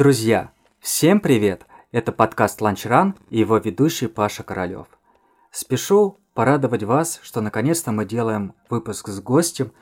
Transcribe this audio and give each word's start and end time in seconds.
Друзья, 0.00 0.50
всем 0.80 1.20
привет! 1.20 1.66
Это 1.92 2.10
подкаст 2.10 2.62
Lunch 2.62 2.88
Run 2.88 3.12
и 3.28 3.40
его 3.40 3.58
ведущий 3.58 4.06
Паша 4.06 4.42
Королёв. 4.42 4.86
Спешу 5.52 6.16
порадовать 6.32 6.84
вас, 6.84 7.20
что 7.22 7.42
наконец-то 7.42 7.92
мы 7.92 8.06
делаем 8.06 8.54
выпуск 8.70 9.08
с 9.08 9.20
гостем, 9.20 9.72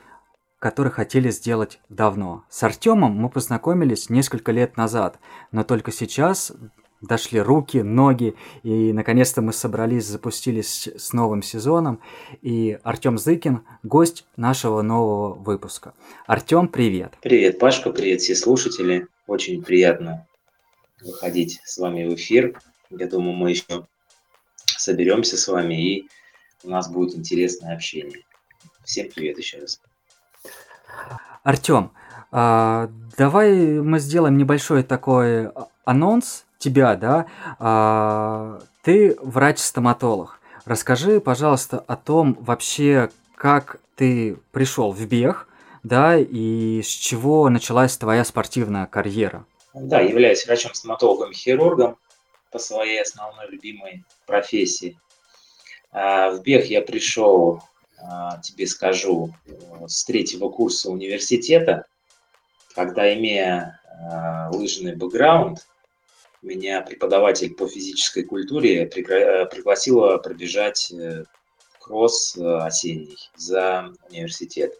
который 0.59 0.91
хотели 0.91 1.29
сделать 1.29 1.79
давно. 1.87 2.43
С 2.49 2.61
Артемом 2.63 3.13
мы 3.13 3.29
познакомились 3.29 4.09
несколько 4.09 4.51
лет 4.51 4.75
назад, 4.75 5.19
но 5.53 5.63
только 5.63 5.93
сейчас 5.93 6.51
дошли 6.99 7.39
руки, 7.39 7.77
ноги, 7.77 8.35
и 8.63 8.91
наконец-то 8.91 9.41
мы 9.41 9.53
собрались, 9.53 10.05
запустились 10.05 10.89
с 10.97 11.13
новым 11.13 11.41
сезоном, 11.41 12.01
и 12.41 12.77
Артем 12.83 13.17
Зыкин– 13.17 13.61
гость 13.83 14.25
нашего 14.35 14.81
нового 14.81 15.33
выпуска. 15.33 15.93
Артем, 16.27 16.67
привет! 16.67 17.13
Привет, 17.21 17.57
Пашка, 17.57 17.91
привет 17.91 18.19
все 18.19 18.35
слушатели. 18.35 19.07
Очень 19.29 19.61
приятно 19.61 20.25
выходить 21.01 21.61
с 21.63 21.77
вами 21.77 22.03
в 22.03 22.15
эфир. 22.15 22.59
Я 22.89 23.05
думаю, 23.05 23.35
мы 23.35 23.51
еще 23.51 23.85
соберемся 24.65 25.37
с 25.37 25.47
вами, 25.47 25.75
и 25.75 26.09
у 26.63 26.69
нас 26.71 26.89
будет 26.89 27.15
интересное 27.15 27.75
общение. 27.75 28.23
Всем 28.83 29.07
привет 29.13 29.37
еще 29.37 29.59
раз. 29.59 29.81
Артем, 31.43 31.91
а, 32.31 32.89
давай 33.19 33.53
мы 33.53 33.99
сделаем 33.99 34.35
небольшой 34.35 34.81
такой 34.81 35.51
анонс 35.85 36.45
тебя, 36.57 36.95
да. 36.95 37.27
А, 37.59 38.59
ты 38.81 39.15
врач-стоматолог. 39.21 40.39
Расскажи, 40.65 41.21
пожалуйста, 41.21 41.77
о 41.77 41.95
том 41.97 42.35
вообще, 42.41 43.11
как 43.35 43.79
ты 43.95 44.37
пришел 44.51 44.91
в 44.91 45.05
бег, 45.05 45.47
да, 45.83 46.17
и 46.17 46.81
с 46.81 46.87
чего 46.87 47.49
началась 47.49 47.97
твоя 47.97 48.23
спортивная 48.25 48.85
карьера? 48.85 49.45
Да, 49.73 49.99
являюсь 50.01 50.45
врачом-стоматологом-хирургом 50.45 51.97
по 52.51 52.59
своей 52.59 53.01
основной 53.01 53.47
любимой 53.49 54.03
профессии. 54.25 54.99
А, 55.91 56.31
в 56.31 56.41
бег 56.41 56.65
я 56.65 56.81
пришел, 56.81 57.61
а, 57.97 58.39
тебе 58.41 58.67
скажу, 58.67 59.33
с 59.87 60.03
третьего 60.05 60.49
курса 60.49 60.89
университета, 60.89 61.85
когда, 62.75 63.13
имея 63.13 63.79
а, 63.85 64.49
лыжный 64.51 64.95
бэкграунд, 64.95 65.65
меня 66.41 66.81
преподаватель 66.81 67.53
по 67.53 67.67
физической 67.67 68.23
культуре 68.23 68.85
пригласила 68.85 70.17
пробежать 70.17 70.91
э, 70.91 71.25
кросс 71.79 72.37
э, 72.37 72.57
осенний 72.59 73.17
за 73.35 73.91
университет. 74.09 74.73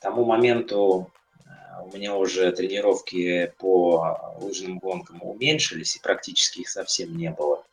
Тому 0.00 0.24
моменту 0.24 1.10
э, 1.44 1.48
у 1.84 1.94
меня 1.94 2.16
уже 2.16 2.50
тренировки 2.52 3.52
по 3.58 4.34
лыжным 4.40 4.78
гонкам 4.78 5.20
уменьшились, 5.22 5.96
и 5.96 6.00
практически 6.00 6.60
их 6.60 6.68
совсем 6.68 7.16
не 7.16 7.30
было. 7.30 7.64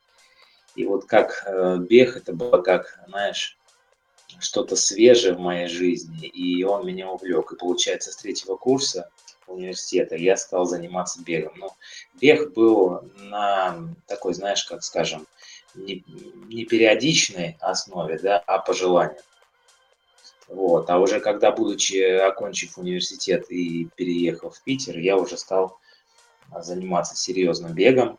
И 0.76 0.86
вот 0.86 1.06
как 1.06 1.44
э, 1.46 1.78
бег, 1.78 2.18
это 2.18 2.34
было 2.34 2.62
как, 2.62 3.00
знаешь, 3.08 3.58
что-то 4.40 4.76
свежее 4.76 5.34
в 5.34 5.40
моей 5.40 5.68
жизни, 5.68 6.28
и 6.28 6.64
он 6.64 6.86
меня 6.86 7.10
увлек. 7.10 7.54
И 7.54 7.56
получается, 7.56 8.12
с 8.12 8.18
третьего 8.18 8.58
курса 8.58 9.10
университета 9.48 10.16
я 10.16 10.38
стал 10.38 10.66
заниматься 10.66 11.24
бегом. 11.24 11.54
Но 11.58 11.76
бег 12.20 12.54
был 12.54 13.02
на 13.16 13.96
такой, 14.06 14.34
знаешь, 14.34 14.66
как 14.66 14.84
скажем, 14.84 15.26
не, 15.76 16.04
не 16.48 16.66
периодичной 16.66 17.58
основе, 17.60 18.20
да, 18.20 18.44
а 18.46 18.60
по 18.60 18.74
желанию. 18.74 19.22
Вот. 20.48 20.90
А 20.90 20.98
уже 21.00 21.20
когда, 21.20 21.52
будучи, 21.52 22.02
окончив 22.20 22.78
университет 22.78 23.50
и 23.50 23.90
переехав 23.96 24.56
в 24.56 24.64
Питер, 24.64 24.98
я 24.98 25.18
уже 25.18 25.38
стал 25.38 25.80
заниматься 26.60 27.16
серьезным 27.16 27.74
бегом. 27.74 28.18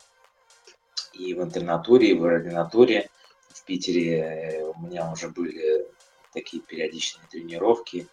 И 1.13 1.33
в 1.33 1.41
интернатуре, 1.41 2.11
и 2.11 2.13
в 2.13 2.23
ординатуре. 2.23 3.09
В 3.49 3.63
Питере 3.65 4.19
э, 4.19 4.63
у 4.63 4.79
меня 4.79 5.11
уже 5.11 5.29
были 5.29 5.87
такие 6.33 6.61
периодичные 6.61 7.27
тренировки. 7.29 8.07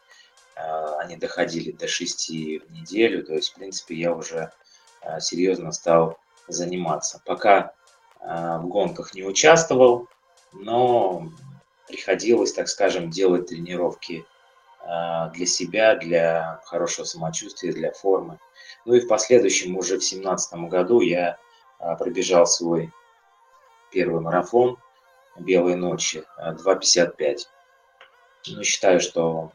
А, 0.57 0.99
они 1.01 1.17
доходили 1.17 1.71
до 1.73 1.87
6 1.87 2.29
в 2.29 2.73
неделю. 2.73 3.25
То 3.25 3.35
есть, 3.35 3.51
в 3.51 3.55
принципе, 3.55 3.95
я 3.95 4.15
уже 4.15 4.51
а, 5.03 5.21
серьезно 5.21 5.73
стал 5.73 6.19
заниматься. 6.49 7.23
Пока 7.25 7.75
а, 8.21 8.59
в 8.59 8.69
гонках 8.69 9.15
не 9.15 9.23
участвовал, 9.23 10.09
но 10.53 11.31
приходилось, 11.87 12.53
так 12.53 12.69
скажем, 12.69 13.11
делать 13.11 13.49
тренировки 13.49 14.25
а, 14.81 15.31
для 15.31 15.47
себя, 15.47 15.97
для 15.97 16.61
хорошего 16.65 17.05
самочувствия, 17.05 17.73
для 17.73 17.93
формы. 17.93 18.39
Ну 18.85 18.95
и 18.95 19.01
в 19.01 19.09
последующем, 19.09 19.77
уже 19.77 19.97
в 19.97 19.99
2017 19.99 20.55
году, 20.71 21.01
я 21.01 21.39
а, 21.79 21.97
пробежал 21.97 22.47
свой 22.47 22.93
первый 23.93 24.21
марафон 24.21 24.79
«Белые 25.39 25.77
ночи» 25.77 26.25
2.55. 26.39 27.39
Ну, 28.49 28.63
считаю, 28.63 29.01
что 29.01 29.53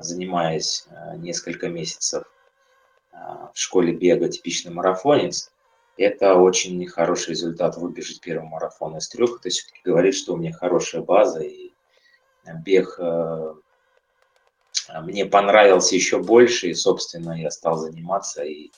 занимаясь 0.00 0.86
несколько 1.16 1.68
месяцев 1.68 2.24
в 3.12 3.58
школе 3.58 3.92
бега 3.92 4.28
типичный 4.28 4.72
марафонец, 4.72 5.51
это 5.96 6.36
очень 6.36 6.86
хороший 6.86 7.30
результат 7.30 7.76
выбежать 7.76 8.20
первый 8.20 8.48
марафон 8.48 8.96
из 8.96 9.08
трех. 9.08 9.38
Это 9.40 9.50
все-таки 9.50 9.80
говорит, 9.84 10.14
что 10.14 10.34
у 10.34 10.36
меня 10.36 10.52
хорошая 10.52 11.02
база, 11.02 11.40
и 11.40 11.72
бег 12.64 12.96
э, 12.98 13.54
мне 15.02 15.26
понравился 15.26 15.94
еще 15.94 16.18
больше, 16.18 16.68
и, 16.68 16.74
собственно, 16.74 17.32
я 17.32 17.50
стал 17.50 17.76
заниматься, 17.76 18.42
и 18.42 18.70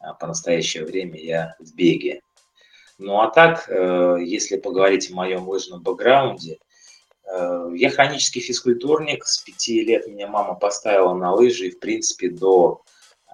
э, 0.00 0.06
по 0.18 0.26
настоящее 0.26 0.84
время 0.84 1.20
я 1.20 1.54
в 1.58 1.74
беге. 1.74 2.22
Ну 2.98 3.20
а 3.20 3.30
так, 3.30 3.68
э, 3.68 4.18
если 4.24 4.56
поговорить 4.56 5.10
о 5.10 5.14
моем 5.14 5.48
лыжном 5.48 5.82
бэкграунде, 5.82 6.58
я 7.74 7.90
хронический 7.90 8.38
физкультурник, 8.38 9.26
с 9.26 9.38
пяти 9.38 9.82
лет 9.82 10.06
меня 10.06 10.28
мама 10.28 10.54
поставила 10.54 11.12
на 11.12 11.34
лыжи, 11.34 11.66
и, 11.66 11.70
в 11.72 11.80
принципе, 11.80 12.30
до 12.30 12.82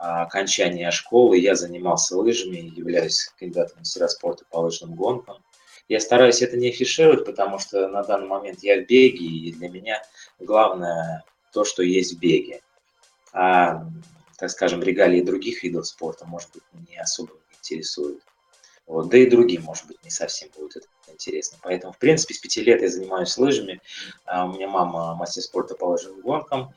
окончания 0.03 0.91
школы 0.91 1.39
я 1.39 1.55
занимался 1.55 2.17
лыжами, 2.17 2.73
являюсь 2.77 3.33
кандидатом 3.39 3.77
в 3.77 3.79
мастера 3.81 4.09
спорта 4.09 4.45
по 4.51 4.59
лыжным 4.59 4.95
гонкам. 4.95 5.37
Я 5.89 6.01
стараюсь 6.01 6.43
это 6.43 6.57
не 6.57 6.71
афишировать, 6.71 7.25
потому 7.25 7.59
что 7.59 7.87
на 7.89 8.03
данный 8.03 8.27
момент 8.27 8.61
я 8.63 8.81
в 8.81 8.87
беге, 8.87 9.25
и 9.25 9.53
для 9.53 9.69
меня 9.69 10.03
главное 10.41 11.23
то, 11.53 11.65
что 11.65 11.83
есть 11.83 12.15
в 12.15 12.19
беге. 12.19 12.63
А, 13.33 13.87
так 14.39 14.51
скажем, 14.51 14.83
регалии 14.83 15.21
других 15.21 15.63
видов 15.63 15.87
спорта, 15.87 16.27
может 16.27 16.51
быть, 16.53 16.65
не 16.89 16.97
особо 16.97 17.35
интересуют. 17.57 18.23
Вот, 18.87 19.09
да 19.09 19.19
и 19.19 19.31
другим, 19.31 19.63
может 19.63 19.87
быть, 19.87 20.03
не 20.03 20.11
совсем 20.11 20.49
будет 20.59 20.77
это 20.77 20.87
интересно. 21.13 21.59
Поэтому, 21.63 21.93
в 21.93 21.99
принципе, 21.99 22.35
с 22.35 22.39
пяти 22.39 22.63
лет 22.63 22.83
я 22.83 22.89
занимаюсь 22.89 23.39
лыжами. 23.39 23.81
А 24.25 24.47
у 24.47 24.53
меня 24.53 24.69
мама 24.69 25.15
мастер 25.15 25.43
спорта 25.43 25.75
по 25.77 25.85
лыжным 25.85 26.21
гонкам 26.21 26.75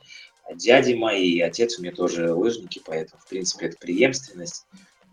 дяди 0.54 0.94
мои, 0.94 1.32
и 1.32 1.40
отец 1.40 1.78
у 1.78 1.82
меня 1.82 1.92
тоже 1.92 2.32
лыжники, 2.32 2.80
поэтому, 2.84 3.20
в 3.20 3.28
принципе, 3.28 3.66
это 3.66 3.76
преемственность. 3.78 4.66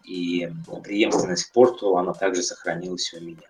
И 0.04 0.50
преемственность 0.84 1.46
к 1.46 1.48
спорту, 1.48 1.98
она 1.98 2.14
также 2.14 2.44
сохранилась 2.44 3.14
у 3.14 3.24
меня. 3.24 3.50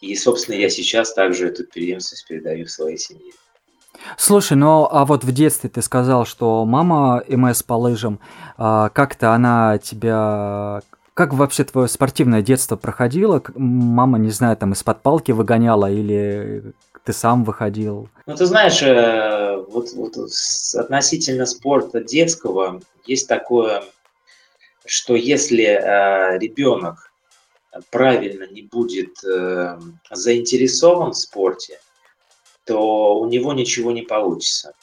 И, 0.00 0.16
собственно, 0.16 0.56
я 0.56 0.68
сейчас 0.70 1.12
также 1.12 1.48
эту 1.48 1.64
преемственность 1.64 2.26
передаю 2.26 2.66
своей 2.66 2.98
семье. 2.98 3.32
Слушай, 4.16 4.56
ну 4.56 4.88
а 4.90 5.04
вот 5.04 5.24
в 5.24 5.32
детстве 5.32 5.68
ты 5.68 5.82
сказал, 5.82 6.24
что 6.24 6.64
мама 6.64 7.22
МС 7.28 7.62
по 7.62 7.74
лыжам, 7.74 8.20
а, 8.56 8.88
как-то 8.88 9.34
она 9.34 9.78
тебя... 9.78 10.80
Как 11.12 11.34
вообще 11.34 11.64
твое 11.64 11.86
спортивное 11.86 12.40
детство 12.40 12.76
проходило? 12.76 13.42
Мама, 13.54 14.18
не 14.18 14.30
знаю, 14.30 14.56
там 14.56 14.72
из-под 14.72 15.02
палки 15.02 15.32
выгоняла 15.32 15.90
или 15.90 16.72
ты 17.04 17.12
сам 17.12 17.44
выходил? 17.44 18.08
Ну, 18.26 18.36
ты 18.36 18.46
знаешь, 18.46 18.82
э, 18.82 19.56
вот, 19.68 19.92
вот 19.92 20.16
относительно 20.74 21.46
спорта 21.46 22.02
детского 22.02 22.80
есть 23.06 23.28
такое, 23.28 23.84
что 24.84 25.14
если 25.14 25.64
э, 25.64 26.38
ребенок 26.38 27.12
правильно 27.90 28.46
не 28.50 28.62
будет 28.62 29.22
э, 29.24 29.78
заинтересован 30.10 31.12
в 31.12 31.16
спорте, 31.16 31.80
то 32.64 33.18
у 33.18 33.28
него 33.28 33.52
ничего 33.52 33.92
не 33.92 34.02
получится. 34.02 34.74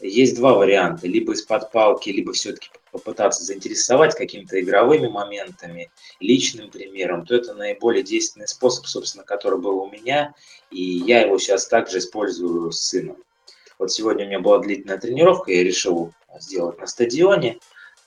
Есть 0.00 0.36
два 0.36 0.54
варианта, 0.54 1.06
либо 1.06 1.32
из-под 1.32 1.72
палки, 1.72 2.10
либо 2.10 2.32
все-таки 2.32 2.70
попытаться 2.92 3.44
заинтересовать 3.44 4.14
какими-то 4.14 4.60
игровыми 4.60 5.08
моментами, 5.08 5.90
личным 6.20 6.70
примером, 6.70 7.26
то 7.26 7.34
это 7.34 7.54
наиболее 7.54 8.02
действенный 8.02 8.48
способ, 8.48 8.86
собственно, 8.86 9.24
который 9.24 9.58
был 9.58 9.78
у 9.78 9.90
меня, 9.90 10.34
и 10.70 10.82
я 10.82 11.22
его 11.22 11.38
сейчас 11.38 11.66
также 11.66 11.98
использую 11.98 12.72
с 12.72 12.80
сыном. 12.80 13.16
Вот 13.78 13.92
сегодня 13.92 14.24
у 14.24 14.28
меня 14.28 14.40
была 14.40 14.58
длительная 14.58 14.98
тренировка, 14.98 15.52
я 15.52 15.62
решил 15.62 16.12
сделать 16.38 16.78
на 16.78 16.86
стадионе, 16.86 17.58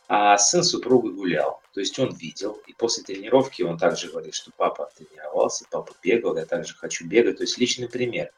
а 0.07 0.37
сын 0.39 0.63
супруга 0.63 1.09
гулял. 1.11 1.61
То 1.73 1.81
есть 1.81 1.97
он 1.99 2.13
видел, 2.15 2.59
и 2.65 2.73
после 2.73 3.03
тренировки 3.03 3.61
он 3.61 3.77
также 3.77 4.09
говорит, 4.09 4.33
что 4.33 4.51
папа 4.57 4.89
тренировался, 4.97 5.65
папа 5.69 5.93
бегал, 6.01 6.35
я 6.35 6.47
также 6.47 6.75
хочу 6.75 7.05
бегать. 7.05 7.37
То 7.37 7.43
есть 7.43 7.59
личный 7.59 7.87
пример. 7.87 8.31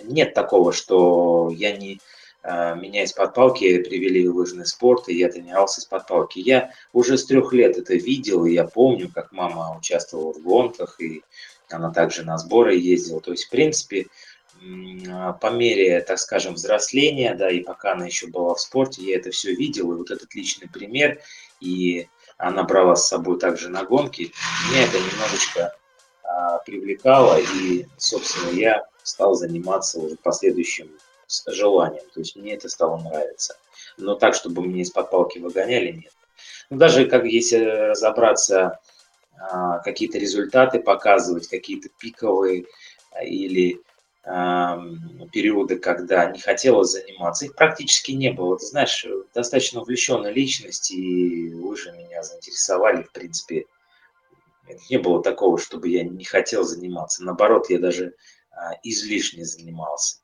Нет 0.00 0.32
такого, 0.32 0.72
что 0.72 1.50
я 1.52 1.76
не 1.76 2.00
меня 2.44 3.02
из-под 3.02 3.34
палки 3.34 3.82
привели 3.82 4.26
в 4.28 4.36
лыжный 4.36 4.64
спорт, 4.64 5.08
и 5.08 5.14
я 5.14 5.28
тренировался 5.28 5.80
из-под 5.80 6.06
палки. 6.06 6.38
Я 6.38 6.72
уже 6.92 7.18
с 7.18 7.26
трех 7.26 7.52
лет 7.52 7.76
это 7.76 7.94
видел, 7.94 8.44
и 8.44 8.52
я 8.52 8.64
помню, 8.64 9.10
как 9.12 9.32
мама 9.32 9.76
участвовала 9.76 10.32
в 10.32 10.42
гонках, 10.42 11.00
и 11.00 11.22
она 11.68 11.90
также 11.92 12.24
на 12.24 12.38
сборы 12.38 12.76
ездила. 12.76 13.20
То 13.20 13.32
есть, 13.32 13.46
в 13.46 13.50
принципе, 13.50 14.06
а, 15.08 15.32
по 15.34 15.50
мере, 15.50 16.00
так 16.00 16.18
скажем, 16.18 16.54
взросления, 16.54 17.34
да, 17.34 17.50
и 17.50 17.60
пока 17.60 17.92
она 17.92 18.06
еще 18.06 18.26
была 18.26 18.54
в 18.54 18.60
спорте, 18.60 19.02
я 19.02 19.16
это 19.16 19.30
все 19.30 19.54
видел, 19.54 19.92
и 19.92 19.96
вот 19.96 20.10
этот 20.10 20.34
личный 20.34 20.68
пример, 20.68 21.20
и 21.60 22.08
она 22.38 22.64
брала 22.64 22.96
с 22.96 23.08
собой 23.08 23.38
также 23.38 23.68
на 23.68 23.84
гонки, 23.84 24.32
меня 24.70 24.84
это 24.84 24.98
немножечко 24.98 25.76
а, 26.22 26.58
привлекало, 26.58 27.38
и, 27.38 27.86
собственно, 27.96 28.50
я 28.50 28.86
стал 29.02 29.34
заниматься 29.34 30.00
уже 30.00 30.16
последующим 30.16 30.90
желанием. 31.46 32.04
То 32.14 32.20
есть 32.20 32.36
мне 32.36 32.54
это 32.54 32.68
стало 32.68 32.98
нравиться. 32.98 33.56
Но 33.96 34.14
так, 34.14 34.34
чтобы 34.34 34.62
мне 34.62 34.82
из-под 34.82 35.10
палки 35.10 35.38
выгоняли, 35.38 35.92
нет. 35.92 36.12
Ну, 36.70 36.78
даже 36.78 37.06
как 37.06 37.24
если 37.24 37.58
разобраться, 37.58 38.78
а, 39.38 39.78
какие-то 39.78 40.18
результаты 40.18 40.80
показывать, 40.80 41.48
какие-то 41.48 41.88
пиковые 41.98 42.66
а, 43.12 43.24
или 43.24 43.80
периоды, 45.32 45.78
когда 45.78 46.30
не 46.30 46.38
хотелось 46.38 46.90
заниматься, 46.90 47.46
их 47.46 47.54
практически 47.54 48.12
не 48.12 48.30
было. 48.30 48.58
Ты 48.58 48.66
знаешь, 48.66 49.06
достаточно 49.32 49.80
увлеченная 49.80 50.32
личность, 50.32 50.90
и 50.90 51.48
вы 51.54 51.74
же 51.78 51.92
меня 51.92 52.22
заинтересовали, 52.22 53.04
в 53.04 53.12
принципе, 53.12 53.64
не 54.90 54.98
было 54.98 55.22
такого, 55.22 55.56
чтобы 55.58 55.88
я 55.88 56.04
не 56.04 56.24
хотел 56.24 56.64
заниматься. 56.64 57.24
Наоборот, 57.24 57.70
я 57.70 57.78
даже 57.78 58.14
а, 58.50 58.74
излишне 58.82 59.46
занимался. 59.46 60.18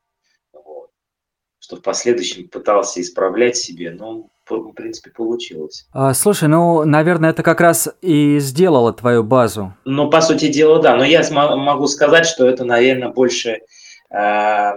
Что 1.64 1.76
в 1.76 1.80
последующем 1.80 2.46
пытался 2.46 3.00
исправлять 3.00 3.56
себе, 3.56 3.90
но 3.90 4.28
в 4.46 4.72
принципе 4.72 5.10
получилось. 5.10 5.86
А, 5.94 6.12
слушай, 6.12 6.46
ну, 6.46 6.84
наверное, 6.84 7.30
это 7.30 7.42
как 7.42 7.58
раз 7.62 7.88
и 8.02 8.38
сделало 8.38 8.92
твою 8.92 9.24
базу. 9.24 9.72
Ну, 9.86 10.10
по 10.10 10.20
сути 10.20 10.48
дела, 10.48 10.82
да. 10.82 10.94
Но 10.94 11.04
я 11.04 11.22
могу 11.30 11.86
сказать, 11.86 12.26
что 12.26 12.46
это, 12.46 12.66
наверное, 12.66 13.08
больше 13.08 13.62
э, 14.10 14.72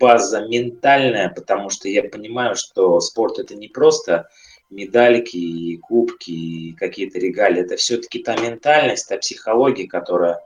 база 0.00 0.46
ментальная, 0.48 1.28
потому 1.28 1.68
что 1.68 1.86
я 1.90 2.02
понимаю, 2.04 2.56
что 2.56 2.98
спорт 3.00 3.38
это 3.38 3.54
не 3.54 3.68
просто 3.68 4.30
медальки 4.70 5.36
и 5.36 5.76
кубки 5.76 6.30
и 6.30 6.72
какие-то 6.72 7.18
регалии. 7.18 7.60
Это 7.60 7.76
все-таки 7.76 8.20
та 8.20 8.36
ментальность, 8.38 9.06
та 9.06 9.18
психология, 9.18 9.86
которая 9.86 10.40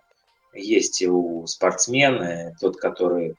есть 0.52 1.00
у 1.06 1.46
спортсмена, 1.46 2.56
тот, 2.60 2.76
который 2.76 3.36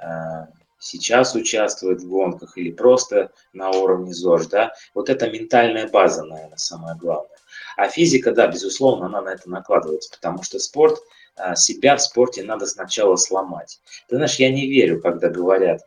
э, 0.00 0.46
сейчас 0.80 1.34
участвует 1.36 2.00
в 2.00 2.08
гонках 2.08 2.58
или 2.58 2.72
просто 2.72 3.30
на 3.52 3.70
уровне 3.70 4.12
ЗОЖ, 4.12 4.46
да, 4.46 4.72
вот 4.94 5.08
это 5.08 5.30
ментальная 5.30 5.86
база, 5.88 6.24
наверное, 6.24 6.56
самое 6.56 6.96
главное. 6.96 7.30
А 7.76 7.88
физика, 7.88 8.32
да, 8.32 8.48
безусловно, 8.48 9.06
она 9.06 9.20
на 9.22 9.28
это 9.28 9.48
накладывается, 9.48 10.10
потому 10.10 10.42
что 10.42 10.58
спорт, 10.58 10.98
э, 11.36 11.54
себя 11.54 11.96
в 11.96 12.02
спорте 12.02 12.42
надо 12.42 12.66
сначала 12.66 13.16
сломать. 13.16 13.80
Ты 14.08 14.16
знаешь, 14.16 14.36
я 14.36 14.50
не 14.50 14.66
верю, 14.66 15.00
когда 15.00 15.28
говорят, 15.28 15.82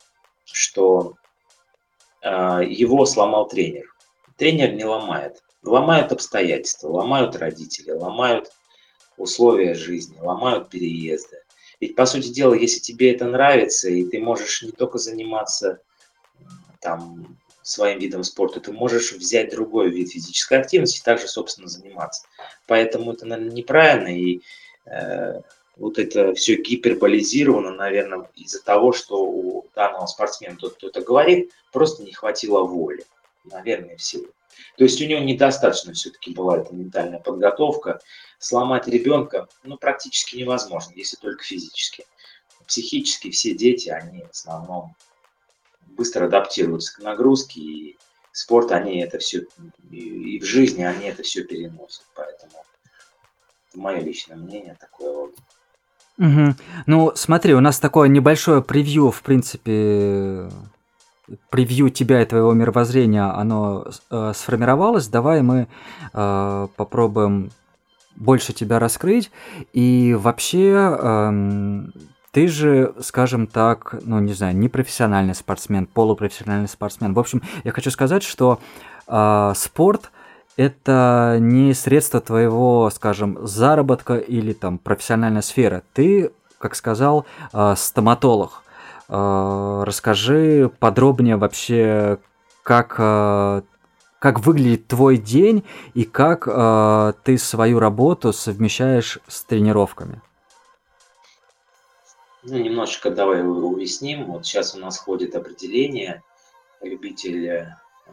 что 0.46 1.16
э, 2.22 2.62
его 2.68 3.06
сломал 3.06 3.48
тренер. 3.48 3.94
Тренер 4.38 4.74
не 4.74 4.86
ломает. 4.86 5.42
Ломают 5.64 6.12
обстоятельства, 6.12 6.90
ломают 6.90 7.36
родители, 7.36 7.92
ломают 7.92 8.52
условия 9.18 9.74
жизни, 9.74 10.20
ломают 10.20 10.70
переезды. 10.70 11.43
Ведь, 11.84 11.98
по 11.98 12.06
сути 12.06 12.30
дела, 12.30 12.54
если 12.54 12.80
тебе 12.80 13.12
это 13.14 13.26
нравится, 13.26 13.90
и 13.90 14.06
ты 14.06 14.18
можешь 14.22 14.62
не 14.62 14.72
только 14.72 15.00
заниматься 15.00 15.82
там, 16.80 17.38
своим 17.62 18.00
видом 18.00 18.24
спорта, 18.24 18.62
ты 18.62 18.72
можешь 18.72 19.12
взять 19.12 19.52
другой 19.52 19.90
вид 19.90 20.10
физической 20.10 20.60
активности 20.60 21.02
и 21.02 21.04
также, 21.04 21.28
собственно, 21.28 21.68
заниматься. 21.68 22.26
Поэтому 22.68 23.12
это, 23.12 23.26
наверное, 23.26 23.52
неправильно, 23.52 24.18
и 24.18 24.40
э, 24.86 25.42
вот 25.76 26.00
это 26.00 26.34
все 26.36 26.56
гиперболизировано, 26.56 27.72
наверное, 27.72 28.30
из-за 28.38 28.64
того, 28.64 28.94
что 28.94 29.22
у 29.22 29.66
данного 29.76 30.06
спортсмена, 30.06 30.56
тот, 30.56 30.76
кто 30.76 30.88
это 30.88 31.02
говорит, 31.02 31.52
просто 31.74 32.04
не 32.04 32.14
хватило 32.14 32.64
воли. 32.64 33.04
Наверное, 33.44 33.98
всего. 33.98 34.28
То 34.78 34.84
есть 34.84 35.02
у 35.02 35.06
него 35.06 35.20
недостаточно 35.20 35.94
все-таки 35.94 36.34
была 36.34 36.60
эта 36.60 36.74
ментальная 36.74 37.20
подготовка. 37.20 38.00
Сломать 38.40 38.88
ребенка 38.88 39.48
ну, 39.64 39.78
практически 39.78 40.38
невозможно, 40.38 40.94
если 40.96 41.18
только 41.18 41.44
физически. 41.44 42.06
Психически 42.68 43.30
все 43.30 43.54
дети, 43.54 43.90
они 43.90 44.24
в 44.24 44.32
основном 44.32 44.96
быстро 45.86 46.26
адаптируются 46.26 46.96
к 46.96 47.00
нагрузке, 47.00 47.60
и 47.60 47.98
спорт, 48.32 48.72
они 48.72 49.00
это 49.00 49.20
все, 49.20 49.46
и 49.92 50.40
в 50.40 50.44
жизни 50.44 50.84
они 50.84 51.06
это 51.06 51.24
все 51.24 51.44
переносят. 51.44 52.04
Поэтому 52.16 52.54
это 53.70 53.80
мое 53.80 54.00
личное 54.00 54.38
мнение 54.38 54.76
такое 54.80 55.14
вот. 55.14 55.36
Угу. 56.18 56.56
Ну, 56.86 57.12
смотри, 57.16 57.54
у 57.54 57.60
нас 57.60 57.80
такое 57.80 58.08
небольшое 58.08 58.62
превью, 58.62 59.12
в 59.12 59.22
принципе, 59.24 60.50
превью 61.50 61.90
тебя 61.90 62.22
и 62.22 62.26
твоего 62.26 62.54
мировоззрения, 62.54 63.24
оно 63.24 63.86
э, 64.10 64.32
сформировалось, 64.36 65.08
давай 65.08 65.42
мы 65.42 65.68
э, 66.14 66.68
попробуем 66.76 67.52
больше 68.16 68.54
тебя 68.54 68.80
раскрыть. 68.80 69.32
И 69.74 70.16
вообще, 70.20 70.98
э, 71.00 71.84
ты 72.32 72.48
же, 72.48 72.94
скажем 73.00 73.48
так, 73.48 73.96
ну 74.04 74.20
не 74.20 74.34
знаю, 74.34 74.56
не 74.56 74.70
профессиональный 74.70 75.36
спортсмен, 75.36 75.86
полупрофессиональный 75.86 76.68
спортсмен. 76.68 77.14
В 77.14 77.20
общем, 77.20 77.42
я 77.64 77.72
хочу 77.72 77.92
сказать, 77.92 78.24
что 78.24 78.60
э, 79.08 79.54
спорт 79.56 80.12
это 80.56 81.38
не 81.40 81.74
средство 81.74 82.20
твоего, 82.22 82.90
скажем, 82.94 83.48
заработка 83.48 84.16
или 84.18 84.54
там 84.54 84.78
профессиональная 84.78 85.42
сфера. 85.42 85.84
Ты, 85.94 86.32
как 86.60 86.76
сказал, 86.76 87.26
э, 87.54 87.74
стоматолог. 87.78 88.63
Э, 89.10 89.84
расскажи 89.86 90.72
подробнее 90.80 91.38
вообще, 91.38 92.20
как, 92.64 92.96
э, 92.98 93.62
как 94.20 94.40
выглядит 94.40 94.88
твой 94.88 95.18
день 95.18 95.64
и 95.94 96.06
как 96.06 96.48
э, 96.48 97.14
ты 97.24 97.38
свою 97.38 97.80
работу 97.80 98.32
совмещаешь 98.34 99.20
с 99.28 99.44
тренировками. 99.44 100.22
Ну, 102.44 102.58
немножечко 102.58 103.10
давай 103.10 103.42
уясним. 103.42 104.26
Вот 104.26 104.46
сейчас 104.46 104.76
у 104.76 104.80
нас 104.80 104.98
ходит 104.98 105.36
определение 105.36 106.22
любитель, 106.82 107.68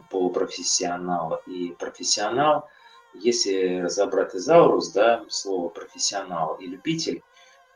полупрофессионал 0.09 1.41
и 1.47 1.75
профессионал. 1.77 2.69
Если 3.13 3.81
разобрать 3.81 4.33
изаурус, 4.33 4.91
да, 4.91 5.25
слово 5.27 5.67
профессионал 5.67 6.55
и 6.55 6.67
любитель, 6.67 7.23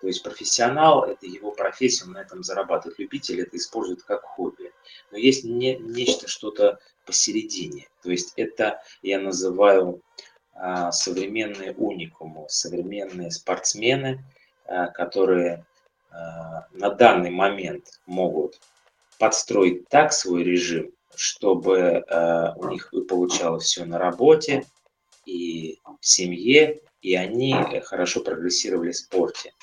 то 0.05 0.09
есть 0.09 0.21
профессионал– 0.21 1.03
это 1.05 1.25
его 1.25 1.49
профессия, 1.49 2.05
он 2.05 2.11
на 2.11 2.19
этом 2.19 2.43
зарабатывает. 2.43 2.99
Любитель 2.99 3.41
это 3.41 3.57
использует 3.57 4.03
как 4.03 4.21
хобби. 4.21 4.71
Но 5.09 5.17
есть 5.17 5.43
не, 5.43 5.77
нечто, 5.77 6.27
что-то 6.27 6.77
посередине. 7.07 7.87
То 8.03 8.11
есть 8.11 8.33
это 8.35 8.83
я 9.01 9.19
называю 9.19 10.03
а, 10.53 10.91
современные 10.91 11.73
уникумы, 11.73 12.45
современные 12.49 13.31
спортсмены, 13.31 14.23
а, 14.67 14.89
которые 14.89 15.65
а, 16.11 16.67
на 16.71 16.91
данный 16.91 17.31
момент 17.31 17.99
могут 18.05 18.61
подстроить 19.17 19.89
так 19.89 20.13
свой 20.13 20.43
режим, 20.43 20.91
чтобы 21.15 22.05
а, 22.09 22.53
у 22.57 22.67
них 22.67 22.93
получалось 23.09 23.63
все 23.63 23.85
на 23.85 23.97
работе 23.97 24.67
и 25.25 25.79
в 25.99 26.05
семье, 26.05 26.79
и 27.05 27.13
они 27.13 27.53
э, 27.53 27.81
хорошо 27.81 28.21
прогрессировали 28.21 28.91
в 28.91 28.97
спорте. 28.97 29.53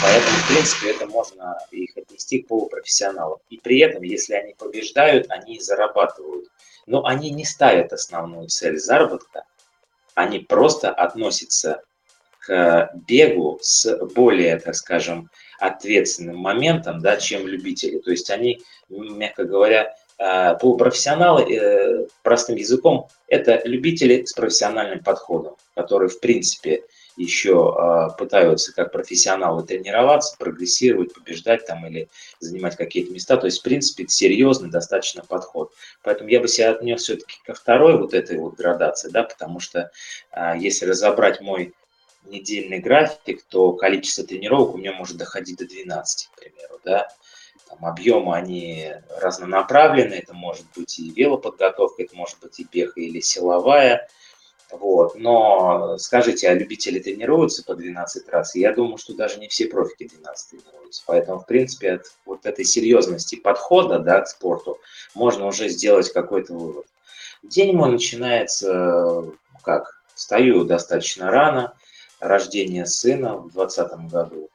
Поэтому, 0.00 0.36
в 0.36 0.48
принципе, 0.48 0.90
это 0.92 1.06
можно 1.06 1.58
их 1.72 1.96
отнести 1.96 2.42
к 2.42 2.46
полупрофессионалам. 2.46 3.40
И 3.50 3.58
при 3.58 3.80
этом, 3.80 4.04
если 4.04 4.34
они 4.34 4.54
побеждают, 4.54 5.26
они 5.28 5.58
зарабатывают. 5.58 6.46
Но 6.86 7.04
они 7.04 7.30
не 7.30 7.44
ставят 7.44 7.92
основную 7.92 8.46
цель 8.48 8.78
заработка, 8.78 9.42
они 10.14 10.38
просто 10.38 10.92
относятся 10.92 11.82
к 12.38 12.90
бегу 12.94 13.58
с 13.62 13.96
более, 14.14 14.60
так 14.60 14.76
скажем, 14.76 15.28
ответственным 15.58 16.36
моментом, 16.36 17.00
да, 17.00 17.16
чем 17.16 17.48
любители. 17.48 17.98
То 17.98 18.12
есть 18.12 18.30
они, 18.30 18.60
мягко 18.88 19.44
говоря, 19.44 19.82
э, 19.86 19.92
полупрофессионалы, 20.60 21.42
э, 21.42 22.06
простым 22.22 22.56
языком, 22.56 23.08
это 23.28 23.60
любители 23.64 24.24
с 24.24 24.32
профессиональным 24.32 25.02
подходом, 25.02 25.56
которые, 25.74 26.08
в 26.08 26.20
принципе, 26.20 26.84
еще 27.16 27.74
а, 27.76 28.08
пытаются 28.10 28.72
как 28.72 28.90
профессионалы 28.90 29.64
тренироваться, 29.64 30.34
прогрессировать, 30.38 31.12
побеждать 31.12 31.66
там 31.66 31.86
или 31.86 32.08
занимать 32.40 32.76
какие-то 32.76 33.12
места. 33.12 33.36
То 33.36 33.46
есть, 33.46 33.60
в 33.60 33.62
принципе, 33.62 34.04
это 34.04 34.12
серьезный 34.12 34.70
достаточно 34.70 35.22
подход. 35.22 35.72
Поэтому 36.02 36.30
я 36.30 36.40
бы 36.40 36.48
себя 36.48 36.70
отнес 36.70 37.02
все-таки 37.02 37.36
ко 37.44 37.52
второй 37.52 37.98
вот 37.98 38.14
этой 38.14 38.38
вот 38.38 38.54
градации, 38.54 39.10
да, 39.10 39.24
потому 39.24 39.60
что 39.60 39.90
если 40.56 40.86
разобрать 40.86 41.42
мой 41.42 41.74
недельный 42.24 42.78
график, 42.78 43.44
то 43.48 43.72
количество 43.72 44.24
тренировок 44.24 44.74
у 44.74 44.78
меня 44.78 44.92
может 44.92 45.16
доходить 45.16 45.58
до 45.58 45.66
12, 45.66 46.30
к 46.32 46.40
примеру, 46.40 46.80
да. 46.84 47.08
Там, 47.72 47.86
объемы, 47.86 48.36
они 48.36 48.92
разнонаправленные, 49.20 50.20
это 50.20 50.34
может 50.34 50.66
быть 50.76 50.98
и 50.98 51.10
велоподготовка, 51.10 52.02
это 52.02 52.14
может 52.16 52.38
быть 52.40 52.60
и 52.60 52.66
бег 52.70 52.96
или 52.96 53.20
силовая, 53.20 54.08
вот. 54.70 55.16
Но 55.16 55.98
скажите, 55.98 56.48
а 56.48 56.54
любители 56.54 56.98
тренируются 56.98 57.64
по 57.64 57.74
12 57.74 58.28
раз? 58.28 58.54
Я 58.54 58.72
думаю, 58.72 58.96
что 58.98 59.14
даже 59.14 59.38
не 59.38 59.48
все 59.48 59.66
профики 59.66 60.08
12 60.08 60.50
тренируются. 60.50 61.02
Поэтому, 61.06 61.40
в 61.40 61.46
принципе, 61.46 61.92
от 61.92 62.06
вот 62.24 62.46
этой 62.46 62.64
серьезности 62.64 63.36
подхода 63.36 63.98
да, 63.98 64.22
к 64.22 64.28
спорту 64.28 64.78
можно 65.14 65.46
уже 65.46 65.68
сделать 65.68 66.10
какой-то 66.12 66.54
вывод. 66.54 66.86
День 67.42 67.76
мой 67.76 67.90
начинается 67.90 69.30
как? 69.62 70.02
Встаю 70.14 70.64
достаточно 70.64 71.30
рано, 71.30 71.74
рождение 72.20 72.86
сына 72.86 73.36
в 73.36 73.52
2020 73.52 74.10
году. 74.10 74.48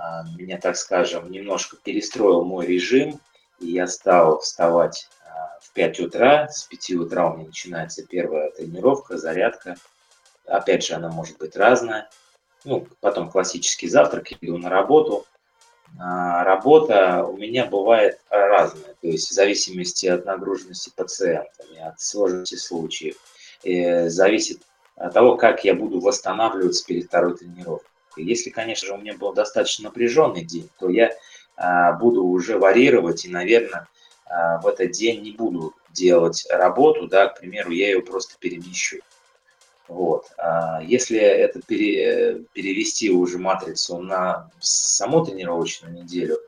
А, 0.00 0.24
меня, 0.36 0.58
так 0.58 0.76
скажем, 0.76 1.30
немножко 1.30 1.76
перестроил 1.76 2.44
мой 2.44 2.66
режим, 2.66 3.20
и 3.60 3.66
я 3.66 3.86
стал 3.86 4.40
вставать 4.40 5.08
а, 5.26 5.58
в 5.60 5.72
5 5.72 6.00
утра. 6.00 6.48
С 6.48 6.64
5 6.64 6.90
утра 6.92 7.30
у 7.30 7.36
меня 7.36 7.46
начинается 7.46 8.06
первая 8.06 8.50
тренировка, 8.50 9.18
зарядка. 9.18 9.76
Опять 10.46 10.84
же, 10.84 10.94
она 10.94 11.10
может 11.10 11.38
быть 11.38 11.56
разная. 11.56 12.10
Ну, 12.64 12.86
потом 13.00 13.30
классический 13.30 13.88
завтрак, 13.88 14.32
иду 14.32 14.58
на 14.58 14.70
работу. 14.70 15.26
А, 16.00 16.44
работа 16.44 17.24
у 17.24 17.36
меня 17.36 17.66
бывает 17.66 18.20
разная, 18.28 18.94
то 19.00 19.06
есть 19.06 19.30
в 19.30 19.32
зависимости 19.32 20.06
от 20.06 20.24
нагруженности 20.24 20.90
пациентами, 20.94 21.78
от 21.78 22.00
сложности 22.00 22.56
случаев, 22.56 23.16
э, 23.62 24.08
зависит 24.08 24.60
от 24.96 25.12
того, 25.12 25.36
как 25.36 25.64
я 25.64 25.74
буду 25.74 26.00
восстанавливаться 26.00 26.84
перед 26.84 27.06
второй 27.06 27.36
тренировкой. 27.36 27.93
Если, 28.16 28.50
конечно 28.50 28.86
же, 28.86 28.94
у 28.94 28.98
меня 28.98 29.14
был 29.14 29.32
достаточно 29.32 29.84
напряженный 29.84 30.44
день, 30.44 30.68
то 30.78 30.88
я 30.88 31.12
а, 31.56 31.92
буду 31.92 32.24
уже 32.24 32.58
варьировать 32.58 33.24
и, 33.24 33.28
наверное, 33.28 33.88
а, 34.26 34.58
в 34.58 34.66
этот 34.66 34.92
день 34.92 35.22
не 35.22 35.32
буду 35.32 35.74
делать 35.92 36.46
работу, 36.50 37.06
да, 37.06 37.28
к 37.28 37.38
примеру, 37.40 37.70
я 37.70 37.88
ее 37.88 38.02
просто 38.02 38.34
перемещу. 38.38 38.98
Вот. 39.86 40.26
А 40.38 40.80
если 40.82 41.18
это 41.18 41.60
пере, 41.60 42.44
перевести 42.52 43.10
уже 43.10 43.38
матрицу 43.38 43.98
на 43.98 44.50
саму 44.60 45.24
тренировочную 45.24 45.92
неделю, 45.92 46.38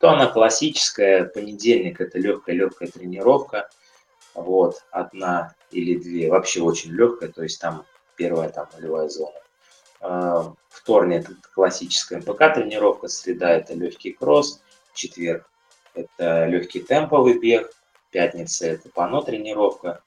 то 0.00 0.10
она 0.10 0.26
классическая. 0.26 1.24
Понедельник– 1.24 2.00
это 2.00 2.18
легкая-легкая 2.18 2.88
тренировка. 2.88 3.68
Вот, 4.34 4.82
одна 4.90 5.54
или 5.70 5.96
две, 5.96 6.28
вообще 6.28 6.60
очень 6.60 6.90
легкая, 6.90 7.30
то 7.30 7.42
есть 7.42 7.60
там 7.60 7.84
первая 8.16 8.48
там 8.48 8.68
нулевая 8.74 9.08
зона. 9.08 9.43
А, 10.06 10.52
вторник– 10.68 11.30
это 11.30 11.48
классическая 11.54 12.18
МПК 12.18 12.52
тренировка, 12.54 13.08
среда– 13.08 13.50
это 13.52 13.72
легкий 13.72 14.12
кросс, 14.12 14.60
четверг– 14.92 15.48
это 15.94 16.44
легкий 16.44 16.80
темповый 16.80 17.38
бег, 17.38 17.72
пятница– 18.10 18.66
это 18.68 18.90
ПАНО 18.90 19.22
тренировка, 19.22 20.02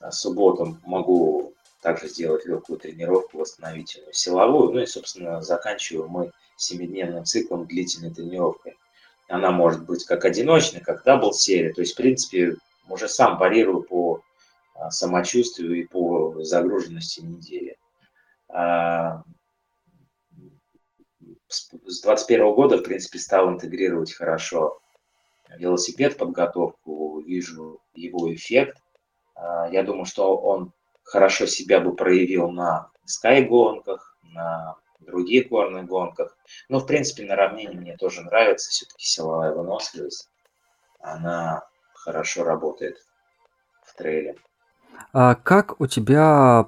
а 0.00 0.12
субботу 0.12 0.76
могу 0.84 1.54
также 1.80 2.08
сделать 2.08 2.44
легкую 2.44 2.78
тренировку, 2.78 3.38
восстановительную, 3.38 4.12
силовую, 4.12 4.72
ну 4.72 4.80
и, 4.80 4.86
собственно, 4.86 5.40
заканчиваем 5.40 6.10
мы 6.10 6.32
семидневным 6.58 7.24
циклом 7.24 7.64
длительной 7.64 8.12
тренировкой. 8.12 8.76
Она 9.28 9.50
может 9.50 9.86
быть 9.86 10.04
как 10.04 10.26
одиночная, 10.26 10.82
как 10.82 11.04
double 11.04 11.35
серия, 11.35 11.72
то 11.72 11.80
есть, 11.80 11.94
в 11.94 11.96
принципе, 11.96 12.56
уже 12.86 13.08
сам 13.08 13.38
варьирую 13.38 13.82
по 13.82 14.20
а, 14.74 14.90
самочувствию 14.90 15.74
и 15.80 15.84
по 15.84 16.42
загруженности 16.42 17.20
недели. 17.20 17.78
С 21.48 21.70
2021 21.70 22.54
года, 22.54 22.78
в 22.78 22.82
принципе, 22.82 23.18
стал 23.18 23.48
интегрировать 23.50 24.12
хорошо 24.12 24.80
велосипед, 25.56 26.16
подготовку, 26.18 27.20
вижу 27.20 27.80
его 27.94 28.32
эффект. 28.34 28.78
А, 29.34 29.68
я 29.70 29.82
думаю, 29.82 30.04
что 30.04 30.36
он 30.36 30.72
хорошо 31.02 31.46
себя 31.46 31.80
бы 31.80 31.96
проявил 31.96 32.50
на 32.50 32.90
скай-гонках, 33.06 34.18
на 34.22 34.76
других 35.00 35.48
горных 35.48 35.86
гонках. 35.86 36.36
Но, 36.68 36.80
в 36.80 36.86
принципе, 36.86 37.24
на 37.24 37.36
равнине 37.36 37.78
мне 37.78 37.96
тоже 37.96 38.22
нравится 38.22 38.70
все-таки 38.70 39.06
силовая 39.06 39.52
выносливость. 39.52 40.28
Она 41.00 41.66
хорошо 41.94 42.44
работает 42.44 42.98
в 43.84 43.94
трейле. 43.94 44.36
А 45.12 45.34
как 45.34 45.80
у 45.80 45.86
тебя, 45.86 46.66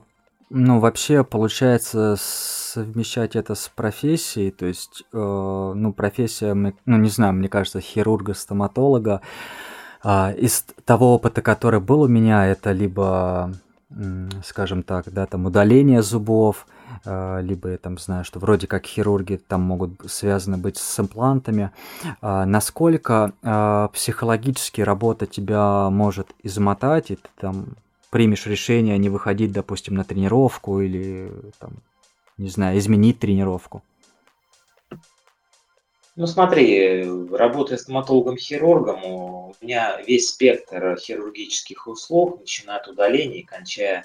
ну, 0.50 0.80
вообще 0.80 1.22
получается 1.22 2.16
совмещать 2.18 3.36
это 3.36 3.54
с 3.54 3.68
профессией? 3.68 4.50
То 4.50 4.66
есть, 4.66 5.04
э, 5.12 5.16
ну, 5.16 5.92
профессия, 5.92 6.54
ну, 6.54 6.74
не 6.84 7.08
знаю, 7.08 7.34
мне 7.34 7.48
кажется, 7.48 7.80
хирурга, 7.80 8.34
стоматолога. 8.34 9.22
А, 10.02 10.32
из 10.32 10.64
того 10.84 11.14
опыта, 11.14 11.40
который 11.40 11.80
был 11.80 12.02
у 12.02 12.08
меня, 12.08 12.46
это 12.46 12.72
либо 12.72 13.52
скажем 14.44 14.84
так, 14.84 15.12
да, 15.12 15.26
там 15.26 15.46
удаление 15.46 16.00
зубов, 16.00 16.68
а, 17.04 17.40
либо 17.40 17.70
я 17.70 17.76
там 17.76 17.98
знаю, 17.98 18.24
что 18.24 18.38
вроде 18.38 18.68
как 18.68 18.86
хирурги 18.86 19.34
там 19.36 19.62
могут 19.62 20.00
связаны 20.08 20.56
быть 20.58 20.76
с 20.76 21.00
имплантами. 21.00 21.72
А, 22.20 22.46
насколько 22.46 23.32
психологически 23.92 24.80
работа 24.80 25.26
тебя 25.26 25.90
может 25.90 26.28
измотать, 26.42 27.10
и 27.10 27.16
ты 27.16 27.28
там 27.40 27.66
примешь 28.10 28.46
решение 28.46 28.98
не 28.98 29.08
выходить, 29.08 29.52
допустим, 29.52 29.94
на 29.94 30.04
тренировку 30.04 30.80
или 30.80 31.32
там, 31.58 31.82
не 32.36 32.48
знаю, 32.48 32.78
изменить 32.78 33.18
тренировку? 33.18 33.82
Ну 36.16 36.26
смотри, 36.26 37.04
работая 37.30 37.78
стоматологом-хирургом, 37.78 39.04
у 39.04 39.54
меня 39.62 40.02
весь 40.02 40.28
спектр 40.30 40.96
хирургических 40.96 41.86
услуг, 41.86 42.40
начиная 42.40 42.78
от 42.78 42.88
удаления 42.88 43.40
и 43.40 43.44
кончая 43.44 44.04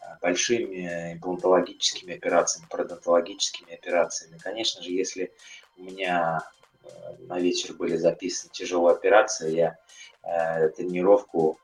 а, 0.00 0.18
большими 0.20 1.14
имплантологическими 1.14 2.14
операциями, 2.14 2.66
пародонтологическими 2.68 3.72
операциями. 3.72 4.38
Конечно 4.38 4.82
же, 4.82 4.90
если 4.90 5.32
у 5.78 5.84
меня 5.84 6.40
э, 6.82 6.88
на 7.20 7.38
вечер 7.38 7.74
были 7.74 7.96
записаны 7.96 8.50
тяжелые 8.52 8.94
операции, 8.94 9.56
я 9.56 9.76
э, 10.24 10.68
тренировку 10.70 11.58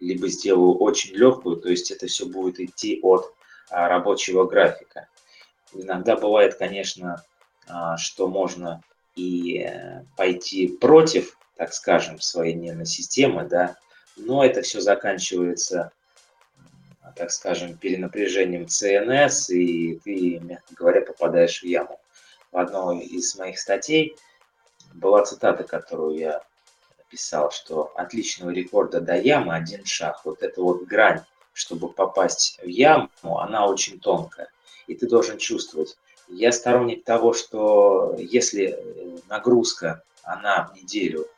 либо 0.00 0.28
сделаю 0.28 0.76
очень 0.76 1.14
легкую, 1.14 1.56
то 1.56 1.68
есть 1.68 1.90
это 1.90 2.06
все 2.06 2.26
будет 2.26 2.60
идти 2.60 3.00
от 3.02 3.34
а, 3.70 3.88
рабочего 3.88 4.46
графика. 4.46 5.08
Иногда 5.72 6.16
бывает, 6.16 6.54
конечно, 6.54 7.22
а, 7.68 7.96
что 7.96 8.28
можно 8.28 8.82
и 9.14 9.60
э, 9.60 10.04
пойти 10.16 10.66
против, 10.66 11.38
так 11.56 11.72
скажем, 11.72 12.20
своей 12.20 12.54
нервной 12.54 12.86
системы, 12.86 13.44
да, 13.44 13.76
но 14.16 14.44
это 14.44 14.62
все 14.62 14.80
заканчивается, 14.80 15.92
так 17.14 17.30
скажем, 17.30 17.76
перенапряжением 17.76 18.66
ЦНС, 18.66 19.50
и 19.50 20.00
ты, 20.02 20.40
мягко 20.40 20.74
говоря, 20.74 21.02
попадаешь 21.02 21.62
в 21.62 21.66
яму. 21.66 22.00
В 22.50 22.58
одной 22.58 23.00
из 23.00 23.36
моих 23.36 23.58
статей 23.58 24.16
была 24.94 25.24
цитата, 25.24 25.64
которую 25.64 26.16
я 26.16 26.42
писал, 27.14 27.52
что 27.52 27.92
отличного 27.94 28.50
рекорда 28.50 29.00
до 29.00 29.14
ямы 29.14 29.54
один 29.54 29.84
шаг. 29.84 30.20
Вот 30.24 30.42
эта 30.42 30.60
вот 30.60 30.82
грань, 30.82 31.22
чтобы 31.52 31.88
попасть 31.88 32.58
в 32.60 32.66
яму, 32.66 33.08
она 33.38 33.66
очень 33.66 34.00
тонкая. 34.00 34.48
И 34.88 34.96
ты 34.96 35.06
должен 35.06 35.38
чувствовать, 35.38 35.96
я 36.26 36.50
сторонник 36.50 37.04
того, 37.04 37.32
что 37.32 38.16
если 38.18 38.76
э, 38.76 39.18
нагрузка, 39.28 40.02
она 40.24 40.68
в 40.72 40.76
неделю 40.76 41.28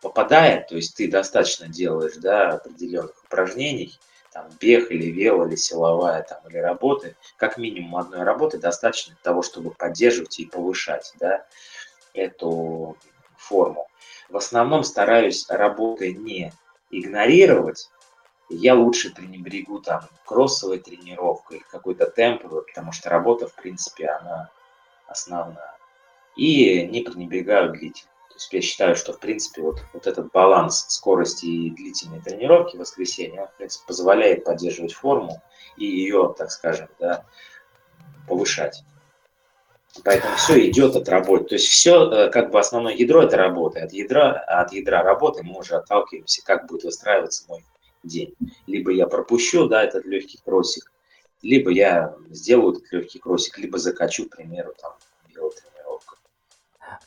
попадает, 0.00 0.66
то 0.66 0.74
есть 0.74 0.96
ты 0.96 1.08
достаточно 1.08 1.68
делаешь 1.68 2.16
да, 2.16 2.54
определенных 2.54 3.22
упражнений, 3.24 3.96
там 4.32 4.48
бег 4.60 4.90
или 4.90 5.10
вело, 5.10 5.46
или 5.46 5.54
силовая, 5.54 6.22
там, 6.22 6.38
или 6.48 6.58
работы, 6.58 7.16
как 7.36 7.56
минимум 7.56 7.96
одной 7.96 8.24
работы 8.24 8.58
достаточно 8.58 9.14
для 9.14 9.22
того, 9.22 9.42
чтобы 9.42 9.70
поддерживать 9.70 10.40
и 10.40 10.46
повышать 10.46 11.14
да, 11.20 11.46
эту 12.14 12.96
форму. 13.36 13.87
В 14.28 14.36
основном 14.36 14.84
стараюсь 14.84 15.48
работы 15.48 16.12
не 16.12 16.52
игнорировать, 16.90 17.90
я 18.50 18.74
лучше 18.74 19.14
пренебрегу 19.14 19.80
там 19.80 20.08
кроссовой 20.24 20.78
тренировкой, 20.78 21.62
какой-то 21.70 22.10
темповой, 22.10 22.62
потому 22.62 22.92
что 22.92 23.10
работа, 23.10 23.46
в 23.46 23.54
принципе, 23.54 24.08
она 24.08 24.50
основная. 25.06 25.76
И 26.36 26.86
не 26.86 27.02
пренебрегаю 27.02 27.72
длительной. 27.72 28.12
То 28.28 28.34
есть 28.34 28.52
я 28.52 28.60
считаю, 28.62 28.96
что, 28.96 29.12
в 29.12 29.18
принципе, 29.18 29.62
вот, 29.62 29.82
вот 29.92 30.06
этот 30.06 30.30
баланс 30.30 30.86
скорости 30.88 31.44
и 31.46 31.70
длительной 31.70 32.20
тренировки 32.20 32.76
в 32.76 32.80
воскресенье, 32.80 33.42
он, 33.42 33.48
в 33.48 33.54
принципе, 33.54 33.86
позволяет 33.86 34.44
поддерживать 34.44 34.92
форму 34.92 35.42
и 35.76 35.84
ее, 35.84 36.34
так 36.38 36.50
скажем, 36.50 36.88
да, 36.98 37.24
повышать. 38.28 38.84
Поэтому 40.04 40.36
все 40.36 40.68
идет 40.68 40.96
от 40.96 41.08
работы. 41.08 41.44
То 41.44 41.54
есть 41.54 41.66
все, 41.68 42.10
э, 42.10 42.30
как 42.30 42.50
бы 42.50 42.58
основное 42.58 42.94
ядро 42.94 43.22
это 43.22 43.36
работа. 43.36 43.82
От 43.82 43.92
ядра, 43.92 44.32
от 44.32 44.72
ядра 44.72 45.02
работы 45.02 45.42
мы 45.42 45.58
уже 45.58 45.76
отталкиваемся, 45.76 46.44
как 46.44 46.66
будет 46.66 46.84
выстраиваться 46.84 47.44
мой 47.48 47.64
день. 48.02 48.34
Либо 48.66 48.90
я 48.92 49.06
пропущу, 49.06 49.66
да, 49.66 49.84
этот 49.84 50.04
легкий 50.06 50.38
кроссик, 50.44 50.92
либо 51.42 51.70
я 51.70 52.14
сделаю 52.30 52.74
этот 52.76 52.92
легкий 52.92 53.18
кроссик, 53.18 53.58
либо 53.58 53.78
закачу, 53.78 54.28
к 54.28 54.36
примеру, 54.36 54.74
там, 54.80 54.92
велотренировку. 55.34 55.77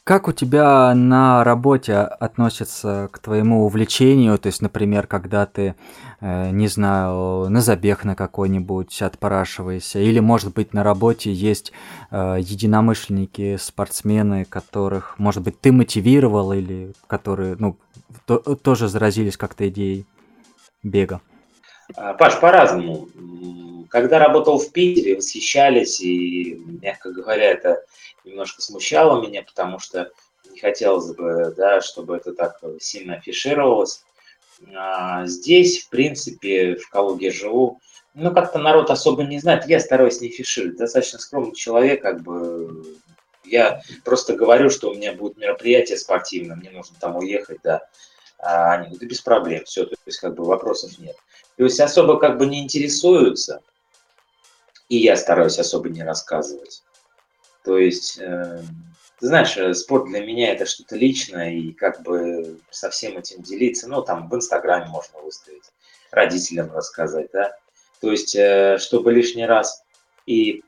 Как 0.03 0.27
у 0.27 0.31
тебя 0.31 0.95
на 0.95 1.43
работе 1.43 1.93
относятся 1.95 3.07
к 3.11 3.19
твоему 3.19 3.65
увлечению? 3.65 4.39
То 4.39 4.47
есть, 4.47 4.61
например, 4.61 5.05
когда 5.05 5.45
ты, 5.45 5.75
э, 6.19 6.49
не 6.49 6.67
знаю, 6.67 7.49
на 7.49 7.61
забег 7.61 8.03
на 8.03 8.15
какой-нибудь 8.15 8.99
отпрашиваешься, 9.01 9.99
или, 9.99 10.19
может 10.19 10.55
быть, 10.55 10.73
на 10.73 10.83
работе 10.83 11.31
есть 11.31 11.71
э, 12.09 12.37
единомышленники, 12.39 13.57
спортсмены, 13.57 14.43
которых, 14.45 15.19
может 15.19 15.43
быть, 15.43 15.61
ты 15.61 15.71
мотивировал, 15.71 16.51
или 16.51 16.93
которые, 17.05 17.55
ну, 17.59 17.77
то, 18.25 18.39
тоже 18.39 18.87
заразились 18.87 19.37
как-то 19.37 19.69
идеей 19.69 20.07
бега? 20.81 21.21
А, 21.95 22.13
Паш, 22.13 22.39
по-разному. 22.39 23.07
Когда 23.89 24.19
работал 24.19 24.57
в 24.57 24.71
Питере, 24.71 25.17
восхищались, 25.17 26.01
и, 26.01 26.59
мягко 26.81 27.11
говоря, 27.11 27.51
это 27.51 27.81
немножко 28.23 28.61
смущало 28.61 29.21
меня, 29.21 29.43
потому 29.43 29.79
что 29.79 30.11
не 30.49 30.59
хотелось 30.59 31.13
бы, 31.15 31.53
да, 31.55 31.81
чтобы 31.81 32.17
это 32.17 32.33
так 32.33 32.59
сильно 32.79 33.15
афишировалось. 33.15 34.03
А 34.75 35.25
здесь, 35.25 35.83
в 35.83 35.89
принципе, 35.89 36.75
в 36.75 36.89
Калуге 36.89 37.31
живу, 37.31 37.79
ну, 38.13 38.33
как-то 38.33 38.59
народ 38.59 38.89
особо 38.89 39.23
не 39.23 39.39
знает, 39.39 39.65
я 39.67 39.79
стараюсь 39.79 40.21
не 40.21 40.29
фишировать, 40.29 40.77
достаточно 40.77 41.19
скромный 41.19 41.55
человек, 41.55 42.01
как 42.01 42.21
бы, 42.21 42.99
я 43.45 43.81
просто 44.03 44.35
говорю, 44.35 44.69
что 44.69 44.89
у 44.89 44.93
меня 44.93 45.13
будет 45.13 45.37
мероприятие 45.37 45.97
спортивное, 45.97 46.55
мне 46.55 46.69
нужно 46.69 46.95
там 46.99 47.15
уехать, 47.15 47.59
да, 47.63 47.87
а 48.37 48.73
они 48.73 48.83
говорят, 48.83 48.99
да 48.99 49.05
без 49.07 49.21
проблем, 49.21 49.63
все, 49.65 49.85
то 49.85 49.95
есть 50.05 50.19
как 50.19 50.35
бы 50.35 50.43
вопросов 50.43 50.97
нет. 50.99 51.15
То 51.57 51.63
есть 51.63 51.79
особо 51.79 52.19
как 52.19 52.37
бы 52.37 52.45
не 52.45 52.61
интересуются, 52.61 53.61
и 54.89 54.97
я 54.97 55.15
стараюсь 55.15 55.57
особо 55.57 55.89
не 55.89 56.03
рассказывать. 56.03 56.83
То 57.63 57.77
есть, 57.77 58.17
э, 58.19 58.61
ты 59.19 59.27
знаешь, 59.27 59.55
э, 59.57 59.73
спорт 59.73 60.07
для 60.07 60.25
меня 60.25 60.51
это 60.51 60.65
что-то 60.65 60.95
личное, 60.95 61.51
и 61.51 61.71
как 61.73 62.01
бы 62.01 62.59
со 62.71 62.89
всем 62.89 63.17
этим 63.17 63.41
делиться, 63.43 63.87
ну, 63.87 64.01
там 64.01 64.29
в 64.29 64.35
Инстаграме 64.35 64.87
можно 64.87 65.19
выставить, 65.19 65.71
родителям 66.11 66.71
рассказать, 66.73 67.29
да. 67.31 67.55
То 68.01 68.11
есть, 68.11 68.35
э, 68.35 68.77
чтобы 68.79 69.13
лишний 69.13 69.45
раз 69.45 69.83
и 70.25 70.63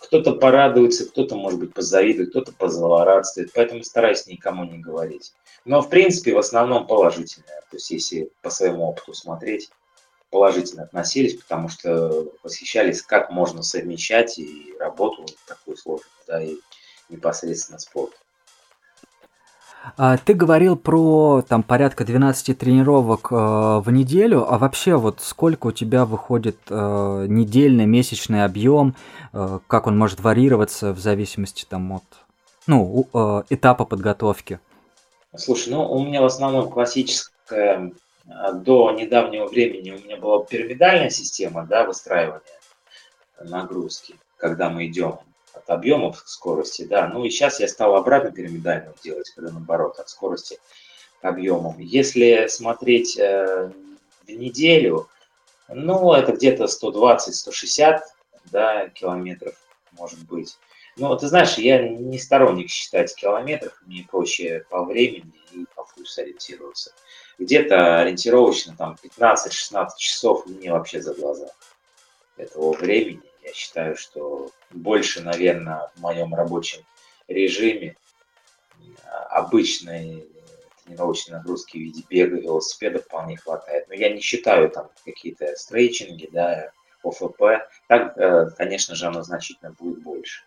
кто-то 0.00 0.34
порадуется, 0.34 1.08
кто-то, 1.08 1.34
может 1.34 1.58
быть, 1.58 1.74
позавидует, 1.74 2.30
кто-то 2.30 2.52
позлорадствует, 2.52 3.52
поэтому 3.54 3.82
стараюсь 3.82 4.26
никому 4.26 4.64
не 4.64 4.78
говорить. 4.78 5.32
Но, 5.64 5.80
в 5.80 5.88
принципе, 5.88 6.34
в 6.34 6.38
основном 6.38 6.86
положительное. 6.86 7.62
То 7.70 7.76
есть, 7.76 7.90
если 7.90 8.30
по 8.42 8.50
своему 8.50 8.84
опыту 8.84 9.14
смотреть, 9.14 9.70
положительно 10.34 10.82
относились, 10.82 11.36
потому 11.36 11.68
что 11.68 12.26
восхищались, 12.42 13.02
как 13.02 13.30
можно 13.30 13.62
совмещать 13.62 14.36
и 14.40 14.74
работу 14.80 15.24
такую 15.46 15.76
сложную, 15.76 16.10
да, 16.26 16.42
и 16.42 16.56
непосредственно 17.08 17.78
спорт. 17.78 18.10
А, 19.96 20.16
ты 20.16 20.34
говорил 20.34 20.76
про 20.76 21.44
там 21.48 21.62
порядка 21.62 22.04
12 22.04 22.58
тренировок 22.58 23.28
э, 23.30 23.36
в 23.36 23.84
неделю, 23.92 24.52
а 24.52 24.58
вообще 24.58 24.96
вот 24.96 25.20
сколько 25.20 25.68
у 25.68 25.72
тебя 25.72 26.04
выходит 26.04 26.58
э, 26.68 27.26
недельный, 27.28 27.86
месячный 27.86 28.44
объем, 28.44 28.96
э, 29.32 29.60
как 29.68 29.86
он 29.86 29.96
может 29.96 30.18
варьироваться 30.18 30.92
в 30.92 30.98
зависимости 30.98 31.64
там 31.64 31.92
от 31.92 32.02
ну, 32.66 33.08
э, 33.14 33.42
этапа 33.50 33.84
подготовки? 33.84 34.58
Слушай, 35.36 35.74
ну 35.74 35.88
у 35.88 36.04
меня 36.04 36.22
в 36.22 36.26
основном 36.26 36.68
классическая 36.70 37.92
до 38.24 38.90
недавнего 38.92 39.46
времени 39.46 39.90
у 39.90 39.98
меня 39.98 40.16
была 40.16 40.44
пирамидальная 40.44 41.10
система 41.10 41.66
да, 41.66 41.84
выстраивания 41.84 42.40
нагрузки, 43.40 44.16
когда 44.36 44.70
мы 44.70 44.86
идем 44.86 45.18
от 45.52 45.68
объемов 45.70 46.22
к 46.22 46.28
скорости, 46.28 46.84
да. 46.84 47.06
Ну 47.08 47.24
и 47.24 47.30
сейчас 47.30 47.60
я 47.60 47.68
стал 47.68 47.94
обратно 47.96 48.30
пирамидальную 48.32 48.94
делать, 49.02 49.30
когда 49.34 49.52
наоборот, 49.52 49.98
от 49.98 50.08
скорости 50.08 50.58
к 51.20 51.24
объемам. 51.24 51.78
Если 51.78 52.46
смотреть 52.48 53.18
э, 53.18 53.70
в 54.26 54.30
неделю, 54.30 55.08
ну, 55.68 56.12
это 56.12 56.32
где-то 56.32 56.64
120-160 56.64 58.00
да, 58.50 58.88
километров, 58.88 59.54
может 59.92 60.20
быть. 60.26 60.58
Ну, 60.96 61.16
ты 61.16 61.26
знаешь, 61.26 61.58
я 61.58 61.88
не 61.88 62.18
сторонник 62.18 62.70
считать 62.70 63.14
километров, 63.14 63.80
мне 63.86 64.06
проще 64.08 64.64
по 64.70 64.84
времени 64.84 65.32
и 65.52 65.64
по 65.74 65.84
вкусу 65.84 66.22
ориентироваться 66.22 66.92
где-то 67.38 68.00
ориентировочно 68.00 68.74
там 68.76 68.96
15-16 69.18 69.88
часов 69.98 70.46
мне 70.46 70.72
вообще 70.72 71.00
за 71.00 71.14
глаза 71.14 71.48
этого 72.36 72.72
времени. 72.72 73.22
Я 73.42 73.52
считаю, 73.52 73.96
что 73.96 74.50
больше, 74.70 75.22
наверное, 75.22 75.90
в 75.94 76.00
моем 76.00 76.34
рабочем 76.34 76.82
режиме 77.28 77.96
обычной 79.30 80.28
тренировочной 80.84 81.38
нагрузки 81.38 81.78
в 81.78 81.80
виде 81.80 82.02
бега, 82.08 82.36
велосипеда 82.36 82.98
вполне 83.00 83.36
хватает. 83.36 83.88
Но 83.88 83.94
я 83.94 84.12
не 84.12 84.20
считаю 84.20 84.70
там 84.70 84.90
какие-то 85.04 85.56
стрейчинги, 85.56 86.28
да, 86.30 86.70
ОФП. 87.02 87.42
Так, 87.88 88.18
э, 88.18 88.50
конечно 88.56 88.94
же, 88.94 89.06
оно 89.06 89.22
значительно 89.22 89.72
будет 89.72 90.02
больше. 90.02 90.44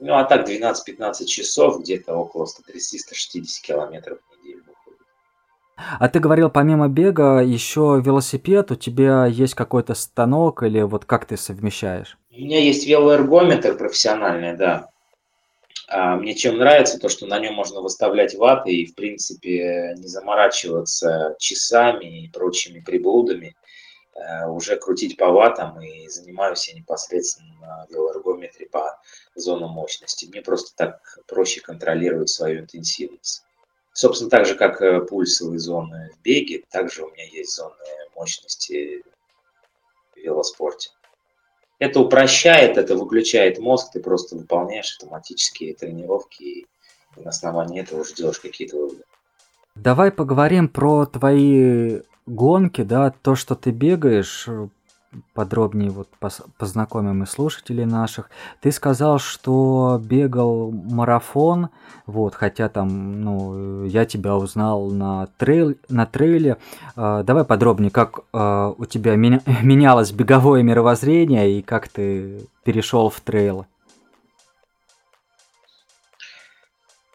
Ну, 0.00 0.14
а 0.14 0.24
так 0.24 0.48
12-15 0.48 1.26
часов, 1.26 1.80
где-то 1.80 2.14
около 2.14 2.46
130-160 2.46 3.44
километров 3.62 4.18
в 4.18 4.44
неделю 4.44 4.64
а 5.98 6.08
ты 6.08 6.20
говорил, 6.20 6.50
помимо 6.50 6.88
бега, 6.88 7.40
еще 7.40 8.00
велосипед, 8.04 8.70
у 8.70 8.76
тебя 8.76 9.26
есть 9.26 9.54
какой-то 9.54 9.94
станок 9.94 10.62
или 10.62 10.82
вот 10.82 11.04
как 11.04 11.24
ты 11.24 11.36
совмещаешь? 11.36 12.18
У 12.30 12.40
меня 12.40 12.60
есть 12.60 12.86
велоэргометр 12.86 13.76
профессиональный, 13.76 14.56
да. 14.56 14.90
А 15.88 16.16
мне 16.16 16.34
чем 16.34 16.58
нравится, 16.58 16.98
то, 16.98 17.08
что 17.08 17.26
на 17.26 17.38
нем 17.40 17.54
можно 17.54 17.80
выставлять 17.80 18.34
ваты 18.34 18.70
и, 18.70 18.86
в 18.86 18.94
принципе, 18.94 19.94
не 19.96 20.06
заморачиваться 20.06 21.34
часами 21.38 22.24
и 22.24 22.28
прочими 22.28 22.80
приблудами, 22.80 23.56
уже 24.48 24.76
крутить 24.76 25.16
по 25.16 25.30
ватам 25.30 25.80
и 25.80 26.08
занимаюсь 26.08 26.68
я 26.68 26.74
непосредственно 26.74 27.54
на 27.60 27.86
велоэргометре 27.90 28.66
по 28.66 29.00
зону 29.34 29.68
мощности. 29.68 30.26
Мне 30.26 30.42
просто 30.42 30.74
так 30.76 31.18
проще 31.26 31.60
контролировать 31.60 32.28
свою 32.28 32.60
интенсивность. 32.60 33.44
Собственно, 33.92 34.30
так 34.30 34.46
же, 34.46 34.54
как 34.54 34.80
э, 34.80 35.00
пульсовые 35.00 35.58
зоны 35.58 36.10
в 36.14 36.22
беге, 36.22 36.64
также 36.70 37.04
у 37.04 37.10
меня 37.10 37.24
есть 37.24 37.54
зоны 37.54 37.74
мощности 38.14 39.02
в 40.14 40.16
велоспорте. 40.16 40.90
Это 41.78 42.00
упрощает, 42.00 42.76
это 42.76 42.94
выключает 42.94 43.58
мозг, 43.58 43.92
ты 43.92 44.00
просто 44.00 44.36
выполняешь 44.36 44.92
автоматические 44.92 45.74
тренировки 45.74 46.42
и 46.42 46.66
на 47.16 47.30
основании 47.30 47.80
этого 47.80 48.02
уже 48.02 48.14
делаешь 48.14 48.38
какие-то 48.38 48.76
выводы. 48.76 49.02
Давай 49.74 50.12
поговорим 50.12 50.68
про 50.68 51.06
твои 51.06 52.00
гонки, 52.30 52.82
да, 52.82 53.12
то, 53.22 53.34
что 53.34 53.54
ты 53.54 53.70
бегаешь, 53.70 54.48
подробнее 55.34 55.90
вот 55.90 56.08
познакомим 56.58 57.22
и 57.22 57.26
слушателей 57.26 57.84
наших. 57.84 58.30
Ты 58.60 58.70
сказал, 58.70 59.18
что 59.18 60.00
бегал 60.02 60.70
марафон, 60.70 61.70
вот, 62.06 62.34
хотя 62.34 62.68
там, 62.68 63.22
ну, 63.22 63.84
я 63.84 64.04
тебя 64.04 64.36
узнал 64.36 64.90
на, 64.90 65.26
трейл, 65.38 65.74
на 65.88 66.06
трейле. 66.06 66.58
А, 66.96 67.22
давай 67.22 67.44
подробнее, 67.44 67.90
как 67.90 68.20
а, 68.32 68.72
у 68.76 68.84
тебя 68.84 69.16
меня, 69.16 69.40
менялось 69.62 70.12
беговое 70.12 70.62
мировоззрение 70.62 71.58
и 71.58 71.62
как 71.62 71.88
ты 71.88 72.46
перешел 72.62 73.10
в 73.10 73.20
трейл. 73.20 73.66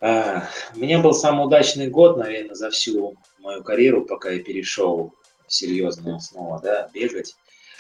А, 0.02 0.44
у 0.76 0.80
меня 0.80 1.00
был 1.00 1.14
самый 1.14 1.46
удачный 1.46 1.88
год, 1.88 2.18
наверное, 2.18 2.56
за 2.56 2.70
всю 2.70 3.16
мою 3.46 3.64
карьеру, 3.64 4.06
пока 4.06 4.32
я 4.32 4.44
перешел 4.44 5.14
серьезно 5.48 6.20
снова, 6.20 6.60
да, 6.62 6.90
бегать. 6.94 7.36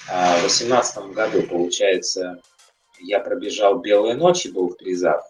А 0.10 0.38
в 0.38 0.41
2018 0.41 1.13
году, 1.13 1.41
получается, 1.43 2.41
я 2.99 3.19
пробежал 3.19 3.80
«Белые 3.80 4.15
ночи», 4.15 4.47
был 4.47 4.69
в 4.69 4.78
призах. 4.78 5.23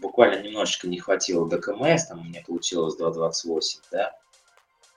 Буквально 0.00 0.42
немножечко 0.42 0.88
не 0.88 0.98
хватило 0.98 1.48
до 1.48 1.58
КМС, 1.58 2.06
там 2.06 2.20
у 2.20 2.24
меня 2.24 2.42
получилось 2.44 2.98
2.28, 2.98 3.62
да. 3.92 4.12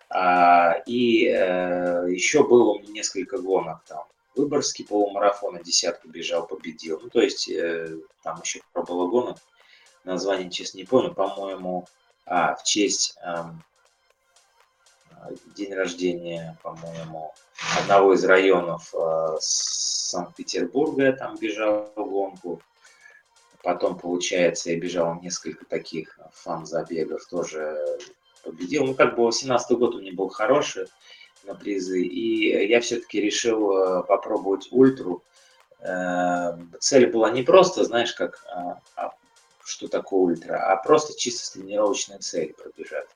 А, 0.10 0.82
и 0.86 1.28
э, 1.28 2.08
еще 2.10 2.48
было 2.48 2.72
у 2.72 2.80
меня 2.80 2.94
несколько 2.94 3.38
гонок 3.38 3.84
там. 3.86 4.06
Выборгский 4.36 4.86
полумарафон, 4.86 5.62
десятку 5.64 6.08
бежал, 6.08 6.48
победил. 6.48 7.00
Ну, 7.04 7.10
то 7.10 7.22
есть, 7.22 7.50
э, 7.50 7.98
там 8.24 8.40
еще 8.42 8.62
было 8.74 9.08
гонок, 9.08 9.38
название, 10.06 10.50
честно, 10.50 10.78
не 10.78 10.86
помню, 10.86 11.14
по-моему, 11.14 11.88
а, 12.26 12.56
в 12.56 12.64
честь 12.64 13.18
э, 13.22 13.44
день 15.56 15.74
рождения, 15.74 16.58
по-моему, 16.64 17.34
одного 17.80 18.14
из 18.14 18.24
районов 18.24 18.94
э, 18.94 19.38
Санкт-Петербурга, 19.40 21.06
я 21.06 21.14
там 21.14 21.38
бежал 21.38 21.92
в 21.96 22.04
гонку. 22.04 22.62
Потом, 23.64 23.98
получается, 23.98 24.72
я 24.72 24.80
бежал 24.80 25.20
несколько 25.22 25.66
таких 25.66 26.18
фан-забегов, 26.34 27.26
тоже 27.26 27.78
победил. 28.44 28.86
Ну, 28.86 28.94
как 28.94 29.16
бы 29.16 29.26
18 29.26 29.78
год 29.78 29.96
у 29.96 30.00
меня 30.00 30.14
был 30.14 30.30
хороший 30.30 30.88
на 31.44 31.56
призы, 31.56 32.02
и 32.02 32.68
я 32.68 32.80
все-таки 32.82 33.20
решил 33.20 33.72
э, 33.72 34.04
попробовать 34.04 34.68
ультру. 34.72 35.24
Э, 35.80 36.58
цель 36.80 37.08
была 37.08 37.32
не 37.32 37.44
просто, 37.44 37.84
знаешь, 37.84 38.14
как 38.14 38.44
а, 38.96 39.12
что 39.68 39.88
такое 39.88 40.20
ультра, 40.22 40.72
а 40.72 40.78
просто 40.78 41.18
чисто 41.18 41.46
с 41.46 41.52
тренировочной 41.52 42.20
целью 42.20 42.56
пробежать. 42.56 43.08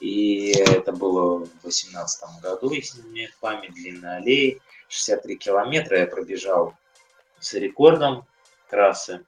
И 0.00 0.52
это 0.52 0.92
было 0.92 1.38
в 1.38 1.60
2018 1.62 2.42
году, 2.42 2.70
если 2.70 3.00
не 3.02 3.08
мне 3.08 3.30
память, 3.40 3.74
длина 3.74 4.16
аллеи, 4.16 4.60
63 4.88 5.36
километра 5.36 6.00
я 6.00 6.06
пробежал 6.06 6.74
с 7.40 7.54
рекордом 7.54 8.26
трассы. 8.68 9.24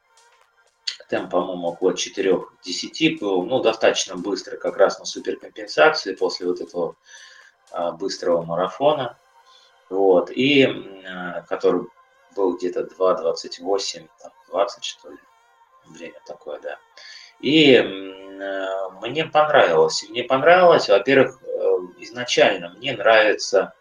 Темп, 1.08 1.30
по-моему, 1.30 1.68
около 1.68 1.92
4-10 1.92 3.18
был, 3.18 3.42
ну, 3.46 3.62
достаточно 3.62 4.16
быстро, 4.16 4.58
как 4.58 4.76
раз 4.76 4.98
на 4.98 5.06
суперкомпенсации 5.06 6.14
после 6.14 6.46
вот 6.46 6.60
этого 6.60 6.96
а, 7.70 7.92
быстрого 7.92 8.42
марафона. 8.42 9.18
Вот, 9.88 10.30
и 10.30 10.64
а, 11.06 11.42
который 11.42 11.86
был 12.36 12.56
где-то 12.56 12.82
2.28, 12.82 14.08
20 14.48 14.84
что 14.84 15.10
ли, 15.10 15.18
время 15.86 16.20
такое, 16.26 16.60
да. 16.60 16.78
И 17.40 18.27
мне 19.00 19.24
понравилось. 19.24 20.04
Мне 20.08 20.24
понравилось, 20.24 20.88
во-первых, 20.88 21.42
э, 21.42 21.48
изначально 22.00 22.70
мне 22.70 22.96
нравится 22.96 23.72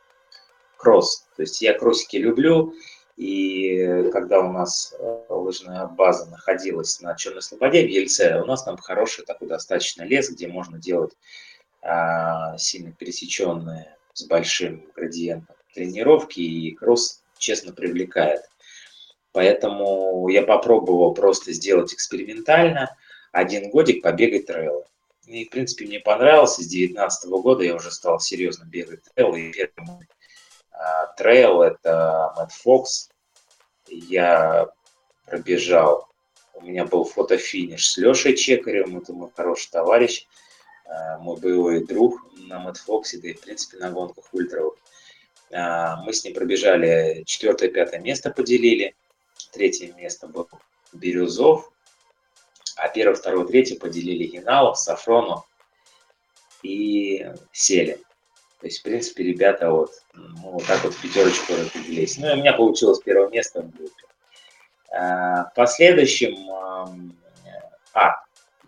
кросс. 0.78 1.28
То 1.36 1.44
есть 1.44 1.62
я 1.62 1.74
кроссики 1.74 2.18
люблю, 2.18 2.74
и 3.18 4.10
когда 4.14 4.40
у 4.40 4.52
нас 4.52 4.94
э, 4.98 5.26
лыжная 5.30 5.88
база 5.88 6.30
находилась 6.30 7.02
на 7.02 7.16
Черной 7.16 7.42
Слободе 7.42 7.86
в 7.86 7.90
Ельце, 7.90 8.40
у 8.42 8.46
нас 8.46 8.64
там 8.64 8.78
хороший 8.78 9.26
такой 9.26 9.48
достаточно 9.48 10.04
лес, 10.04 10.30
где 10.30 10.48
можно 10.48 10.78
делать 10.78 11.14
а, 11.82 12.58
сильно 12.58 12.92
пересеченные 12.92 13.96
с 14.14 14.26
большим 14.26 14.86
градиентом 14.96 15.56
тренировки, 15.74 16.40
и 16.40 16.76
кросс, 16.76 17.24
честно, 17.38 17.74
привлекает. 17.74 18.42
Поэтому 19.32 20.28
я 20.30 20.44
попробовал 20.44 21.14
просто 21.14 21.54
сделать 21.54 21.94
экспериментально 21.94 22.96
один 23.38 23.70
годик 23.70 24.04
побегать 24.04 24.46
трейлы. 24.48 24.84
И, 25.26 25.46
в 25.46 25.50
принципе, 25.50 25.86
мне 25.86 26.00
понравилось. 26.00 26.56
С 26.56 26.68
2019 26.68 27.30
года 27.30 27.64
я 27.64 27.76
уже 27.76 27.92
стал 27.92 28.20
серьезно 28.20 28.66
бегать 28.66 29.02
трейлы. 29.14 29.42
И 29.42 29.52
первый 29.52 29.86
мой 29.86 30.08
а, 30.72 31.08
трейл– 31.18 31.62
это 31.64 32.34
Мэтт 32.38 32.54
Фокс. 32.54 33.10
Я 33.88 34.70
пробежал. 35.26 36.08
У 36.54 36.62
меня 36.62 36.86
был 36.86 37.04
фотофиниш 37.04 37.90
с 37.90 37.98
Лешей 37.98 38.36
Чекаревым. 38.36 38.98
Это 38.98 39.14
мой 39.14 39.30
хороший 39.36 39.70
товарищ, 39.70 40.26
а, 40.86 41.18
мой 41.20 41.40
боевой 41.40 41.86
друг 41.86 42.22
на 42.38 42.60
Мэтт 42.60 42.78
Фоксе, 42.78 43.18
да 43.18 43.30
и, 43.30 43.34
в 43.34 43.42
принципе, 43.42 43.78
на 43.78 43.92
гонках 43.92 44.26
ультровых. 44.32 44.76
А, 45.52 46.02
мы 46.04 46.14
с 46.14 46.24
ним 46.24 46.34
пробежали 46.34 47.24
четвертое-пятое 47.26 48.00
место 48.00 48.32
поделили– 48.32 48.96
Третье 49.52 49.94
место 49.94 50.28
был 50.28 50.50
Бирюзов, 50.94 51.72
а 52.78 52.90
первое, 52.90 53.16
второе, 53.16 53.46
третье 53.46 53.78
поделили 53.78 54.28
Геналов, 54.28 54.78
Сафронов 54.78 55.46
и 56.64 57.26
Селин. 57.52 57.98
То 58.60 58.66
есть, 58.66 58.80
в 58.80 58.84
принципе, 58.84 59.24
ребята 59.24 59.72
вот, 59.72 59.92
ну, 60.14 60.52
вот 60.52 60.66
так 60.66 60.84
вот 60.84 60.94
в 60.94 61.02
пятерочку 61.02 61.54
распределились. 61.54 62.18
Ну, 62.18 62.30
и 62.30 62.34
у 62.34 62.38
меня 62.38 62.54
получилось 62.54 63.00
первое 63.00 63.30
место 63.30 63.62
в 63.62 63.70
группе. 63.70 64.04
А, 64.92 65.46
в 65.46 65.54
последующем, 65.56 66.36
а, 67.94 68.16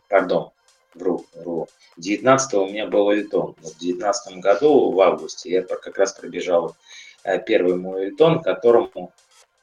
пардон, 0.07 0.51
вру, 0.93 1.25
вру. 1.33 1.67
19 1.97 2.53
у 2.55 2.67
меня 2.67 2.85
был 2.85 3.09
Эльтон. 3.09 3.55
В 3.57 3.77
19 3.79 4.37
году, 4.37 4.91
в 4.91 5.01
августе, 5.01 5.49
я 5.49 5.61
как 5.63 5.97
раз 5.97 6.13
пробежал 6.13 6.75
э, 7.23 7.39
первый 7.39 7.75
мой 7.75 8.05
Эльтон, 8.05 8.41
которому 8.41 9.11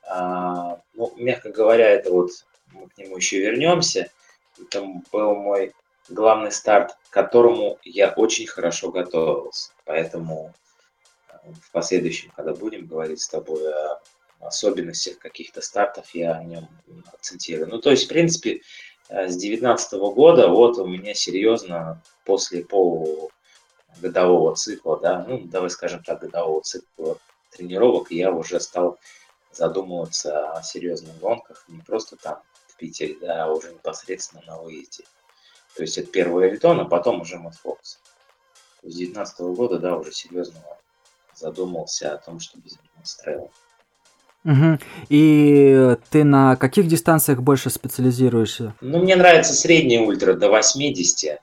а, 0.09 0.81
ну, 0.95 1.13
мягко 1.17 1.51
говоря, 1.51 1.91
это 1.91 2.11
вот 2.13 2.31
мы 2.73 2.89
к 2.89 2.99
нему 2.99 3.17
еще 3.17 3.41
вернемся. 3.41 4.11
Это 4.59 4.87
был 5.12 5.35
мой 5.35 5.73
главный 6.09 6.53
старт, 6.53 6.97
к 7.09 7.12
которому 7.12 7.79
я 7.83 8.11
очень 8.11 8.47
хорошо 8.47 8.90
готовился. 8.90 9.73
Поэтому 9.85 10.55
э, 11.29 11.53
в 11.62 11.71
последующем, 11.73 12.33
когда 12.37 12.55
будем 12.55 12.87
говорить 12.87 13.21
с 13.21 13.29
тобой 13.29 13.73
о 13.73 14.01
особенностях 14.40 15.19
каких-то 15.19 15.61
стартов, 15.61 16.14
я 16.14 16.35
о 16.35 16.45
нем 16.45 16.69
акцентирую. 17.12 17.69
Ну, 17.69 17.81
то 17.81 17.90
есть, 17.90 18.05
в 18.05 18.09
принципе, 18.09 18.62
э, 19.09 19.29
с 19.29 19.37
2019 19.37 19.92
года 20.14 20.49
вот 20.49 20.79
у 20.79 20.87
меня 20.87 21.14
серьезно 21.14 22.03
после 22.25 22.64
полугодового 22.64 24.55
цикла, 24.55 25.01
да, 25.01 25.25
ну, 25.27 25.40
давай 25.45 25.71
скажем 25.71 26.03
так, 26.03 26.21
годового 26.21 26.62
цикла 26.62 27.19
тренировок, 27.51 28.11
я 28.11 28.31
уже 28.31 28.61
стал 28.61 28.99
задумываться 29.53 30.53
о 30.53 30.62
серьезных 30.62 31.19
гонках, 31.19 31.64
не 31.69 31.81
просто 31.81 32.16
там 32.16 32.42
в 32.77 32.79
Питере, 32.79 33.17
да, 33.21 33.51
уже 33.51 33.73
непосредственно 33.73 34.43
на 34.47 34.59
выезде. 34.59 35.05
То 35.77 35.83
есть 35.83 35.97
это 35.99 36.11
первый 36.11 36.51
Элитон, 36.51 36.81
а 36.81 36.85
потом 36.85 37.23
уже 37.23 37.39
Мэтт 37.39 37.59
Фокс. 37.61 37.99
С 38.83 38.95
2019 38.95 39.41
года, 39.57 39.79
да, 39.79 39.97
уже 39.97 40.12
серьезно 40.12 40.61
задумался 41.35 42.15
о 42.15 42.19
том, 42.19 42.39
чтобы 42.39 42.69
заниматься 42.69 43.23
трейлом. 43.23 43.51
Угу. 44.45 44.79
И 45.09 45.97
ты 46.11 46.25
на 46.25 46.57
каких 46.57 46.87
дистанциях 46.87 47.41
больше 47.43 47.69
специализируешься? 47.69 48.75
Ну, 48.81 48.99
мне 48.99 49.17
нравится 49.17 49.55
средний 49.55 49.99
ультра 49.99 50.35
до 50.35 50.51
80. 50.51 51.41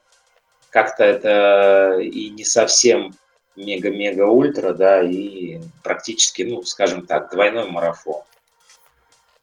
Как-то 0.70 1.04
это 1.04 2.00
и 2.00 2.30
не 2.30 2.46
совсем 2.46 3.14
мега-мега-ультра, 3.56 4.74
да, 4.74 5.04
и 5.04 5.60
практически, 5.84 6.44
ну, 6.44 6.64
скажем 6.64 7.06
так, 7.06 7.32
двойной 7.32 7.70
марафон. 7.70 8.24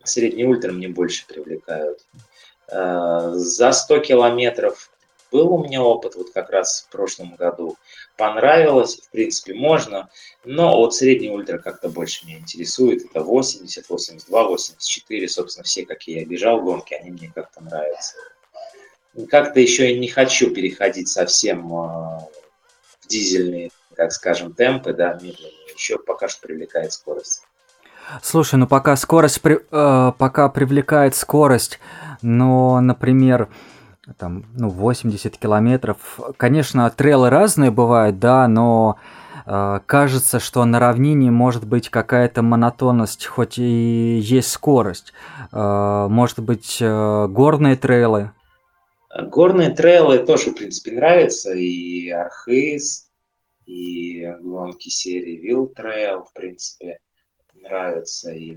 Средний 0.04 0.44
ультра 0.44 0.72
мне 0.72 0.88
больше 0.88 1.26
привлекают. 1.26 2.00
Э, 2.68 3.32
за 3.34 3.72
100 3.72 3.98
километров 4.00 4.90
был 5.30 5.52
у 5.52 5.62
меня 5.62 5.82
опыт 5.82 6.16
вот 6.16 6.30
как 6.32 6.50
раз 6.50 6.86
в 6.86 6.92
прошлом 6.92 7.34
году. 7.36 7.76
Понравилось, 8.16 9.00
в 9.00 9.10
принципе, 9.10 9.54
можно, 9.54 10.08
но 10.44 10.76
вот 10.76 10.94
средний 10.94 11.30
ультра 11.30 11.58
как-то 11.58 11.88
больше 11.88 12.26
меня 12.26 12.38
интересует. 12.38 13.04
Это 13.04 13.22
80, 13.22 13.88
82, 13.88 14.44
84, 14.44 15.28
собственно, 15.28 15.64
все, 15.64 15.86
какие 15.86 16.20
я 16.20 16.26
бежал 16.26 16.60
гонки, 16.60 16.94
они 16.94 17.10
мне 17.10 17.30
как-то 17.34 17.62
нравятся. 17.62 18.14
Как-то 19.28 19.60
еще 19.60 19.92
и 19.92 19.98
не 19.98 20.08
хочу 20.08 20.52
переходить 20.52 21.08
совсем 21.08 21.66
э, 21.66 22.18
в 23.00 23.06
дизельные 23.08 23.70
так 24.00 24.12
скажем, 24.12 24.54
темпы, 24.54 24.94
да, 24.94 25.12
медленнее, 25.20 25.74
еще 25.74 25.98
пока 25.98 26.26
что 26.26 26.40
привлекает 26.40 26.90
скорость. 26.90 27.42
Слушай, 28.22 28.56
ну 28.56 28.66
пока 28.66 28.96
скорость, 28.96 29.40
при, 29.40 29.60
э, 29.70 30.12
пока 30.18 30.48
привлекает 30.48 31.14
скорость, 31.14 31.78
но, 32.22 32.80
например, 32.80 33.48
там, 34.18 34.46
ну, 34.54 34.68
80 34.68 35.36
километров, 35.36 36.20
конечно, 36.36 36.90
трейлы 36.90 37.30
разные 37.30 37.70
бывают, 37.70 38.18
да, 38.18 38.48
но 38.48 38.98
э, 39.46 39.80
кажется, 39.86 40.40
что 40.40 40.64
на 40.64 40.80
равнине 40.80 41.30
может 41.30 41.66
быть 41.66 41.88
какая-то 41.88 42.42
монотонность, 42.42 43.26
хоть 43.26 43.58
и 43.58 44.18
есть 44.18 44.50
скорость. 44.50 45.12
Э, 45.52 46.06
может 46.10 46.40
быть, 46.40 46.78
э, 46.80 47.26
горные 47.28 47.76
трейлы. 47.76 48.32
Горные 49.16 49.70
трейлы 49.70 50.18
тоже, 50.18 50.50
в 50.50 50.54
принципе, 50.54 50.92
нравятся, 50.92 51.52
и 51.52 52.10
Архыз, 52.10 53.08
и 53.66 54.26
гонки 54.40 54.88
серии 54.88 55.40
Will 55.50 55.68
Trail, 55.74 56.24
в 56.24 56.32
принципе, 56.32 56.98
нравятся. 57.60 58.32
И 58.32 58.54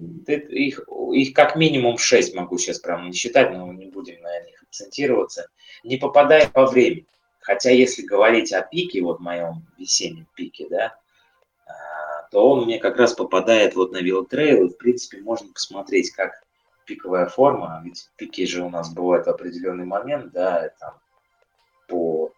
их, 0.50 0.82
их 1.14 1.34
как 1.34 1.56
минимум 1.56 1.98
6 1.98 2.36
могу 2.36 2.58
сейчас 2.58 2.80
прямо 2.80 3.06
не 3.06 3.14
считать, 3.14 3.52
но 3.52 3.72
не 3.72 3.86
будем 3.88 4.22
на 4.22 4.42
них 4.42 4.64
акцентироваться. 4.64 5.48
Не 5.84 5.98
попадая 5.98 6.48
по 6.50 6.66
времени. 6.66 7.06
Хотя 7.40 7.72
если 7.72 8.04
говорить 8.04 8.54
о 8.54 8.62
пике, 8.62 9.02
вот 9.02 9.20
моем 9.20 9.68
весеннем 9.78 10.28
пике, 10.34 10.68
да, 10.70 10.98
а, 11.66 12.28
то 12.32 12.50
он 12.50 12.66
мне 12.66 12.80
как 12.80 12.98
раз 12.98 13.14
попадает 13.14 13.76
вот 13.76 13.92
на 13.92 14.02
Trail, 14.02 14.66
и 14.66 14.70
в 14.70 14.78
принципе 14.78 15.20
можно 15.20 15.52
посмотреть, 15.52 16.12
как 16.12 16.42
пиковая 16.86 17.26
форма, 17.26 17.82
ведь 17.84 18.10
пики 18.16 18.46
же 18.46 18.64
у 18.64 18.70
нас 18.70 18.94
бывают 18.94 19.26
в 19.26 19.30
определенный 19.30 19.86
момент, 19.86 20.32
да, 20.32 20.70
там 20.80 20.94
по 21.88 22.32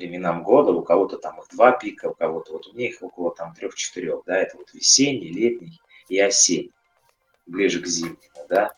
временам 0.00 0.42
года, 0.42 0.72
у 0.72 0.82
кого-то 0.82 1.18
там 1.18 1.38
их 1.38 1.46
два 1.52 1.72
пика, 1.72 2.06
у 2.06 2.14
кого-то 2.14 2.52
вот 2.52 2.66
у 2.66 2.72
меня 2.72 2.88
их 2.88 3.02
около 3.02 3.34
там 3.34 3.54
трех-четырех, 3.54 4.22
да, 4.26 4.36
это 4.36 4.56
вот 4.56 4.72
весенний, 4.72 5.28
летний 5.28 5.80
и 6.08 6.18
осенний, 6.18 6.72
ближе 7.46 7.80
к 7.80 7.86
зимнему, 7.86 8.18
да. 8.48 8.72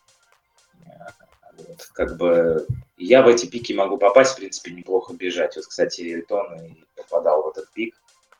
Вот, 1.57 1.89
как 1.93 2.17
бы 2.17 2.65
я 2.97 3.21
в 3.21 3.27
эти 3.27 3.45
пики 3.45 3.73
могу 3.73 3.97
попасть, 3.97 4.33
в 4.33 4.37
принципе, 4.37 4.71
неплохо 4.71 5.13
бежать. 5.13 5.55
Вот, 5.55 5.65
кстати, 5.65 6.01
Эльтон 6.01 6.53
и 6.55 6.83
попадал 6.95 7.43
в 7.43 7.49
этот 7.49 7.71
пик. 7.71 7.95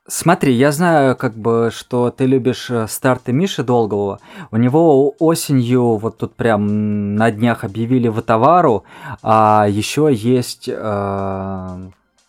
Смотри, 0.06 0.52
я 0.52 0.74
знаю, 0.74 1.16
как 1.16 1.34
бы, 1.34 1.70
что 1.72 2.12
ты 2.12 2.26
любишь 2.26 2.70
э, 2.70 2.88
старты 2.90 3.32
Миши 3.32 3.64
Долгого. 3.64 4.20
У 4.52 4.58
него 4.58 5.16
осенью, 5.18 5.96
вот 5.96 6.18
тут 6.18 6.36
прям 6.36 7.16
на 7.16 7.32
днях 7.32 7.64
объявили 7.64 8.10
в 8.10 8.22
товару, 8.22 8.84
а 9.22 9.66
еще 9.70 10.10
есть 10.12 10.68
э, 10.68 11.78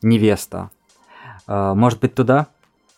невеста. 0.05 0.71
А, 1.47 1.75
может 1.75 2.01
быть, 2.01 2.15
туда? 2.15 2.47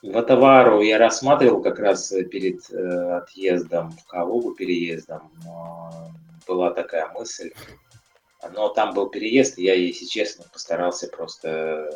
Ватавару 0.02 0.82
я 0.82 0.98
рассматривал 0.98 1.62
как 1.62 1.78
раз 1.78 2.08
перед 2.30 2.70
э, 2.70 3.16
отъездом 3.16 3.92
в 3.92 4.06
Калугу, 4.06 4.54
переездом. 4.54 5.30
Была 6.46 6.70
такая 6.70 7.08
мысль. 7.12 7.52
Но 8.52 8.68
там 8.68 8.94
был 8.94 9.08
переезд, 9.08 9.58
и 9.58 9.64
я, 9.64 9.74
если 9.74 10.04
честно, 10.04 10.44
постарался 10.52 11.08
просто 11.08 11.90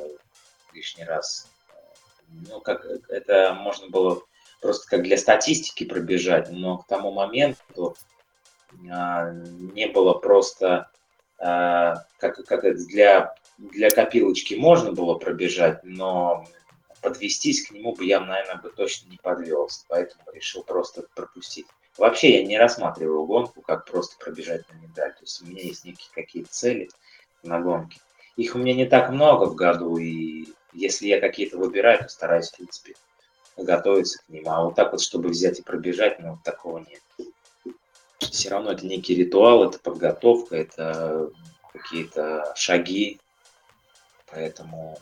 лишний 0.73 1.05
раз. 1.05 1.49
Ну, 2.29 2.61
как 2.61 2.85
это 3.09 3.55
можно 3.55 3.89
было 3.89 4.23
просто 4.61 4.89
как 4.89 5.03
для 5.03 5.17
статистики 5.17 5.85
пробежать, 5.85 6.51
но 6.51 6.79
к 6.79 6.87
тому 6.87 7.13
моменту 7.13 7.97
а, 8.91 9.31
не 9.31 9.87
было 9.89 10.15
просто 10.15 10.91
а, 11.39 12.05
как, 12.19 12.45
как 12.45 12.63
для, 12.87 13.35
для 13.61 13.91
копилочки 13.91 14.55
можно 14.55 14.93
было 14.93 15.15
пробежать, 15.15 15.85
но 15.85 16.47
подвестись 17.03 17.67
к 17.67 17.73
нему 17.73 17.95
бы 17.95 18.05
я, 18.05 18.21
наверное, 18.21 18.61
бы 18.61 18.71
точно 18.71 19.11
не 19.11 19.19
подвелся, 19.19 19.85
поэтому 19.89 20.25
решил 20.33 20.63
просто 20.63 21.05
пропустить. 21.15 21.67
Вообще 21.99 22.41
я 22.41 22.47
не 22.47 22.59
рассматриваю 22.59 23.27
гонку 23.27 23.61
как 23.61 23.85
просто 23.85 24.17
пробежать 24.19 24.63
на 24.71 24.75
медаль, 24.77 25.13
то 25.13 25.23
есть 25.23 25.43
у 25.43 25.47
меня 25.47 25.63
есть 25.63 25.85
некие 25.85 26.09
какие-то 26.15 26.51
цели 26.51 26.89
на 27.43 27.61
гонке. 27.61 28.01
Их 28.37 28.55
у 28.55 28.59
меня 28.59 28.75
не 28.75 28.87
так 28.87 29.11
много 29.11 29.45
в 29.45 29.55
году, 29.55 29.99
и 29.99 30.47
если 30.73 31.09
я 31.09 31.21
какие-то 31.21 31.59
выбираю, 31.59 31.99
то 31.99 32.09
стараюсь, 32.09 32.49
в 32.49 32.57
принципе, 32.57 32.95
готовиться 33.57 34.23
к 34.23 34.29
ним. 34.29 34.49
А 34.49 34.65
вот 34.65 34.75
так 34.75 34.93
вот, 34.93 35.03
чтобы 35.03 35.29
взять 35.29 35.59
и 35.59 35.63
пробежать, 35.63 36.21
ну, 36.21 36.39
такого 36.45 36.79
нет. 36.79 37.03
Все 38.19 38.51
равно 38.51 38.73
это 38.73 38.87
некий 38.87 39.15
ритуал, 39.15 39.65
это 39.65 39.79
подготовка, 39.79 40.57
это 40.57 41.31
какие-то 41.73 42.53
шаги. 42.57 43.21
Поэтому 44.31 44.99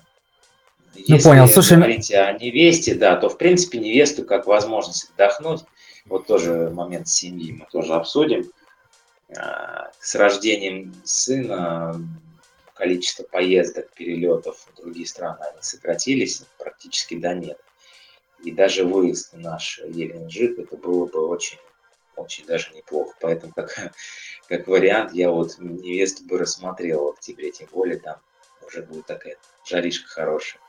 ну, 0.94 1.04
если 1.06 1.28
понял. 1.28 1.48
Слушай, 1.48 1.76
говорить 1.76 2.10
о 2.12 2.32
невесте, 2.32 2.94
да, 2.94 3.16
то, 3.16 3.28
в 3.28 3.38
принципе, 3.38 3.78
невесту 3.78 4.24
как 4.24 4.46
возможность 4.46 5.10
отдохнуть. 5.10 5.62
Вот 6.06 6.26
тоже 6.26 6.70
момент 6.70 7.08
семьи 7.08 7.52
мы 7.52 7.66
тоже 7.70 7.94
обсудим. 7.94 8.50
А, 9.36 9.90
с 10.00 10.14
рождением 10.14 10.94
сына 11.04 12.00
количество 12.74 13.24
поездок, 13.24 13.90
перелетов 13.92 14.68
в 14.72 14.76
другие 14.80 15.06
страны, 15.06 15.38
они 15.52 15.58
сократились 15.60 16.42
практически 16.58 17.18
до 17.18 17.34
нет. 17.34 17.60
И 18.44 18.52
даже 18.52 18.84
выезд 18.84 19.34
наш 19.34 19.80
Еленджик, 19.80 20.58
это 20.58 20.76
было 20.76 21.06
бы 21.06 21.26
очень, 21.26 21.58
очень 22.16 22.46
даже 22.46 22.72
неплохо. 22.72 23.14
Поэтому 23.20 23.52
как, 23.52 23.92
как 24.48 24.68
вариант 24.68 25.12
я 25.12 25.30
вот 25.30 25.58
невесту 25.58 26.24
бы 26.24 26.38
рассмотрел 26.38 27.06
в 27.06 27.08
октябре, 27.10 27.50
тем 27.50 27.68
более 27.72 27.98
там 27.98 28.16
уже 28.68 28.82
будет 28.82 29.06
такая 29.06 29.36
жаришка 29.66 30.08
хорошая. 30.08 30.60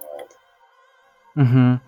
Вот. 0.00 0.30
Угу. 1.36 1.80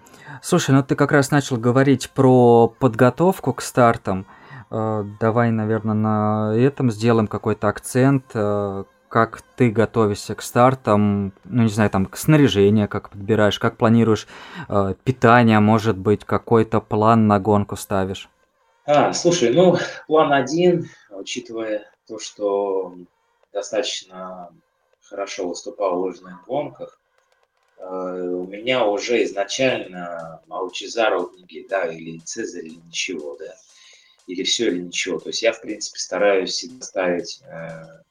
Слушай, 0.42 0.70
ну 0.70 0.83
ты 0.83 0.96
как 0.96 1.12
раз 1.12 1.30
начал 1.30 1.57
говорить 1.57 2.11
про 2.11 2.68
подготовку 2.68 3.52
к 3.52 3.62
стартам. 3.62 4.26
Э, 4.70 5.04
давай, 5.20 5.50
наверное, 5.50 5.94
на 5.94 6.54
этом 6.57 6.90
сделаем 6.90 7.26
какой-то 7.26 7.68
акцент. 7.68 8.24
Э, 8.35 8.85
как 9.09 9.42
ты 9.54 9.70
готовишься 9.70 10.35
к 10.35 10.42
стартам, 10.42 11.33
ну 11.44 11.62
не 11.62 11.68
знаю, 11.68 11.88
там 11.88 12.07
к 12.07 12.16
снаряжению, 12.16 12.88
как 12.88 13.11
подбираешь, 13.11 13.61
как 13.61 13.76
планируешь 13.76 14.26
э, 14.68 14.94
питание, 15.04 15.61
может 15.61 15.96
быть, 15.96 16.24
какой-то 16.24 16.80
план 16.80 17.28
на 17.28 17.38
гонку 17.38 17.76
ставишь? 17.76 18.28
А, 18.87 19.12
слушай, 19.12 19.54
ну, 19.54 19.76
план 20.09 20.33
один, 20.33 20.90
учитывая 21.11 21.85
то, 22.09 22.18
что 22.18 22.96
достаточно 23.52 24.50
хорошо 25.05 25.49
выступал 25.49 25.99
в 25.99 26.03
лыжных 26.03 26.45
гонках, 26.47 26.99
э, 27.79 27.83
у 27.83 28.47
меня 28.47 28.87
уже 28.87 29.23
изначально 29.25 30.40
Аучезаро 30.49 31.29
да, 31.69 31.93
или 31.93 32.19
Цезарь, 32.19 32.67
или 32.67 32.81
ничего, 32.87 33.37
да, 33.37 33.55
или 34.27 34.43
все, 34.43 34.69
или 34.69 34.81
ничего. 34.81 35.19
То 35.19 35.29
есть 35.29 35.43
я, 35.43 35.53
в 35.53 35.61
принципе, 35.61 35.99
стараюсь 35.99 36.53
всегда 36.53 36.85
ставить 36.85 37.43
э, 37.47 38.03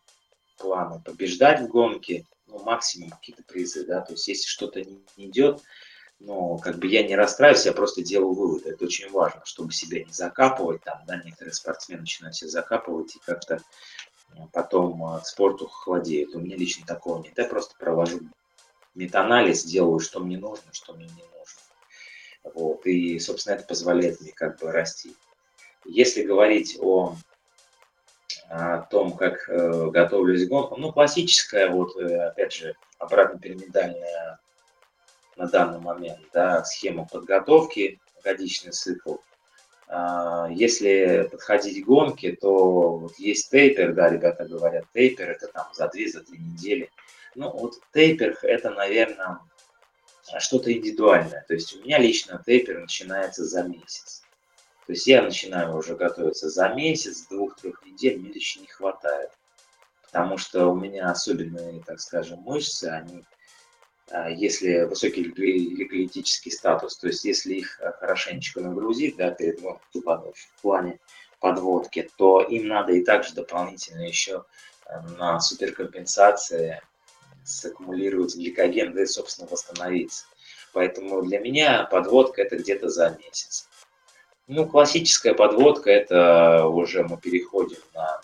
планы 0.57 1.01
побеждать 1.03 1.61
в 1.61 1.67
гонке, 1.67 2.25
ну, 2.47 2.59
максимум 2.63 3.09
какие-то 3.09 3.43
призы, 3.43 3.85
да, 3.85 4.01
то 4.01 4.13
есть 4.13 4.27
если 4.27 4.47
что-то 4.47 4.81
не 4.81 5.25
идет, 5.25 5.61
но 6.19 6.57
как 6.57 6.77
бы 6.77 6.87
я 6.87 7.03
не 7.03 7.15
расстраиваюсь, 7.15 7.65
я 7.65 7.73
просто 7.73 8.01
делаю 8.01 8.33
выводы. 8.33 8.69
Это 8.69 8.85
очень 8.85 9.09
важно, 9.09 9.41
чтобы 9.43 9.73
себя 9.73 10.03
не 10.03 10.13
закапывать. 10.13 10.81
Там, 10.83 11.01
да, 11.05 11.21
некоторые 11.23 11.53
спортсмены 11.53 12.01
начинают 12.01 12.35
себя 12.35 12.49
закапывать 12.49 13.15
и 13.15 13.19
как-то 13.25 13.61
потом 14.51 15.15
э, 15.15 15.21
к 15.21 15.25
спорту 15.25 15.67
холодеют. 15.67 16.35
У 16.35 16.39
меня 16.39 16.55
лично 16.55 16.85
такого 16.85 17.21
нет. 17.21 17.37
Я 17.37 17.45
просто 17.45 17.75
провожу 17.77 18.21
метаанализ, 18.95 19.63
делаю, 19.63 19.99
что 19.99 20.19
мне 20.19 20.37
нужно, 20.37 20.73
что 20.73 20.93
мне 20.93 21.05
не 21.05 21.11
нужно. 21.11 22.53
Вот. 22.53 22.85
И, 22.85 23.19
собственно, 23.19 23.55
это 23.55 23.65
позволяет 23.65 24.21
мне 24.21 24.31
как 24.31 24.59
бы 24.59 24.71
расти. 24.71 25.15
Если 25.85 26.23
говорить 26.23 26.77
о 26.79 27.15
о 28.49 28.81
том, 28.81 29.15
как 29.15 29.49
э, 29.49 29.89
готовлюсь 29.89 30.45
к 30.45 30.49
гонкам. 30.49 30.81
Ну, 30.81 30.91
классическая, 30.91 31.69
вот, 31.69 31.95
э, 31.95 32.27
опять 32.27 32.53
же, 32.53 32.75
обратно-пирамидальная 32.99 34.39
на 35.35 35.47
данный 35.47 35.79
момент, 35.79 36.19
да, 36.33 36.63
схема 36.63 37.07
подготовки, 37.11 37.99
годичный 38.23 38.71
цикл. 38.71 39.15
А, 39.87 40.47
если 40.49 41.27
подходить 41.31 41.83
к 41.83 41.87
гонке, 41.87 42.35
то 42.35 42.97
вот 42.97 43.17
есть 43.17 43.49
тейпер, 43.51 43.93
да, 43.93 44.09
ребята 44.09 44.45
говорят, 44.45 44.85
тейпер 44.93 45.29
это 45.29 45.47
там 45.47 45.67
за 45.73 45.85
2-3 45.85 46.07
за 46.07 46.19
недели. 46.31 46.89
Ну, 47.35 47.51
вот 47.51 47.75
тейпер 47.93 48.37
это, 48.43 48.69
наверное, 48.71 49.39
что-то 50.39 50.71
индивидуальное. 50.71 51.43
То 51.47 51.53
есть 51.53 51.75
у 51.75 51.81
меня 51.81 51.99
лично 51.99 52.41
тейпер 52.45 52.79
начинается 52.79 53.45
за 53.45 53.63
месяц. 53.63 54.23
То 54.85 54.93
есть 54.93 55.07
я 55.07 55.21
начинаю 55.21 55.77
уже 55.77 55.95
готовиться 55.95 56.49
за 56.49 56.69
месяц, 56.69 57.27
двух-трех 57.27 57.85
недель, 57.85 58.19
мне 58.19 58.31
еще 58.31 58.59
не 58.59 58.67
хватает. 58.67 59.29
Потому 60.03 60.37
что 60.37 60.67
у 60.67 60.75
меня 60.75 61.09
особенные, 61.09 61.81
так 61.83 61.99
скажем, 61.99 62.39
мышцы, 62.39 62.85
они, 62.85 63.23
если 64.29 64.83
высокий 64.83 65.23
легалитический 65.23 66.51
статус, 66.51 66.97
то 66.97 67.07
есть 67.07 67.23
если 67.25 67.55
их 67.55 67.79
а, 67.81 67.91
хорошенечко 67.93 68.59
нагрузить, 68.61 69.15
да, 69.15 69.31
перед 69.31 69.61
ну, 69.61 69.79
в 69.93 70.61
плане 70.61 70.99
подводки, 71.39 72.09
то 72.17 72.41
им 72.41 72.67
надо 72.67 72.93
и 72.93 73.03
также 73.03 73.33
дополнительно 73.33 74.01
еще 74.01 74.45
а, 74.85 75.01
на 75.17 75.39
суперкомпенсации 75.39 76.81
саккумулировать 77.43 78.35
гликоген, 78.35 78.93
да 78.93 79.03
и, 79.03 79.05
собственно, 79.05 79.47
восстановиться. 79.47 80.25
Поэтому 80.73 81.21
для 81.21 81.39
меня 81.39 81.83
подводка 81.83 82.41
это 82.41 82.57
где-то 82.57 82.89
за 82.89 83.17
месяц. 83.19 83.67
Ну, 84.47 84.65
классическая 84.65 85.33
подводка– 85.33 85.89
это 85.91 86.65
уже 86.65 87.03
мы 87.03 87.17
переходим 87.17 87.79
на 87.93 88.21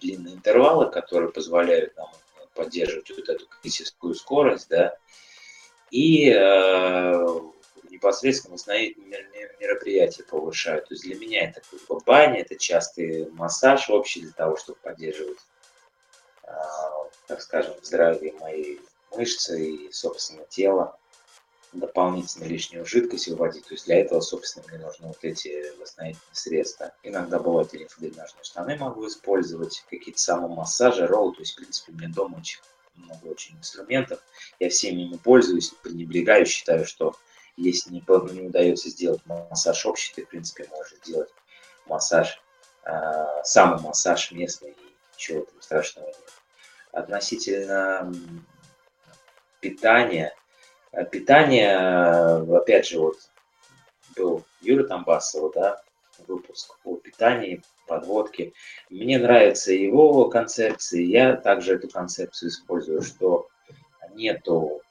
длинные 0.00 0.34
интервалы, 0.34 0.90
которые 0.90 1.30
позволяют 1.30 1.96
нам 1.96 2.08
поддерживать 2.58 3.08
вот 3.10 3.28
эту 3.28 3.46
критическую 3.46 4.14
скорость, 4.14 4.68
да, 4.68 4.96
и 5.92 6.28
э, 6.28 7.40
непосредственно 7.88 8.56
мероприятия 9.60 10.24
повышают. 10.24 10.88
То 10.88 10.94
есть 10.94 11.04
для 11.04 11.14
меня 11.14 11.48
это 11.48 11.62
как 11.70 11.80
бы 11.88 12.00
баня, 12.04 12.40
это 12.40 12.56
частый 12.56 13.30
массаж 13.30 13.88
общий 13.88 14.22
для 14.22 14.32
того, 14.32 14.56
чтобы 14.56 14.78
поддерживать, 14.82 15.38
э, 16.42 16.50
так 17.28 17.40
скажем, 17.40 17.74
здравие 17.80 18.32
моей 18.34 18.80
мышцы 19.12 19.64
и, 19.64 19.92
собственно, 19.92 20.44
тела 20.48 20.98
дополнительно 21.72 22.44
лишнюю 22.44 22.86
жидкость 22.86 23.28
выводить. 23.28 23.66
То 23.66 23.74
есть 23.74 23.86
для 23.86 24.00
этого, 24.00 24.20
собственно, 24.20 24.64
мне 24.68 24.78
нужны 24.78 25.08
вот 25.08 25.18
эти 25.22 25.76
восстановительные 25.78 26.34
средства. 26.34 26.92
Иногда 27.02 27.38
бывают 27.38 27.72
лимфодренажные 27.72 28.44
штаны 28.44 28.76
могу 28.76 29.06
использовать, 29.06 29.84
какие-то 29.90 30.20
самомассажи, 30.20 31.06
ролл. 31.06 31.32
То 31.32 31.40
есть, 31.40 31.52
в 31.52 31.56
принципе, 31.56 31.92
меня 31.92 32.08
дома 32.08 32.38
очень 32.38 32.60
много 32.94 33.26
очень 33.26 33.56
инструментов. 33.56 34.20
Я 34.58 34.70
всеми 34.70 35.02
ими 35.02 35.16
пользуюсь, 35.16 35.70
пренебрегаю, 35.82 36.46
считаю, 36.46 36.86
что 36.86 37.14
если 37.56 37.92
не, 37.92 38.02
не 38.32 38.48
удается 38.48 38.88
сделать 38.88 39.24
массаж 39.26 39.84
общий, 39.86 40.14
ты, 40.14 40.24
в 40.24 40.28
принципе, 40.28 40.66
можешь 40.70 40.98
сделать 41.04 41.30
массаж, 41.86 42.40
э, 42.84 43.42
самый 43.44 43.80
массаж 43.82 44.32
местный, 44.32 44.70
и 44.70 44.94
ничего 45.14 45.44
там 45.44 45.60
страшного 45.60 46.06
нет. 46.06 46.32
Относительно 46.92 48.12
питания– 49.60 50.34
питание, 51.10 51.70
э, 51.70 52.56
опять 52.56 52.88
же, 52.88 53.00
вот 53.00 53.16
был 54.16 54.44
Юра 54.60 54.84
Тамбасова, 54.84 55.52
да, 55.52 55.82
выпуск 56.26 56.76
о 56.84 56.96
питании, 56.96 57.62
подводке. 57.86 58.52
Мне 58.90 59.18
нравится 59.18 59.72
его 59.72 60.28
концепция, 60.28 61.02
я 61.02 61.36
также 61.36 61.74
эту 61.74 61.88
концепцию 61.88 62.50
использую, 62.50 63.02
что 63.02 63.48
нету 64.14 64.82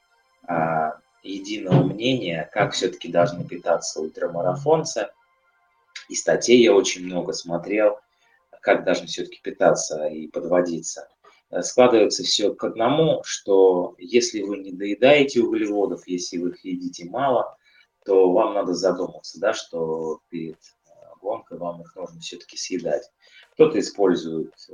а, 0.48 0.98
единого 1.24 1.84
мнения, 1.84 2.50
как 2.52 2.74
все-таки 2.74 3.10
должны 3.10 3.46
питаться 3.46 4.02
ультрамарафонцы. 4.02 5.10
И 6.10 6.16
статей 6.16 6.62
я 6.64 6.74
очень 6.74 7.06
много 7.06 7.34
смотрел, 7.34 8.00
как 8.62 8.84
должны 8.84 9.08
все-таки 9.08 9.40
питаться 9.42 10.08
и 10.08 10.28
подводиться. 10.28 11.10
Э, 11.50 11.62
складывается 11.62 12.24
все 12.24 12.54
к 12.54 12.64
одному, 12.64 13.22
что 13.24 13.96
если 13.98 14.42
вы 14.42 14.58
не 14.58 14.72
доедаете 14.72 15.42
углеводов, 15.42 16.08
если 16.08 16.38
вы 16.38 16.50
их 16.50 16.66
едите 16.66 17.06
мало, 17.06 17.58
то 18.06 18.32
вам 18.32 18.54
надо 18.54 18.74
задуматься, 18.74 19.40
да, 19.40 19.54
что 19.54 20.22
перед 20.30 20.58
э, 20.58 20.90
гонкой 21.22 21.58
вам 21.58 21.82
их 21.82 21.96
нужно 21.96 22.20
все-таки 22.20 22.58
съедать. 22.58 23.10
Кто-то 23.54 23.80
использует 23.80 24.54
э, 24.70 24.74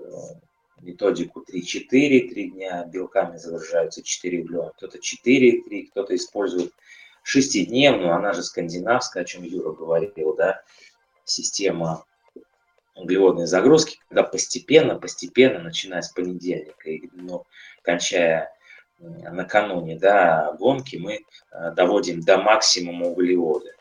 методику 0.82 1.42
3-4, 1.42 2.30
3 2.30 2.52
дня 2.52 2.86
белками 2.86 3.38
загружаются 3.38 4.02
4 4.02 4.42
углевода, 4.42 4.74
кто-то 4.78 4.98
4-3, 4.98 5.88
кто-то 5.92 6.16
использует 6.16 6.74
шестидневную, 7.22 8.14
она 8.14 8.34
же 8.34 8.44
скандинавская, 8.44 9.24
о 9.24 9.26
чем 9.26 9.44
Юра 9.44 9.72
говорил, 9.72 10.36
да, 10.36 10.62
система 11.24 12.04
углеводной 12.96 13.48
загрузки, 13.48 14.00
когда 14.08 14.24
постепенно, 14.24 14.96
постепенно, 14.96 15.60
начиная 15.60 16.02
с 16.02 16.12
понедельника 16.12 16.90
и 16.90 17.10
ну, 17.14 17.46
кончая 17.82 18.54
накануне 19.00 19.98
да, 19.98 20.56
гонки, 20.60 20.96
мы 20.96 21.20
э, 21.52 21.72
доводим 21.76 22.22
до 22.22 22.38
максимума 22.38 23.08
углеводы. 23.08 23.74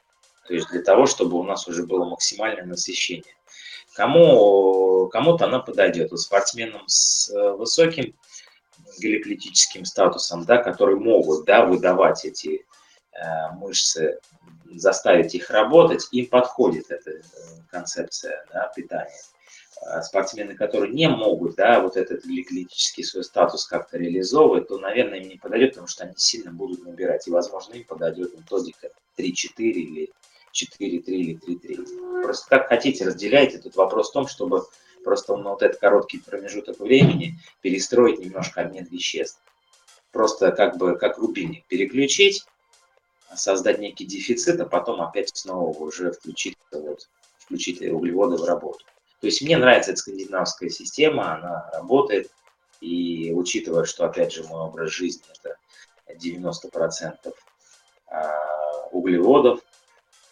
То 0.48 0.54
есть 0.54 0.68
для 0.70 0.82
того, 0.82 1.06
чтобы 1.06 1.38
у 1.38 1.44
нас 1.44 1.68
уже 1.68 1.86
было 1.86 2.04
максимальное 2.04 2.64
насыщение. 2.64 3.34
Кому, 3.94 5.08
кому-то 5.08 5.44
она 5.44 5.60
подойдет. 5.60 6.12
У 6.12 6.16
спортсменам 6.16 6.82
с 6.88 7.30
э, 7.30 7.52
высоким 7.52 8.14
гликолитическим 8.98 9.84
статусом, 9.84 10.44
да, 10.44 10.58
которые 10.58 10.98
могут 10.98 11.44
да, 11.44 11.64
выдавать 11.64 12.24
эти 12.24 12.66
мышцы, 13.54 14.18
заставить 14.74 15.34
их 15.34 15.50
работать, 15.50 16.08
им 16.12 16.26
подходит 16.26 16.90
эта 16.90 17.10
э, 17.10 17.22
концепция 17.70 18.44
да, 18.52 18.70
питания. 18.74 19.20
А 19.84 20.02
спортсмены, 20.02 20.54
которые 20.54 20.92
не 20.92 21.08
могут, 21.08 21.56
да, 21.56 21.80
вот 21.80 21.96
этот 21.96 22.24
гликолитический 22.24 23.04
свой 23.04 23.24
статус 23.24 23.66
как-то 23.66 23.98
реализовывать, 23.98 24.68
то, 24.68 24.78
наверное, 24.78 25.18
им 25.18 25.28
не 25.28 25.36
подойдет, 25.36 25.70
потому 25.70 25.88
что 25.88 26.04
они 26.04 26.14
сильно 26.16 26.52
будут 26.52 26.84
набирать. 26.84 27.26
И, 27.26 27.30
возможно, 27.30 27.74
им 27.74 27.84
подойдет 27.84 28.36
методика 28.36 28.90
3-4 29.18 29.52
или 29.58 30.12
4-3 30.52 31.02
или 31.06 31.38
3-3. 31.38 32.22
Просто 32.22 32.48
как 32.48 32.68
хотите, 32.68 33.04
разделяйте. 33.04 33.58
Тут 33.58 33.74
вопрос 33.74 34.10
в 34.10 34.12
том, 34.12 34.28
чтобы 34.28 34.64
просто 35.02 35.36
на 35.36 35.50
вот 35.50 35.62
этот 35.62 35.80
короткий 35.80 36.18
промежуток 36.18 36.78
времени 36.78 37.38
перестроить 37.60 38.20
немножко 38.20 38.62
обмен 38.62 38.86
веществ. 38.88 39.40
Просто 40.12 40.52
как 40.52 40.76
бы 40.76 40.96
как 40.96 41.18
рубильник 41.18 41.64
переключить, 41.66 42.44
создать 43.36 43.78
некий 43.78 44.04
дефицит, 44.04 44.60
а 44.60 44.66
потом 44.66 45.00
опять 45.00 45.30
снова 45.34 45.76
уже 45.76 46.12
включить, 46.12 46.56
вот, 46.70 47.08
включить 47.38 47.80
углеводы 47.80 48.36
в 48.36 48.44
работу. 48.44 48.84
То 49.20 49.26
есть 49.26 49.42
мне 49.42 49.56
нравится 49.56 49.92
эта 49.92 50.00
скандинавская 50.00 50.68
система, 50.68 51.36
она 51.36 51.70
работает, 51.72 52.30
и 52.80 53.32
учитывая, 53.32 53.84
что, 53.84 54.04
опять 54.04 54.32
же, 54.32 54.42
мой 54.44 54.62
образ 54.62 54.90
жизни– 54.90 55.22
это 55.44 55.56
90% 56.12 57.32
а, 58.08 58.88
углеводов, 58.90 59.60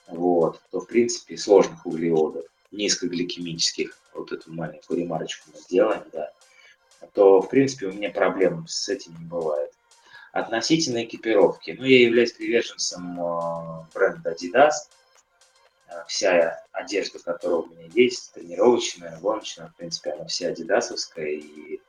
вот, 0.08 0.60
то, 0.70 0.80
в 0.80 0.86
принципе, 0.86 1.36
сложных 1.36 1.86
углеводов, 1.86 2.44
низкогликемических, 2.72 3.96
вот 4.14 4.32
эту 4.32 4.52
маленькую 4.52 5.00
ремарочку 5.00 5.50
мы 5.54 5.60
сделаем, 5.60 6.02
да, 6.12 6.32
то, 7.14 7.40
в 7.40 7.48
принципе, 7.48 7.86
у 7.86 7.92
меня 7.92 8.10
проблем 8.10 8.66
с 8.66 8.88
этим 8.88 9.16
не 9.18 9.24
бывает. 9.24 9.72
Относительно 10.32 11.04
экипировки, 11.04 11.74
ну, 11.76 11.84
я 11.84 12.02
являюсь 12.02 12.32
приверженцем 12.32 13.20
а, 13.20 13.88
бренда 13.92 14.32
Adidas, 14.32 14.74
а, 15.88 16.04
вся 16.04 16.64
одежда, 16.70 17.18
которая 17.18 17.60
у 17.60 17.66
меня 17.66 17.88
есть, 17.92 18.32
тренировочная, 18.34 19.18
гоночная, 19.18 19.68
в 19.68 19.74
принципе, 19.74 20.12
она 20.12 20.26
вся 20.26 20.48
адидасовская, 20.48 21.26
и 21.26 21.80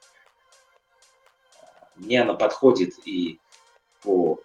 мне 1.95 2.23
она 2.23 2.33
подходит 2.33 2.95
и 3.05 3.39
по 4.01 4.39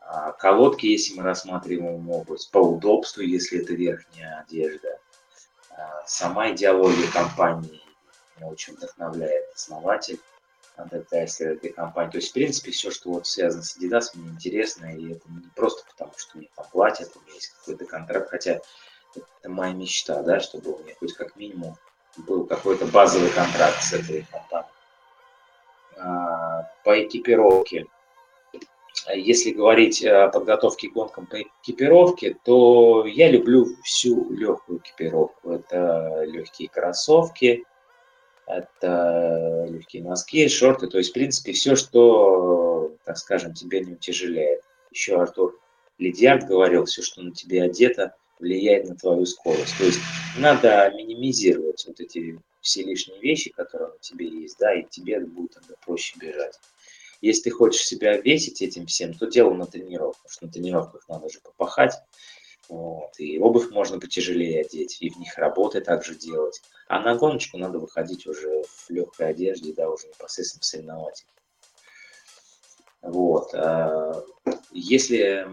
а, 0.00 0.30
колодки, 0.30 0.86
если 0.86 1.16
мы 1.16 1.24
рассматриваем 1.24 2.08
область, 2.08 2.52
по 2.52 2.58
удобству, 2.58 3.22
если 3.22 3.62
это 3.62 3.74
верхняя 3.74 4.44
одежда. 4.46 4.98
Сама 6.06 6.52
идеология 6.52 7.10
компании 7.10 7.80
меня 8.36 8.50
очень 8.50 8.74
вдохновляет 8.74 9.52
основатель 9.54 10.20
Тайслер 11.10 11.52
этой 11.52 11.72
компании. 11.72 12.10
То 12.10 12.16
есть, 12.18 12.30
в 12.30 12.34
принципе, 12.34 12.70
все, 12.70 12.90
что 12.90 13.10
вот 13.10 13.26
связано 13.26 13.62
с 13.62 13.76
Adidas, 13.76 14.10
мне 14.14 14.30
интересно, 14.30 14.86
и 14.86 15.12
это 15.12 15.22
не 15.28 15.48
просто 15.54 15.84
потому, 15.90 16.12
что 16.16 16.38
мне 16.38 16.48
там 16.56 16.66
платят, 16.70 17.10
у 17.16 17.20
меня 17.20 17.34
есть 17.34 17.52
какой-то 17.58 17.84
контракт, 17.84 18.30
хотя 18.30 18.60
это 19.14 19.48
моя 19.48 19.72
мечта, 19.72 20.22
да, 20.22 20.40
чтобы 20.40 20.72
у 20.72 20.78
меня 20.78 20.94
хоть 20.98 21.12
как 21.14 21.36
минимум 21.36 21.76
был 22.16 22.46
какой-то 22.46 22.86
базовый 22.86 23.30
контракт 23.30 23.82
с 23.82 23.92
этой 23.92 24.26
компанией. 24.30 24.72
А, 25.96 26.70
по 26.84 27.02
экипировке 27.02 27.86
если 29.14 29.50
говорить 29.50 30.04
о 30.04 30.28
подготовке 30.28 30.88
к 30.88 30.92
гонкам 30.92 31.26
по 31.26 31.42
экипировке, 31.42 32.36
то 32.44 33.04
я 33.06 33.30
люблю 33.30 33.66
всю 33.82 34.30
легкую 34.32 34.78
экипировку. 34.78 35.52
Это 35.52 36.24
легкие 36.24 36.68
кроссовки, 36.68 37.64
это 38.46 39.66
легкие 39.68 40.02
носки, 40.02 40.48
шорты, 40.48 40.86
то 40.86 40.98
есть, 40.98 41.10
в 41.10 41.14
принципе, 41.14 41.52
все, 41.52 41.76
что, 41.76 42.96
так 43.04 43.18
скажем, 43.18 43.54
тебя 43.54 43.80
не 43.80 43.92
утяжеляет. 43.92 44.62
Еще 44.90 45.20
Артур 45.20 45.58
Лидиард 45.98 46.46
говорил, 46.46 46.84
все, 46.84 47.02
что 47.02 47.22
на 47.22 47.32
тебе 47.32 47.62
одето, 47.62 48.14
влияет 48.38 48.88
на 48.88 48.96
твою 48.96 49.24
скорость. 49.24 49.78
То 49.78 49.84
есть 49.84 50.00
надо 50.36 50.92
минимизировать 50.96 51.84
вот 51.86 52.00
эти 52.00 52.38
все 52.60 52.82
лишние 52.82 53.20
вещи, 53.20 53.50
которые 53.50 53.92
на 53.92 53.98
тебе 54.00 54.28
есть, 54.28 54.58
да, 54.58 54.74
и 54.74 54.84
тебе 54.88 55.20
будет 55.20 55.52
тогда 55.52 55.74
проще 55.84 56.18
бежать. 56.18 56.58
Если 57.20 57.44
ты 57.44 57.50
хочешь 57.50 57.86
себя 57.86 58.18
весить 58.18 58.60
этим 58.60 58.86
всем, 58.86 59.14
то 59.14 59.26
дело 59.26 59.54
на 59.54 59.66
тренировках, 59.66 60.22
потому 60.22 60.32
что 60.32 60.46
на 60.46 60.52
тренировках 60.52 61.08
надо 61.08 61.28
же 61.28 61.40
попахать. 61.40 61.94
Вот, 62.72 63.20
и 63.20 63.38
обувь 63.38 63.70
можно 63.70 64.00
потяжелее 64.00 64.62
одеть, 64.62 64.96
и 65.02 65.10
в 65.10 65.18
них 65.18 65.36
работы 65.36 65.82
также 65.82 66.14
делать. 66.14 66.62
А 66.88 67.00
на 67.00 67.14
гоночку 67.14 67.58
надо 67.58 67.78
выходить 67.78 68.26
уже 68.26 68.62
в 68.62 68.88
легкой 68.88 69.28
одежде, 69.28 69.74
да, 69.74 69.90
уже 69.90 70.08
непосредственно 70.08 70.62
соревновать. 70.62 71.26
Вот. 73.02 73.52
А, 73.52 74.24
если 74.70 75.46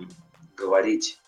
говорить 0.55 1.19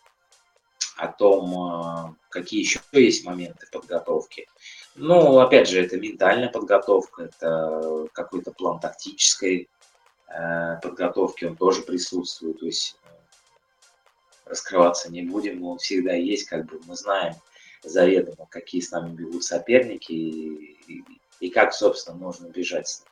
о 0.95 1.10
том, 1.10 1.60
а, 1.60 2.15
какие 2.30 2.62
еще 2.62 2.80
есть 2.93 3.25
моменты 3.25 3.67
подготовки, 3.69 4.47
ну, 4.95 5.39
опять 5.39 5.67
же, 5.67 5.84
это 5.84 5.97
ментальная 5.97 6.49
подготовка, 6.49 7.23
это 7.23 8.08
какой-то 8.13 8.54
план 8.54 8.80
тактической 8.80 9.69
Э, 10.34 10.77
подготовки 10.82 11.45
он 11.45 11.58
тоже 11.58 11.82
присутствует, 11.82 12.60
то 12.60 12.65
есть 12.65 12.97
э, 13.04 13.10
раскрываться 14.51 15.11
не 15.11 15.23
будем, 15.23 15.59
но 15.59 15.71
он 15.71 15.77
всегда 15.79 16.13
есть, 16.13 16.47
как 16.47 16.65
бы 16.65 16.79
мы 16.85 16.95
знаем 16.95 17.33
заведомо, 17.83 18.45
какие 18.49 18.81
с 18.81 18.91
нами 18.91 19.15
бегут 19.15 19.43
соперники 19.43 20.11
и, 20.11 20.77
и, 20.87 21.03
и 21.39 21.49
как, 21.49 21.73
собственно, 21.73 22.17
нужно 22.17 22.47
бежать 22.47 22.87
с 22.87 22.99
ними. 22.99 23.11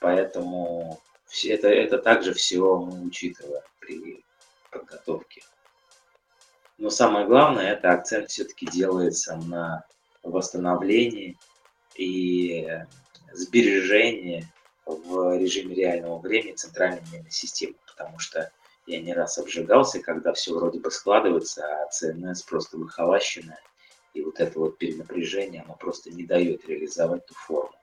Поэтому 0.00 1.00
все 1.26 1.54
это, 1.54 1.68
это 1.68 1.98
также 1.98 2.34
все 2.34 2.76
мы 2.76 3.06
учитываем 3.06 3.62
при 3.78 4.24
подготовке. 4.70 5.42
Но 6.76 6.90
самое 6.90 7.26
главное, 7.26 7.74
это 7.74 7.92
акцент 7.92 8.30
все-таки 8.30 8.66
делается 8.66 9.36
на 9.36 9.84
восстановлении 10.22 11.38
и 11.94 12.68
сбережении 13.32 14.46
в 14.86 15.38
режиме 15.38 15.74
реального 15.74 16.18
времени 16.18 16.54
центральной 16.54 17.02
нервной 17.12 17.30
системы, 17.30 17.76
потому 17.86 18.18
что 18.18 18.50
я 18.90 19.00
не 19.00 19.14
раз 19.14 19.38
обжигался, 19.38 20.00
когда 20.00 20.32
все 20.32 20.54
вроде 20.54 20.80
бы 20.80 20.90
складывается, 20.90 21.64
а 21.64 21.88
ЦНС 21.88 22.42
просто 22.42 22.76
выхолащенная, 22.76 23.60
и 24.14 24.22
вот 24.22 24.40
это 24.40 24.58
вот 24.58 24.78
перенапряжение, 24.78 25.62
оно 25.62 25.74
просто 25.74 26.10
не 26.10 26.24
дает 26.24 26.66
реализовать 26.66 27.26
ту 27.26 27.34
форму. 27.34 27.74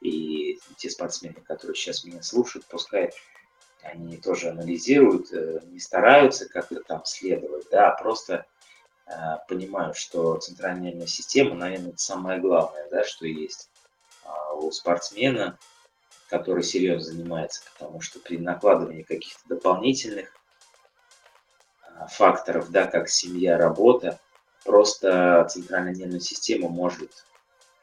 И 0.00 0.58
те 0.76 0.88
спортсмены, 0.90 1.40
которые 1.42 1.74
сейчас 1.74 2.04
меня 2.04 2.22
слушают, 2.22 2.66
пускай 2.66 3.10
они 3.82 4.18
тоже 4.18 4.50
анализируют, 4.50 5.32
э, 5.32 5.60
не 5.64 5.78
стараются 5.78 6.48
как-то 6.48 6.80
там 6.80 7.04
следовать, 7.04 7.66
да, 7.70 7.90
а 7.90 8.02
просто 8.02 8.46
э, 9.06 9.12
понимают, 9.48 9.96
что 9.96 10.36
центральная 10.36 10.88
нервная 10.88 11.06
система, 11.06 11.54
наверное, 11.54 11.90
это 11.90 11.98
самое 11.98 12.40
главное, 12.40 12.88
да, 12.90 13.04
что 13.04 13.26
есть 13.26 13.70
а 14.24 14.54
у 14.54 14.70
спортсмена, 14.70 15.58
который 16.28 16.62
серьезно 16.62 17.12
занимается, 17.12 17.62
потому 17.72 18.00
что 18.00 18.20
при 18.20 18.36
накладывании 18.36 19.02
каких-то 19.02 19.40
дополнительных 19.48 20.32
факторов, 22.08 22.70
да, 22.70 22.86
как 22.86 23.08
семья, 23.08 23.58
работа, 23.58 24.18
просто 24.64 25.46
центральная 25.50 25.94
нервная 25.94 26.20
система 26.20 26.68
может 26.68 27.24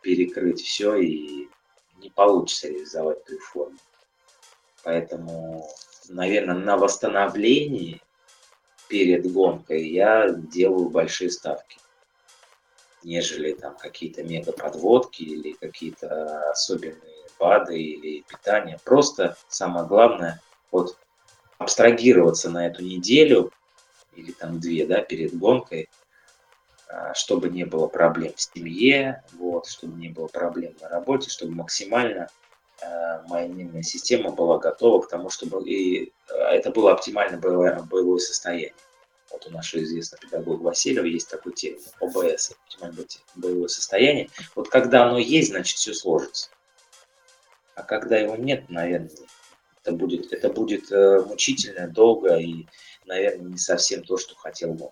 перекрыть 0.01 0.61
все 0.61 0.95
и 0.95 1.49
не 1.97 2.09
получится 2.09 2.70
реализовать 2.70 3.24
ту 3.26 3.38
форму. 3.39 3.78
Поэтому, 4.84 5.68
наверное, 6.07 6.55
на 6.55 6.78
восстановлении 6.78 8.01
перед 8.88 9.32
гонкой 9.32 9.89
я 9.89 10.30
делаю 10.30 10.89
большие 10.89 11.30
ставки, 11.30 11.78
нежели 13.03 13.53
там 13.53 13.76
какие-то 13.76 14.24
мегаподводки 14.24 15.24
или 15.24 15.53
какие-то 15.53 16.51
особенные 16.51 17.28
БАДы 17.39 17.78
или 17.78 18.22
питание. 18.22 18.80
Просто 18.84 19.36
самое 19.49 19.86
главное, 19.86 20.41
вот 20.72 20.97
абстрагироваться 21.57 22.49
на 22.49 22.68
эту 22.68 22.84
неделю 22.84 23.51
или 24.18 24.32
там 24.32 24.59
две, 24.59 24.86
да, 24.86 25.01
перед 25.01 25.38
гонкой, 25.38 25.89
а, 26.89 27.13
чтобы 27.13 27.49
не 27.49 27.63
было 27.63 27.88
проблем 27.88 28.34
в 28.36 28.41
семье, 28.41 29.24
вот, 29.34 29.68
чтобы 29.68 29.97
не 29.97 30.09
было 30.09 30.28
проблем 30.28 30.74
на 30.82 30.89
работе, 30.89 31.30
чтобы 31.30 31.53
максимально 31.53 32.28
э, 32.82 33.22
моя 33.28 33.47
нервная 33.47 33.84
система 33.84 34.32
была 34.32 34.57
готова 34.57 35.01
к 35.01 35.09
тому, 35.09 35.30
чтобы 35.30 35.63
и 35.70 36.11
это 36.28 36.72
было 36.72 36.93
оптимальное 36.93 37.39
боевое, 37.39 37.82
боевое 37.84 38.20
состояние. 38.20 38.74
Вот 39.32 39.45
у 39.45 39.51
нашего 39.51 39.84
известного 39.84 40.22
педагога 40.22 40.63
Васильева 40.63 41.05
есть 41.05 41.30
такой 41.30 41.53
термин 41.53 41.82
ОБС, 41.99 42.51
оптимальное 42.51 43.05
боевое 43.36 43.68
состояние. 43.68 44.30
Вот 44.55 44.70
когда 44.70 45.05
оно 45.05 45.18
есть, 45.18 45.49
значит 45.49 45.78
все 45.78 45.93
сложится. 45.93 46.49
А 47.76 47.84
когда 47.84 48.18
его 48.18 48.36
нет, 48.36 48.70
наверное, 48.70 49.11
это 49.84 49.91
будет, 49.91 50.32
это 50.34 50.49
будет 50.49 50.91
э, 50.91 51.22
мучительно, 51.26 51.88
долго 51.88 52.38
и, 52.38 52.65
наверное, 53.08 53.51
не 53.51 53.58
совсем 53.58 54.03
то, 54.03 54.18
что 54.18 54.36
хотел 54.36 54.74
бы. 54.74 54.89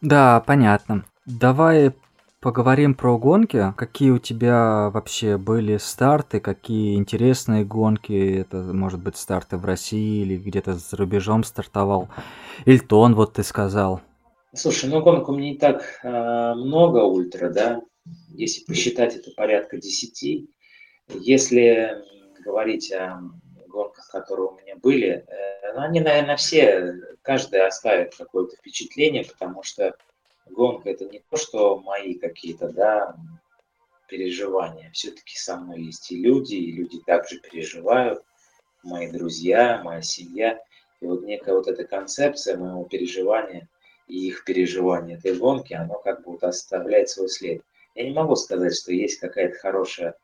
Да, 0.00 0.40
понятно. 0.46 1.04
Давай 1.26 1.92
поговорим 2.40 2.94
про 2.94 3.18
гонки. 3.18 3.72
Какие 3.76 4.10
у 4.10 4.18
тебя 4.18 4.90
вообще 4.90 5.36
были 5.36 5.76
старты, 5.76 6.40
какие 6.40 6.94
интересные 6.94 7.64
гонки? 7.64 8.40
Это, 8.40 8.58
может 8.58 9.02
быть, 9.02 9.16
старты 9.16 9.56
в 9.56 9.64
России 9.64 10.22
или 10.22 10.36
где-то 10.36 10.74
за 10.74 10.96
рубежом 10.96 11.44
стартовал. 11.44 12.08
Ильтон, 12.64 13.14
вот 13.14 13.34
ты 13.34 13.42
сказал. 13.42 14.00
Слушай, 14.54 14.88
ну 14.88 15.02
гонок 15.02 15.28
у 15.28 15.36
меня 15.36 15.50
не 15.50 15.58
так 15.58 16.00
э, 16.02 16.54
много 16.54 16.98
ультра, 16.98 17.50
да. 17.50 17.82
Если 18.28 18.64
посчитать, 18.64 19.14
это 19.14 19.30
порядка 19.36 19.76
десяти. 19.76 20.48
Если 21.08 22.02
говорить 22.44 22.90
о 22.92 23.20
гонках, 23.68 24.08
которые 24.10 24.48
у 24.48 24.56
меня 24.56 24.76
были, 24.76 25.24
э, 25.26 25.72
ну, 25.74 25.80
они, 25.80 26.00
наверное, 26.00 26.36
все, 26.36 26.94
каждый 27.22 27.64
оставит 27.64 28.16
какое-то 28.16 28.56
впечатление, 28.56 29.24
потому 29.24 29.62
что 29.62 29.94
гонка 30.46 30.90
это 30.90 31.04
не 31.04 31.20
то, 31.30 31.36
что 31.36 31.78
мои 31.78 32.14
какие-то, 32.14 32.68
да, 32.68 33.16
переживания. 34.08 34.90
Все-таки 34.92 35.36
со 35.36 35.56
мной 35.56 35.82
есть 35.82 36.10
и 36.10 36.16
люди, 36.16 36.54
и 36.54 36.72
люди 36.72 36.98
также 37.06 37.38
переживают, 37.38 38.22
мои 38.82 39.10
друзья, 39.10 39.80
моя 39.84 40.02
семья. 40.02 40.58
И 41.00 41.06
вот 41.06 41.22
некая 41.22 41.54
вот 41.54 41.68
эта 41.68 41.84
концепция 41.84 42.56
моего 42.56 42.84
переживания 42.84 43.68
и 44.08 44.26
их 44.26 44.44
переживания 44.44 45.18
этой 45.18 45.36
гонки, 45.36 45.74
оно 45.74 46.00
как 46.00 46.24
бы 46.24 46.32
вот 46.32 46.42
оставляет 46.42 47.08
свой 47.08 47.28
след. 47.28 47.62
Я 47.94 48.04
не 48.04 48.12
могу 48.12 48.34
сказать, 48.34 48.74
что 48.76 48.92
есть 48.92 49.20
какая-то 49.20 49.58
хорошая 49.58 50.14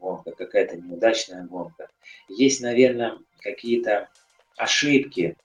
гонка, 0.00 0.32
какая-то 0.32 0.76
неудачная 0.76 1.44
гонка. 1.44 1.88
Есть, 2.28 2.60
наверное, 2.60 3.18
какие-то 3.40 4.08
ошибки, 4.56 5.36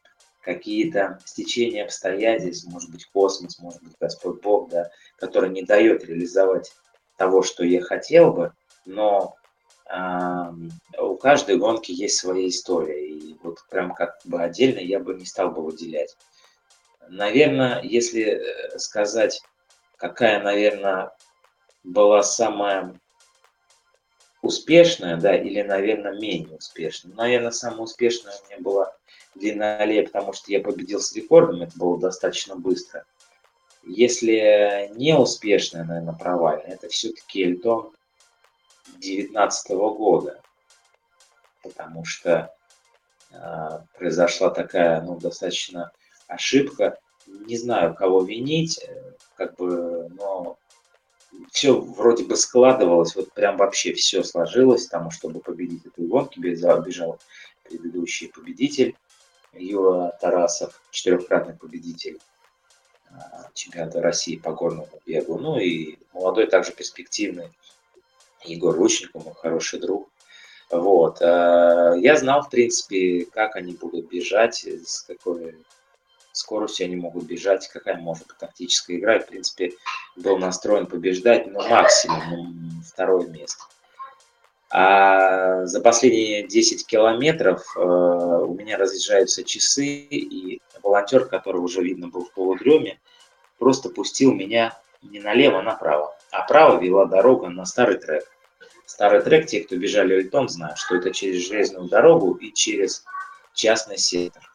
какие-то 0.41 1.19
стечения 1.25 1.85
обстоятельств, 1.85 2.67
может 2.69 2.91
быть, 2.91 3.05
космос, 3.05 3.59
может 3.59 3.81
быть, 3.81 3.93
Господь 3.99 4.41
Бог, 4.41 4.69
да, 4.69 4.89
который 5.17 5.49
не 5.49 5.63
дает 5.63 6.03
реализовать 6.05 6.73
того, 7.17 7.43
что 7.43 7.63
я 7.63 7.81
хотел 7.81 8.33
бы, 8.33 8.53
но 8.85 9.35
э, 9.89 10.51
у 10.99 11.15
каждой 11.15 11.57
гонки 11.57 11.91
есть 11.91 12.17
своя 12.17 12.47
история, 12.47 13.07
и 13.07 13.37
вот 13.41 13.59
прям 13.69 13.93
как 13.93 14.17
бы 14.25 14.41
отдельно 14.41 14.79
я 14.79 14.99
бы 14.99 15.13
не 15.13 15.25
стал 15.25 15.51
бы 15.51 15.63
выделять. 15.63 16.17
Наверное, 17.07 17.81
если 17.81 18.23
э, 18.23 18.77
сказать, 18.79 19.41
какая, 19.97 20.41
наверное, 20.43 21.11
была 21.83 22.23
самая 22.23 22.99
успешная, 24.43 25.17
да, 25.17 25.35
или, 25.35 25.61
наверное, 25.61 26.13
менее 26.13 26.57
успешная. 26.57 27.15
Наверное, 27.15 27.51
самая 27.51 27.79
успешная 27.81 28.33
у 28.33 28.49
меня 28.49 28.59
была 28.61 28.95
длинноле, 29.35 30.03
потому 30.03 30.33
что 30.33 30.51
я 30.51 30.59
победил 30.59 30.99
с 30.99 31.15
рекордом, 31.15 31.63
это 31.63 31.71
было 31.77 31.99
достаточно 31.99 32.55
быстро. 32.55 33.05
Если 33.85 34.91
не 34.95 35.17
успешная, 35.17 35.85
наверное, 35.85 36.13
провальная, 36.13 36.75
это 36.75 36.89
все-таки 36.89 37.43
Эльтон 37.43 37.91
2019 38.87 39.71
года, 39.71 40.41
потому 41.63 42.03
что 42.05 42.53
э, 43.31 43.37
произошла 43.97 44.49
такая, 44.49 45.01
ну, 45.01 45.17
достаточно 45.17 45.91
ошибка. 46.27 46.99
Не 47.27 47.57
знаю, 47.57 47.95
кого 47.95 48.23
винить, 48.23 48.79
э, 48.83 49.13
как 49.35 49.55
бы, 49.55 50.09
но 50.09 50.57
все 51.51 51.79
вроде 51.79 52.23
бы 52.25 52.35
складывалось, 52.35 53.15
вот 53.15 53.31
прям 53.33 53.57
вообще 53.57 53.93
все 53.93 54.23
сложилось, 54.23 54.87
тому, 54.87 55.11
чтобы 55.11 55.39
победить 55.39 55.85
эту 55.85 56.03
гонку, 56.03 56.39
бежал 56.39 57.19
предыдущий 57.63 58.29
победитель 58.29 58.95
Юра 59.53 60.17
Тарасов, 60.19 60.81
четырехкратный 60.91 61.55
победитель 61.55 62.19
а, 63.11 63.49
чемпионата 63.53 64.01
России 64.01 64.35
по 64.35 64.51
горному 64.51 64.89
бегу, 65.05 65.37
ну 65.37 65.59
и 65.59 65.97
молодой 66.13 66.47
также 66.47 66.71
перспективный 66.71 67.49
Егор 68.43 68.75
Ручников, 68.75 69.23
мой 69.23 69.35
хороший 69.35 69.79
друг. 69.79 70.09
Вот. 70.71 71.21
А, 71.21 71.93
я 71.95 72.17
знал, 72.17 72.41
в 72.41 72.49
принципе, 72.49 73.25
как 73.25 73.55
они 73.55 73.73
будут 73.73 74.09
бежать, 74.09 74.65
с 74.65 75.03
какой 75.03 75.55
скоростью 76.33 76.85
они 76.85 76.95
могут 76.95 77.23
бежать, 77.23 77.67
какая 77.69 77.95
может 77.95 78.27
быть 78.27 78.37
тактическая 78.37 78.97
игра. 78.97 79.17
И, 79.17 79.19
в 79.19 79.27
принципе, 79.27 79.73
был 80.15 80.37
настроен 80.37 80.87
побеждать, 80.87 81.47
но 81.47 81.67
максимум 81.67 82.21
ну, 82.29 82.81
второе 82.85 83.27
место. 83.27 83.63
А 84.69 85.65
за 85.65 85.81
последние 85.81 86.47
10 86.47 86.87
километров 86.87 87.63
э, 87.77 87.79
у 87.79 88.55
меня 88.55 88.77
разъезжаются 88.77 89.43
часы, 89.43 89.85
и 89.85 90.61
волонтер, 90.81 91.25
который 91.25 91.61
уже 91.61 91.83
видно 91.83 92.07
был 92.07 92.25
в 92.25 92.31
полудреме, 92.31 92.99
просто 93.59 93.89
пустил 93.89 94.33
меня 94.33 94.77
не 95.03 95.19
налево, 95.19 95.59
а 95.59 95.63
направо. 95.63 96.15
А 96.31 96.41
право 96.47 96.81
вела 96.81 97.05
дорога 97.05 97.49
на 97.49 97.65
старый 97.65 97.97
трек. 97.97 98.25
Старый 98.87 99.21
трек, 99.21 99.45
те, 99.45 99.61
кто 99.61 99.75
бежали 99.75 100.15
Эльтон, 100.15 100.49
знают, 100.49 100.79
что 100.79 100.95
это 100.95 101.11
через 101.11 101.47
железную 101.47 101.87
дорогу 101.87 102.33
и 102.33 102.51
через 102.51 103.05
частный 103.53 103.97
сектор 103.97 104.52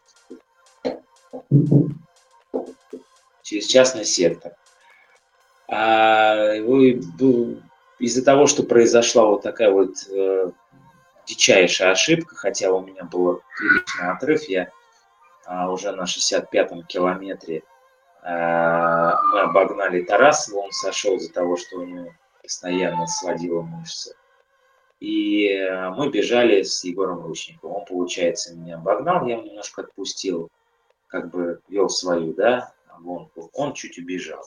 через 3.43 3.65
частный 3.65 4.05
сектор. 4.05 4.53
А 5.67 6.55
из-за 7.99 8.23
того, 8.23 8.47
что 8.47 8.63
произошла 8.63 9.25
вот 9.25 9.43
такая 9.43 9.71
вот 9.71 9.93
э, 10.09 10.51
дичайшая 11.27 11.91
ошибка, 11.91 12.35
хотя 12.35 12.71
у 12.71 12.81
меня 12.81 13.03
был 13.03 13.41
приличный 13.57 14.11
отрыв, 14.11 14.43
я 14.49 14.71
а, 15.45 15.71
уже 15.71 15.91
на 15.91 16.03
65-м 16.03 16.83
километре 16.83 17.63
а, 18.21 19.15
мы 19.31 19.39
обогнали 19.41 20.01
Тарасова, 20.01 20.59
он 20.59 20.71
сошел 20.71 21.15
из-за 21.15 21.33
того, 21.33 21.57
что 21.57 21.77
у 21.77 21.85
него 21.85 22.11
постоянно 22.41 23.07
сводила 23.07 23.61
мышцы. 23.61 24.15
И 24.99 25.47
э, 25.47 25.89
мы 25.91 26.09
бежали 26.09 26.61
с 26.61 26.83
Егором 26.83 27.25
Ручниковым. 27.25 27.77
Он, 27.77 27.85
получается, 27.85 28.53
меня 28.53 28.75
обогнал, 28.75 29.25
я 29.25 29.35
его 29.35 29.45
немножко 29.45 29.83
отпустил 29.83 30.49
как 31.09 31.29
бы 31.31 31.61
вел 31.67 31.89
свою, 31.89 32.33
да, 32.33 32.73
гонку, 33.01 33.49
он 33.53 33.73
чуть 33.73 33.97
убежал. 33.97 34.43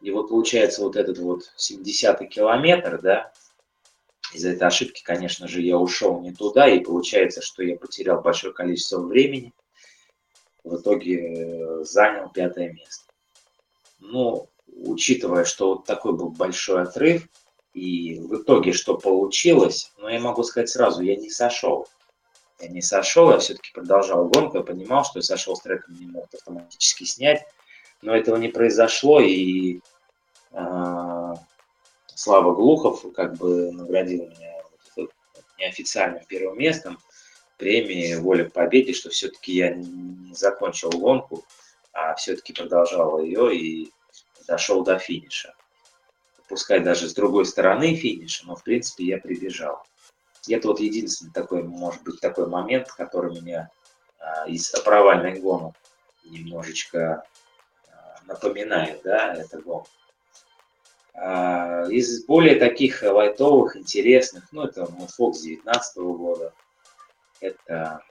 И 0.00 0.10
вот 0.10 0.28
получается 0.28 0.82
вот 0.82 0.96
этот 0.96 1.18
вот 1.18 1.50
70-й 1.56 2.26
километр, 2.26 3.00
да, 3.00 3.32
из-за 4.32 4.50
этой 4.50 4.68
ошибки, 4.68 5.02
конечно 5.02 5.48
же, 5.48 5.62
я 5.62 5.78
ушел 5.78 6.20
не 6.20 6.32
туда, 6.32 6.68
и 6.68 6.80
получается, 6.80 7.40
что 7.40 7.62
я 7.62 7.76
потерял 7.76 8.20
большое 8.20 8.52
количество 8.52 9.00
времени, 9.00 9.54
в 10.64 10.76
итоге 10.76 11.16
э, 11.18 11.84
занял 11.84 12.28
пятое 12.28 12.72
место. 12.72 13.04
Ну, 14.00 14.48
учитывая, 14.66 15.44
что 15.44 15.74
вот 15.74 15.86
такой 15.86 16.12
был 16.12 16.28
большой 16.28 16.82
отрыв, 16.82 17.26
и 17.72 18.18
в 18.20 18.42
итоге 18.42 18.72
что 18.72 18.98
получилось, 18.98 19.92
ну, 19.98 20.08
я 20.08 20.20
могу 20.20 20.42
сказать 20.42 20.68
сразу, 20.68 21.02
я 21.02 21.16
не 21.16 21.30
сошел 21.30 21.88
я 22.60 22.68
не 22.68 22.82
сошел, 22.82 23.30
я 23.30 23.38
все-таки 23.38 23.70
продолжал 23.72 24.28
гонку, 24.28 24.58
я 24.58 24.62
понимал, 24.62 25.04
что 25.04 25.18
я 25.18 25.22
сошел 25.22 25.56
с 25.56 25.62
треком, 25.62 25.94
не 25.94 26.06
мог 26.06 26.26
автоматически 26.34 27.04
снять, 27.04 27.44
но 28.02 28.16
этого 28.16 28.36
не 28.36 28.48
произошло, 28.48 29.20
и 29.20 29.80
э, 30.52 31.34
Слава 32.14 32.52
Глухов 32.52 33.04
как 33.14 33.36
бы 33.36 33.70
наградил 33.70 34.26
меня 34.26 34.58
неофициальным 35.58 36.24
первым 36.26 36.58
местом 36.58 36.98
премии 37.58 38.14
«Воля 38.14 38.44
к 38.44 38.52
победе», 38.52 38.92
что 38.92 39.10
все-таки 39.10 39.52
я 39.52 39.74
не 39.74 40.34
закончил 40.34 40.90
гонку, 40.90 41.44
а 41.92 42.14
все-таки 42.14 42.52
продолжал 42.52 43.20
ее 43.20 43.56
и 43.56 43.92
дошел 44.46 44.82
до 44.84 44.98
финиша. 44.98 45.54
Пускай 46.48 46.80
даже 46.80 47.08
с 47.08 47.14
другой 47.14 47.44
стороны 47.44 47.94
финиша, 47.94 48.46
но 48.46 48.56
в 48.56 48.62
принципе 48.62 49.04
я 49.04 49.18
прибежал. 49.18 49.84
И 50.48 50.54
это 50.54 50.68
вот 50.68 50.80
единственный 50.80 51.32
такой, 51.32 51.62
может 51.62 52.02
быть, 52.02 52.20
такой 52.20 52.46
момент, 52.46 52.90
который 52.92 53.38
меня 53.38 53.70
а, 54.18 54.48
из 54.48 54.70
провальных 54.70 55.40
гонок 55.40 55.74
немножечко 56.24 57.24
а, 57.90 58.16
напоминает, 58.26 59.02
да, 59.04 59.34
это 59.34 59.60
гон. 59.60 59.84
А, 61.14 61.84
из 61.90 62.24
более 62.24 62.56
таких 62.56 63.02
лайтовых, 63.02 63.76
интересных, 63.76 64.48
ну, 64.52 64.62
это 64.64 64.82
Mad 64.82 65.10
Fox 65.18 65.40
19 65.42 65.96
года, 65.96 66.52
это 67.40 68.02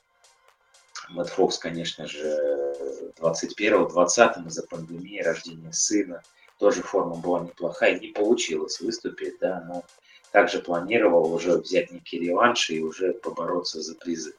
Mad 1.11 1.29
Fox, 1.35 1.57
конечно 1.59 2.05
же, 2.05 3.11
21-20 3.17 4.47
из-за 4.47 4.67
пандемии, 4.67 5.21
рождения 5.21 5.73
сына, 5.73 6.21
тоже 6.59 6.81
форма 6.81 7.15
была 7.15 7.41
неплохая, 7.41 7.99
не 7.99 8.09
получилось 8.09 8.79
выступить, 8.79 9.39
да, 9.39 9.63
но 9.67 9.83
также 10.31 10.59
планировал 10.59 11.33
уже 11.33 11.57
взять 11.57 11.91
некий 11.91 12.19
реванш 12.19 12.69
и 12.69 12.81
уже 12.81 13.13
побороться 13.13 13.81
за 13.81 13.95
призы. 13.95 14.33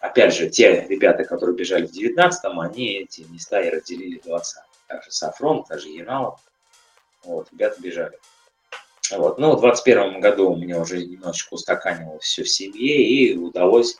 Опять 0.00 0.34
же, 0.34 0.48
те 0.48 0.86
ребята, 0.88 1.24
которые 1.24 1.56
бежали 1.56 1.86
в 1.86 1.92
19-м, 1.92 2.60
они 2.60 2.98
эти 3.00 3.22
места 3.22 3.60
и 3.60 3.70
разделили 3.70 4.18
в 4.18 4.24
20 4.24 4.62
Также 4.88 5.10
Сафрон, 5.10 5.64
также 5.64 5.88
Яналов. 5.88 6.40
Вот, 7.24 7.48
ребята 7.52 7.80
бежали. 7.80 8.18
Вот. 9.12 9.38
Ну, 9.38 9.56
в 9.56 9.60
21 9.60 10.20
году 10.20 10.50
у 10.50 10.56
меня 10.56 10.80
уже 10.80 11.04
немножечко 11.04 11.54
устаканилось 11.54 12.24
все 12.24 12.42
в 12.42 12.48
семье, 12.48 13.02
и 13.02 13.36
удалось, 13.36 13.98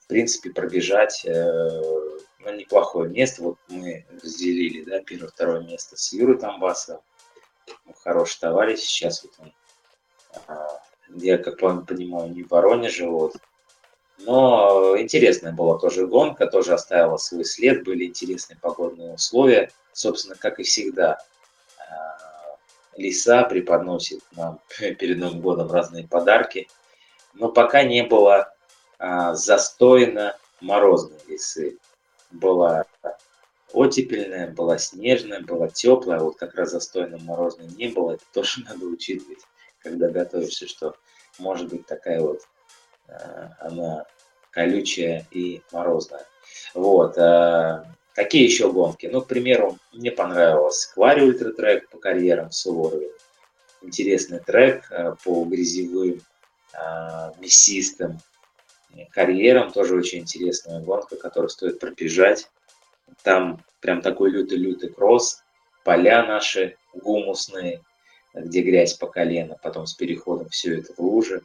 в 0.00 0.06
принципе, 0.08 0.50
пробежать 0.50 1.24
э, 1.24 1.80
на 2.40 2.50
неплохое 2.50 3.10
место. 3.10 3.42
Вот 3.42 3.58
мы 3.68 4.06
разделили, 4.22 4.84
да, 4.84 5.00
первое-второе 5.00 5.60
место 5.62 5.96
с 5.96 6.12
Юрой 6.12 6.38
Тамбасовым. 6.38 7.02
Ну, 7.86 7.92
хороший 7.94 8.40
товарищ, 8.40 8.80
сейчас 8.80 9.22
вот 9.22 9.32
он, 9.38 9.52
я, 11.14 11.38
как 11.38 11.58
понимаю, 11.58 12.32
не 12.32 12.42
в 12.42 12.50
Воронеже, 12.50 13.06
вот. 13.06 13.36
Но 14.18 14.96
интересная 14.98 15.52
была 15.52 15.78
тоже 15.78 16.06
гонка, 16.06 16.46
тоже 16.46 16.74
оставила 16.74 17.16
свой 17.16 17.44
след, 17.44 17.84
были 17.84 18.04
интересные 18.04 18.56
погодные 18.60 19.14
условия, 19.14 19.70
собственно, 19.92 20.36
как 20.36 20.60
и 20.60 20.62
всегда. 20.62 21.18
А, 21.78 22.56
леса 22.96 23.42
преподносит 23.44 24.20
нам 24.32 24.60
перед 24.78 25.18
Новым 25.18 25.40
годом 25.40 25.70
разные 25.70 26.06
подарки, 26.06 26.68
но 27.34 27.48
пока 27.48 27.82
не 27.82 28.04
было 28.04 28.54
а, 28.98 29.34
застойно 29.34 30.36
морозной 30.60 31.18
лесы 31.26 31.78
была 32.30 32.84
оттепельная, 33.72 34.50
была 34.50 34.78
снежная, 34.78 35.40
была 35.40 35.68
теплая, 35.68 36.20
вот 36.20 36.36
как 36.36 36.54
раз 36.54 36.70
застойно 36.70 37.18
морозной 37.18 37.66
не 37.66 37.88
было, 37.88 38.12
это 38.12 38.24
тоже 38.32 38.62
надо 38.68 38.86
учитывать, 38.86 39.40
когда 39.82 40.08
готовишься, 40.08 40.66
что 40.66 40.96
может 41.38 41.68
быть 41.68 41.86
такая 41.86 42.20
вот 42.20 42.42
э, 43.08 43.48
она 43.60 44.06
колючая 44.50 45.26
и 45.30 45.62
морозная. 45.72 46.26
Вот. 46.74 47.16
Э, 47.16 47.84
какие 48.14 48.44
еще 48.44 48.72
гонки? 48.72 49.06
Ну, 49.06 49.22
к 49.22 49.28
примеру, 49.28 49.78
мне 49.92 50.10
понравилось 50.10 50.86
Квари 50.86 51.22
Ультра 51.22 51.52
Трек 51.52 51.88
по 51.88 51.98
карьерам 51.98 52.50
в 52.50 52.54
Суворове. 52.54 53.10
Интересный 53.82 54.38
трек 54.38 54.90
э, 54.90 55.14
по 55.24 55.44
грязевым, 55.44 56.20
мясистым 57.38 58.18
карьерам. 59.10 59.72
Тоже 59.72 59.94
очень 59.94 60.20
интересная 60.20 60.80
гонка, 60.80 61.16
которую 61.16 61.50
стоит 61.50 61.78
пробежать. 61.78 62.48
Там 63.22 63.62
прям 63.80 64.00
такой 64.00 64.30
лютый-лютый 64.30 64.90
кросс, 64.90 65.42
поля 65.84 66.24
наши 66.24 66.76
гумусные, 66.94 67.82
где 68.34 68.62
грязь 68.62 68.94
по 68.94 69.06
колено, 69.06 69.56
потом 69.62 69.86
с 69.86 69.94
переходом 69.94 70.48
все 70.48 70.78
это 70.78 70.92
в 70.94 70.98
лужи. 71.00 71.42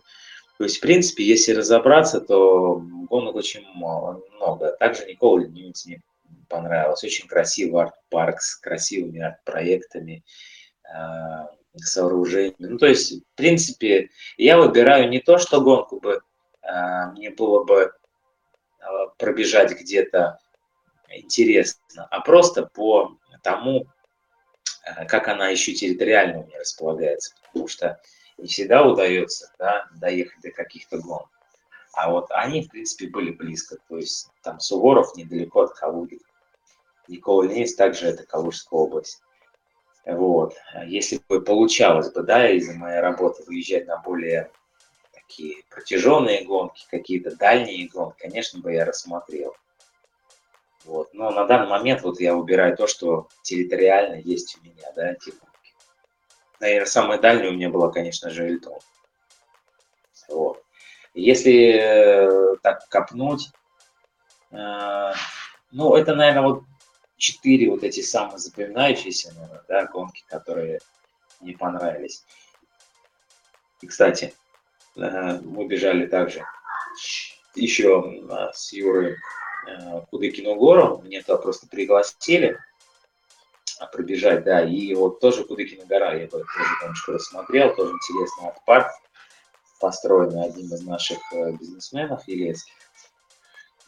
То 0.57 0.63
есть, 0.63 0.77
в 0.77 0.81
принципе, 0.81 1.23
если 1.23 1.53
разобраться, 1.53 2.19
то 2.19 2.81
гонок 3.09 3.35
очень 3.35 3.65
много. 3.75 4.71
Также 4.79 5.05
Никола 5.05 5.45
Ньюц 5.45 5.85
мне 5.85 6.01
понравилось. 6.49 7.03
Очень 7.03 7.27
красивый 7.27 7.83
арт-парк 7.83 8.41
с 8.41 8.55
красивыми 8.55 9.21
арт-проектами, 9.21 10.23
э, 10.83 11.45
сооружениями. 11.75 12.55
Ну, 12.71 12.77
то 12.77 12.87
есть, 12.87 13.21
в 13.21 13.35
принципе, 13.35 14.09
я 14.37 14.57
выбираю 14.57 15.09
не 15.09 15.19
то, 15.19 15.37
что 15.37 15.61
гонку 15.61 15.99
бы 15.99 16.21
э, 16.63 17.05
мне 17.11 17.29
было 17.29 17.63
бы 17.63 17.91
э, 18.79 18.83
пробежать 19.19 19.79
где-то 19.79 20.39
интересно, 21.09 22.07
а 22.09 22.19
просто 22.21 22.65
по 22.65 23.17
тому, 23.43 23.87
как 25.07 25.27
она 25.27 25.49
еще 25.49 25.73
территориально 25.73 26.39
у 26.39 26.45
меня 26.45 26.59
располагается, 26.59 27.35
потому 27.45 27.67
что 27.67 27.99
не 28.37 28.47
всегда 28.47 28.85
удается 28.85 29.51
да, 29.57 29.87
доехать 29.95 30.41
до 30.41 30.51
каких-то 30.51 30.99
гон. 30.99 31.25
А 31.93 32.11
вот 32.11 32.27
они, 32.29 32.61
в 32.61 32.69
принципе, 32.69 33.07
были 33.07 33.31
близко. 33.31 33.77
То 33.89 33.97
есть 33.97 34.29
там 34.43 34.59
Суворов 34.59 35.15
недалеко 35.15 35.61
от 35.61 35.73
Калуги. 35.73 36.19
Никола 37.07 37.45
Ленинец 37.45 37.73
также 37.73 38.07
это 38.07 38.23
Калужская 38.23 38.79
область. 38.79 39.21
Вот. 40.05 40.55
Если 40.85 41.19
бы 41.27 41.41
получалось 41.41 42.11
бы, 42.11 42.23
да, 42.23 42.49
из-за 42.51 42.73
моей 42.73 42.99
работы 42.99 43.43
выезжать 43.43 43.87
на 43.87 43.97
более 43.97 44.51
такие 45.11 45.63
протяженные 45.69 46.45
гонки, 46.45 46.85
какие-то 46.89 47.35
дальние 47.35 47.87
гонки, 47.87 48.21
конечно 48.21 48.59
бы 48.59 48.71
я 48.71 48.85
рассмотрел. 48.85 49.55
Вот. 50.87 51.13
Но 51.13 51.31
на 51.31 51.43
данный 51.45 51.67
момент 51.67 52.01
вот 52.01 52.19
я 52.21 52.33
выбираю 52.33 52.75
то, 52.75 52.87
что 52.87 53.27
территориально 53.41 54.15
есть 54.21 54.57
у 54.57 54.63
меня, 54.63 54.89
да, 54.95 55.13
гонки. 55.13 55.75
Наверное, 56.61 56.85
самая 56.85 57.19
дальняя 57.19 57.49
у 57.49 57.53
меня 57.53 57.69
была, 57.69 57.91
конечно 57.91 58.29
же, 58.29 58.45
Эльтон. 58.45 58.79
Вот. 60.29 60.63
Если 61.13 61.73
э, 61.73 62.55
так 62.63 62.87
копнуть, 62.87 63.51
э, 64.51 65.11
ну, 65.71 65.95
это, 65.95 66.15
наверное, 66.15 66.43
вот 66.43 66.63
четыре 67.17 67.69
вот 67.69 67.83
эти 67.83 67.99
самые 67.99 68.37
запоминающиеся, 68.37 69.33
наверное, 69.33 69.63
да, 69.67 69.85
гонки, 69.87 70.23
которые 70.29 70.79
мне 71.41 71.57
понравились. 71.57 72.23
И, 73.81 73.87
кстати, 73.87 74.33
э, 74.95 75.39
мы 75.41 75.67
бежали 75.67 76.05
также 76.05 76.45
еще 77.55 78.23
э, 78.29 78.51
с 78.53 78.71
Юрой 78.71 79.17
Э, 79.67 80.01
Кудыкину 80.09 80.55
гору, 80.55 81.01
мне 81.03 81.21
туда 81.21 81.37
просто 81.37 81.67
пригласили 81.67 82.57
а, 83.79 83.87
пробежать, 83.87 84.43
да, 84.43 84.63
и 84.63 84.93
вот 84.95 85.19
тоже 85.19 85.43
Кудыкина 85.43 85.85
гора, 85.85 86.13
я 86.13 86.27
тоже 86.27 86.45
немножко 86.81 87.13
рассмотрел, 87.13 87.75
тоже 87.75 87.93
интересный 87.93 88.47
арт-парк, 88.47 88.87
построенный 89.79 90.45
одним 90.45 90.73
из 90.73 90.81
наших 90.83 91.19
э, 91.33 91.51
бизнесменов, 91.51 92.27
Елецких. 92.27 92.73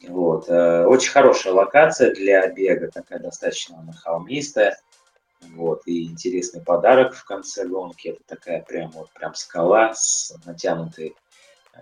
Вот. 0.08 0.50
Э, 0.50 0.86
очень 0.86 1.12
хорошая 1.12 1.54
локация 1.54 2.14
для 2.14 2.48
бега, 2.48 2.92
такая 2.92 3.20
достаточно 3.20 3.80
она 3.80 3.94
холмистая. 3.94 4.80
Вот. 5.56 5.84
И 5.86 6.06
интересный 6.06 6.62
подарок 6.62 7.16
в 7.16 7.24
конце 7.24 7.66
гонки. 7.66 8.10
Это 8.10 8.22
такая 8.28 8.62
прям 8.62 8.92
вот 8.92 9.10
прям 9.12 9.34
скала 9.36 9.94
с 9.94 10.34
натянутой 10.46 11.16
э, 11.74 11.80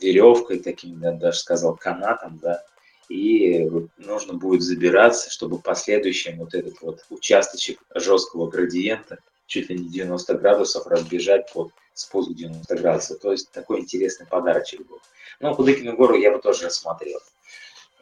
веревкой, 0.00 0.58
таким, 0.58 1.00
я 1.00 1.12
даже 1.12 1.38
сказал, 1.38 1.76
канатом, 1.76 2.38
да, 2.38 2.62
и 3.10 3.68
нужно 3.98 4.34
будет 4.34 4.62
забираться, 4.62 5.30
чтобы 5.30 5.58
последующим 5.58 6.38
вот 6.38 6.54
этот 6.54 6.80
вот 6.80 7.04
участочек 7.10 7.80
жесткого 7.92 8.48
градиента 8.48 9.18
чуть 9.46 9.68
ли 9.68 9.78
не 9.78 9.88
90 9.88 10.34
градусов 10.34 10.86
разбежать 10.86 11.52
под 11.52 11.72
спуск 11.92 12.30
90 12.32 12.76
градусов. 12.76 13.18
То 13.18 13.32
есть 13.32 13.50
такой 13.50 13.80
интересный 13.80 14.26
подарочек 14.26 14.86
был. 14.86 15.00
Ну, 15.40 15.54
Кудыкину 15.56 15.96
гору 15.96 16.16
я 16.16 16.30
бы 16.30 16.38
тоже 16.38 16.66
рассмотрел. 16.66 17.18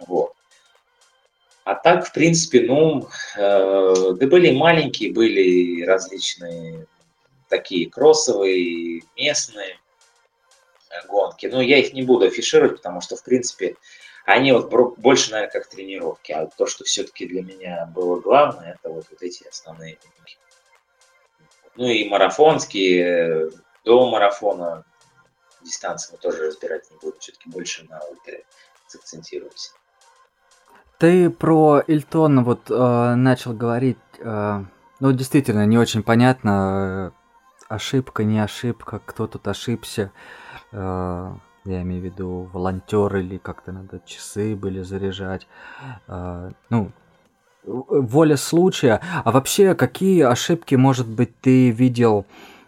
Вот. 0.06 0.34
А 1.64 1.74
так, 1.74 2.06
в 2.06 2.12
принципе, 2.12 2.66
ну, 2.66 3.08
э, 3.36 4.12
да 4.12 4.26
были 4.26 4.50
маленькие, 4.50 5.12
были 5.12 5.84
различные 5.84 6.86
такие 7.48 7.88
кроссовые, 7.88 9.04
местные 9.16 9.78
гонки. 11.08 11.46
Но 11.46 11.62
я 11.62 11.78
их 11.78 11.94
не 11.94 12.02
буду 12.02 12.26
афишировать, 12.26 12.76
потому 12.76 13.00
что, 13.00 13.16
в 13.16 13.24
принципе, 13.24 13.76
они 14.28 14.52
вот 14.52 14.70
больше, 14.98 15.30
наверное, 15.30 15.50
как 15.50 15.68
тренировки. 15.68 16.32
А 16.32 16.46
то, 16.46 16.66
что 16.66 16.84
все-таки 16.84 17.26
для 17.26 17.42
меня 17.42 17.90
было 17.94 18.20
главное, 18.20 18.74
это 18.74 18.92
вот, 18.92 19.06
вот 19.10 19.22
эти 19.22 19.48
основные. 19.48 19.98
Ну 21.76 21.86
и 21.86 22.06
марафонские, 22.08 23.50
до 23.84 24.10
марафона 24.10 24.84
дистанции 25.62 26.12
мы 26.12 26.18
тоже 26.18 26.48
разбирать 26.48 26.90
не 26.90 26.98
будем. 26.98 27.18
Все-таки 27.20 27.48
больше 27.48 27.86
на 27.88 28.00
ультре 28.04 28.44
сакцентируемся. 28.86 29.70
Ты 30.98 31.30
про 31.30 31.80
Ильтон 31.86 32.44
вот 32.44 32.70
э, 32.70 33.14
начал 33.14 33.54
говорить, 33.54 33.96
э, 34.18 34.64
ну 35.00 35.12
действительно 35.12 35.64
не 35.64 35.78
очень 35.78 36.02
понятно, 36.02 37.12
э, 37.14 37.74
ошибка, 37.74 38.24
не 38.24 38.40
ошибка, 38.40 39.00
кто 39.06 39.26
тут 39.26 39.48
ошибся. 39.48 40.12
Э, 40.72 41.32
я 41.68 41.82
имею 41.82 42.02
в 42.02 42.04
виду 42.04 42.50
волонтеры 42.52 43.22
или 43.22 43.38
как-то 43.38 43.72
надо 43.72 44.00
часы 44.04 44.56
были 44.56 44.82
заряжать. 44.82 45.46
А, 46.06 46.50
ну, 46.70 46.90
воля 47.64 48.36
случая. 48.36 49.00
А 49.24 49.30
вообще, 49.30 49.74
какие 49.74 50.22
ошибки, 50.22 50.74
может 50.74 51.08
быть, 51.08 51.38
ты 51.40 51.70
видел 51.70 52.26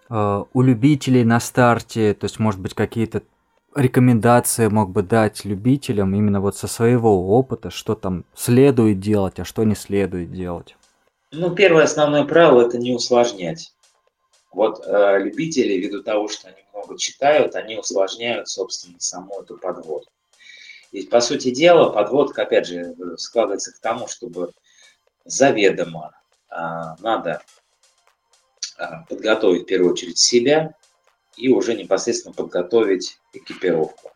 э, 0.08 0.44
у 0.52 0.62
любителей 0.62 1.24
на 1.24 1.40
старте? 1.40 2.14
То 2.14 2.24
есть, 2.24 2.38
может 2.38 2.60
быть, 2.60 2.74
какие-то 2.74 3.22
рекомендации 3.74 4.68
мог 4.68 4.90
бы 4.90 5.02
дать 5.02 5.44
любителям 5.44 6.14
именно 6.14 6.40
вот 6.40 6.56
со 6.56 6.66
своего 6.66 7.36
опыта, 7.36 7.70
что 7.70 7.94
там 7.94 8.24
следует 8.34 9.00
делать, 9.00 9.38
а 9.40 9.44
что 9.44 9.64
не 9.64 9.74
следует 9.74 10.32
делать? 10.32 10.76
Ну, 11.32 11.54
первое 11.54 11.84
основное 11.84 12.24
правило– 12.24 12.62
это 12.66 12.78
не 12.78 12.92
усложнять. 12.94 13.72
Вот 14.52 14.84
э, 14.84 15.18
любители, 15.20 15.74
ввиду 15.74 16.02
того, 16.02 16.28
что 16.28 16.48
они 16.48 16.58
много 16.72 16.98
читают, 16.98 17.54
они 17.54 17.76
усложняют, 17.76 18.48
собственно, 18.48 18.98
саму 18.98 19.40
эту 19.40 19.56
подводку. 19.56 20.12
И, 20.92 21.02
по 21.02 21.20
сути 21.20 21.50
дела, 21.50 21.90
подводка, 21.90 22.42
опять 22.42 22.66
же, 22.66 22.96
складывается 23.16 23.72
к 23.72 23.78
тому, 23.78 24.08
чтобы 24.08 24.52
заведомо 25.24 26.12
а, 26.48 26.96
надо 26.98 27.42
а, 28.76 29.04
подготовить 29.08 29.62
в 29.62 29.66
первую 29.66 29.92
очередь 29.92 30.18
себя 30.18 30.74
и 31.36 31.48
уже 31.48 31.74
непосредственно 31.74 32.34
подготовить 32.34 33.18
экипировку. 33.32 34.10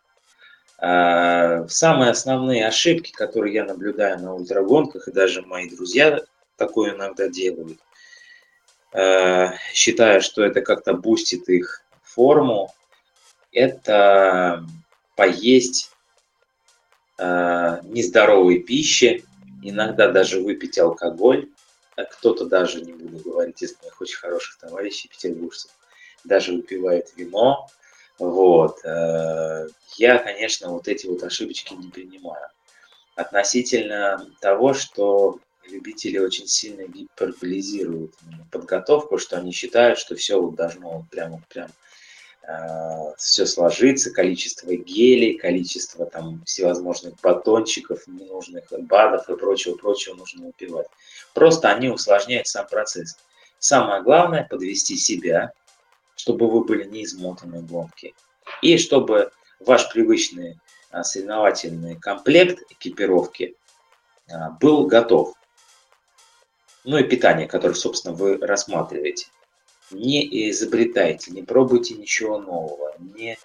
А, 0.77 1.65
самые 1.69 2.11
основные 2.11 2.67
ошибки, 2.67 3.11
которые 3.11 3.53
я 3.53 3.63
наблюдаю 3.63 4.19
на 4.19 4.33
ультрагонках, 4.33 5.07
и 5.07 5.11
даже 5.13 5.43
мои 5.43 5.69
друзья 5.69 6.19
такое 6.57 6.93
иногда 6.93 7.29
делают, 7.29 7.79
считая, 9.73 10.21
что 10.21 10.43
это 10.43 10.61
как-то 10.61 10.93
бустит 10.93 11.49
их 11.49 11.81
форму, 12.03 12.73
это 13.51 14.65
поесть 15.15 15.91
нездоровой 17.17 18.59
пищи, 18.59 19.25
иногда 19.63 20.09
даже 20.11 20.41
выпить 20.41 20.77
алкоголь, 20.77 21.49
а 21.95 22.03
кто-то 22.03 22.45
даже, 22.45 22.81
не 22.81 22.93
буду 22.93 23.17
говорить, 23.29 23.61
из 23.61 23.75
моих 23.81 23.99
очень 24.01 24.17
хороших 24.17 24.57
товарищей 24.57 25.07
петербуржцев, 25.07 25.71
даже 26.23 26.53
выпивает 26.53 27.13
вино. 27.15 27.67
Вот. 28.19 28.83
Э, 28.83 29.67
я, 29.97 30.17
конечно, 30.17 30.69
вот 30.69 30.87
эти 30.87 31.07
вот 31.07 31.23
ошибочки 31.23 31.73
не 31.73 31.89
принимаю. 31.89 32.49
Относительно 33.15 34.29
того, 34.41 34.73
что 34.73 35.39
любители 35.69 36.17
очень 36.17 36.47
сильно 36.47 36.87
гиперболизируют 36.87 38.15
подготовку, 38.51 39.17
что 39.17 39.37
они 39.37 39.51
считают, 39.51 39.99
что 39.99 40.15
все 40.15 40.41
вот 40.41 40.55
должно 40.55 40.97
вот 40.99 41.09
прямо 41.09 41.41
прям 41.49 41.69
Э, 42.47 43.13
все 43.17 43.45
сложится, 43.47 44.11
количество 44.11 44.75
гелей, 44.75 45.37
количество 45.37 46.05
там 46.05 46.43
всевозможных 46.45 47.15
батончиков, 47.21 48.05
ненужных 48.07 48.65
БАДов 48.69 49.29
и 49.29 49.35
прочего-прочего 49.35 50.15
нужно 50.15 50.45
выпивать. 50.45 50.87
Просто 51.33 51.69
они 51.69 51.89
усложняют 51.89 52.47
сам 52.47 52.67
процесс. 52.67 53.17
Самое 53.57 54.03
главное– 54.03 54.47
подвести 54.49 54.95
себя, 54.95 55.53
чтобы 56.15 56.47
вы 56.47 56.63
были 56.63 56.83
не 56.83 57.03
измотаны 57.03 57.61
в 57.61 57.89
и 58.61 58.77
чтобы 58.77 59.31
ваш 59.59 59.91
привычный 59.91 60.59
а, 60.91 61.03
соревновательный 61.03 61.99
комплект 61.99 62.59
экипировки 62.69 63.55
а, 64.29 64.51
был 64.51 64.85
готов. 64.85 65.33
Ну 66.85 66.97
и 66.97 67.03
питание, 67.03 67.47
которое, 67.47 67.73
собственно, 67.73 68.13
вы 68.13 68.37
рассматриваете 68.37 69.27
не 69.91 70.49
изобретайте, 70.49 71.31
не 71.31 71.43
пробуйте 71.43 71.95
ничего 71.95 72.39
нового, 72.39 72.95
не 73.15 73.37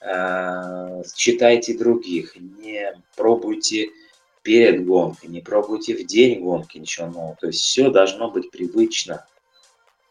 э, 0.00 1.02
читайте 1.14 1.76
других, 1.76 2.36
не 2.36 2.92
пробуйте 3.16 3.90
перед 4.42 4.84
гонкой, 4.84 5.28
не 5.28 5.40
пробуйте 5.40 5.94
в 5.94 6.06
день 6.06 6.40
гонки 6.40 6.78
ничего 6.78 7.06
нового. 7.06 7.36
То 7.40 7.48
есть 7.48 7.60
все 7.60 7.90
должно 7.90 8.30
быть 8.30 8.50
привычно. 8.50 9.26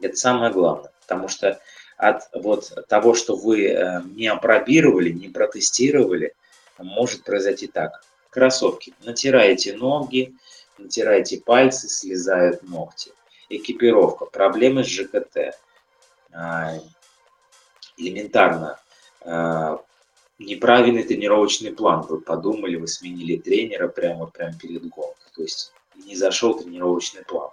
Это 0.01 0.15
самое 0.15 0.51
главное, 0.51 0.91
потому 1.01 1.28
что 1.28 1.59
от 1.97 2.30
вот 2.34 2.72
того, 2.88 3.13
что 3.13 3.36
вы 3.36 3.67
э, 3.67 4.01
не 4.15 4.28
опробировали, 4.28 5.09
не 5.09 5.28
протестировали, 5.28 6.34
может 6.78 7.24
произойти 7.24 7.67
так. 7.67 8.03
Кроссовки. 8.30 8.93
Натираете 9.03 9.76
ноги, 9.76 10.36
натираете 10.80 11.41
пальцы, 11.41 11.88
слезают 11.88 12.63
ногти 12.63 13.11
экипировка, 13.49 14.25
проблемы 14.25 14.84
с 14.84 14.88
ЖКТ. 14.88 15.55
А, 16.32 16.73
элементарно. 17.97 18.80
А, 19.21 19.84
неправильный 20.38 21.03
тренировочный 21.03 21.73
план. 21.73 22.01
Вы 22.01 22.21
подумали, 22.21 22.77
вы 22.77 22.88
сменили 22.88 23.38
тренера 23.38 23.88
прямо, 23.88 24.27
прямо 24.27 24.53
перед 24.57 24.88
гонкой. 24.88 25.32
То 25.36 25.41
есть 25.41 25.73
не 25.95 26.15
зашел 26.15 26.57
тренировочный 26.57 27.23
план. 27.23 27.49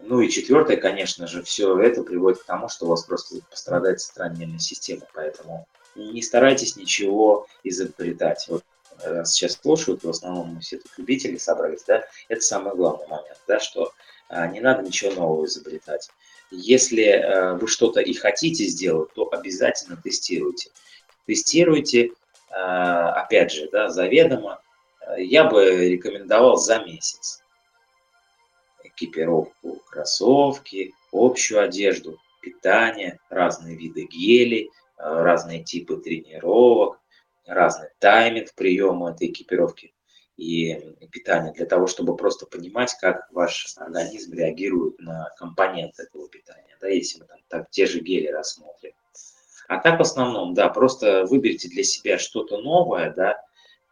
Ну 0.00 0.20
и 0.20 0.28
четвертое, 0.28 0.76
конечно 0.76 1.28
же, 1.28 1.44
все 1.44 1.78
это 1.78 2.02
приводит 2.02 2.40
к 2.42 2.44
тому, 2.44 2.68
что 2.68 2.86
у 2.86 2.88
вас 2.88 3.04
просто 3.04 3.36
пострадает 3.48 4.00
центральная 4.00 4.58
система. 4.58 5.06
Поэтому 5.14 5.66
не 5.94 6.22
старайтесь 6.22 6.76
ничего 6.76 7.46
изобретать. 7.62 8.46
Вот 8.48 8.64
сейчас 9.24 9.58
слушают, 9.60 10.04
в 10.04 10.10
основном 10.10 10.60
все 10.60 10.78
тут 10.78 10.92
любители 10.96 11.36
собрались, 11.36 11.84
да, 11.86 12.04
это 12.28 12.40
самый 12.40 12.74
главный 12.74 13.06
момент, 13.06 13.38
да, 13.46 13.60
что 13.60 13.92
а, 14.28 14.46
не 14.46 14.60
надо 14.60 14.82
ничего 14.82 15.12
нового 15.12 15.44
изобретать. 15.46 16.08
Если 16.50 17.04
э, 17.04 17.54
вы 17.54 17.66
что-то 17.66 18.00
и 18.00 18.12
хотите 18.12 18.64
сделать, 18.64 19.12
то 19.14 19.28
обязательно 19.32 19.96
тестируйте. 19.96 20.70
Тестируйте, 21.26 22.10
э, 22.50 22.54
опять 22.54 23.52
же, 23.52 23.68
да, 23.70 23.88
заведомо, 23.88 24.60
я 25.16 25.44
бы 25.44 25.88
рекомендовал 25.88 26.56
за 26.56 26.80
месяц. 26.80 27.42
Экипировку, 28.84 29.82
кроссовки, 29.90 30.94
общую 31.12 31.62
одежду, 31.62 32.18
питание, 32.40 33.18
разные 33.30 33.76
виды 33.76 34.04
гелей, 34.04 34.70
э, 34.98 35.02
разные 35.02 35.62
типы 35.62 35.96
тренировок, 35.96 36.98
разный 37.46 37.88
тайминг 37.98 38.54
приема 38.54 39.10
этой 39.10 39.28
экипировки 39.28 39.94
и 40.36 40.74
питания 41.10 41.52
для 41.52 41.66
того, 41.66 41.86
чтобы 41.86 42.16
просто 42.16 42.46
понимать, 42.46 42.94
как 43.00 43.28
ваш 43.32 43.74
организм 43.76 44.34
реагирует 44.34 44.98
на 44.98 45.30
компоненты 45.36 46.04
этого 46.04 46.28
питания, 46.28 46.76
да, 46.80 46.88
если 46.88 47.20
мы 47.20 47.26
там 47.26 47.38
так, 47.48 47.70
те 47.70 47.86
же 47.86 48.00
гели 48.00 48.28
рассмотрим. 48.28 48.92
А 49.68 49.78
так 49.78 49.98
в 49.98 50.02
основном, 50.02 50.54
да, 50.54 50.68
просто 50.68 51.24
выберите 51.26 51.68
для 51.68 51.84
себя 51.84 52.18
что-то 52.18 52.58
новое, 52.60 53.12
да, 53.14 53.42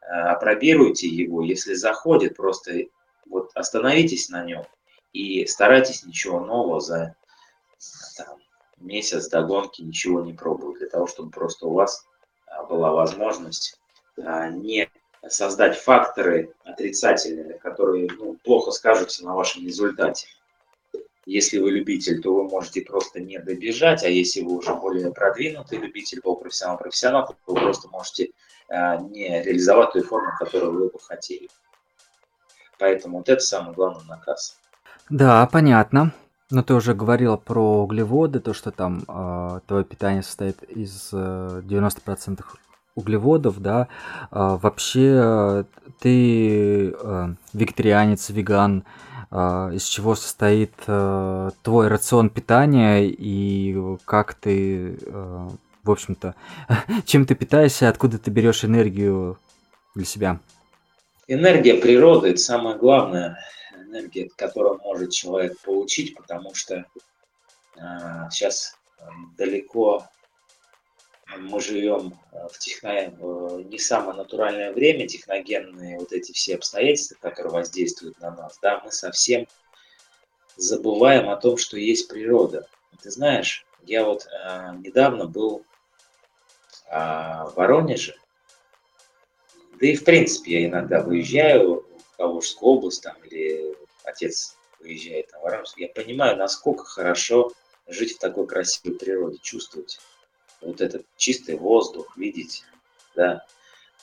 э, 0.02 0.06
опробируйте 0.06 1.08
его, 1.08 1.42
если 1.42 1.74
заходит, 1.74 2.36
просто 2.36 2.84
вот 3.26 3.50
остановитесь 3.54 4.28
на 4.28 4.44
нем 4.44 4.66
и 5.12 5.46
старайтесь 5.46 6.04
ничего 6.04 6.40
нового 6.40 6.80
за 6.80 7.14
там, 8.16 8.38
месяц 8.78 9.28
до 9.28 9.42
гонки 9.42 9.82
ничего 9.82 10.20
не 10.20 10.32
пробовать, 10.32 10.78
для 10.78 10.88
того, 10.88 11.06
чтобы 11.06 11.30
просто 11.30 11.66
у 11.66 11.74
вас 11.74 12.06
была 12.68 12.92
возможность 12.92 13.78
а, 14.16 14.48
не 14.48 14.88
создать 15.28 15.76
факторы 15.78 16.54
отрицательные, 16.64 17.58
которые 17.58 18.08
ну, 18.18 18.36
плохо 18.42 18.70
скажутся 18.70 19.24
на 19.24 19.34
вашем 19.34 19.66
результате. 19.66 20.28
Если 21.26 21.58
вы 21.58 21.70
любитель, 21.72 22.22
то 22.22 22.34
вы 22.34 22.44
можете 22.44 22.80
просто 22.80 23.20
не 23.20 23.38
добежать, 23.38 24.02
а 24.02 24.08
если 24.08 24.40
вы 24.40 24.56
уже 24.56 24.74
более 24.74 25.12
продвинутый 25.12 25.78
любитель, 25.78 26.22
полупрофессионал, 26.22 26.78
профессионал, 26.78 27.26
то 27.26 27.36
вы 27.46 27.60
просто 27.60 27.88
можете 27.88 28.30
э, 28.68 28.98
не 29.10 29.42
реализовать 29.42 29.92
той 29.92 30.02
форму, 30.02 30.32
которую 30.38 30.72
вы 30.72 30.88
бы 30.88 30.98
хотели. 30.98 31.48
Поэтому 32.78 33.18
вот 33.18 33.28
это 33.28 33.40
самый 33.40 33.74
главный 33.74 34.04
наказ. 34.08 34.58
Да, 35.10 35.46
понятно. 35.52 36.14
Но 36.50 36.62
ты 36.62 36.74
уже 36.74 36.94
говорила 36.94 37.36
про 37.36 37.82
углеводы, 37.82 38.40
то, 38.40 38.52
что 38.54 38.70
там 38.70 39.04
э, 39.06 39.60
твое 39.66 39.84
питание 39.84 40.22
состоит 40.22 40.62
из 40.64 41.10
э, 41.12 41.62
90% 41.64 42.42
углеводов, 42.94 43.60
да. 43.60 43.88
А, 44.30 44.56
вообще 44.56 45.64
ты 46.00 46.92
а, 46.92 47.34
вегетарианец, 47.52 48.30
веган, 48.30 48.84
а, 49.30 49.70
из 49.72 49.84
чего 49.84 50.14
состоит 50.14 50.72
а, 50.86 51.50
твой 51.62 51.88
рацион 51.88 52.30
питания 52.30 53.04
и 53.04 53.96
как 54.04 54.34
ты, 54.34 54.98
а, 55.06 55.48
в 55.84 55.90
общем-то, 55.90 56.34
чем 57.04 57.26
ты 57.26 57.34
питаешься, 57.34 57.88
откуда 57.88 58.18
ты 58.18 58.30
берешь 58.30 58.64
энергию 58.64 59.38
для 59.94 60.04
себя? 60.04 60.40
Энергия 61.28 61.74
природы– 61.74 62.28
это 62.30 62.38
самое 62.38 62.76
главное, 62.76 63.38
энергия, 63.90 64.30
которую 64.36 64.78
может 64.78 65.12
человек 65.12 65.58
получить, 65.60 66.14
потому 66.16 66.54
что 66.54 66.86
а, 67.76 68.30
сейчас 68.30 68.76
далеко 69.36 70.08
мы 71.38 71.60
живем 71.60 72.18
э, 72.32 72.48
в 72.50 72.58
техно... 72.58 73.06
не 73.62 73.78
самое 73.78 74.16
натуральное 74.16 74.72
время, 74.72 75.06
техногенные 75.06 75.98
вот 75.98 76.12
эти 76.12 76.32
все 76.32 76.56
обстоятельства, 76.56 77.16
которые 77.20 77.52
воздействуют 77.52 78.18
на 78.20 78.32
нас, 78.32 78.58
да, 78.60 78.80
мы 78.84 78.90
совсем 78.90 79.46
забываем 80.56 81.28
о 81.28 81.36
том, 81.36 81.56
что 81.56 81.78
есть 81.78 82.08
природа. 82.08 82.66
Ты 83.02 83.10
знаешь, 83.10 83.64
я 83.84 84.04
вот 84.04 84.26
э, 84.26 84.72
недавно 84.78 85.26
был 85.26 85.64
э, 86.90 86.94
в 86.94 87.52
Воронеже, 87.56 88.16
да 89.80 89.86
и 89.86 89.94
в 89.94 90.04
принципе 90.04 90.60
я 90.60 90.68
иногда 90.68 91.00
выезжаю 91.00 91.86
Калужскую 92.20 92.72
область 92.72 93.02
там, 93.02 93.16
или 93.24 93.74
отец 94.04 94.54
выезжает 94.78 95.32
на 95.32 95.40
Воронеж, 95.40 95.72
я 95.78 95.88
понимаю, 95.88 96.36
насколько 96.36 96.84
хорошо 96.84 97.50
жить 97.86 98.16
в 98.16 98.18
такой 98.18 98.46
красивой 98.46 98.98
природе, 98.98 99.38
чувствовать 99.38 99.98
вот 100.60 100.82
этот 100.82 101.06
чистый 101.16 101.56
воздух, 101.56 102.14
видеть, 102.18 102.62
да, 103.16 103.46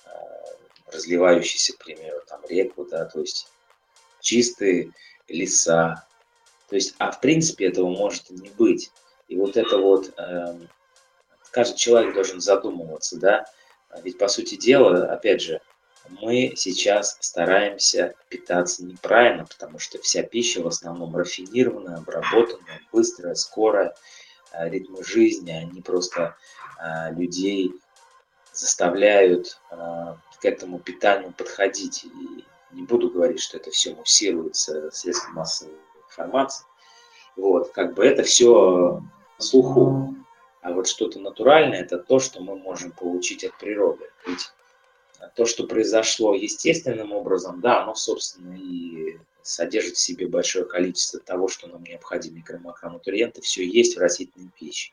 э, 0.05 0.09
разливающийся, 0.87 1.73
к 1.73 1.77
примеру, 1.77 2.19
там 2.27 2.41
реку, 2.49 2.85
да, 2.85 3.05
то 3.05 3.19
есть 3.19 3.49
чистые 4.19 4.93
леса. 5.27 6.03
То 6.69 6.75
есть, 6.75 6.95
а 6.97 7.11
в 7.11 7.21
принципе 7.21 7.67
этого 7.67 7.87
может 7.87 8.31
и 8.31 8.33
не 8.33 8.49
быть. 8.49 8.91
И 9.27 9.37
вот 9.37 9.57
это 9.57 9.77
вот, 9.77 10.11
э, 10.17 10.59
каждый 11.51 11.77
человек 11.77 12.15
должен 12.15 12.41
задумываться, 12.41 13.19
да, 13.19 13.45
ведь 14.01 14.17
по 14.17 14.27
сути 14.27 14.55
дела, 14.55 15.05
опять 15.05 15.43
же, 15.43 15.61
мы 16.21 16.53
сейчас 16.55 17.17
стараемся 17.19 18.15
питаться 18.29 18.83
неправильно, 18.83 19.45
потому 19.45 19.79
что 19.79 19.99
вся 20.01 20.23
пища 20.23 20.61
в 20.61 20.67
основном 20.67 21.15
рафинированная, 21.15 21.97
обработанная, 21.97 22.81
быстрая, 22.91 23.35
скорая. 23.35 23.95
А, 24.51 24.69
ритмы 24.69 25.03
жизни, 25.03 25.51
они 25.51 25.81
просто 25.81 26.35
а, 26.79 27.11
людей 27.11 27.73
заставляют 28.53 29.59
а, 29.69 30.17
к 30.41 30.45
этому 30.45 30.79
питанию 30.79 31.31
подходить. 31.31 32.05
И 32.05 32.45
не 32.71 32.83
буду 32.83 33.09
говорить, 33.09 33.41
что 33.41 33.57
это 33.57 33.71
все 33.71 33.93
муссируется 33.93 34.89
средством 34.91 35.35
массовой 35.35 35.75
информации. 36.07 36.65
Вот, 37.35 37.71
как 37.71 37.93
бы 37.93 38.05
это 38.05 38.23
все 38.23 39.03
слуху. 39.37 40.15
А 40.61 40.71
вот 40.71 40.87
что-то 40.87 41.19
натуральное– 41.19 41.81
это 41.81 41.97
то, 41.97 42.19
что 42.19 42.41
мы 42.41 42.57
можем 42.57 42.91
получить 42.91 43.43
от 43.43 43.57
природы. 43.57 44.09
Ведь 44.25 44.51
то, 45.35 45.45
что 45.45 45.65
произошло 45.65 46.33
естественным 46.33 47.11
образом, 47.11 47.61
да, 47.61 47.83
оно, 47.83 47.95
собственно, 47.95 48.55
и 48.55 49.17
содержит 49.41 49.95
в 49.95 49.99
себе 49.99 50.27
большое 50.27 50.65
количество 50.65 51.19
того, 51.19 51.47
что 51.47 51.67
нам 51.67 51.83
необходимо, 51.83 52.37
микро- 52.37 52.59
макронутриенты, 52.59 53.41
все 53.41 53.65
есть 53.65 53.95
в 53.95 53.99
растительной 53.99 54.51
пище. 54.59 54.91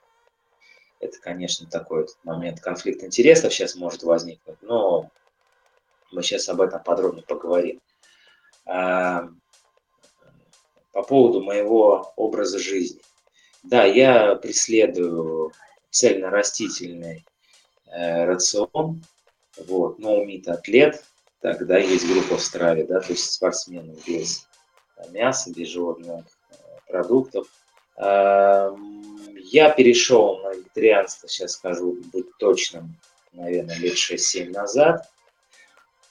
Это, 1.01 1.21
конечно, 1.21 1.67
такой 1.69 2.07
момент 2.23 2.61
конфликта 2.61 3.07
интересов 3.07 3.53
сейчас 3.53 3.75
может 3.75 4.03
возникнуть, 4.05 4.63
но 4.63 5.11
мы 6.13 6.23
сейчас 6.23 6.49
об 6.49 6.61
этом 6.61 6.83
подробнее 6.83 7.25
поговорим. 7.25 7.81
А, 8.65 9.29
по 10.93 11.03
поводу 11.03 11.43
моего 11.43 12.13
образа 12.17 12.59
жизни. 12.59 13.01
Да, 13.65 13.85
я 13.85 14.37
преследую 14.37 15.53
цельно-растительный 15.91 17.25
э, 17.87 18.25
рацион, 18.25 19.03
вот, 19.57 19.99
но 19.99 20.17
умит 20.17 20.49
атлет, 20.49 21.05
тогда 21.41 21.79
есть 21.79 22.07
группа 22.07 22.37
в 22.37 22.43
страве, 22.43 22.85
да, 22.85 23.01
то 23.01 23.13
есть 23.13 23.33
спортсмены 23.33 23.97
без 24.07 24.47
мяса, 25.11 25.53
без 25.53 25.69
животных 25.69 26.25
э, 26.51 26.55
продуктов. 26.89 27.49
Я 27.97 29.71
перешел 29.71 30.41
на 30.43 30.55
вегетарианство, 30.55 31.29
сейчас 31.29 31.53
скажу, 31.53 31.97
быть 32.13 32.27
точным, 32.39 32.97
наверное, 33.33 33.77
лет 33.77 33.95
6-7 33.95 34.51
назад. 34.51 35.09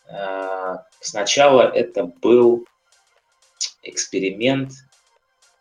А, 0.07 0.85
сначала 1.01 1.63
это 1.63 2.05
был 2.05 2.65
эксперимент 3.81 4.71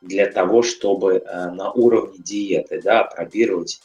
для 0.01 0.31
того, 0.31 0.63
чтобы 0.63 1.15
э, 1.15 1.51
на 1.51 1.71
уровне 1.73 2.19
диеты 2.19 2.81
да, 2.83 3.05
пробировать 3.05 3.81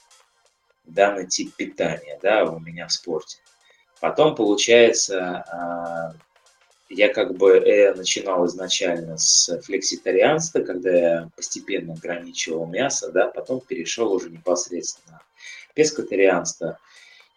данный 0.84 1.28
тип 1.28 1.56
питания 1.56 2.20
да, 2.22 2.44
у 2.46 2.60
меня 2.60 2.88
в 2.88 2.92
спорте. 2.92 3.38
Потом, 4.00 4.36
получается, 4.36 5.44
а, 5.52 6.14
я 6.90 7.10
как 7.10 7.36
бы 7.36 7.58
э, 7.58 7.94
начинал 7.94 8.46
изначально 8.46 9.18
с 9.18 9.60
флекситарианства, 9.62 10.62
когда 10.62 10.92
я 10.92 11.30
постепенно 11.36 11.94
ограничивал 11.94 12.66
мясо, 12.66 13.12
да, 13.12 13.28
потом 13.28 13.60
перешел 13.60 14.14
уже 14.14 14.30
непосредственно 14.30 15.22
пескотарианство. 15.74 16.80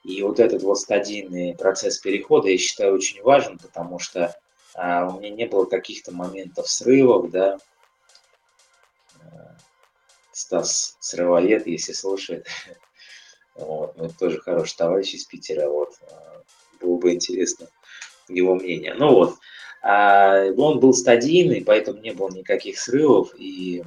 И 0.04 0.22
вот 0.22 0.40
этот 0.40 0.62
вот 0.62 0.78
стадийный 0.78 1.54
процесс 1.54 1.98
перехода 1.98 2.48
я 2.48 2.58
считаю 2.58 2.94
очень 2.94 3.22
важен, 3.22 3.58
потому 3.58 3.98
что 3.98 4.34
а, 4.74 5.08
у 5.08 5.20
меня 5.20 5.30
не 5.30 5.46
было 5.46 5.64
каких-то 5.64 6.12
моментов 6.12 6.70
срывов, 6.70 7.30
да. 7.30 7.58
Стас 10.32 10.96
срывоед, 11.00 11.66
если 11.66 11.92
слушает. 11.92 12.46
Вот, 13.64 13.96
ну, 13.96 14.10
тоже 14.18 14.40
хороший 14.40 14.76
товарищ 14.76 15.14
из 15.14 15.24
Питера, 15.24 15.68
вот 15.68 15.94
было 16.80 16.96
бы 16.96 17.12
интересно 17.12 17.66
его 18.28 18.54
мнение. 18.54 18.94
Ну 18.94 19.14
вот, 19.14 19.38
а 19.82 20.46
он 20.56 20.80
был 20.80 20.92
стадийный, 20.94 21.62
поэтому 21.64 22.00
не 22.00 22.12
было 22.12 22.30
никаких 22.30 22.78
срывов, 22.78 23.34
и 23.36 23.82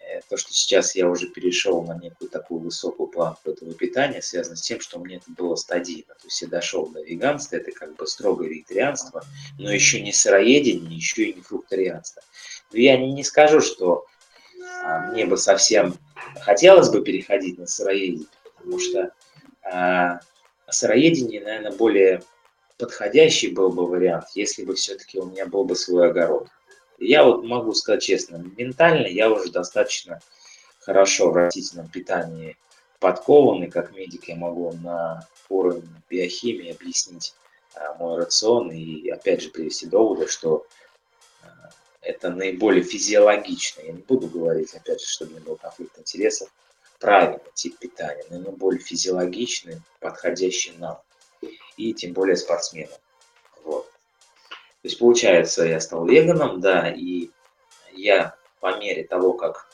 э, 0.00 0.20
то, 0.28 0.36
что 0.36 0.52
сейчас 0.52 0.94
я 0.94 1.08
уже 1.08 1.28
перешел 1.28 1.82
на 1.82 1.98
некую 1.98 2.30
такую 2.30 2.60
высокую 2.60 3.08
планку 3.08 3.50
этого 3.50 3.72
питания, 3.74 4.22
связано 4.22 4.56
с 4.56 4.62
тем, 4.62 4.80
что 4.80 4.98
мне 4.98 5.16
это 5.16 5.30
было 5.30 5.56
стадийно. 5.56 6.14
То 6.14 6.26
есть 6.26 6.40
я 6.42 6.48
дошел 6.48 6.86
до 6.86 7.02
веганства, 7.02 7.56
это 7.56 7.72
как 7.72 7.96
бы 7.96 8.06
строгое 8.06 8.48
вегетарианство, 8.48 9.24
но 9.58 9.72
еще 9.72 10.00
не 10.00 10.12
сыроедение, 10.12 10.96
еще 10.96 11.24
и 11.24 11.34
не 11.34 11.42
фрукторианство. 11.42 12.22
Но 12.72 12.78
я 12.78 12.96
не, 12.96 13.12
не 13.12 13.24
скажу, 13.24 13.60
что 13.60 14.06
а, 14.84 15.10
мне 15.10 15.26
бы 15.26 15.36
совсем 15.36 15.94
хотелось 16.40 16.88
бы 16.88 17.02
переходить 17.02 17.58
на 17.58 17.66
сыроедение, 17.66 18.26
потому 18.62 18.78
что 18.78 19.12
а, 19.62 20.20
сыроедение, 20.70 21.42
наверное, 21.42 21.72
более 21.72 22.22
подходящий 22.78 23.48
был 23.48 23.70
бы 23.70 23.86
вариант, 23.86 24.26
если 24.34 24.64
бы 24.64 24.74
все-таки 24.74 25.18
у 25.18 25.26
меня 25.26 25.46
был 25.46 25.64
бы 25.64 25.76
свой 25.76 26.08
огород. 26.10 26.48
Я 26.98 27.24
вот 27.24 27.44
могу 27.44 27.74
сказать 27.74 28.02
честно, 28.02 28.44
ментально 28.56 29.06
я 29.06 29.30
уже 29.30 29.50
достаточно 29.50 30.20
хорошо 30.80 31.30
в 31.30 31.36
растительном 31.36 31.88
питании 31.88 32.56
подкован, 33.00 33.68
как 33.70 33.92
медик 33.92 34.28
я 34.28 34.36
могу 34.36 34.72
на 34.72 35.26
уровне 35.48 35.88
биохимии 36.08 36.72
объяснить 36.72 37.34
а, 37.74 37.94
мой 37.94 38.18
рацион 38.18 38.70
и 38.70 39.08
опять 39.10 39.42
же 39.42 39.50
привести 39.50 39.86
доводы, 39.86 40.28
что 40.28 40.66
а, 41.42 41.70
это 42.00 42.30
наиболее 42.30 42.84
физиологично. 42.84 43.82
Я 43.82 43.92
не 43.92 44.02
буду 44.02 44.28
говорить, 44.28 44.74
опять 44.74 45.00
же, 45.00 45.06
чтобы 45.06 45.34
не 45.34 45.40
был 45.40 45.56
конфликт 45.56 45.98
интересов, 45.98 46.48
правильный 47.02 47.40
тип 47.54 47.78
питания, 47.78 48.24
наиболее 48.30 48.80
физиологичный, 48.80 49.82
подходящий 49.98 50.72
нам 50.78 51.02
и 51.76 51.92
тем 51.92 52.12
более 52.12 52.36
спортсменом. 52.36 52.96
Вот. 53.64 53.86
То 53.86 54.88
есть 54.88 55.00
получается, 55.00 55.64
я 55.64 55.80
стал 55.80 56.06
веганом, 56.06 56.60
да, 56.60 56.88
и 56.90 57.30
я 57.92 58.36
по 58.60 58.78
мере 58.78 59.02
того, 59.02 59.32
как 59.32 59.68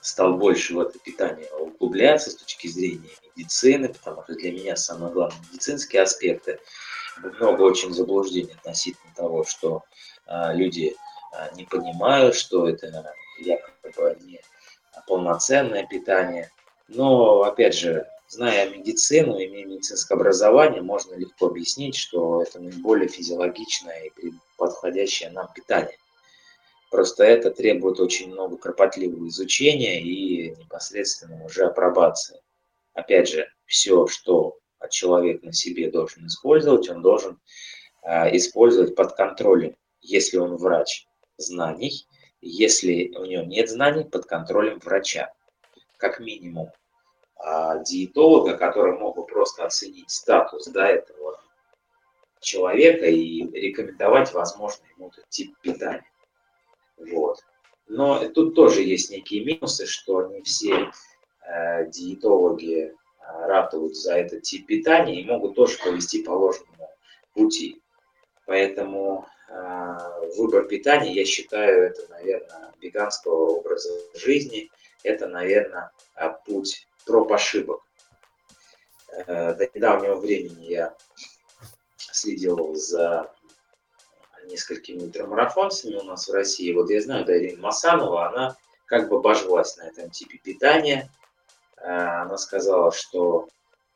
стал 0.00 0.38
больше 0.38 0.74
в 0.74 0.80
это 0.80 0.98
питание 0.98 1.52
углубляться 1.52 2.30
с 2.30 2.36
точки 2.36 2.68
зрения 2.68 3.10
медицины, 3.36 3.90
потому 3.90 4.22
что 4.24 4.34
для 4.34 4.52
меня 4.52 4.76
самое 4.76 5.12
главное 5.12 5.38
медицинские 5.50 6.02
аспекты. 6.02 6.58
Много 7.38 7.62
очень 7.62 7.92
заблуждений 7.92 8.54
относительно 8.54 9.12
того, 9.14 9.44
что 9.44 9.84
а, 10.26 10.54
люди 10.54 10.96
а, 11.32 11.50
не 11.54 11.64
понимают, 11.64 12.34
что 12.34 12.66
это 12.66 13.14
якобы 13.38 14.18
не 14.22 14.40
полноценное 15.06 15.86
питание. 15.86 16.50
Но, 16.88 17.42
опять 17.42 17.74
же, 17.74 18.06
зная 18.28 18.68
медицину, 18.70 19.36
имея 19.36 19.66
медицинское 19.66 20.14
образование, 20.14 20.82
можно 20.82 21.14
легко 21.14 21.46
объяснить, 21.46 21.96
что 21.96 22.42
это 22.42 22.60
наиболее 22.60 23.08
физиологичное 23.08 24.10
и 24.22 24.32
подходящее 24.56 25.30
нам 25.30 25.48
питание. 25.54 25.96
Просто 26.90 27.24
это 27.24 27.50
требует 27.50 27.98
очень 27.98 28.30
много 28.30 28.56
кропотливого 28.56 29.26
изучения 29.28 30.00
и 30.00 30.50
непосредственно 30.56 31.44
уже 31.44 31.64
апробации. 31.64 32.40
Опять 32.92 33.28
же, 33.28 33.48
все, 33.66 34.06
что 34.06 34.58
человек 34.90 35.42
на 35.42 35.52
себе 35.52 35.90
должен 35.90 36.26
использовать, 36.26 36.88
он 36.88 37.02
должен 37.02 37.40
э, 38.02 38.36
использовать 38.36 38.94
под 38.94 39.16
контролем, 39.16 39.74
если 40.00 40.36
он 40.36 40.56
врач, 40.56 41.06
знаний, 41.36 42.06
если 42.44 43.14
у 43.16 43.24
него 43.24 43.42
нет 43.44 43.70
знаний, 43.70 44.04
под 44.04 44.26
контролем 44.26 44.78
врача, 44.78 45.32
как 45.96 46.20
минимум 46.20 46.70
а, 47.36 47.78
диетолога, 47.78 48.56
который 48.56 48.98
мог 48.98 49.16
бы 49.16 49.26
просто 49.26 49.64
оценить 49.64 50.10
статус 50.10 50.66
да, 50.66 50.88
этого 50.88 51.40
человека 52.40 53.06
и 53.06 53.50
рекомендовать, 53.50 54.32
возможно, 54.34 54.84
ему 54.96 55.08
этот 55.08 55.28
тип 55.30 55.56
питания. 55.62 56.04
Вот. 56.98 57.38
Но 57.86 58.28
тут 58.28 58.54
тоже 58.54 58.82
есть 58.82 59.10
некие 59.10 59.44
минусы, 59.44 59.86
что 59.86 60.26
не 60.26 60.42
все 60.42 60.90
э, 61.46 61.90
диетологи 61.90 62.82
э, 62.82 62.92
ратуют 63.46 63.96
за 63.96 64.16
этот 64.18 64.42
тип 64.42 64.66
питания 64.66 65.20
и 65.20 65.26
могут 65.26 65.54
тоже 65.56 65.78
повести 65.82 66.22
по 66.22 66.30
ложному 66.30 66.88
пути. 67.34 67.82
Поэтому 68.46 69.26
выбор 70.36 70.66
питания, 70.66 71.12
я 71.12 71.24
считаю, 71.24 71.90
это, 71.90 72.08
наверное, 72.08 72.72
веганского 72.80 73.58
образа 73.58 73.90
жизни, 74.14 74.70
это, 75.02 75.26
наверное, 75.26 75.92
путь 76.44 76.88
проб 77.04 77.32
ошибок. 77.32 77.82
Э, 79.26 79.54
до 79.54 79.68
недавнего 79.74 80.16
времени 80.16 80.66
я 80.66 80.94
следил 81.96 82.74
за 82.74 83.32
несколькими 84.46 85.02
ультрамарафонцами 85.02 85.96
у 85.96 86.02
нас 86.02 86.28
в 86.28 86.32
России. 86.32 86.72
Вот 86.72 86.90
я 86.90 87.00
знаю, 87.00 87.24
Дарина 87.24 87.60
Масанова, 87.60 88.28
она 88.28 88.56
как 88.86 89.08
бы 89.08 89.16
обожглась 89.16 89.76
на 89.76 89.88
этом 89.88 90.10
типе 90.10 90.38
питания. 90.38 91.10
Э, 91.76 92.22
она 92.22 92.36
сказала, 92.38 92.92
что 92.92 93.48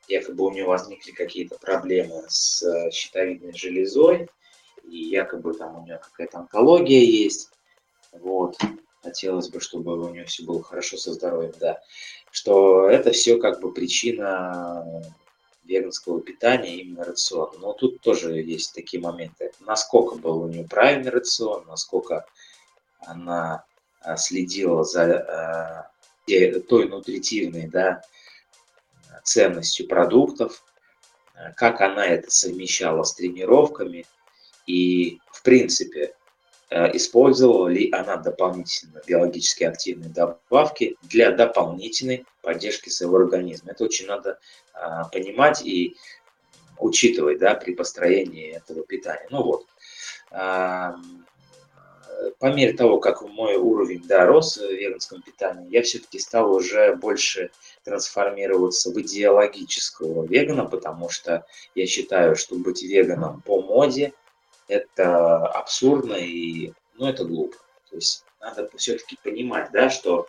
якобы 0.06 0.44
у 0.44 0.50
нее 0.50 0.64
возникли 0.64 1.10
какие-то 1.10 1.58
проблемы 1.58 2.24
с 2.28 2.90
щитовидной 2.90 3.52
железой, 3.52 4.28
и 4.90 5.08
якобы 5.08 5.54
там 5.54 5.78
у 5.78 5.84
нее 5.84 6.00
какая-то 6.02 6.38
онкология 6.38 7.00
есть. 7.00 7.50
Вот. 8.12 8.56
Хотелось 9.02 9.48
бы, 9.48 9.60
чтобы 9.60 9.98
у 9.98 10.08
нее 10.08 10.24
все 10.24 10.44
было 10.44 10.62
хорошо 10.62 10.96
со 10.96 11.12
здоровьем, 11.12 11.54
да 11.60 11.80
что 12.30 12.88
это 12.88 13.12
все 13.12 13.38
как 13.38 13.60
бы 13.60 13.72
причина 13.72 14.84
веганского 15.64 16.20
питания, 16.20 16.76
именно 16.76 17.04
рациона. 17.04 17.58
Но 17.58 17.72
тут 17.72 18.00
тоже 18.00 18.40
есть 18.40 18.74
такие 18.74 19.02
моменты. 19.02 19.52
Насколько 19.60 20.16
был 20.16 20.42
у 20.42 20.48
нее 20.48 20.64
правильный 20.64 21.10
рацион, 21.10 21.64
насколько 21.66 22.26
она 23.00 23.64
а, 24.00 24.16
следила 24.16 24.84
за 24.84 25.90
э, 26.26 26.60
той 26.60 26.88
нутритивной 26.88 27.68
да, 27.68 28.02
ценностью 29.24 29.86
продуктов, 29.86 30.64
как 31.56 31.80
она 31.80 32.04
это 32.06 32.30
совмещала 32.30 33.04
с 33.04 33.14
тренировками 33.14 34.06
и, 34.68 35.18
в 35.32 35.42
принципе, 35.42 36.14
Э, 36.70 36.94
использовала 36.94 37.68
ли 37.68 37.90
она 37.92 38.16
дополнительно 38.16 39.00
биологически 39.06 39.64
активные 39.64 40.10
добавки 40.10 40.96
для 41.02 41.30
дополнительной 41.30 42.26
поддержки 42.42 42.90
своего 42.90 43.16
организма. 43.16 43.70
Это 43.70 43.84
очень 43.84 44.06
надо 44.06 44.38
а, 44.74 45.04
понимать 45.04 45.64
и 45.64 45.96
учитывать 46.78 47.38
да, 47.38 47.54
при 47.54 47.74
построении 47.74 48.54
этого 48.54 48.82
питания. 48.82 49.26
Ну 49.30 49.44
вот, 49.44 49.66
а, 50.30 50.96
по 52.38 52.52
мере 52.52 52.74
того, 52.74 52.98
как 52.98 53.22
мой 53.22 53.56
уровень 53.56 54.02
да, 54.06 54.26
рос 54.26 54.58
в 54.58 54.70
веганском 54.70 55.22
питании, 55.22 55.70
я 55.70 55.82
все-таки 55.82 56.18
стал 56.18 56.52
уже 56.52 56.94
больше 56.96 57.50
трансформироваться 57.82 58.90
в 58.90 59.00
идеологического 59.00 60.26
вегана, 60.26 60.66
потому 60.66 61.08
что 61.08 61.46
я 61.74 61.86
считаю, 61.86 62.36
что 62.36 62.56
быть 62.56 62.82
веганом 62.82 63.40
по 63.40 63.62
моде– 63.62 64.12
это 64.68 65.46
абсурдно 65.46 66.14
и, 66.14 66.72
ну, 66.94 67.06
это 67.06 67.24
глупо. 67.24 67.56
То 67.90 67.96
есть 67.96 68.24
надо 68.40 68.68
все-таки 68.76 69.18
понимать, 69.22 69.70
да, 69.72 69.90
что 69.90 70.28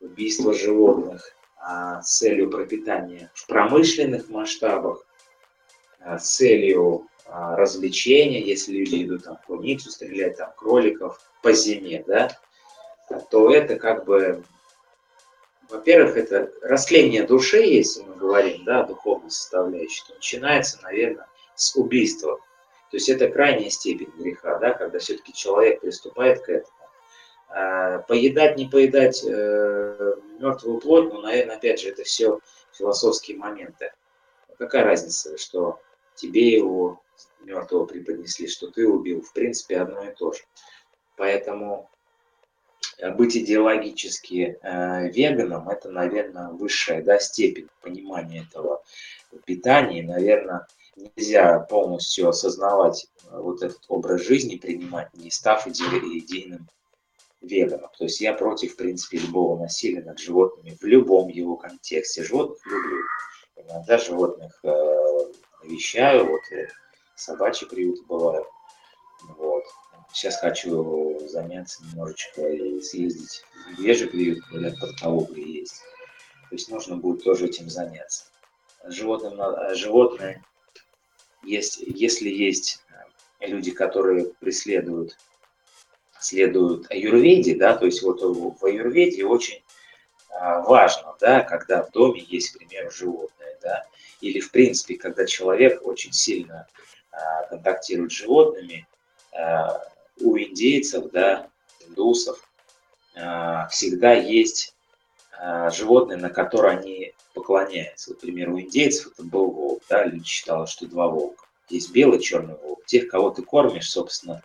убийство 0.00 0.52
животных 0.52 1.34
а, 1.56 2.02
с 2.02 2.18
целью 2.18 2.50
пропитания 2.50 3.30
в 3.34 3.46
промышленных 3.46 4.28
масштабах, 4.28 5.06
а, 6.00 6.18
с 6.18 6.34
целью 6.34 7.08
а, 7.26 7.56
развлечения, 7.56 8.42
если 8.42 8.72
люди 8.72 9.04
идут 9.04 9.24
там 9.24 9.38
куницу 9.46 9.90
стрелять, 9.90 10.38
там 10.38 10.52
кроликов 10.56 11.20
по 11.42 11.52
зиме, 11.52 12.02
да, 12.06 12.30
то 13.30 13.50
это 13.50 13.76
как 13.76 14.04
бы, 14.04 14.42
во-первых, 15.68 16.16
это 16.16 16.50
растление 16.62 17.24
души, 17.24 17.58
если 17.58 18.02
мы 18.02 18.16
говорим, 18.16 18.64
да, 18.64 18.82
духовной 18.82 19.30
составляющей, 19.30 20.02
то 20.08 20.14
начинается, 20.14 20.80
наверное, 20.82 21.26
с 21.54 21.76
убийства 21.76 22.40
то 22.94 22.98
есть 22.98 23.08
это 23.08 23.28
крайняя 23.28 23.70
степень 23.70 24.12
греха, 24.16 24.56
да, 24.60 24.72
когда 24.72 25.00
все-таки 25.00 25.32
человек 25.32 25.80
приступает 25.80 26.42
к 26.42 26.48
этому. 26.48 26.78
А, 27.48 27.98
поедать, 27.98 28.56
не 28.56 28.68
поедать 28.68 29.24
э, 29.24 30.14
мертвую 30.38 30.78
плоть, 30.78 31.12
ну, 31.12 31.20
наверное, 31.20 31.56
опять 31.56 31.80
же, 31.80 31.88
это 31.88 32.04
все 32.04 32.38
философские 32.72 33.36
моменты. 33.36 33.92
Какая 34.58 34.84
разница, 34.84 35.36
что 35.38 35.80
тебе 36.14 36.52
его 36.52 37.02
мертвого 37.40 37.84
преподнесли, 37.86 38.46
что 38.46 38.70
ты 38.70 38.86
убил, 38.86 39.22
в 39.22 39.32
принципе, 39.32 39.78
одно 39.78 40.04
и 40.04 40.14
то 40.14 40.30
же. 40.30 40.44
Поэтому 41.16 41.90
э, 42.98 43.10
быть 43.10 43.36
идеологически 43.36 44.56
э, 44.62 45.08
веганом– 45.10 45.68
это, 45.68 45.90
наверное, 45.90 46.50
высшая 46.50 47.02
да, 47.02 47.18
степень 47.18 47.66
понимания 47.82 48.46
этого 48.48 48.84
питания. 49.46 50.04
наверное, 50.04 50.68
нельзя 50.96 51.60
полностью 51.60 52.28
осознавать 52.28 53.06
э, 53.30 53.38
вот 53.38 53.62
этот 53.62 53.82
образ 53.88 54.22
жизни, 54.22 54.56
принимать, 54.56 55.12
не 55.14 55.30
став 55.30 55.66
идейным 55.66 56.68
веганом. 57.40 57.90
То 57.98 58.04
есть 58.04 58.20
я 58.20 58.32
против, 58.34 58.74
в 58.74 58.76
принципе, 58.76 59.18
любого 59.18 59.58
насилия 59.60 60.02
над 60.02 60.18
животными 60.18 60.76
в 60.80 60.84
любом 60.84 61.28
его 61.28 61.56
контексте. 61.56 62.24
Животных 62.24 62.64
люблю. 62.66 63.02
Иногда 63.56 63.98
животных 63.98 64.58
э, 64.62 64.68
навещаю, 65.62 66.26
вот 66.26 66.40
э, 66.52 66.68
собачьи 67.16 67.68
приюты 67.68 68.02
бывают. 68.04 68.46
Вот. 69.36 69.64
Сейчас 70.12 70.36
хочу 70.36 71.26
заняться 71.28 71.82
немножечко 71.84 72.46
и 72.46 72.80
съездить 72.80 73.42
в 73.66 73.70
медвежий 73.70 74.08
приют, 74.08 74.38
говорят, 74.50 74.78
под 74.78 74.98
Калугой 75.00 75.42
есть. 75.42 75.80
То 76.50 76.54
есть 76.56 76.70
нужно 76.70 76.96
будет 76.96 77.24
тоже 77.24 77.46
этим 77.46 77.68
заняться. 77.68 78.26
Животным, 78.86 79.40
э, 79.40 79.74
животные 79.74 80.42
есть, 81.44 81.78
если 81.78 82.28
есть 82.28 82.82
э, 83.40 83.46
люди, 83.46 83.70
которые 83.70 84.26
преследуют, 84.40 85.16
следуют 86.18 86.90
аюрведе, 86.90 87.54
да, 87.56 87.76
то 87.76 87.86
есть 87.86 88.02
вот 88.02 88.20
в 88.22 88.64
аюрведе 88.64 89.24
очень 89.24 89.62
а, 90.30 90.60
важно, 90.62 91.14
да, 91.20 91.42
когда 91.42 91.82
в 91.82 91.90
доме 91.90 92.24
есть, 92.26 92.50
к 92.50 92.58
примеру, 92.58 92.90
животное, 92.90 93.56
да, 93.62 93.84
или 94.20 94.40
в 94.40 94.50
принципе, 94.50 94.96
когда 94.96 95.26
человек 95.26 95.86
очень 95.86 96.12
сильно 96.12 96.66
а, 97.10 97.44
контактирует 97.46 98.12
с 98.12 98.16
животными, 98.16 98.86
а, 99.32 99.80
у 100.20 100.38
индейцев, 100.38 101.10
да, 101.10 101.48
индусов 101.86 102.48
всегда 103.70 104.12
есть 104.14 104.73
животные, 105.70 106.18
на 106.18 106.30
которые 106.30 106.78
они 106.78 107.14
поклоняется. 107.34 108.10
Вот, 108.10 108.22
например, 108.22 108.50
у 108.50 108.60
индейцев 108.60 109.12
это 109.12 109.22
был 109.24 109.50
волк, 109.50 109.82
да, 109.88 110.04
люди 110.04 110.26
считали, 110.26 110.66
что 110.66 110.86
два 110.86 111.08
волка. 111.08 111.44
Есть 111.68 111.92
белый, 111.92 112.20
черный 112.20 112.56
волк. 112.56 112.84
Тех, 112.86 113.08
кого 113.08 113.30
ты 113.30 113.42
кормишь, 113.42 113.90
собственно, 113.90 114.42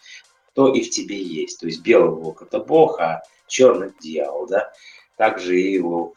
то 0.53 0.73
и 0.73 0.81
в 0.81 0.89
тебе 0.89 1.21
есть. 1.21 1.59
То 1.59 1.67
есть 1.67 1.81
белый 1.81 2.09
волк– 2.09 2.41
это 2.43 2.59
бог, 2.59 2.99
а 2.99 3.23
черный– 3.47 3.93
дьявол, 4.01 4.47
да. 4.47 4.71
Также 5.17 5.59
и 5.59 5.79
у 5.79 6.15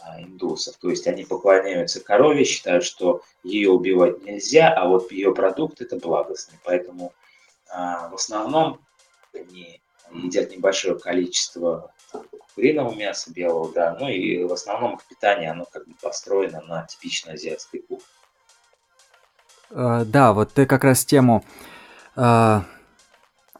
а, 0.00 0.20
индусов. 0.20 0.76
То 0.76 0.90
есть 0.90 1.06
они 1.06 1.24
поклоняются 1.24 2.00
корове, 2.00 2.44
считают, 2.44 2.84
что 2.84 3.22
ее 3.42 3.70
убивать 3.70 4.22
нельзя, 4.22 4.72
а 4.72 4.86
вот 4.86 5.10
ее 5.10 5.34
продукт– 5.34 5.80
это 5.80 5.96
благостный. 5.96 6.58
Поэтому 6.64 7.12
а, 7.70 8.08
в 8.10 8.14
основном 8.14 8.80
они 9.32 9.80
едят 10.12 10.50
небольшое 10.50 10.98
количество 10.98 11.93
куриного 12.54 12.94
мяса 12.94 13.32
белого, 13.32 13.72
да, 13.72 13.96
ну 13.98 14.08
и 14.08 14.44
в 14.44 14.52
основном 14.52 14.94
их 14.94 15.04
питание, 15.06 15.50
оно 15.50 15.64
как 15.64 15.86
бы 15.86 15.94
построено 16.00 16.60
на 16.62 16.86
типичной 16.86 17.34
азиатской 17.34 17.80
кухне. 17.80 18.06
Uh, 19.70 20.04
да, 20.04 20.32
вот 20.32 20.52
ты 20.52 20.66
как 20.66 20.84
раз 20.84 21.04
тему 21.04 21.44
uh, 22.16 22.62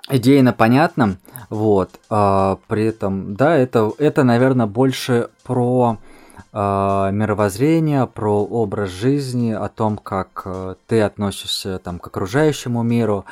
идейно 0.09 0.53
понятно, 0.53 1.19
вот, 1.51 1.99
uh, 2.09 2.59
при 2.69 2.87
этом, 2.87 3.35
да, 3.35 3.57
это, 3.57 3.91
это, 3.99 4.23
наверное, 4.23 4.67
больше 4.67 5.31
про 5.43 5.99
э, 6.53 7.11
мировоззрение, 7.13 8.07
про 8.07 8.45
образ 8.45 8.91
жизни, 8.91 9.53
о 9.53 9.69
том, 9.69 9.99
как 9.99 10.43
э, 10.45 10.75
ты 10.87 11.03
относишься 11.03 11.79
там 11.79 11.99
к 11.99 12.07
окружающему 12.07 12.83
миру, 12.83 13.25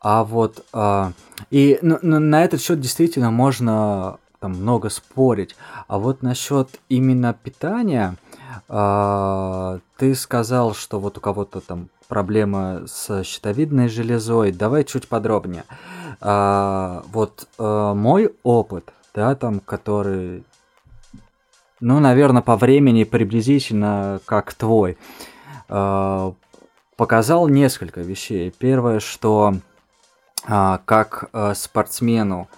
а 0.00 0.24
вот 0.24 0.64
э, 0.72 1.12
и 1.50 1.78
ну, 1.82 1.98
ну, 2.02 2.20
на 2.20 2.44
этот 2.44 2.62
счет 2.62 2.80
действительно 2.80 3.30
можно 3.30 4.18
там 4.40 4.52
много 4.52 4.88
спорить. 4.88 5.56
А 5.86 5.98
вот 5.98 6.22
насчет 6.22 6.68
именно 6.88 7.34
питания, 7.34 8.16
э, 8.68 9.78
ты 9.96 10.14
сказал, 10.14 10.74
что 10.74 11.00
вот 11.00 11.18
у 11.18 11.20
кого-то 11.20 11.60
там 11.60 11.88
проблемы 12.08 12.84
с 12.86 13.22
щитовидной 13.24 13.88
железой. 13.88 14.52
Давай 14.52 14.84
чуть 14.84 15.08
подробнее. 15.08 15.64
Э, 16.20 17.02
вот 17.12 17.48
э, 17.58 17.92
мой 17.94 18.34
опыт, 18.42 18.92
да, 19.14 19.34
там, 19.34 19.60
который, 19.60 20.44
ну, 21.80 22.00
наверное, 22.00 22.42
по 22.42 22.56
времени 22.56 23.04
приблизительно 23.04 24.20
как 24.24 24.54
твой, 24.54 24.96
э, 25.68 26.32
показал 26.96 27.48
несколько 27.48 28.00
вещей. 28.00 28.50
Первое, 28.50 29.00
что 29.00 29.54
как 30.46 31.28
э, 31.32 31.52
спортсмену 31.54 32.48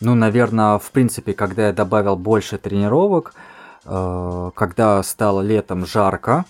ну, 0.00 0.14
наверное, 0.14 0.78
в 0.78 0.90
принципе, 0.90 1.32
когда 1.32 1.68
я 1.68 1.72
добавил 1.72 2.16
больше 2.16 2.58
тренировок, 2.58 3.34
э, 3.84 4.50
когда 4.54 5.02
стало 5.02 5.40
летом 5.40 5.86
жарко, 5.86 6.44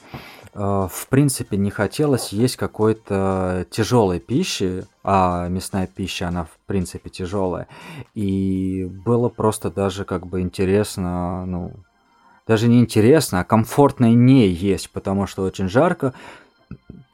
э, 0.52 0.58
в 0.58 1.06
принципе, 1.08 1.56
не 1.56 1.70
хотелось 1.70 2.32
есть 2.32 2.56
какой-то 2.56 3.66
тяжелой 3.70 4.18
пищи, 4.18 4.84
а 5.04 5.46
мясная 5.48 5.86
пища, 5.86 6.28
она 6.28 6.44
в 6.44 6.58
принципе 6.66 7.08
тяжелая. 7.08 7.68
И 8.14 8.90
было 9.04 9.28
просто 9.28 9.70
даже 9.70 10.04
как 10.04 10.26
бы 10.26 10.40
интересно, 10.40 11.46
ну, 11.46 11.72
даже 12.48 12.66
не 12.68 12.80
интересно, 12.80 13.40
а 13.40 13.44
комфортно 13.44 14.12
не 14.12 14.48
есть, 14.48 14.90
потому 14.90 15.26
что 15.26 15.42
очень 15.42 15.68
жарко, 15.68 16.14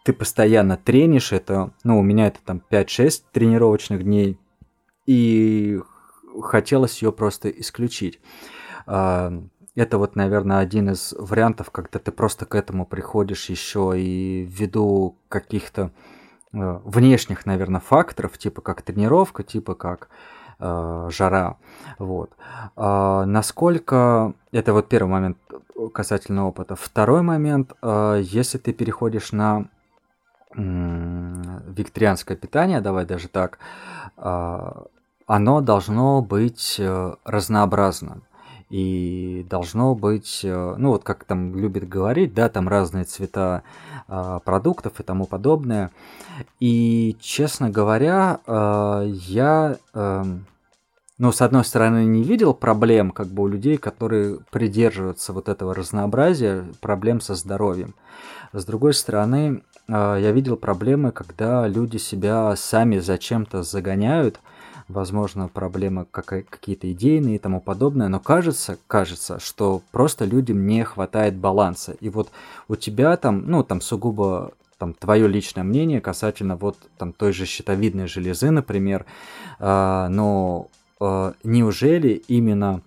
ты 0.02 0.12
постоянно 0.12 0.76
тренишь, 0.76 1.32
это, 1.32 1.70
ну, 1.84 1.98
у 1.98 2.02
меня 2.02 2.26
это 2.28 2.38
там 2.44 2.60
5-6 2.70 3.22
тренировочных 3.32 4.02
дней, 4.02 4.38
и 5.06 5.80
хотелось 6.40 7.02
ее 7.02 7.12
просто 7.12 7.48
исключить. 7.50 8.20
А, 8.86 9.32
это 9.74 9.98
вот, 9.98 10.16
наверное, 10.16 10.58
один 10.58 10.90
из 10.90 11.14
вариантов, 11.18 11.70
когда 11.70 11.98
ты 11.98 12.12
просто 12.12 12.44
к 12.44 12.54
этому 12.54 12.84
приходишь 12.84 13.48
еще 13.48 13.94
и 13.96 14.44
ввиду 14.44 15.16
каких-то 15.28 15.90
э, 16.52 16.80
внешних, 16.84 17.46
наверное, 17.46 17.80
факторов, 17.80 18.36
типа 18.36 18.60
как 18.60 18.82
тренировка, 18.82 19.42
типа 19.42 19.74
как 19.74 20.10
э, 20.58 21.08
жара. 21.10 21.56
Вот. 21.98 22.32
А, 22.76 23.24
насколько... 23.24 24.34
Это 24.52 24.74
вот 24.74 24.90
первый 24.90 25.08
момент 25.08 25.38
касательно 25.94 26.46
опыта. 26.46 26.76
Второй 26.76 27.22
момент, 27.22 27.72
э, 27.80 28.20
если 28.22 28.58
ты 28.58 28.72
переходишь 28.74 29.32
на 29.32 29.68
викторианское 30.54 32.36
питание, 32.36 32.82
давай 32.82 33.06
даже 33.06 33.28
так, 33.28 33.58
э, 34.18 34.72
оно 35.26 35.60
должно 35.60 36.22
быть 36.22 36.76
э, 36.78 37.14
разнообразным 37.24 38.22
и 38.72 39.46
должно 39.50 39.94
быть, 39.94 40.40
э, 40.44 40.74
ну 40.78 40.90
вот 40.90 41.04
как 41.04 41.24
там 41.24 41.54
любят 41.54 41.86
говорить, 41.86 42.32
да, 42.32 42.48
там 42.48 42.68
разные 42.68 43.04
цвета 43.04 43.62
э, 44.08 44.40
продуктов 44.44 44.98
и 44.98 45.02
тому 45.02 45.26
подобное. 45.26 45.90
И, 46.58 47.16
честно 47.20 47.68
говоря, 47.68 48.40
э, 48.46 49.10
я, 49.26 49.76
э, 49.92 50.24
ну, 51.18 51.32
с 51.32 51.42
одной 51.42 51.64
стороны, 51.64 52.06
не 52.06 52.22
видел 52.22 52.54
проблем 52.54 53.10
как 53.10 53.26
бы 53.26 53.42
у 53.42 53.46
людей, 53.46 53.76
которые 53.76 54.38
придерживаются 54.50 55.34
вот 55.34 55.50
этого 55.50 55.74
разнообразия, 55.74 56.64
проблем 56.80 57.20
со 57.20 57.34
здоровьем. 57.34 57.94
С 58.54 58.64
другой 58.64 58.94
стороны, 58.94 59.62
я 59.88 60.30
видел 60.32 60.56
проблемы, 60.56 61.10
когда 61.10 61.66
люди 61.66 61.96
себя 61.96 62.54
сами 62.56 62.98
зачем-то 62.98 63.62
загоняют, 63.62 64.40
возможно, 64.92 65.48
проблемы 65.48 66.04
какие-то 66.04 66.90
идейные 66.92 67.36
и 67.36 67.38
тому 67.38 67.60
подобное, 67.60 68.08
но 68.08 68.20
кажется, 68.20 68.78
кажется, 68.86 69.38
что 69.40 69.82
просто 69.90 70.24
людям 70.24 70.66
не 70.66 70.84
хватает 70.84 71.34
баланса. 71.36 71.92
И 72.00 72.08
вот 72.08 72.30
у 72.68 72.76
тебя 72.76 73.16
там, 73.16 73.44
ну, 73.46 73.64
там 73.64 73.80
сугубо 73.80 74.52
там 74.78 74.94
твое 74.94 75.28
личное 75.28 75.62
мнение 75.62 76.00
касательно 76.00 76.56
вот 76.56 76.76
там 76.98 77.12
той 77.12 77.32
же 77.32 77.46
щитовидной 77.46 78.08
железы, 78.08 78.50
например, 78.50 79.06
э, 79.60 80.08
но 80.10 80.68
э, 81.00 81.32
неужели 81.44 82.22
именно 82.26 82.82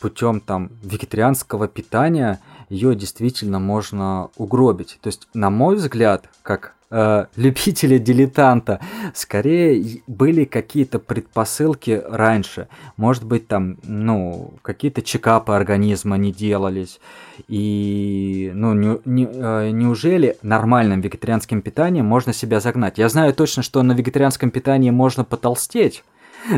путем 0.00 0.40
там 0.40 0.70
вегетарианского 0.82 1.66
питания 1.66 2.40
ее 2.72 2.94
действительно 2.94 3.58
можно 3.58 4.30
угробить? 4.36 4.98
То 5.02 5.08
есть, 5.08 5.28
на 5.34 5.50
мой 5.50 5.76
взгляд, 5.76 6.28
как 6.42 6.74
э, 6.90 7.26
любителя 7.36 7.98
дилетанта. 7.98 8.80
Скорее 9.14 10.02
были 10.06 10.44
какие-то 10.44 10.98
предпосылки 10.98 12.02
раньше. 12.08 12.68
Может 12.96 13.24
быть, 13.24 13.46
там, 13.46 13.76
ну, 13.82 14.54
какие-то 14.62 15.02
чекапы 15.02 15.52
организма 15.52 16.16
не 16.16 16.32
делались. 16.32 16.98
И, 17.46 18.52
ну, 18.54 18.72
не, 18.72 18.98
не, 19.04 19.28
э, 19.30 19.70
неужели 19.70 20.38
нормальным 20.42 21.02
вегетарианским 21.02 21.60
питанием 21.60 22.06
можно 22.06 22.32
себя 22.32 22.60
загнать? 22.60 22.96
Я 22.96 23.10
знаю 23.10 23.34
точно, 23.34 23.62
что 23.62 23.82
на 23.82 23.92
вегетарианском 23.92 24.50
питании 24.50 24.90
можно 24.90 25.24
потолстеть. 25.24 26.04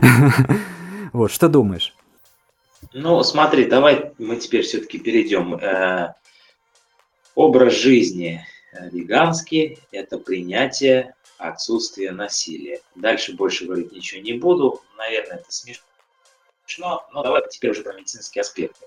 Вот, 1.13 1.31
что 1.31 1.49
думаешь? 1.49 1.95
Ну, 2.95 3.23
смотри, 3.23 3.67
давай 3.67 4.15
мы 4.19 4.37
теперь 4.37 4.63
все-таки 4.63 4.99
перейдем. 4.99 5.57
Э, 5.57 6.15
образ 7.35 7.75
жизни 7.75 8.47
Э, 8.75 8.89
веганский– 8.91 9.79
это 9.93 10.19
принятие 10.19 11.15
отсутствия 11.39 12.11
насилия. 12.11 12.81
Дальше 12.95 13.35
больше 13.35 13.67
говорить 13.67 13.93
ничего 13.93 14.21
не 14.21 14.35
буду. 14.35 14.83
Наверное, 14.97 15.39
это 15.39 15.51
смешно, 15.51 17.07
но 17.13 17.23
давай 17.23 17.43
теперь 17.49 17.71
уже 17.71 17.83
про 17.83 17.95
медицинские 17.95 18.43
аспекты. 18.43 18.87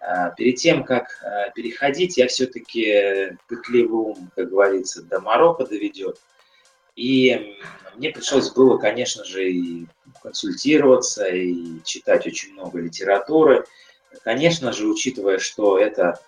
Э, 0.00 0.34
перед 0.36 0.56
тем, 0.56 0.84
как 0.84 1.08
переходить, 1.54 2.16
я 2.16 2.26
все-таки 2.26 3.36
пытливый 3.48 4.12
ум, 4.12 4.30
как 4.34 4.50
говорится, 4.50 5.02
до 5.02 5.20
Марокко 5.20 5.64
доведет. 5.64 6.20
И 6.96 7.56
мне 7.96 8.10
пришлось 8.10 8.50
было, 8.50 8.78
конечно 8.78 9.24
же, 9.24 9.50
и 9.50 9.86
консультироваться, 10.22 11.26
и 11.26 11.82
читать 11.84 12.26
очень 12.26 12.52
много 12.52 12.80
литературы. 12.80 13.64
Конечно 14.22 14.72
же, 14.72 14.86
учитывая, 14.86 15.38
что 15.38 15.78
это 15.78 16.20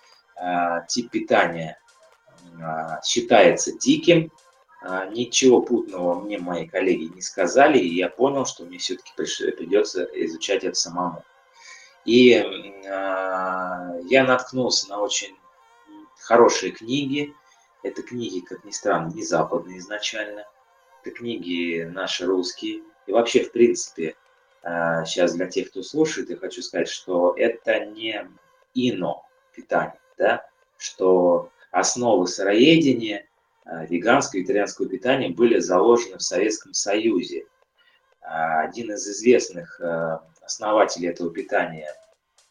тип 0.87 1.09
питания 1.09 1.79
а, 2.61 3.01
считается 3.03 3.77
диким. 3.77 4.31
А, 4.81 5.05
ничего 5.07 5.61
путного 5.61 6.19
мне 6.19 6.37
мои 6.37 6.67
коллеги 6.67 7.13
не 7.13 7.21
сказали, 7.21 7.79
и 7.79 7.95
я 7.95 8.09
понял, 8.09 8.45
что 8.45 8.63
мне 8.63 8.77
все-таки 8.77 9.11
придется 9.15 10.03
изучать 10.13 10.63
это 10.63 10.75
самому. 10.75 11.23
И 12.05 12.35
а, 12.87 13.95
я 14.05 14.23
наткнулся 14.23 14.89
на 14.89 14.99
очень 14.99 15.35
хорошие 16.19 16.71
книги. 16.71 17.33
Это 17.83 18.01
книги, 18.01 18.39
как 18.39 18.63
ни 18.63 18.71
странно, 18.71 19.11
не 19.13 19.23
западные 19.23 19.79
изначально. 19.79 20.45
Книги 21.11 21.83
наши 21.83 22.25
русские. 22.25 22.83
И 23.05 23.11
вообще, 23.11 23.43
в 23.43 23.51
принципе, 23.51 24.15
сейчас 24.63 25.33
для 25.33 25.47
тех, 25.47 25.69
кто 25.69 25.81
слушает, 25.81 26.29
я 26.29 26.35
хочу 26.35 26.61
сказать, 26.61 26.89
что 26.89 27.33
это 27.37 27.85
не 27.85 28.27
ино 28.73 29.25
питание, 29.55 29.99
да, 30.17 30.45
что 30.77 31.51
основы 31.71 32.27
сыроедения, 32.27 33.27
э, 33.65 33.85
веганского 33.87 34.39
и 34.39 34.41
вегетарианского 34.41 34.89
питания 34.89 35.29
были 35.29 35.59
заложены 35.59 36.17
в 36.17 36.23
Советском 36.23 36.73
Союзе. 36.73 37.45
А, 38.21 38.61
один 38.61 38.91
из 38.91 39.07
известных 39.07 39.79
основателей 40.41 41.09
этого 41.09 41.31
питания 41.31 41.93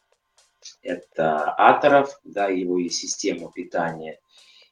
–это 0.81 1.51
Аторов, 1.51 2.19
да, 2.23 2.47
его 2.47 2.79
и 2.79 2.89
систему 2.89 3.51
питания, 3.51 4.19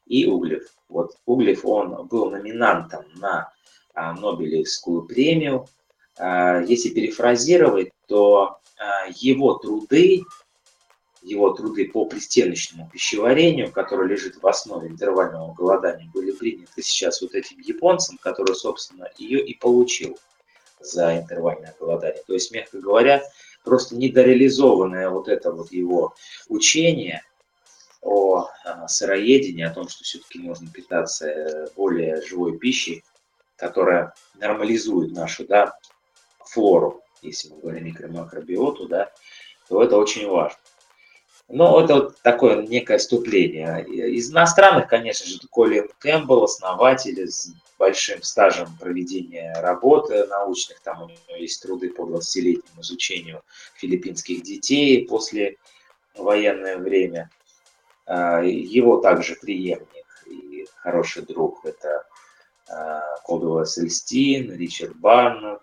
и 0.06 0.26
Углев. 0.26 0.64
Вот 0.90 1.18
Углев, 1.26 1.66
он 1.66 2.08
был 2.08 2.32
номинантом 2.32 3.06
на 3.16 3.42
а, 3.42 3.55
Нобелевскую 3.96 5.04
премию. 5.04 5.68
А, 6.18 6.62
если 6.62 6.90
перефразировать, 6.90 7.92
то 8.08 8.60
его 9.16 9.56
труды 9.56 10.24
его 11.26 11.52
труды 11.52 11.90
по 11.90 12.06
пристеночному 12.06 12.90
пищеварению, 12.92 13.72
который 13.72 14.08
лежит 14.08 14.42
в 14.42 14.48
основе 14.48 14.88
интервального 14.88 15.54
голодания, 15.54 16.10
были 16.14 16.32
приняты 16.32 16.84
сейчас 16.84 17.22
вот 17.22 17.34
этим 17.34 17.60
японцем, 17.60 18.18
который, 18.22 18.56
собственно, 18.56 19.10
ее 19.18 19.44
и 19.44 19.56
получил 19.58 20.20
за 20.80 21.18
интервальное 21.18 21.76
голодание. 21.80 22.22
То 22.28 22.34
есть, 22.34 22.52
мягко 22.52 22.80
говоря, 22.80 23.24
просто 23.64 23.96
недореализованное 23.96 25.10
вот 25.10 25.28
это 25.28 25.52
вот 25.52 25.72
его 25.72 26.14
учение 26.48 27.24
о 28.02 28.48
а, 28.64 28.88
сыроедении, 28.88 29.64
о 29.64 29.74
том, 29.74 29.90
что 29.90 30.04
все-таки 30.04 30.38
можно 30.38 30.70
питаться 30.70 31.28
э, 31.28 31.68
более 31.76 32.22
живой 32.22 32.60
пищей, 32.60 33.04
которая 33.56 34.14
нормализует 34.36 35.14
нашу 35.14 35.46
да, 35.46 35.78
флору, 36.46 37.02
если 37.22 37.50
мы 37.50 37.60
говорим 37.60 37.86
микро-макробиоту, 37.86 38.88
да, 38.88 39.12
то 39.68 39.84
это 39.84 39.98
очень 39.98 40.28
важно. 40.28 40.60
Ну, 41.48 41.80
это 41.80 41.96
вот 41.96 42.22
такое 42.22 42.64
некое 42.64 42.98
вступление. 42.98 43.86
Из 43.86 44.32
иностранных, 44.32 44.88
конечно 44.88 45.28
же, 45.28 45.38
Колин 45.52 45.88
Кэмпбелл, 46.00 46.46
основатель 46.46 47.28
с 47.28 47.54
большим 47.78 48.24
стажем 48.24 48.76
проведения 48.80 49.54
работы 49.62 50.26
научных. 50.26 50.80
Там 50.80 51.04
у 51.04 51.08
него 51.08 51.38
есть 51.38 51.62
труды 51.62 51.92
по 51.92 52.02
20-летнему 52.02 52.82
изучению 52.82 53.44
филиппинских 53.76 54.42
детей 54.42 55.08
после 55.08 55.58
военное 56.16 56.78
время. 56.78 57.30
А, 58.08 58.42
его 58.42 58.98
также 58.98 59.36
преемник 59.36 60.06
и 60.26 60.66
хороший 60.78 61.24
друг– 61.24 61.60
это 61.64 62.06
Кодова 63.24 63.66
Сельстин, 63.66 64.52
Ричард 64.56 64.96
Барнетт, 64.98 65.62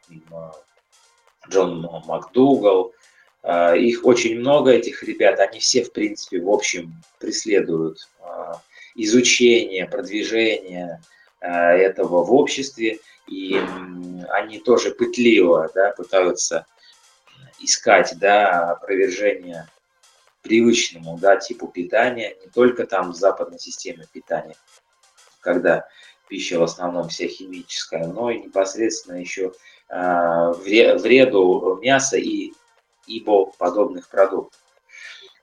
Джон 1.49 1.81
МакДугал– 2.07 2.93
а, 3.43 3.75
их 3.75 4.05
очень 4.05 4.39
много, 4.39 4.71
этих 4.71 5.03
ребят. 5.03 5.41
Они 5.41 5.59
все, 5.59 5.83
в 5.83 5.93
принципе, 5.93 6.41
в 6.41 6.49
общем, 6.49 6.95
преследуют 7.19 8.09
а, 8.21 8.61
изучение, 8.95 9.87
продвижение 9.87 11.01
а, 11.41 11.73
этого 11.73 12.25
в 12.25 12.33
обществе. 12.33 13.01
И 13.29 13.61
они 14.31 14.59
тоже 14.59 14.93
пытливо 14.93 15.71
да, 15.75 15.91
пытаются 15.91 16.67
искать 17.61 18.15
да, 18.19 18.73
опровержение 18.73 19.69
привычному 20.43 21.19
да, 21.19 21.37
типу 21.37 21.69
питания, 21.69 22.37
не 22.43 22.51
только 22.51 22.85
там 22.85 23.15
западной 23.15 23.61
системе 23.61 24.07
питания, 24.13 24.57
когда 25.41 25.87
пища 26.33 26.59
в 26.59 26.63
основном 26.63 27.11
вся 27.11 27.27
химическая, 27.27 28.07
но 28.07 28.31
и 28.31 28.39
непосредственно 28.41 29.17
еще 29.19 29.53
вреду 29.91 31.79
мяса 31.83 32.17
и 32.17 32.55
ибо 33.07 33.53
подобных 33.59 34.09
продуктов. 34.09 34.59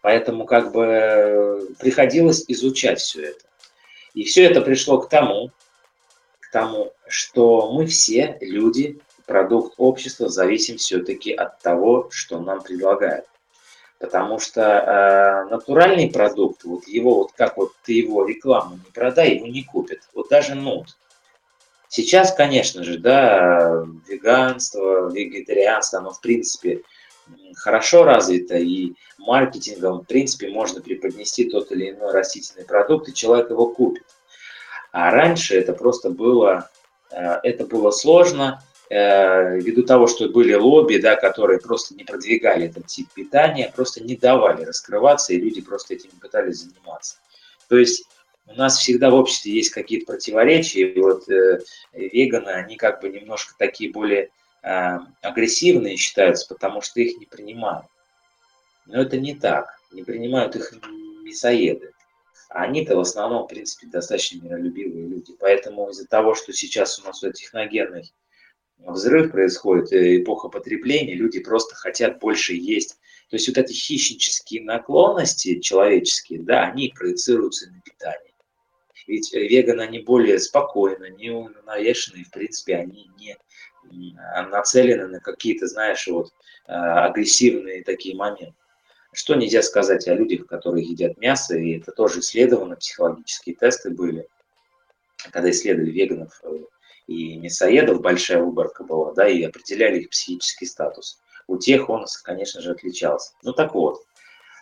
Поэтому 0.02 0.46
как 0.46 0.72
бы 0.72 1.76
приходилось 1.78 2.44
изучать 2.48 3.00
все 3.02 3.26
это. 3.26 3.46
И 4.16 4.24
все 4.24 4.46
это 4.46 4.62
пришло 4.62 5.00
к 5.00 5.10
тому, 5.10 5.52
к 6.40 6.52
тому, 6.52 6.92
что 7.08 7.72
мы 7.72 7.86
все 7.86 8.40
люди, 8.42 9.00
продукт 9.28 9.76
общества, 9.78 10.28
зависим 10.28 10.78
все-таки 10.78 11.32
от 11.34 11.60
того, 11.60 12.10
что 12.10 12.40
нам 12.40 12.64
предлагают. 12.64 13.26
Потому 14.00 14.40
что 14.40 14.62
э, 14.62 15.50
натуральный 15.52 16.10
продукт, 16.10 16.64
вот 16.64 16.88
его, 16.88 17.16
вот 17.16 17.32
как 17.34 17.58
вот 17.58 17.74
ты 17.84 17.94
его 17.94 18.26
рекламу 18.26 18.76
не 18.76 18.92
продай, 18.94 19.36
его 19.36 19.48
не 19.48 19.64
купят. 19.64 20.00
Вот 20.14 20.30
даже 20.30 20.56
нут. 20.56 20.96
Сейчас, 21.90 22.34
конечно 22.34 22.84
же, 22.84 22.98
да, 22.98 23.84
веганство, 24.08 25.12
вегетарианство, 25.12 26.00
оно 26.00 26.12
в 26.12 26.22
принципе 26.22 26.84
хорошо 27.56 28.04
развито, 28.04 28.58
и 28.58 28.94
маркетингом, 29.18 30.02
в 30.02 30.06
принципе, 30.06 30.50
можно 30.50 30.82
преподнести 30.82 31.50
тот 31.50 31.72
или 31.72 31.92
иной 31.92 32.12
растительный 32.14 32.66
продукт, 32.66 33.10
и 33.10 33.14
человек 33.14 33.50
его 33.50 33.68
купит. 33.68 34.06
А 34.92 35.12
раньше 35.12 35.58
это 35.58 35.74
просто 35.74 36.10
было, 36.10 36.70
э, 37.12 37.40
это 37.44 37.66
было 37.66 37.92
сложно, 37.92 38.64
ввиду 38.90 39.84
того, 39.84 40.08
что 40.08 40.30
были 40.30 40.54
лобби, 40.56 40.98
да, 40.98 41.16
которые 41.16 41.60
просто 41.60 41.94
не 41.94 42.04
продвигали 42.04 42.68
этот 42.68 42.88
тип 42.88 43.08
питания, 43.14 43.72
просто 43.76 44.04
не 44.04 44.16
давали 44.16 44.64
раскрываться, 44.64 45.34
и 45.34 45.38
люди 45.38 45.62
просто 45.62 45.94
этим 45.94 46.10
пытались 46.20 46.64
заниматься. 46.64 47.18
То 47.68 47.78
есть 47.78 48.06
у 48.48 48.56
нас 48.56 48.78
всегда 48.80 49.12
в 49.12 49.16
обществе 49.16 49.54
есть 49.54 49.70
какие-то 49.70 50.12
противоречия, 50.12 50.82
и 50.82 51.00
вот 51.00 51.30
э, 51.30 51.60
веганы, 51.94 52.50
они 52.50 52.78
как 52.78 53.02
бы 53.02 53.10
немножко 53.10 53.54
такие 53.58 53.92
более 53.92 54.32
э, 54.64 54.98
агрессивные 55.22 55.96
считаются, 55.96 56.48
потому 56.48 56.82
что 56.82 57.00
их 57.00 57.20
не 57.20 57.28
принимают. 57.28 57.86
Но 58.88 59.02
это 59.02 59.18
не 59.18 59.36
так. 59.36 59.78
Не 59.92 60.04
принимают 60.04 60.56
их 60.56 60.74
мясоеды. 61.24 61.92
Они-то 62.50 62.96
в 62.96 63.02
основном, 63.02 63.44
в 63.44 63.48
принципе, 63.48 63.86
достаточно 63.86 64.44
миролюбивые 64.44 65.08
люди. 65.08 65.36
Поэтому 65.40 65.90
из-за 65.92 66.08
того, 66.08 66.34
что 66.34 66.52
сейчас 66.52 67.00
у 67.00 67.06
нас 67.06 67.22
вот 67.22 67.34
техногенный 67.34 68.12
взрыв 68.80 69.32
происходит, 69.32 69.92
э, 69.94 70.22
эпоха 70.22 70.50
потребления, 70.50 71.16
люди 71.16 71.40
просто 71.40 71.76
хотят 71.76 72.20
больше 72.20 72.54
есть. 72.54 72.98
То 73.30 73.36
есть 73.36 73.48
вот 73.48 73.58
эти 73.58 73.74
хищнические 73.74 74.64
наклонности 74.64 75.60
человеческие, 75.60 76.42
да, 76.42 76.64
они 76.64 76.94
проецируются 76.96 77.70
на 77.70 77.80
питание. 77.82 78.34
Ведь 79.08 79.34
веганы, 79.34 79.82
они 79.82 80.00
более 80.00 80.40
спокойны, 80.40 81.10
не 81.18 81.32
навешенные, 81.66 82.26
в 82.26 82.32
принципе, 82.32 82.76
они 82.76 83.10
не 83.18 83.38
нацелены 84.52 85.08
на 85.08 85.20
какие-то, 85.20 85.68
знаешь, 85.68 86.08
вот 86.08 86.32
э, 86.68 86.72
агрессивные 86.72 87.84
такие 87.84 88.16
моменты. 88.16 88.54
Что 89.14 89.34
нельзя 89.36 89.64
сказать 89.64 90.08
о 90.08 90.14
людях, 90.14 90.46
которые 90.46 90.86
едят 90.86 91.18
мясо, 91.18 91.58
и 91.58 91.78
это 91.78 91.92
тоже 91.92 92.20
исследовано, 92.20 92.76
психологические 92.76 93.56
тесты 93.56 93.90
были, 93.90 94.28
когда 95.32 95.50
исследовали 95.50 95.92
веганов 95.92 96.40
э, 96.44 96.60
и 97.10 97.38
мясоедов, 97.38 98.02
большая 98.02 98.44
выборка 98.44 98.84
была, 98.84 99.14
да, 99.14 99.28
и 99.28 99.42
определяли 99.42 100.02
их 100.02 100.12
психический 100.12 100.68
статус. 100.68 101.20
У 101.48 101.58
тех 101.58 101.90
он, 101.90 102.06
конечно 102.24 102.62
же, 102.62 102.72
отличался. 102.72 103.32
Ну 103.42 103.52
так 103.52 103.74
вот, 103.74 104.04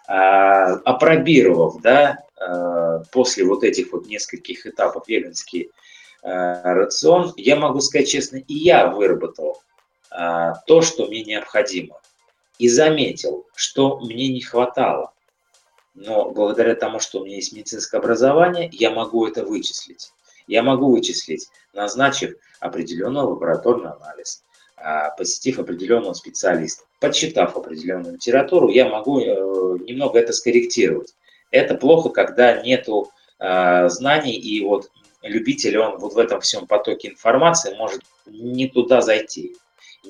а, 0.07 0.75
опробировав, 0.85 1.81
да, 1.81 2.19
а, 2.39 3.03
после 3.11 3.43
вот 3.43 3.65
этих 3.65 3.91
вот 3.91 4.07
нескольких 4.07 4.65
этапов 4.65 5.09
веганский 5.09 5.71
а, 6.23 6.73
рацион, 6.73 7.33
я 7.35 7.57
могу 7.57 7.81
сказать 7.81 8.07
честно, 8.07 8.37
и 8.37 8.53
я 8.53 8.87
выработал 8.87 9.61
то, 10.09 10.81
что 10.81 11.05
мне 11.05 11.25
необходимо 11.25 11.99
и 12.57 12.69
заметил, 12.69 13.45
что 13.53 13.99
мне 13.99 14.29
не 14.29 14.39
хватало. 14.39 15.11
Но 15.93 16.31
благодаря 16.31 16.75
тому, 16.75 16.99
что 17.01 17.19
у 17.19 17.25
меня 17.25 17.35
есть 17.35 17.51
медицинское 17.51 17.97
образование, 17.97 18.69
я 18.71 18.89
могу 18.89 19.27
это 19.27 19.43
вычислить. 19.43 20.13
Я 20.47 20.63
могу 20.63 20.91
вычислить, 20.91 21.49
назначив 21.73 22.35
определенный 22.59 23.21
лабораторный 23.21 23.91
анализ, 23.91 24.43
а, 24.77 25.11
посетив 25.11 25.59
определенного 25.59 26.13
специалиста, 26.13 26.85
подсчитав 26.99 27.55
определенную 27.55 28.15
литературу, 28.15 28.69
я 28.69 28.87
могу 28.89 29.19
э, 29.19 29.25
немного 29.25 30.19
это 30.19 30.33
скорректировать. 30.33 31.13
Это 31.51 31.75
плохо, 31.75 32.09
когда 32.09 32.61
нету 32.61 33.11
а, 33.39 33.89
знаний, 33.89 34.35
и 34.35 34.63
вот 34.63 34.89
любитель, 35.21 35.77
он 35.77 35.97
вот 35.99 36.13
в 36.13 36.17
этом 36.17 36.41
всем 36.41 36.67
потоке 36.67 37.09
информации 37.09 37.75
может 37.75 38.01
не 38.25 38.67
туда 38.67 39.01
зайти 39.01 39.55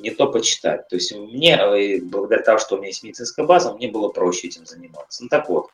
не 0.02 0.12
то 0.12 0.28
почитать. 0.28 0.88
То 0.90 0.96
есть 0.96 1.16
мне, 1.16 1.56
э, 1.56 2.00
благодаря 2.02 2.44
тому, 2.44 2.60
что 2.60 2.76
у 2.76 2.78
меня 2.78 2.88
есть 2.88 3.04
медицинская 3.04 3.46
база, 3.46 3.74
мне 3.74 3.88
было 3.88 4.10
проще 4.10 4.48
этим 4.48 4.66
заниматься. 4.66 5.24
Ну 5.24 5.30
так 5.30 5.50
вот, 5.50 5.70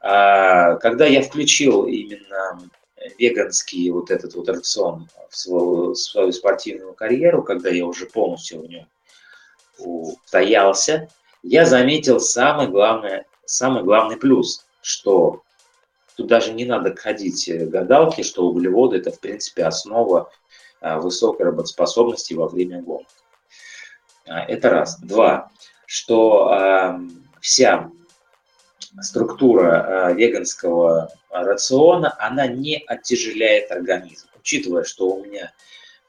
а, 0.00 0.76
когда 0.76 1.06
я 1.06 1.22
включил 1.22 1.86
именно 1.86 2.60
веганский 3.18 3.90
вот 3.90 4.10
этот 4.10 4.34
вот 4.34 4.48
рацион 4.48 5.08
в 5.30 5.36
свою, 5.36 5.92
в 5.92 5.96
свою 5.96 6.32
спортивную 6.32 6.94
карьеру, 6.94 7.42
когда 7.42 7.70
я 7.70 7.86
уже 7.86 8.06
полностью 8.06 8.60
в 8.60 8.68
нем 8.68 8.86
устоялся, 9.78 11.08
я 11.42 11.66
заметил 11.66 12.20
самый 12.20 12.68
главный, 12.68 13.24
самый 13.44 13.82
главный 13.82 14.16
плюс, 14.16 14.64
что 14.80 15.42
тут 16.16 16.28
даже 16.28 16.52
не 16.52 16.64
надо 16.64 16.94
ходить 16.94 17.50
гадалки, 17.68 18.22
что 18.22 18.46
углеводы 18.46 18.98
это 18.98 19.10
в 19.10 19.20
принципе 19.20 19.64
основа 19.64 20.30
а, 20.80 21.00
высокой 21.00 21.46
работоспособности 21.46 22.34
во 22.34 22.48
время 22.48 22.80
гонок. 22.82 23.06
А, 24.26 24.44
это 24.44 24.70
раз. 24.70 25.00
Два, 25.00 25.50
что 25.86 26.98
вся 27.40 27.90
структура 29.00 30.08
а, 30.08 30.12
веганского 30.12 31.12
рациона, 31.30 32.14
она 32.18 32.46
не 32.46 32.82
оттяжеляет 32.86 33.70
организм. 33.70 34.28
Учитывая, 34.38 34.84
что 34.84 35.08
у 35.08 35.24
меня 35.24 35.52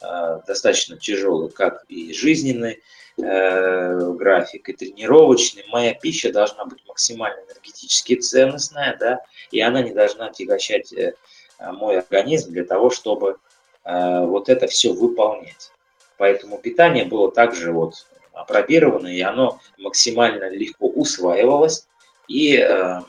а, 0.02 0.42
достаточно 0.46 0.98
тяжелый 0.98 1.50
как 1.50 1.86
и 1.88 2.14
жизненный 2.14 2.82
э, 3.18 4.12
график, 4.14 4.70
и 4.70 4.74
тренировочный, 4.74 5.64
моя 5.70 5.94
пища 5.94 6.32
должна 6.32 6.66
быть 6.66 6.84
максимально 6.88 7.42
энергетически 7.46 8.16
ценностная, 8.16 8.98
да, 9.00 9.20
и 9.52 9.62
она 9.62 9.82
не 9.82 9.92
должна 9.92 10.28
отягощать 10.28 10.92
э, 10.94 11.14
мой 11.60 12.00
организм 12.00 12.52
для 12.52 12.66
того, 12.66 12.90
чтобы 12.90 13.38
э, 13.86 14.26
вот 14.26 14.50
это 14.50 14.68
все 14.68 14.94
выполнять. 14.94 15.72
Поэтому 16.18 16.58
питание 16.58 17.06
было 17.06 17.32
также 17.32 17.72
вот 17.72 18.08
опробировано, 18.34 19.08
и 19.08 19.22
оно 19.22 19.60
максимально 19.78 20.50
легко 20.50 20.88
усваивалось, 20.88 21.88
и 22.28 22.58
э, 22.58 23.02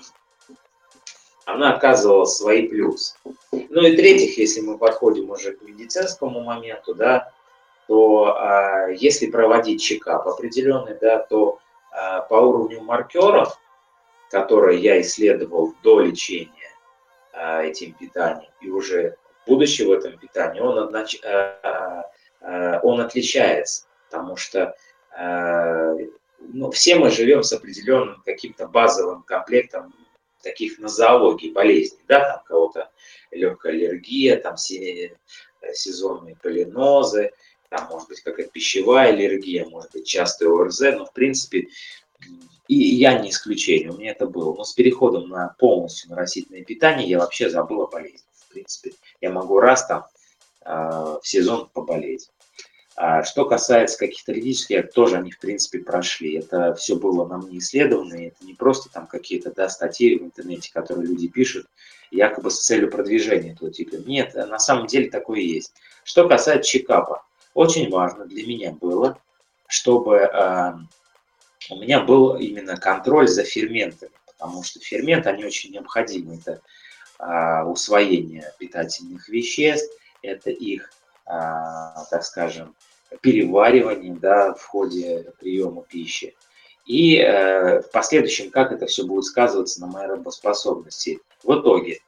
она 1.45 1.75
оказывала 1.75 2.25
свои 2.25 2.69
плюсы. 2.69 3.17
Ну 3.53 3.83
и 3.83 3.97
третьих, 3.97 4.39
если 4.39 4.61
мы 4.61 4.79
подходим 4.79 5.31
уже 5.31 5.53
к 5.53 5.63
медицинскому 5.63 6.41
моменту, 6.41 6.95
да, 6.95 7.33
то 7.87 8.37
э, 8.37 8.95
если 8.97 9.31
проводить 9.31 9.83
чекап 9.83 10.27
определенный, 10.27 10.97
да, 10.99 11.19
то 11.19 11.59
э, 11.93 12.21
по 12.29 12.35
уровню 12.35 12.81
маркеров, 12.81 13.59
которые 14.31 14.81
я 14.81 15.01
исследовал 15.01 15.75
до 15.83 16.01
лечения 16.01 16.73
э, 17.33 17.67
этим 17.67 17.93
питанием 17.95 18.51
и 18.61 18.71
уже 18.71 19.17
будучи 19.47 19.83
в 19.83 19.93
этом 19.93 20.19
питании, 20.19 20.61
он, 20.61 20.79
одноч... 20.79 21.17
э, 21.23 22.03
э, 22.41 22.81
он 22.83 23.01
отличается, 23.01 23.87
потому 24.09 24.37
что 24.37 24.75
ну, 26.53 26.71
все 26.71 26.97
мы 26.97 27.11
живем 27.11 27.43
с 27.43 27.53
определенным 27.53 28.23
каким-то 28.25 28.67
базовым 28.67 29.23
комплектом 29.23 29.95
таких 30.43 30.79
нозологий, 30.79 31.53
болезней, 31.53 32.01
да, 32.07 32.21
там 32.21 32.45
кого-то 32.45 32.91
легкая 33.31 33.73
аллергия, 33.73 34.37
там 34.37 34.57
сезонные 34.57 36.37
полинозы, 36.37 37.33
там 37.71 37.89
может 37.89 38.09
быть 38.09 38.21
какая-то 38.21 38.53
пищевая 38.53 39.13
аллергия, 39.13 39.65
может 39.65 39.93
быть 39.93 40.07
частый 40.07 40.49
ОРЗ, 40.49 40.81
но 40.97 41.07
в 41.07 41.13
принципе 41.13 41.69
и 42.69 42.77
я 42.77 43.19
не 43.19 43.31
исключение, 43.31 43.91
у 43.91 43.97
меня 43.97 44.13
это 44.13 44.27
было. 44.27 44.55
Но 44.55 44.65
с 44.65 44.73
переходом 44.73 45.29
на 45.29 45.55
полностью 45.59 46.11
на 46.11 46.17
растительное 46.17 46.65
питание 46.65 47.09
я 47.09 47.19
вообще 47.19 47.51
забыл 47.51 47.83
о 47.83 47.87
болезни. 47.89 48.21
В 48.33 48.53
принципе, 48.53 48.93
я 49.21 49.31
могу 49.31 49.59
раз 49.61 49.87
там 49.87 50.07
э, 50.65 50.71
в 50.71 51.21
сезон 51.23 51.69
поболеть. 51.73 52.31
А 52.97 53.25
что 53.25 53.45
касается 53.45 53.99
каких-то 53.99 54.33
юридических, 54.33 54.93
тоже 54.93 55.17
они, 55.17 55.33
в 55.33 55.41
принципе, 55.41 55.81
прошли. 55.81 56.39
Это 56.39 56.75
все 56.75 56.95
было 56.95 57.27
на 57.27 57.39
мне 57.39 57.59
исследовано, 57.59 58.15
и 58.15 58.27
это 58.29 58.45
не 58.45 58.55
просто 58.55 58.89
там 58.89 59.07
какие-то 59.07 59.53
да, 59.53 59.69
статьи 59.69 60.17
в 60.17 60.23
интернете, 60.23 60.73
которые 60.73 61.09
люди 61.09 61.27
пишут, 61.27 61.67
якобы 62.13 62.51
с 62.51 62.61
целью 62.61 62.91
продвижения 62.91 63.53
этого 63.53 63.73
типа. 63.73 63.97
Нет, 64.07 64.35
на 64.35 64.59
самом 64.59 64.87
деле 64.87 65.11
такое 65.11 65.41
есть. 65.41 65.75
Что 66.05 66.29
касается 66.29 66.71
чекапа, 66.71 67.25
очень 67.55 67.91
важно 67.91 68.27
для 68.27 68.47
меня 68.47 68.71
было, 68.71 69.19
чтобы 69.67 70.19
э, 70.19 70.73
у 71.71 71.77
меня 71.77 72.01
был 72.01 72.37
именно 72.37 72.77
контроль 72.77 73.27
за 73.27 73.43
ферментами, 73.43 74.13
потому 74.27 74.63
что 74.63 74.79
ферменты, 74.79 75.31
они 75.31 75.45
очень 75.45 75.73
необходимы. 75.73 76.37
Это 76.37 76.61
э, 77.19 77.65
усвоение 77.65 78.53
питательных 78.59 79.29
веществ, 79.29 79.93
это 80.23 80.51
их 80.51 80.93
так 81.25 82.23
скажем, 82.25 82.75
переваривания 83.21 84.15
да, 84.15 84.55
в 84.55 84.63
ходе 84.65 85.33
приема 85.39 85.83
пищи. 85.83 86.35
И 86.85 87.17
э, 87.17 87.81
в 87.81 87.91
последующем, 87.91 88.51
как 88.51 88.71
это 88.73 88.87
все 88.87 89.07
будет 89.07 89.25
сказываться 89.25 89.81
на 89.81 89.87
моей 89.87 90.09
работоспособности. 90.09 91.21
В 91.43 91.61
итоге, 91.61 92.01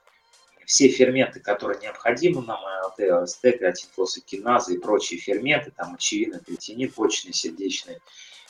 все 0.66 0.88
ферменты, 0.88 1.40
которые 1.40 1.80
необходимы 1.80 2.42
нам, 2.42 2.60
АЛТ, 2.82 3.22
ЛСТ, 3.22 3.40
креатинфосокиназы 3.40 4.74
и 4.74 4.78
прочие 4.78 5.18
ферменты, 5.18 5.72
там 5.74 5.94
очевидно, 5.94 6.40
креатинин, 6.40 6.90
почечный, 6.90 7.32
сердечный, 7.32 8.00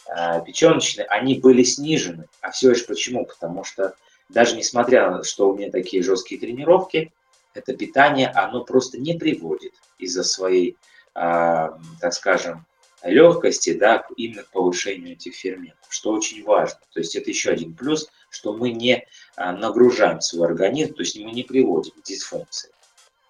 э, 0.09 0.45
печеночный, 0.45 1.05
они 1.05 1.39
были 1.39 1.63
снижены. 1.63 2.27
А 2.41 2.51
все 2.51 2.71
лишь 2.71 2.87
почему? 2.87 3.25
Потому 3.25 3.63
что 3.63 3.95
даже 4.29 4.57
несмотря 4.57 5.11
на 5.11 5.19
то, 5.19 5.25
что 5.25 5.49
у 5.49 5.57
меня 5.57 5.71
такие 5.71 6.03
жесткие 6.03 6.41
тренировки, 6.41 7.13
это 7.57 7.77
питание, 7.77 8.29
оно 8.29 8.65
просто 8.65 8.99
не 8.99 9.15
приводит 9.15 9.73
из-за 9.99 10.23
своей 10.23 10.77
так 11.15 12.13
скажем, 12.13 12.67
легкости, 13.03 13.73
да, 13.73 14.07
именно 14.17 14.43
к 14.43 14.51
повышению 14.51 15.13
этих 15.13 15.35
ферментов, 15.35 15.87
что 15.89 16.13
очень 16.13 16.45
важно. 16.45 16.79
То 16.93 17.01
есть 17.01 17.17
это 17.17 17.31
еще 17.31 17.51
один 17.51 17.75
плюс, 17.75 18.11
что 18.29 18.53
мы 18.53 18.73
не 18.73 19.07
нагружаем 19.37 20.21
свой 20.21 20.49
организм, 20.49 20.95
то 20.95 21.03
есть 21.03 21.19
мы 21.19 21.31
не 21.31 21.43
приводим 21.43 21.93
к 21.93 22.03
дисфункции. 22.03 22.71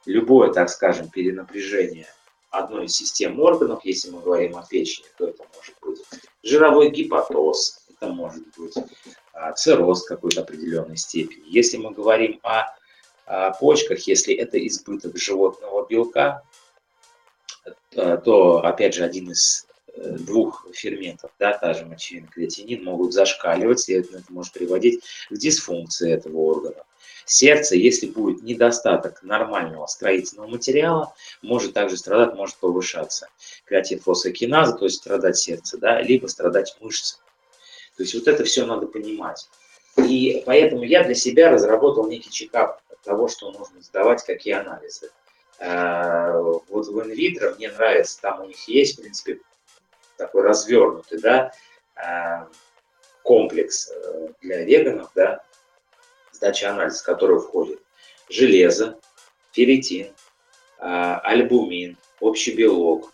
Любое, 0.05 0.53
так 0.53 0.69
скажем, 0.69 1.09
перенапряжение 1.09 2.09
одной 2.51 2.87
из 2.87 2.97
систем 2.97 3.39
органов, 3.41 3.85
если 3.85 4.11
мы 4.11 4.21
говорим 4.21 4.57
о 4.57 4.67
печени, 4.67 5.07
то 5.19 5.29
это 5.29 5.45
может 5.55 5.75
быть 5.83 6.01
жировой 6.43 6.91
гипотоз, 6.91 7.87
это 7.89 8.13
может 8.13 8.43
быть 8.57 8.75
а, 9.33 9.53
цирроз 9.53 10.05
какой-то 10.05 10.43
определенной 10.43 10.97
степени. 10.97 11.43
Если 11.47 11.77
мы 11.77 11.91
говорим 11.93 12.41
о 12.43 12.76
почках, 13.27 14.01
если 14.07 14.35
это 14.35 14.65
избыток 14.67 15.17
животного 15.17 15.87
белка, 15.87 16.43
э, 17.93 18.19
то, 18.25 18.65
опять 18.65 18.95
же, 18.95 19.05
один 19.05 19.31
из 19.33 19.67
э, 19.95 20.17
двух 20.19 20.67
ферментов, 20.73 21.31
да, 21.39 21.57
та 21.59 21.75
же 21.75 21.85
мочевина, 21.87 22.29
креатинин, 22.29 22.85
могут 22.85 23.13
зашкаливать, 23.13 23.81
следовательно, 23.81 24.19
это 24.19 24.33
может 24.33 24.53
приводить 24.53 25.03
к 25.29 25.37
дисфункции 25.37 26.13
этого 26.13 26.39
органа. 26.39 26.85
Сердце, 27.25 27.75
если 27.75 28.07
будет 28.07 28.45
недостаток 28.45 29.25
нормального 29.25 29.87
строительного 29.87 30.47
материала, 30.47 31.13
может 31.43 31.73
также 31.73 31.97
страдать, 31.97 32.37
может 32.37 32.57
повышаться. 32.57 33.27
Креатин 33.65 33.99
фосфокиназа, 33.99 34.75
то 34.75 34.85
есть 34.85 34.99
страдать 34.99 35.37
сердце, 35.37 35.77
да, 35.79 36.01
либо 36.01 36.29
страдать 36.29 36.77
мышцы. 36.81 37.17
То 37.97 38.05
есть 38.05 38.15
вот 38.15 38.29
это 38.29 38.45
все 38.45 38.65
надо 38.65 38.87
понимать. 38.87 39.49
И 39.97 40.43
поэтому 40.47 40.85
я 40.85 41.03
для 41.03 41.15
себя 41.15 41.51
разработал 41.51 42.07
некий 42.07 42.31
чекап 42.31 42.81
того, 43.07 43.29
что 43.29 43.51
нужно 43.53 43.81
сдавать, 43.81 44.25
какие 44.25 44.55
анализы. 44.55 45.11
А, 45.59 46.33
вот 46.33 46.89
в 46.89 47.03
инвитро 47.03 47.55
мне 47.55 47.71
нравится, 47.71 48.21
там 48.21 48.43
у 48.43 48.47
них 48.47 48.69
есть, 48.69 48.99
в 48.99 49.01
принципе, 49.01 49.41
такой 50.19 50.43
развернутый, 50.43 51.21
да, 51.21 51.53
а, 51.95 52.49
комплекс 53.23 53.91
э, 53.91 54.29
для 54.43 54.65
веганов, 54.65 55.11
да, 55.15 55.43
сдача 56.33 56.71
анализа, 56.71 57.03
в 57.03 57.07
который 57.07 57.41
входит 57.41 57.81
железо, 58.29 58.99
ферритин, 59.53 60.13
а, 60.79 61.19
альбумин, 61.21 61.97
общий 62.21 62.55
белок, 62.55 63.13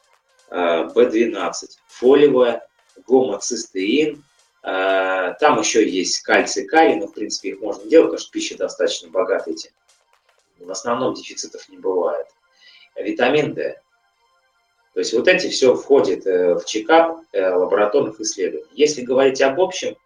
B12, 0.51 1.78
фолиевая, 1.86 2.69
гомоцистеин, 3.06 4.23
там 4.60 5.59
еще 5.59 5.89
есть 5.89 6.20
кальций, 6.20 6.66
калий, 6.66 6.97
но 6.97 7.06
в 7.06 7.14
принципе 7.14 7.51
их 7.51 7.60
можно 7.60 7.89
делать, 7.89 8.09
потому 8.09 8.20
что 8.20 8.31
пища 8.31 8.59
достаточно 8.59 9.09
богата 9.09 9.51
этим. 9.51 9.70
В 10.64 10.70
основном 10.70 11.14
дефицитов 11.14 11.68
не 11.68 11.78
бывает. 11.78 12.26
Витамин 12.97 13.55
D. 13.55 13.80
То 14.94 15.01
есть 15.01 15.12
вот 15.14 15.26
эти 15.26 15.48
все 15.48 15.74
входит 15.74 16.26
э, 16.26 16.55
в 16.55 16.64
чекап 16.64 17.20
э, 17.32 17.48
лабораторных 17.48 18.20
исследований. 18.20 18.68
Если 18.72 19.02
говорить 19.02 19.40
об 19.40 19.60
общем 19.60 19.97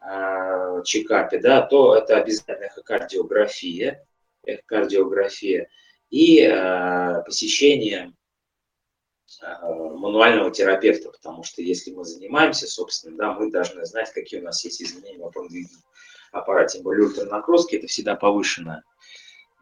а, 0.00 0.82
чекапе, 0.82 1.38
да, 1.38 1.62
то 1.62 1.96
это 1.96 2.16
обязательно 2.16 2.66
эхокардиография, 2.66 4.06
эхокардиография 4.44 5.68
и 6.08 6.42
а, 6.44 7.22
посещение 7.22 8.14
а, 9.42 9.72
мануального 9.72 10.50
терапевта, 10.52 11.10
потому 11.10 11.42
что 11.42 11.62
если 11.62 11.90
мы 11.90 12.04
занимаемся, 12.04 12.66
собственно, 12.66 13.16
да, 13.16 13.32
мы 13.32 13.50
должны 13.50 13.84
знать, 13.84 14.12
какие 14.12 14.40
у 14.40 14.44
нас 14.44 14.64
есть 14.64 14.80
изменения 14.82 15.18
в 15.18 15.26
аппарате. 16.32 16.78
Тем 16.78 16.84
более 16.84 17.06
ультранагрузки– 17.06 17.76
это 17.76 17.88
всегда 17.88 18.14
повышенная 18.14 18.84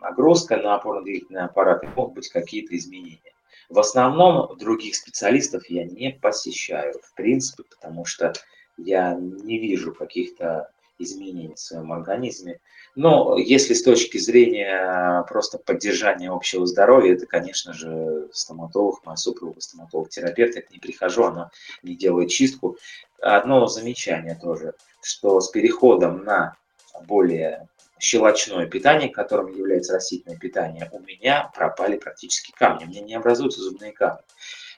нагрузка 0.01 0.57
на 0.57 0.77
опорно-двигательный 0.77 1.43
аппарат, 1.43 1.85
и 1.85 1.89
могут 1.89 2.15
быть 2.15 2.29
какие-то 2.29 2.77
изменения. 2.77 3.33
В 3.69 3.79
основном 3.79 4.57
других 4.59 4.95
специалистов 4.95 5.69
я 5.69 5.85
не 5.85 6.13
посещаю, 6.13 6.95
в 7.03 7.15
принципе, 7.15 7.65
потому 7.65 8.05
что 8.05 8.33
я 8.77 9.15
не 9.15 9.59
вижу 9.59 9.93
каких-то 9.93 10.71
изменений 10.99 11.55
в 11.55 11.59
своем 11.59 11.93
организме. 11.93 12.61
Но 12.95 13.37
если 13.37 13.75
с 13.75 13.83
точки 13.83 14.17
зрения 14.17 15.23
просто 15.29 15.59
поддержания 15.59 16.31
общего 16.31 16.67
здоровья, 16.67 17.15
это, 17.15 17.27
конечно 17.27 17.73
же, 17.75 18.29
стоматолог, 18.33 19.05
моя 19.05 19.17
супруга 19.17 19.61
стоматолог-терапевт, 19.61 20.57
я 20.57 20.63
к 20.63 20.71
ней 20.71 20.79
прихожу, 20.79 21.25
она 21.25 21.51
не 21.83 21.97
делает 21.97 22.31
чистку. 22.31 22.79
Одно 23.21 23.67
замечание 23.67 24.39
тоже, 24.41 24.75
что 25.03 25.41
с 25.41 25.51
переходом 25.51 26.25
на 26.25 26.57
более 27.07 27.69
щелочное 27.99 28.67
питание, 28.67 29.09
которым 29.09 29.53
является 29.53 29.95
растительное 29.95 30.37
питание, 30.39 30.89
у 30.93 31.01
меня 31.01 31.51
пропали 31.55 31.97
практически 31.97 32.53
камни, 32.53 32.85
у 32.85 32.89
меня 32.89 33.01
не 33.01 33.15
образуются 33.15 33.63
зубные 33.63 33.93
камни, 33.93 34.23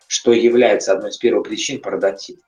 что 0.06 0.32
является 0.32 0.92
одной 0.92 1.10
из 1.10 1.18
первых 1.18 1.48
причин 1.48 1.80
пародонтита. 1.80 2.42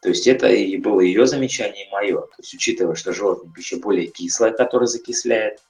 То 0.00 0.10
есть 0.10 0.26
это 0.26 0.48
и 0.48 0.76
было 0.76 1.00
ее 1.00 1.26
замечание, 1.26 1.86
и 1.86 1.90
мое. 1.90 2.20
То 2.20 2.34
есть 2.38 2.52
учитывая, 2.52 2.94
что 2.94 3.14
животное 3.14 3.50
пища 3.52 3.78
более 3.78 4.06
кислая, 4.06 4.52
которая 4.52 4.86
закисляет, 4.86 5.60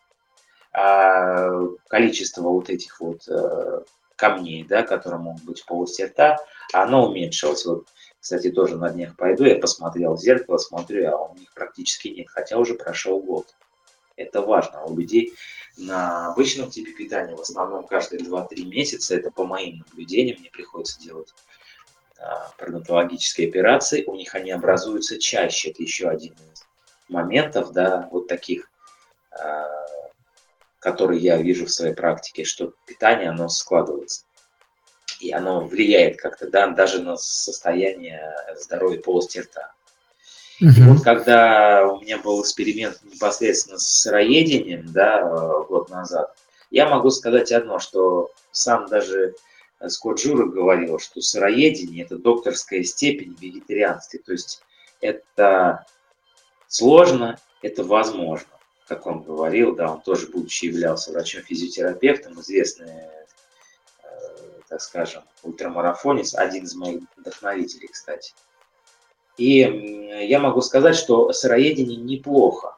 а 0.72 1.50
количество 1.88 2.42
вот 2.42 2.68
этих 2.68 3.00
вот 3.00 3.28
э, 3.28 3.82
камней, 4.16 4.64
да, 4.64 4.82
которые 4.82 5.20
могут 5.20 5.44
быть 5.44 5.60
в 5.60 5.66
полости 5.66 6.02
рта, 6.02 6.38
оно 6.72 7.08
уменьшилось. 7.08 7.64
Вот, 7.64 7.86
кстати, 8.18 8.50
тоже 8.50 8.76
на 8.76 8.90
днях 8.90 9.16
пойду, 9.16 9.44
я 9.44 9.56
посмотрел 9.56 10.16
в 10.16 10.20
зеркало, 10.20 10.58
смотрю, 10.58 11.08
а 11.14 11.28
у 11.28 11.36
них 11.36 11.54
практически 11.54 12.08
нет, 12.08 12.26
хотя 12.28 12.58
уже 12.58 12.74
прошел 12.74 13.20
год. 13.20 13.46
Это 14.16 14.42
важно. 14.42 14.84
У 14.84 14.96
людей 14.96 15.34
на 15.76 16.28
обычном 16.32 16.70
типе 16.70 16.92
питания 16.92 17.34
в 17.34 17.40
основном 17.40 17.86
каждые 17.86 18.22
2-3 18.22 18.64
месяца, 18.64 19.16
это 19.16 19.30
по 19.30 19.44
моим 19.44 19.78
наблюдениям, 19.78 20.38
мне 20.38 20.50
приходится 20.50 21.00
делать 21.00 21.34
а, 22.18 22.50
пародонтологические 22.58 23.48
операции, 23.48 24.04
у 24.04 24.14
них 24.14 24.34
они 24.34 24.52
образуются 24.52 25.18
чаще. 25.18 25.70
Это 25.70 25.82
еще 25.82 26.08
один 26.08 26.34
из 26.52 26.64
моментов, 27.08 27.72
да, 27.72 28.08
вот 28.12 28.28
таких, 28.28 28.70
а, 29.32 29.66
которые 30.78 31.20
я 31.20 31.38
вижу 31.38 31.66
в 31.66 31.70
своей 31.72 31.94
практике, 31.94 32.44
что 32.44 32.74
питание, 32.86 33.30
оно 33.30 33.48
складывается. 33.48 34.24
И 35.20 35.32
оно 35.32 35.66
влияет 35.66 36.18
как-то, 36.18 36.48
да, 36.48 36.68
даже 36.68 37.02
на 37.02 37.16
состояние 37.16 38.34
здоровья 38.56 39.00
полости 39.00 39.38
рта. 39.38 39.73
Угу. 40.60 40.70
И 40.70 40.82
вот 40.82 41.02
когда 41.02 41.86
у 41.86 42.00
меня 42.00 42.18
был 42.18 42.40
эксперимент 42.42 43.00
непосредственно 43.02 43.78
с 43.78 44.02
сыроедением, 44.02 44.92
да, 44.92 45.22
год 45.68 45.90
назад, 45.90 46.36
я 46.70 46.88
могу 46.88 47.10
сказать 47.10 47.52
одно, 47.52 47.78
что 47.78 48.30
сам 48.52 48.86
даже 48.86 49.34
Скотт 49.88 50.20
Журов 50.20 50.52
говорил, 50.52 50.98
что 50.98 51.20
сыроедение– 51.20 52.04
это 52.06 52.18
докторская 52.18 52.82
степень 52.84 53.36
вегетарианства. 53.40 54.20
То 54.24 54.32
есть 54.32 54.62
это 55.00 55.86
сложно, 56.68 57.38
это 57.62 57.84
возможно. 57.84 58.48
Как 58.88 59.06
он 59.06 59.22
говорил, 59.22 59.74
да, 59.74 59.92
он 59.92 60.00
тоже, 60.02 60.28
будучи 60.28 60.66
являлся 60.66 61.10
врачом-физиотерапевтом, 61.12 62.40
известный, 62.40 62.90
э, 62.90 64.08
так 64.68 64.80
скажем, 64.82 65.24
ультрамарафонец, 65.42 66.34
один 66.34 66.64
из 66.64 66.74
моих 66.74 67.00
вдохновителей, 67.16 67.88
кстати. 67.88 68.34
И 69.36 69.58
я 70.28 70.38
могу 70.38 70.60
сказать, 70.62 70.96
что 70.96 71.32
сыроедение 71.32 71.96
неплохо. 71.96 72.76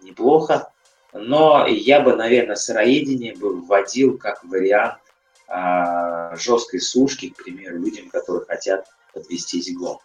Неплохо, 0.00 0.72
но 1.12 1.66
я 1.66 2.00
бы, 2.00 2.16
наверное, 2.16 2.56
сыроедение 2.56 3.34
бы 3.36 3.60
вводил 3.60 4.18
как 4.18 4.42
вариант 4.44 4.98
а, 5.46 6.34
жесткой 6.36 6.80
сушки, 6.80 7.28
к 7.28 7.36
примеру, 7.36 7.78
людям, 7.78 8.08
которые 8.08 8.46
хотят 8.46 8.86
подвестись 9.12 9.70
к. 9.74 10.02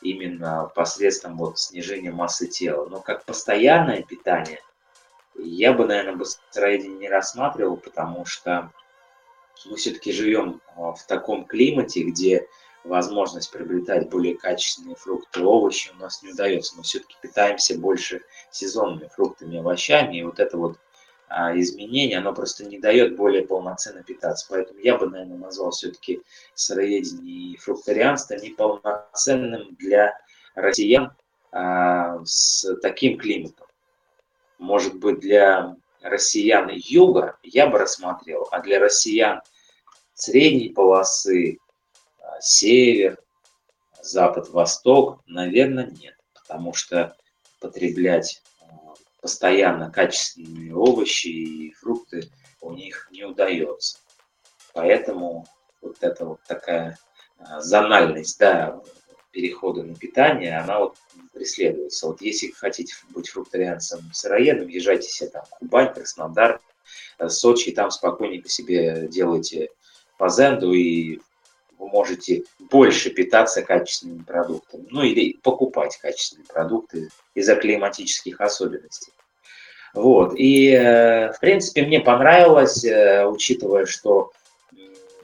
Именно 0.00 0.70
посредством 0.74 1.36
вот 1.36 1.58
снижения 1.58 2.12
массы 2.12 2.46
тела. 2.46 2.88
Но 2.88 3.00
как 3.00 3.24
постоянное 3.24 4.02
питание 4.02 4.60
я 5.34 5.72
бы, 5.72 5.86
наверное, 5.86 6.16
быстроедение 6.16 6.98
не 6.98 7.08
рассматривал, 7.08 7.76
потому 7.76 8.24
что 8.24 8.70
мы 9.64 9.76
все-таки 9.76 10.12
живем 10.12 10.60
а, 10.76 10.92
в 10.92 11.04
таком 11.06 11.44
климате, 11.44 12.04
где 12.04 12.46
возможность 12.84 13.50
приобретать 13.50 14.08
более 14.10 14.36
качественные 14.36 14.96
фрукты 14.96 15.40
и 15.40 15.44
овощи 15.44 15.90
у 15.96 16.00
нас 16.00 16.22
не 16.22 16.32
удается. 16.32 16.76
Мы 16.76 16.82
все-таки 16.82 17.16
питаемся 17.20 17.78
больше 17.78 18.22
сезонными 18.50 19.08
фруктами 19.08 19.56
и 19.56 19.58
овощами, 19.58 20.18
и 20.18 20.22
вот 20.22 20.40
это 20.40 20.56
вот 20.56 20.78
а, 21.28 21.58
изменение, 21.58 22.18
оно 22.18 22.34
просто 22.34 22.64
не 22.64 22.78
дает 22.78 23.16
более 23.16 23.46
полноценно 23.46 24.02
питаться. 24.02 24.46
Поэтому 24.50 24.80
я 24.80 24.98
бы, 24.98 25.08
наверное, 25.08 25.38
назвал 25.38 25.70
все-таки 25.70 26.22
сыроедение 26.54 27.52
и 27.52 27.56
фрукторианство 27.56 28.34
неполноценным 28.34 29.74
для 29.76 30.18
россиян 30.54 31.12
а, 31.52 32.22
с 32.24 32.74
таким 32.82 33.18
климатом. 33.18 33.66
Может 34.58 34.94
быть, 34.96 35.20
для 35.20 35.76
россиян 36.02 36.70
юга 36.72 37.38
я 37.42 37.66
бы 37.66 37.78
рассмотрел, 37.78 38.48
а 38.50 38.60
для 38.60 38.78
россиян 38.78 39.40
средней 40.14 40.68
полосы, 40.68 41.58
север, 42.42 43.18
запад, 44.02 44.48
восток, 44.48 45.22
наверное, 45.26 45.86
нет. 45.86 46.16
Потому 46.34 46.74
что 46.74 47.16
потреблять 47.60 48.42
постоянно 49.20 49.90
качественные 49.90 50.74
овощи 50.74 51.28
и 51.28 51.72
фрукты 51.74 52.28
у 52.60 52.72
них 52.72 53.08
не 53.12 53.24
удается. 53.24 53.98
Поэтому 54.74 55.46
вот 55.80 55.96
эта 56.00 56.24
вот 56.24 56.40
такая 56.46 56.98
зональность, 57.58 58.38
да, 58.38 58.80
перехода 59.30 59.82
на 59.82 59.94
питание, 59.94 60.58
она 60.58 60.80
вот 60.80 60.96
преследуется. 61.32 62.06
Вот 62.06 62.20
если 62.20 62.50
хотите 62.50 62.94
быть 63.10 63.30
фрукторианцем 63.30 64.12
сыроедом, 64.12 64.68
езжайте 64.68 65.08
себе 65.08 65.30
там 65.30 65.44
в 65.44 65.50
Кубань, 65.58 65.92
Краснодар, 65.92 66.60
э, 67.18 67.28
Сочи, 67.28 67.70
и 67.70 67.74
там 67.74 67.90
спокойненько 67.90 68.48
себе 68.48 69.08
делайте 69.08 69.70
фазенду, 70.18 70.72
и 70.72 71.20
вы 71.82 71.88
можете 71.88 72.44
больше 72.70 73.10
питаться 73.10 73.62
качественными 73.62 74.22
продуктами, 74.22 74.86
ну 74.90 75.02
или 75.02 75.36
покупать 75.42 75.98
качественные 76.00 76.46
продукты 76.46 77.08
из-за 77.34 77.56
климатических 77.56 78.40
особенностей. 78.40 79.12
Вот. 79.92 80.34
И, 80.36 80.70
э, 80.70 81.32
в 81.32 81.40
принципе, 81.40 81.82
мне 81.82 82.00
понравилось, 82.00 82.84
э, 82.84 83.26
учитывая, 83.26 83.86
что 83.86 84.30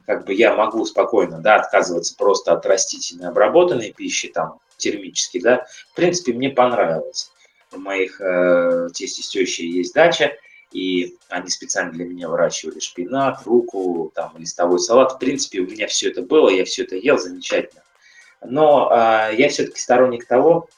как 0.05 0.25
бы 0.27 0.35
я 0.35 0.55
могу 0.55 0.85
спокойно, 0.85 1.39
да, 1.39 1.57
отказываться 1.57 2.17
просто 2.17 2.53
от 2.55 2.67
растительной 2.67 3.29
обработанной 3.29 3.93
пищи, 3.93 4.29
там, 4.29 4.59
термически, 4.79 5.41
да, 5.41 5.65
в 5.93 5.95
принципе, 5.95 6.33
мне 6.33 6.51
понравилось. 6.51 7.31
У 7.73 7.79
моих 7.79 8.21
э, 8.21 8.89
тещей 8.95 9.71
есть 9.71 9.95
дача, 9.95 10.33
и 10.73 11.17
они 11.29 11.49
специально 11.49 11.93
для 11.93 12.05
меня 12.05 12.29
выращивали 12.29 12.79
шпинат, 12.79 13.43
руку, 13.45 14.13
там, 14.15 14.35
листовой 14.37 14.79
салат. 14.79 15.13
В 15.13 15.19
принципе, 15.19 15.61
у 15.61 15.67
меня 15.67 15.87
все 15.87 16.11
это 16.11 16.23
было, 16.23 16.49
я 16.49 16.65
все 16.65 16.85
это 16.85 16.97
ел 16.97 17.19
замечательно. 17.19 17.83
Но 18.45 18.91
э, 18.93 19.35
я 19.37 19.49
все-таки 19.49 19.81
сторонник 19.81 20.27
того, 20.27 20.69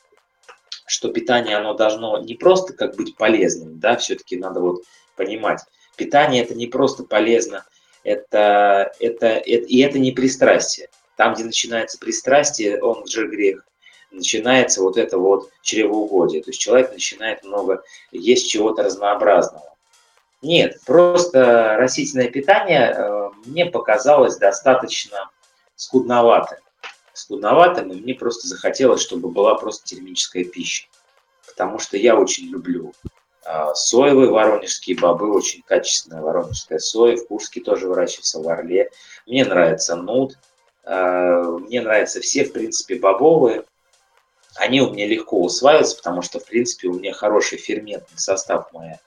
что 0.86 1.10
питание, 1.10 1.56
оно 1.56 1.74
должно 1.74 2.18
не 2.18 2.34
просто 2.34 2.72
как 2.72 2.96
быть 2.96 3.16
полезным, 3.16 3.78
да, 3.78 3.96
все-таки 3.96 4.36
надо 4.36 4.60
вот 4.60 4.82
понимать, 5.16 5.60
питание 5.96 6.42
это 6.42 6.54
не 6.54 6.66
просто 6.66 7.04
полезно 7.04 7.64
это, 8.04 8.92
это, 8.98 9.26
это, 9.26 9.66
и 9.66 9.78
это 9.80 9.98
не 9.98 10.12
пристрастие. 10.12 10.88
Там, 11.16 11.34
где 11.34 11.44
начинается 11.44 11.98
пристрастие, 11.98 12.82
он 12.82 13.06
же 13.06 13.26
грех, 13.28 13.64
начинается 14.10 14.82
вот 14.82 14.96
это 14.96 15.18
вот 15.18 15.50
чревоугодие. 15.62 16.42
То 16.42 16.50
есть 16.50 16.60
человек 16.60 16.92
начинает 16.92 17.44
много 17.44 17.82
есть 18.10 18.50
чего-то 18.50 18.82
разнообразного. 18.82 19.69
Нет, 20.42 20.78
просто 20.86 21.76
растительное 21.76 22.28
питание 22.28 22.94
э, 22.96 23.30
мне 23.44 23.66
показалось 23.66 24.36
достаточно 24.38 25.30
скудноватым. 25.76 26.58
Скудноватым, 27.12 27.92
и 27.92 28.00
мне 28.00 28.14
просто 28.14 28.48
захотелось, 28.48 29.02
чтобы 29.02 29.28
была 29.28 29.54
просто 29.56 29.84
термическая 29.84 30.44
пища. 30.44 30.88
Потому 31.46 31.78
что 31.78 31.98
я 31.98 32.16
очень 32.16 32.46
люблю 32.46 32.94
а, 33.44 33.74
соевые 33.74 34.30
воронежские 34.30 34.96
бобы, 34.96 35.30
очень 35.30 35.62
качественная 35.62 36.22
воронежская 36.22 36.78
соя. 36.78 37.16
В 37.16 37.26
Курске 37.26 37.60
тоже 37.60 37.86
выращивается 37.86 38.40
в 38.40 38.48
Орле. 38.48 38.90
Мне 39.26 39.44
нравится 39.44 39.96
нут. 39.96 40.38
А, 40.84 41.42
мне 41.42 41.82
нравятся 41.82 42.20
все, 42.20 42.44
в 42.44 42.52
принципе, 42.52 42.94
бобовые. 42.94 43.64
Они 44.56 44.80
у 44.80 44.90
меня 44.90 45.06
легко 45.06 45.42
усваиваются, 45.42 45.96
потому 45.96 46.22
что, 46.22 46.40
в 46.40 46.46
принципе, 46.46 46.88
у 46.88 46.94
меня 46.94 47.12
хороший 47.12 47.58
ферментный 47.58 48.18
состав 48.18 48.72
моя 48.72 48.98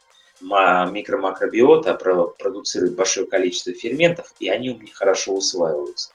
микромакробиота 0.44 1.94
продуцирует 1.94 2.96
большое 2.96 3.26
количество 3.28 3.74
ферментов, 3.74 4.34
и 4.40 4.50
они 4.50 4.72
у 4.72 4.78
меня 4.78 4.92
хорошо 4.94 5.34
усваиваются. 5.34 6.12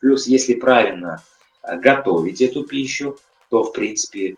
Плюс, 0.00 0.26
если 0.26 0.54
правильно 0.54 1.22
а, 1.62 1.76
готовить 1.76 2.40
эту 2.40 2.64
пищу, 2.64 3.18
то, 3.50 3.64
в 3.64 3.72
принципе, 3.72 4.36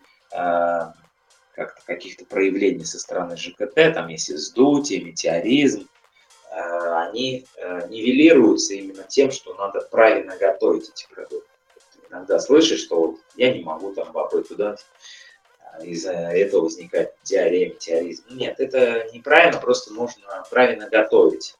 как-то 1.57 1.81
каких-то 1.85 2.23
проявлений 2.25 2.85
со 2.85 2.99
стороны 2.99 3.35
ЖКТ, 3.35 3.93
там 3.93 4.09
есть 4.09 4.29
вздутие, 4.29 5.03
метеоризм, 5.03 5.87
э, 6.51 6.59
они 7.07 7.47
э, 7.57 7.87
нивелируются 7.89 8.75
именно 8.75 9.03
тем, 9.03 9.31
что 9.31 9.55
надо 9.55 9.81
правильно 9.81 10.37
готовить 10.37 10.89
эти 10.89 11.07
продукты. 11.11 11.49
Иногда 12.11 12.39
слышишь, 12.39 12.81
что 12.81 13.07
вот 13.07 13.19
я 13.35 13.51
не 13.51 13.63
могу 13.63 13.91
там 13.93 14.11
бобы 14.11 14.43
туда, 14.43 14.75
а 14.75 14.77
из-за 15.83 16.11
этого 16.11 16.63
возникает 16.63 17.13
диарея, 17.23 17.69
метеоризм. 17.69 18.23
Нет, 18.31 18.59
это 18.59 19.07
неправильно, 19.13 19.59
просто 19.59 19.93
нужно 19.93 20.43
правильно 20.49 20.89
готовить. 20.89 21.55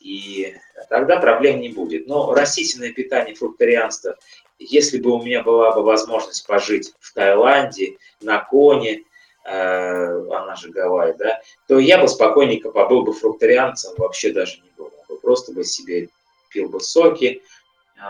И 0.00 0.54
тогда 0.88 1.18
проблем 1.18 1.60
не 1.60 1.70
будет. 1.70 2.06
Но 2.06 2.32
растительное 2.32 2.92
питание, 2.92 3.34
фрукторианство 3.34 4.16
если 4.58 4.98
бы 4.98 5.10
у 5.12 5.22
меня 5.22 5.42
была 5.42 5.72
бы 5.72 5.82
возможность 5.82 6.46
пожить 6.46 6.94
в 7.00 7.14
Таиланде, 7.14 7.96
на 8.20 8.38
Коне, 8.38 9.04
э, 9.44 10.28
она 10.30 10.56
же 10.56 10.70
Гавайи, 10.70 11.14
да, 11.16 11.40
то 11.68 11.78
я 11.78 11.98
бы 11.98 12.08
спокойненько 12.08 12.70
побыл 12.70 13.02
бы 13.02 13.12
фрукторианцем, 13.12 13.92
вообще 13.96 14.32
даже 14.32 14.60
не 14.60 14.70
думал 14.76 15.04
бы. 15.08 15.16
Просто 15.18 15.52
бы 15.52 15.64
себе 15.64 16.08
пил 16.50 16.68
бы 16.68 16.80
соки, 16.80 17.42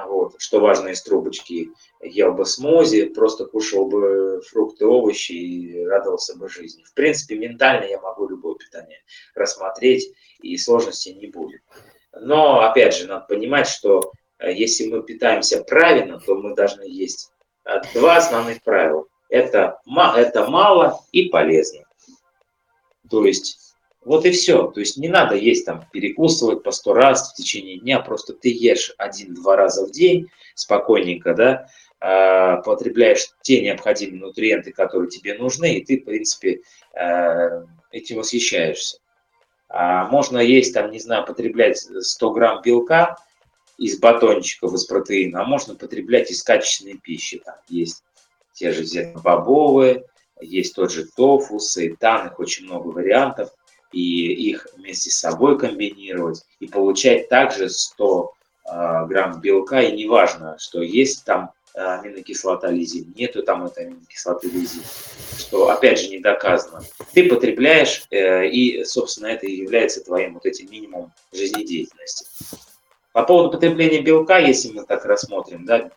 вот, 0.06 0.35
что 0.39 0.60
важно 0.60 0.89
из 0.89 1.02
трубочки, 1.02 1.70
ел 2.02 2.32
бы 2.32 2.44
смузи, 2.44 3.06
просто 3.06 3.47
кушал 3.47 3.89
бы 3.89 4.43
фрукты, 4.48 4.86
овощи 4.86 5.32
и 5.32 5.85
радовался 5.85 6.36
бы 6.36 6.48
жизни. 6.48 6.85
В 6.85 6.94
принципе, 6.94 7.36
ментально 7.36 7.85
я 7.85 8.01
могу 8.01 8.28
любое 8.28 8.55
питание 8.55 9.01
рассмотреть, 9.35 10.12
и 10.40 10.56
сложностей 10.56 11.15
не 11.15 11.27
будет. 11.27 11.62
Но, 12.12 12.60
опять 12.60 12.94
же, 12.94 13.06
надо 13.06 13.27
понимать, 13.27 13.66
что 13.66 14.12
Э, 14.39 14.52
если 14.52 14.86
мы 14.86 15.02
питаемся 15.02 15.62
правильно, 15.62 16.20
то 16.20 16.36
мы 16.36 16.55
должны 16.55 16.82
есть 16.82 17.31
э, 17.65 17.81
два 17.94 18.16
основных 18.16 18.62
правила. 18.62 19.05
Это, 19.28 19.78
это 20.16 20.48
мало 20.48 21.01
и 21.12 21.28
полезно. 21.28 21.85
То 23.10 23.24
есть 23.24 23.68
вот 24.09 24.24
и 24.26 24.30
все. 24.30 24.70
То 24.70 24.80
есть 24.80 24.97
не 24.97 25.09
надо 25.09 25.36
есть 25.36 25.66
там, 25.66 25.85
перекусывать 25.93 26.62
по 26.62 26.72
сто 26.72 26.94
раз 26.94 27.32
в 27.32 27.36
течение 27.36 27.78
дня, 27.78 28.01
просто 28.01 28.32
ты 28.32 28.48
ешь 28.48 28.94
один-два 28.98 29.56
раза 29.56 29.86
в 29.86 29.90
день 29.90 30.28
спокойненько, 30.55 31.35
да, 31.35 31.68
э, 32.01 32.62
потребляешь 32.62 33.28
те 33.43 33.62
необходимые 33.62 34.20
нутриенты, 34.20 34.72
которые 34.72 35.10
тебе 35.10 35.35
нужны, 35.35 35.74
и 35.78 35.85
ты, 35.85 36.01
в 36.01 36.05
принципе, 36.05 36.62
этим 37.93 38.16
восхищаешься. 38.16 38.98
А 39.68 40.06
можно 40.06 40.39
есть, 40.39 40.74
там, 40.74 40.90
не 40.90 40.98
знаю, 40.98 41.24
потреблять 41.24 41.78
100 41.78 42.30
грамм 42.32 42.62
белка, 42.62 43.16
из 43.78 43.98
батончиков, 43.98 44.74
из 44.74 44.85
протеина, 44.85 45.43
а 45.43 45.44
можно 45.44 45.76
потреблять 45.76 46.30
из 46.30 46.43
качественной 46.43 46.98
пищи. 46.98 47.40
Там 47.44 47.55
есть 47.68 48.02
те 48.52 48.72
же 48.72 48.82
зернобобовые, 48.82 50.05
есть 50.40 50.74
тот 50.74 50.90
же 50.93 51.06
тофу, 51.06 51.60
сайтан, 51.60 52.26
их 52.26 52.40
очень 52.40 52.66
много 52.66 52.89
вариантов, 52.89 53.51
и 53.93 54.51
их 54.51 54.66
вместе 54.77 55.10
с 55.10 55.19
собой 55.19 55.59
комбинировать, 55.59 56.44
и 56.60 56.66
получать 56.66 57.28
также 57.28 57.70
100 57.70 58.32
э, 58.70 59.06
грамм 59.06 59.40
белка, 59.40 59.81
и 59.82 59.97
неважно, 59.97 60.56
что 60.59 60.82
есть 60.82 61.24
там 61.24 61.52
а, 61.74 62.01
аминокислота 62.01 62.70
лизин, 62.70 63.12
нету 63.15 63.43
там 63.44 63.65
этой 63.65 63.86
аминокислоты 63.86 64.48
лизин, 64.48 64.82
что 65.39 65.69
опять 65.69 66.01
же 66.01 66.09
не 66.09 66.19
доказано. 66.19 66.82
Ты 67.12 67.28
потребляешь, 67.28 68.05
э, 68.10 68.48
и, 68.48 68.85
собственно, 68.85 69.28
это 69.28 69.47
и 69.47 69.56
является 69.56 70.02
твоим 70.02 70.35
вот 70.35 70.44
этим 70.44 70.69
минимумом 70.70 71.12
жизнедеятельности. 71.32 72.27
По 73.12 73.23
поводу 73.23 73.52
потребления 73.52 74.01
белка, 74.01 74.39
если 74.39 74.73
мы 74.73 74.86
так 74.86 75.05
рассмотрим, 75.05 75.66
да, 75.66 75.90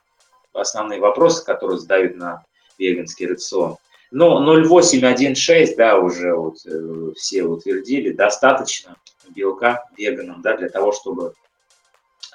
основные 0.53 0.99
вопросы, 0.99 1.43
которые 1.43 1.80
задают 1.80 2.15
на 2.15 2.43
веганский 2.77 3.26
рацион. 3.26 3.77
Но 4.11 4.39
0,816, 4.39 5.77
да, 5.77 5.97
уже 5.97 6.35
вот 6.35 6.57
э, 6.65 7.13
все 7.15 7.43
утвердили, 7.43 8.11
достаточно 8.11 8.97
белка 9.29 9.85
веганам, 9.97 10.41
да, 10.41 10.57
для 10.57 10.67
того, 10.67 10.91
чтобы 10.91 11.33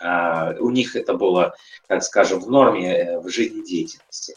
э, 0.00 0.58
у 0.58 0.70
них 0.70 0.96
это 0.96 1.12
было, 1.12 1.54
так 1.86 2.02
скажем, 2.02 2.40
в 2.40 2.50
норме 2.50 2.96
э, 2.96 3.18
в 3.20 3.28
жизнедеятельности. 3.28 4.36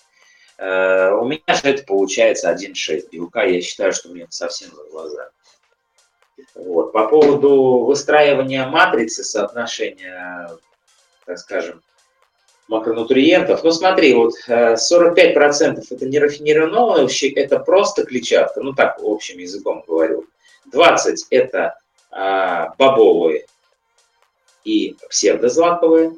Э, 0.57 1.11
у 1.11 1.25
меня 1.25 1.41
же 1.47 1.61
это 1.63 1.83
получается 1.85 2.51
1,6 2.51 3.09
белка, 3.09 3.43
я 3.43 3.61
считаю, 3.61 3.93
что 3.93 4.09
мне 4.09 4.23
это 4.23 4.33
совсем 4.33 4.71
за 4.75 4.83
глаза. 4.91 5.29
Вот. 6.55 6.91
По 6.91 7.07
поводу 7.07 7.85
выстраивания 7.85 8.67
матрицы 8.67 9.23
соотношения, 9.23 10.49
так 11.25 11.37
скажем, 11.37 11.81
макронутриентов. 12.69 13.63
Ну 13.63 13.71
смотри, 13.71 14.13
вот 14.13 14.33
45% 14.47 14.47
э, 14.47 15.81
это 15.89 16.05
нерафинированные 16.05 16.79
овощи, 16.79 17.25
это 17.35 17.59
просто 17.59 18.05
клетчатка, 18.05 18.61
ну 18.61 18.73
так 18.73 18.99
общим 19.03 19.39
языком 19.39 19.83
говорю. 19.85 20.25
20 20.71 21.25
это 21.31 21.79
а, 22.11 22.73
бобовые 22.77 23.47
и 24.63 24.95
псевдозлаковые. 25.09 26.13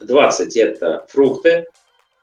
20 0.00 0.56
это 0.56 1.06
фрукты. 1.08 1.66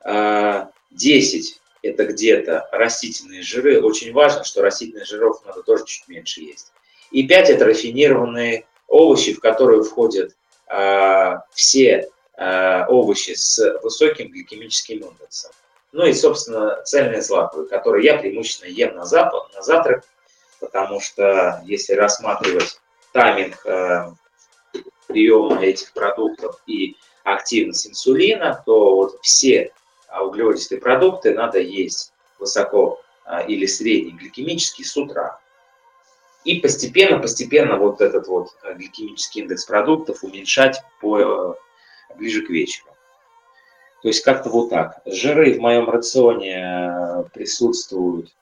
А, 0.04 0.70
10 0.92 1.62
это 1.82 2.06
где-то 2.06 2.68
растительные 2.74 3.42
жиры. 3.42 3.82
Очень 3.82 4.12
важно, 4.12 4.44
что 4.44 4.62
растительных 4.62 5.06
жиров 5.06 5.42
надо 5.46 5.64
тоже 5.64 5.86
чуть 5.86 6.08
меньше 6.10 6.42
есть. 6.42 6.74
И 7.12 7.26
5– 7.26 7.50
это 7.52 7.66
рафинированные 7.66 8.66
овощи, 8.88 9.34
в 9.34 9.40
которые 9.40 9.84
входят 9.84 10.36
э, 10.68 11.36
все 11.52 12.10
овощи 12.38 13.36
с 13.36 13.80
высоким 13.84 14.30
гликемическим 14.30 15.00
индексом. 15.00 15.52
Ну 15.92 16.06
и, 16.06 16.14
собственно, 16.14 16.82
цельные 16.84 17.22
злаковые, 17.22 17.70
которые 17.70 18.04
я 18.06 18.18
преимущественно 18.18 18.70
ем 18.70 18.96
на, 18.96 19.06
запад, 19.06 19.54
на 19.54 19.62
завтрак, 19.62 20.04
потому 20.60 21.00
что 21.00 21.62
если 21.66 21.94
рассматривать 21.94 22.80
тайминг 23.12 23.64
э, 23.66 24.12
приема 25.08 25.64
этих 25.64 25.94
продуктов 25.94 26.60
и 26.66 26.96
активность 27.24 27.88
инсулина, 27.88 28.62
то 28.66 28.96
вот 28.96 29.20
все 29.22 29.72
углеводистые 30.22 30.80
продукты 30.80 31.34
надо 31.34 31.60
есть 31.60 32.14
высоко 32.40 33.02
а, 33.26 33.42
или 33.42 33.66
средний 33.66 34.12
гликемический 34.12 34.86
с 34.86 34.96
утра. 34.98 35.40
И 36.44 36.60
постепенно, 36.60 37.20
постепенно 37.20 37.78
вот 37.78 38.02
этот 38.02 38.28
вот 38.28 38.50
э, 38.64 38.74
гликемический 38.74 39.42
индекс 39.42 39.66
продуктов 39.66 40.24
уменьшать 40.24 40.82
по, 41.00 41.20
э, 41.20 41.54
ближе 42.18 42.46
к 42.46 42.50
вечеру. 42.50 42.90
То 44.02 44.10
есть 44.10 44.24
как-то 44.24 44.50
вот 44.50 44.70
так. 44.70 45.02
Жиры 45.06 45.54
в 45.54 45.60
моем 45.60 45.90
рационе 45.90 46.60
э, 46.60 47.24
присутствуют 47.34 48.34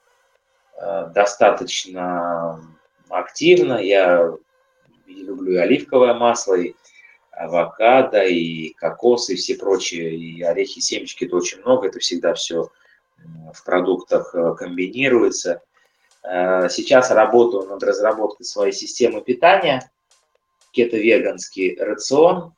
достаточно 1.14 2.60
активно. 3.08 3.74
Я 3.74 4.32
люблю 5.06 5.52
и 5.52 5.56
оливковое 5.56 6.14
масло, 6.14 6.54
и 6.54 6.74
авокадо, 7.30 8.24
и 8.24 8.72
кокос, 8.72 9.30
и 9.30 9.36
все 9.36 9.54
прочие, 9.54 10.16
и 10.16 10.42
орехи, 10.42 10.80
семечки, 10.80 11.26
это 11.26 11.36
очень 11.36 11.60
много, 11.60 11.86
это 11.86 12.00
всегда 12.00 12.34
все 12.34 12.72
в 13.54 13.64
продуктах 13.64 14.34
комбинируется. 14.58 15.62
Э, 16.22 16.68
сейчас 16.68 17.10
работаю 17.10 17.64
над 17.68 17.82
разработкой 17.82 18.46
своей 18.46 18.72
системы 18.72 19.22
питания. 19.22 19.90
Кето-веганский 20.72 21.76
рацион. 21.78 22.54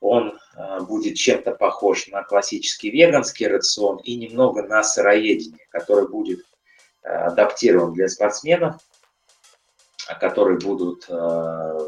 Он 0.00 0.38
э, 0.56 0.80
будет 0.80 1.16
чем-то 1.16 1.52
похож 1.52 2.08
на 2.08 2.22
классический 2.22 2.90
веганский 2.90 3.46
рацион 3.46 3.98
и 3.98 4.16
немного 4.16 4.62
на 4.62 4.82
сыроедение, 4.82 5.66
который 5.70 6.08
будет 6.08 6.40
э, 7.02 7.08
адаптирован 7.08 7.92
для 7.92 8.08
спортсменов, 8.08 8.76
которые 10.18 10.58
будут 10.58 11.08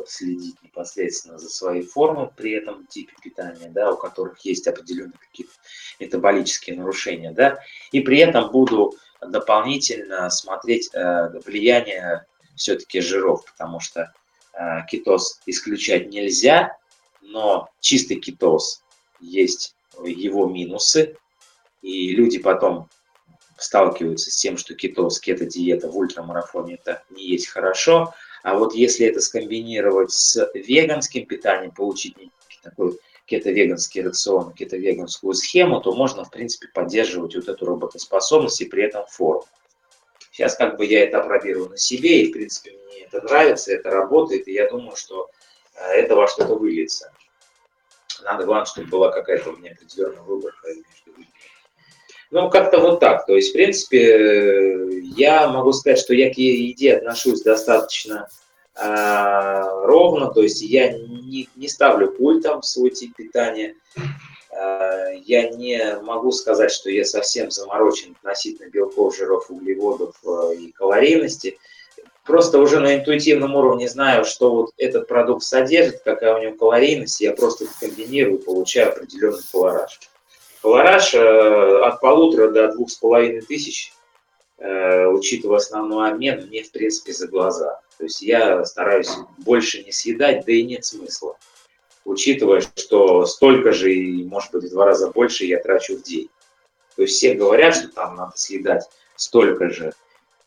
следить 0.06 0.54
непосредственно 0.62 1.38
за 1.38 1.48
своей 1.48 1.82
формой 1.82 2.30
при 2.36 2.52
этом 2.52 2.86
типе 2.86 3.12
питания, 3.20 3.68
да, 3.68 3.90
у 3.90 3.96
которых 3.96 4.38
есть 4.44 4.68
определенные 4.68 5.18
какие-то 5.18 5.52
метаболические 5.98 6.76
нарушения, 6.76 7.32
да, 7.32 7.58
и 7.90 8.00
при 8.00 8.18
этом 8.18 8.52
буду 8.52 8.94
дополнительно 9.26 10.30
смотреть 10.30 10.90
э, 10.92 11.28
влияние 11.44 12.26
все-таки 12.56 13.00
жиров, 13.00 13.44
потому 13.44 13.80
что 13.80 14.12
э, 14.52 14.86
кетоз 14.88 15.40
исключать 15.46 16.08
нельзя, 16.08 16.76
но 17.22 17.68
чистый 17.80 18.16
кетоз 18.16 18.82
есть 19.20 19.74
его 20.04 20.46
минусы, 20.46 21.16
и 21.80 22.14
люди 22.14 22.38
потом 22.38 22.88
сталкиваются 23.56 24.30
с 24.30 24.36
тем, 24.36 24.56
что 24.56 24.74
кетоз, 24.74 25.20
кето-диета 25.20 25.88
в 25.88 25.96
ультрамарафоне 25.96 26.74
это 26.74 27.02
не 27.10 27.24
есть 27.24 27.48
хорошо, 27.48 28.12
а 28.42 28.58
вот 28.58 28.74
если 28.74 29.06
это 29.06 29.20
скомбинировать 29.20 30.10
с 30.10 30.50
веганским 30.54 31.26
питанием, 31.26 31.70
получить 31.70 32.16
такой 32.62 32.98
кето-веганский 33.26 34.02
рацион, 34.02 34.52
кето-веганскую 34.52 35.34
схему, 35.34 35.80
то 35.80 35.94
можно, 35.94 36.24
в 36.24 36.30
принципе, 36.30 36.68
поддерживать 36.68 37.36
вот 37.36 37.48
эту 37.48 37.66
работоспособность 37.66 38.60
и 38.60 38.66
при 38.66 38.84
этом 38.84 39.06
форму. 39.06 39.46
Сейчас 40.32 40.56
как 40.56 40.76
бы 40.76 40.86
я 40.86 41.04
это 41.04 41.20
опробирую 41.20 41.70
на 41.70 41.76
себе, 41.76 42.22
и, 42.22 42.30
в 42.30 42.32
принципе, 42.32 42.72
мне 42.88 43.04
это 43.04 43.20
нравится, 43.20 43.72
это 43.72 43.90
работает, 43.90 44.48
и 44.48 44.52
я 44.52 44.68
думаю, 44.68 44.96
что 44.96 45.30
это 45.88 46.16
во 46.16 46.26
что-то 46.26 46.54
выльется. 46.54 47.12
Надо, 48.22 48.44
главное, 48.44 48.66
чтобы 48.66 48.88
была 48.88 49.10
какая-то 49.10 49.50
у 49.50 49.56
меня 49.56 49.72
определенная 49.72 50.22
выборка 50.22 50.68
Ну, 52.30 52.50
как-то 52.50 52.78
вот 52.78 53.00
так. 53.00 53.26
То 53.26 53.34
есть, 53.34 53.50
в 53.50 53.52
принципе, 53.52 55.00
я 55.16 55.48
могу 55.48 55.72
сказать, 55.72 55.98
что 55.98 56.14
я 56.14 56.32
к 56.32 56.38
еде 56.38 56.96
отношусь 56.96 57.42
достаточно 57.42 58.28
а, 58.74 59.84
ровно, 59.86 60.32
то 60.32 60.42
есть 60.42 60.62
я 60.62 60.92
не, 60.92 61.48
не 61.56 61.68
ставлю 61.68 62.10
пультом 62.10 62.62
свой 62.62 62.90
тип 62.90 63.14
питания, 63.14 63.74
а, 64.50 65.10
я 65.24 65.50
не 65.50 65.98
могу 66.02 66.32
сказать, 66.32 66.72
что 66.72 66.90
я 66.90 67.04
совсем 67.04 67.50
заморочен 67.50 68.16
относительно 68.22 68.70
белков, 68.70 69.16
жиров, 69.16 69.50
углеводов 69.50 70.16
а, 70.26 70.52
и 70.52 70.72
калорийности. 70.72 71.58
Просто 72.24 72.58
уже 72.58 72.78
на 72.78 72.94
интуитивном 72.94 73.56
уровне 73.56 73.88
знаю, 73.88 74.24
что 74.24 74.54
вот 74.54 74.70
этот 74.76 75.08
продукт 75.08 75.42
содержит, 75.42 76.02
какая 76.04 76.36
у 76.36 76.42
него 76.42 76.56
калорийность, 76.56 77.20
я 77.20 77.32
просто 77.32 77.66
комбинирую, 77.80 78.38
получаю 78.38 78.90
определенный 78.92 79.42
колораж. 79.50 79.98
Колораж 80.62 81.14
от 81.14 82.00
полутора 82.00 82.50
до 82.52 82.72
двух 82.72 82.90
с 82.90 82.94
половиной 82.94 83.42
тысяч 83.42 83.92
Э, 84.64 85.06
учитывая 85.06 85.56
основной 85.56 86.12
обмен, 86.12 86.46
мне, 86.46 86.62
в 86.62 86.70
принципе, 86.70 87.12
за 87.12 87.26
глаза. 87.26 87.80
То 87.98 88.04
есть 88.04 88.22
я 88.22 88.64
стараюсь 88.64 89.10
больше 89.38 89.82
не 89.82 89.90
съедать, 89.90 90.44
да 90.46 90.52
и 90.52 90.62
нет 90.62 90.84
смысла. 90.84 91.36
Учитывая, 92.04 92.60
что 92.76 93.26
столько 93.26 93.72
же 93.72 93.92
и, 93.92 94.24
может 94.24 94.52
быть, 94.52 94.64
в 94.64 94.70
два 94.70 94.86
раза 94.86 95.10
больше 95.10 95.46
я 95.46 95.58
трачу 95.58 95.96
в 95.96 96.02
день. 96.02 96.30
То 96.94 97.02
есть 97.02 97.16
все 97.16 97.34
говорят, 97.34 97.74
что 97.74 97.88
там 97.88 98.14
надо 98.14 98.32
съедать 98.36 98.84
столько 99.16 99.68
же 99.68 99.94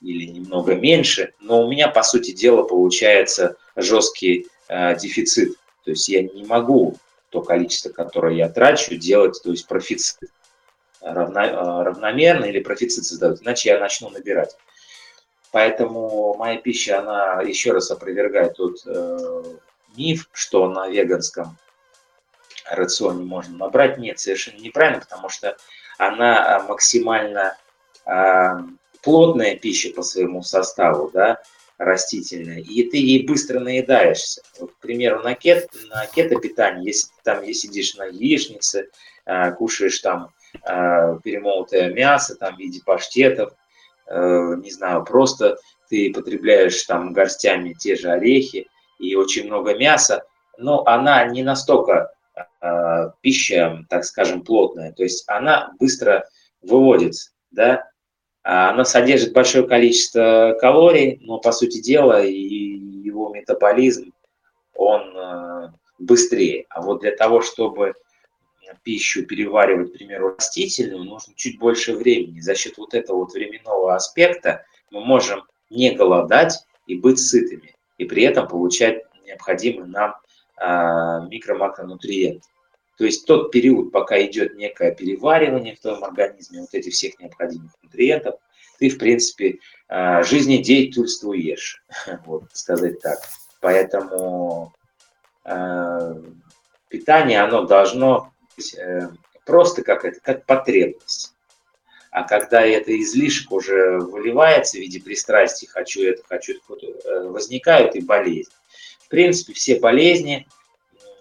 или 0.01 0.25
немного 0.25 0.75
меньше, 0.75 1.33
но 1.39 1.63
у 1.63 1.69
меня, 1.69 1.87
по 1.87 2.03
сути 2.03 2.31
дела, 2.31 2.63
получается 2.63 3.55
жесткий 3.75 4.47
э, 4.67 4.95
дефицит. 4.97 5.55
То 5.83 5.91
есть 5.91 6.07
я 6.09 6.23
не 6.23 6.43
могу 6.45 6.97
то 7.29 7.41
количество, 7.41 7.89
которое 7.89 8.35
я 8.35 8.49
трачу, 8.49 8.95
делать, 8.95 9.39
то 9.43 9.51
есть 9.51 9.67
профицит 9.67 10.17
равно, 11.01 11.41
э, 11.41 11.83
равномерно 11.83 12.45
или 12.45 12.59
профицит 12.59 13.05
создают, 13.05 13.41
иначе 13.41 13.69
я 13.69 13.79
начну 13.79 14.09
набирать. 14.09 14.55
Поэтому 15.51 16.35
моя 16.37 16.57
пища, 16.57 16.99
она 16.99 17.41
еще 17.41 17.71
раз 17.71 17.91
опровергает 17.91 18.55
тот 18.55 18.79
э, 18.85 19.43
миф, 19.95 20.29
что 20.33 20.69
на 20.69 20.89
веганском 20.89 21.57
рационе 22.69 23.23
можно 23.23 23.57
набрать. 23.57 23.97
Нет, 23.97 24.19
совершенно 24.19 24.59
неправильно, 24.59 24.99
потому 24.99 25.29
что 25.29 25.55
она 25.97 26.65
максимально 26.67 27.57
э, 28.05 28.51
плотная 29.05 29.55
пища 29.55 29.91
по 29.91 30.03
своему 30.03 30.43
составу, 30.43 31.09
да, 31.13 31.41
растительная, 31.77 32.59
и 32.59 32.83
ты 32.83 32.97
ей 32.97 33.25
быстро 33.25 33.61
наедаешься. 33.61 34.41
Вот, 34.59 34.73
к 34.73 34.79
примеру, 34.79 35.21
на, 35.23 35.33
кет, 35.35 35.69
на 35.89 36.05
кето-питании, 36.07 36.87
если 36.87 37.07
ты 37.07 37.13
там 37.23 37.43
если 37.43 37.67
сидишь 37.67 37.95
на 37.95 38.05
яичнице, 38.05 38.89
э, 39.25 39.51
кушаешь 39.53 39.99
там 39.99 40.31
Э, 40.63 41.19
перемолотое 41.23 41.93
мясо 41.93 42.35
там 42.35 42.55
в 42.55 42.59
виде 42.59 42.81
паштетов, 42.85 43.53
э, 44.07 44.55
не 44.61 44.71
знаю, 44.71 45.03
просто 45.03 45.57
ты 45.89 46.11
потребляешь 46.13 46.81
там 46.83 47.13
горстями 47.13 47.73
те 47.73 47.95
же 47.95 48.09
орехи 48.09 48.67
и 48.99 49.15
очень 49.15 49.47
много 49.47 49.77
мяса, 49.77 50.23
но 50.57 50.83
она 50.85 51.25
не 51.25 51.43
настолько 51.43 52.11
э, 52.61 53.11
пища, 53.21 53.85
так 53.89 54.05
скажем, 54.05 54.43
плотная, 54.43 54.91
то 54.91 55.03
есть 55.03 55.23
она 55.27 55.73
быстро 55.79 56.27
выводится, 56.61 57.31
да, 57.51 57.89
она 58.47 58.85
содержит 58.85 59.33
большое 59.33 59.67
количество 59.67 60.55
калорий, 60.61 61.19
но 61.21 61.39
по 61.39 61.51
сути 61.51 61.81
дела 61.81 62.23
и 62.23 62.35
его 62.35 63.29
метаболизм, 63.29 64.13
он 64.75 65.71
быстрее. 65.97 66.65
А 66.69 66.81
вот 66.81 67.01
для 67.01 67.15
того, 67.15 67.41
чтобы 67.41 67.95
пищу 68.83 69.25
переваривать, 69.25 69.89
к 69.89 69.97
примеру, 69.97 70.35
растительную, 70.35 71.03
нужно 71.03 71.33
чуть 71.35 71.59
больше 71.59 71.95
времени. 71.95 72.39
За 72.39 72.55
счет 72.55 72.77
вот 72.77 72.93
этого 72.93 73.17
вот 73.17 73.33
временного 73.33 73.95
аспекта 73.95 74.63
мы 74.91 75.03
можем 75.03 75.43
не 75.69 75.91
голодать 75.91 76.65
и 76.85 76.95
быть 76.95 77.19
сытыми, 77.19 77.75
и 77.97 78.05
при 78.05 78.23
этом 78.23 78.47
получать 78.47 79.01
необходимый 79.25 79.87
нам 79.87 80.15
а, 80.57 81.27
микро-макронутриенты. 81.27 82.41
То 82.97 83.05
есть 83.05 83.25
тот 83.25 83.51
период, 83.51 83.91
пока 83.91 84.21
идет 84.23 84.55
некое 84.55 84.93
переваривание 84.93 85.75
в 85.75 85.79
твоем 85.79 86.03
организме 86.03 86.61
вот 86.61 86.73
этих 86.73 86.93
всех 86.93 87.19
необходимых 87.19 87.71
нутриентов, 87.83 88.35
ты, 88.79 88.89
в 88.89 88.97
принципе, 88.97 89.59
а, 89.87 90.23
жизнедеятельствуешь, 90.23 91.83
вот 92.25 92.45
сказать 92.53 92.99
так. 93.01 93.19
Поэтому 93.61 94.73
э, 95.43 96.21
питание, 96.89 97.41
оно 97.41 97.65
должно 97.65 98.31
Э, 98.77 99.09
просто 99.45 99.83
как 99.83 100.05
это, 100.05 100.19
как 100.21 100.45
потребность. 100.45 101.33
А 102.11 102.23
когда 102.23 102.65
это 102.65 102.97
излишек 103.01 103.51
уже 103.51 103.99
выливается 103.99 104.77
в 104.77 104.81
виде 104.81 105.01
пристрастий, 105.01 105.67
хочу 105.67 106.03
это, 106.03 106.23
хочу 106.27 106.53
это, 106.53 106.85
э, 106.85 107.27
возникают 107.27 107.95
и 107.95 108.01
болезни. 108.01 108.53
В 108.99 109.09
принципе, 109.09 109.53
все 109.53 109.79
болезни 109.79 110.47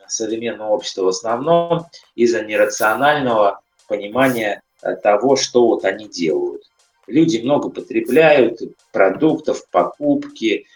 современного 0.09 0.71
общества 0.71 1.03
в 1.03 1.09
основном 1.09 1.87
из-за 2.15 2.43
нерационального 2.43 3.61
понимания 3.89 4.63
э, 4.83 4.97
того, 4.97 5.37
что 5.37 5.67
вот 5.67 5.85
они 5.85 6.09
делают. 6.09 6.63
Люди 7.07 7.39
много 7.39 7.69
потребляют 7.69 8.61
продуктов, 8.93 9.69
покупки, 9.69 10.67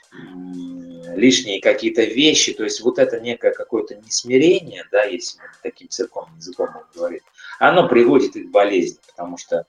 лишние 1.14 1.60
какие-то 1.60 2.02
вещи, 2.05 2.52
то 2.52 2.64
есть 2.64 2.80
вот 2.80 2.98
это 2.98 3.20
некое 3.20 3.52
какое-то 3.52 3.96
несмирение, 3.96 4.84
да, 4.90 5.05
если 5.05 5.40
мы 5.40 5.48
таким 5.62 5.88
церковным 5.88 6.36
языком 6.36 6.68
говорим, 6.94 7.20
оно 7.59 7.88
приводит 7.88 8.36
и 8.36 8.44
к 8.44 8.50
болезни, 8.50 8.98
потому 9.09 9.36
что, 9.36 9.66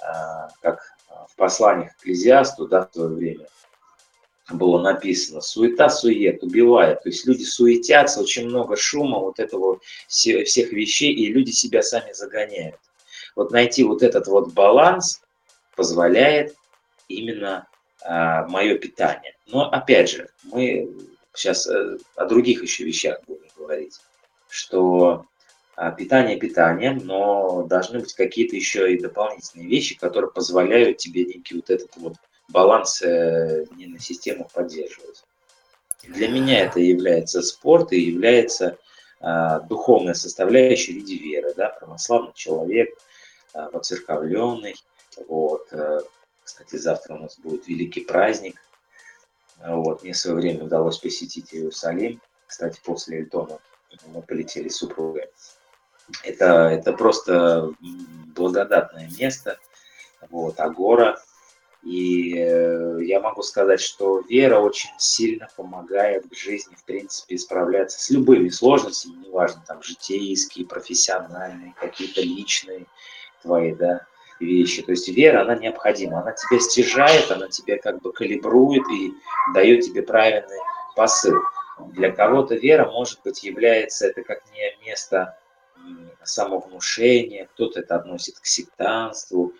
а, 0.00 0.48
как 0.60 0.94
в 1.28 1.36
посланиях 1.36 1.92
к 1.96 2.00
Экклезиасту, 2.00 2.66
да, 2.66 2.86
в 2.86 2.94
свое 2.94 3.08
время, 3.08 3.46
было 4.50 4.80
написано, 4.80 5.40
суета 5.40 5.88
сует, 5.88 6.42
убивает. 6.42 7.02
То 7.02 7.08
есть 7.08 7.26
люди 7.26 7.44
суетятся, 7.44 8.20
очень 8.20 8.46
много 8.46 8.76
шума, 8.76 9.18
вот 9.18 9.38
этого 9.38 9.80
всех 10.06 10.72
вещей, 10.72 11.12
и 11.12 11.32
люди 11.32 11.50
себя 11.50 11.82
сами 11.82 12.12
загоняют. 12.12 12.78
Вот 13.36 13.50
найти 13.50 13.84
вот 13.84 14.02
этот 14.02 14.26
вот 14.26 14.52
баланс 14.52 15.22
позволяет 15.76 16.54
именно 17.08 17.66
а, 18.02 18.46
мое 18.46 18.76
питание. 18.76 19.34
Но 19.46 19.70
опять 19.70 20.10
же, 20.10 20.28
мы 20.44 20.90
сейчас 21.34 21.66
э, 21.66 21.98
о 22.16 22.26
других 22.26 22.62
еще 22.62 22.84
вещах 22.84 23.20
будем 23.26 23.48
говорить, 23.56 23.98
что 24.48 25.26
а, 25.76 25.90
питание 25.90 26.38
питанием, 26.38 26.98
но 26.98 27.64
должны 27.64 27.98
быть 27.98 28.14
какие-то 28.14 28.54
еще 28.56 28.92
и 28.94 29.00
дополнительные 29.00 29.66
вещи, 29.68 29.98
которые 29.98 30.30
позволяют 30.30 30.98
тебе 30.98 31.24
некий 31.24 31.56
вот 31.56 31.70
этот 31.70 31.90
вот 31.96 32.14
баланс 32.48 33.02
э, 33.02 33.64
нервной 33.76 34.00
системы 34.00 34.46
поддерживать. 34.52 35.24
Для 36.02 36.28
меня 36.28 36.64
это 36.64 36.80
является 36.80 37.42
спорт 37.42 37.92
и 37.92 38.00
является 38.00 38.78
а, 39.20 39.60
духовная 39.60 40.14
составляющая 40.14 40.92
в 40.92 40.96
виде 40.96 41.16
веры, 41.16 41.54
да, 41.56 41.70
православный 41.70 42.32
человек, 42.34 42.90
а, 43.54 43.70
воцерковленный, 43.70 44.74
вот, 45.28 45.66
э, 45.72 46.00
кстати, 46.42 46.76
завтра 46.76 47.14
у 47.14 47.18
нас 47.18 47.38
будет 47.38 47.66
великий 47.66 48.02
праздник, 48.02 48.60
вот, 49.64 50.02
мне 50.02 50.12
в 50.12 50.18
свое 50.18 50.36
время 50.36 50.64
удалось 50.64 50.98
посетить 50.98 51.54
Иерусалим, 51.54 52.20
кстати, 52.46 52.80
после 52.84 53.20
Эльтона 53.20 53.58
мы 54.06 54.20
полетели 54.20 54.68
с 54.68 54.76
супругой. 54.76 55.28
Это, 56.22 56.68
это 56.68 56.92
просто 56.92 57.72
благодатное 58.34 59.08
место, 59.18 59.58
вот, 60.28 60.60
Агора, 60.60 61.18
и 61.84 62.34
э, 62.38 62.98
я 63.02 63.20
могу 63.20 63.42
сказать, 63.42 63.80
что 63.80 64.20
вера 64.20 64.58
очень 64.58 64.90
сильно 64.96 65.48
помогает 65.54 66.24
в 66.30 66.34
жизни, 66.34 66.74
в 66.74 66.84
принципе, 66.84 67.36
справляться 67.36 68.00
с 68.00 68.08
любыми 68.10 68.48
сложностями, 68.48 69.26
неважно, 69.26 69.62
там, 69.66 69.82
житейские, 69.82 70.66
профессиональные, 70.66 71.74
какие-то 71.78 72.22
личные 72.22 72.86
твои, 73.42 73.74
да, 73.74 74.06
вещи. 74.40 74.82
То 74.82 74.92
есть 74.92 75.08
вера, 75.08 75.42
она 75.42 75.56
необходима, 75.56 76.22
она 76.22 76.32
тебя 76.32 76.58
стяжает, 76.58 77.30
она 77.30 77.48
тебя 77.48 77.78
как 77.78 78.00
бы 78.00 78.12
калибрует 78.12 78.88
и 78.88 79.12
дает 79.52 79.82
тебе 79.82 80.02
правильный 80.02 80.58
посыл. 80.96 81.38
Для 81.92 82.10
кого-то 82.10 82.54
вера, 82.54 82.90
может 82.90 83.20
быть, 83.24 83.42
является 83.44 84.06
это 84.06 84.22
как 84.22 84.42
не 84.52 84.86
место 84.86 85.36
самовнушения, 86.22 87.46
кто-то 87.52 87.80
это 87.80 87.96
относит 87.96 88.38
к 88.38 88.46
сектанству, 88.46 89.52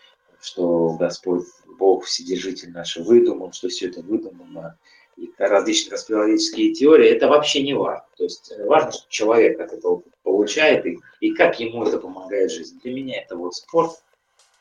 что 0.44 0.90
Господь 0.90 1.46
Бог 1.78 2.04
Вседержитель 2.04 2.70
наш 2.70 2.96
выдумал, 2.96 3.52
что 3.52 3.68
все 3.68 3.88
это 3.88 4.02
выдумано, 4.02 4.78
и 5.16 5.30
различные 5.38 5.90
конспирологические 5.90 6.74
теории, 6.74 7.08
это 7.08 7.28
вообще 7.28 7.62
не 7.62 7.74
важно. 7.74 8.04
То 8.16 8.24
есть 8.24 8.52
э, 8.52 8.64
важно, 8.66 8.92
что 8.92 9.08
человек 9.08 9.60
от 9.60 9.72
этого 9.72 10.02
получает, 10.22 10.84
и, 10.86 10.98
и 11.20 11.32
как 11.34 11.60
ему 11.60 11.84
это 11.84 11.98
помогает 11.98 12.50
в 12.50 12.54
жизни. 12.54 12.80
Для 12.82 12.92
меня 12.92 13.22
это 13.22 13.36
вот 13.36 13.54
спорт, 13.54 14.02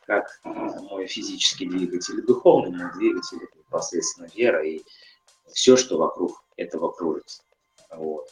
как 0.05 0.39
мой 0.43 1.07
физический 1.07 1.65
двигатель, 1.65 2.21
духовный 2.21 2.77
мой 2.77 2.93
двигатель, 2.93 3.39
непосредственно 3.55 4.29
вера 4.35 4.63
и 4.63 4.81
все, 5.51 5.75
что 5.75 5.97
вокруг 5.97 6.43
этого 6.55 6.91
кружится. 6.91 7.41
Вот. 7.89 8.29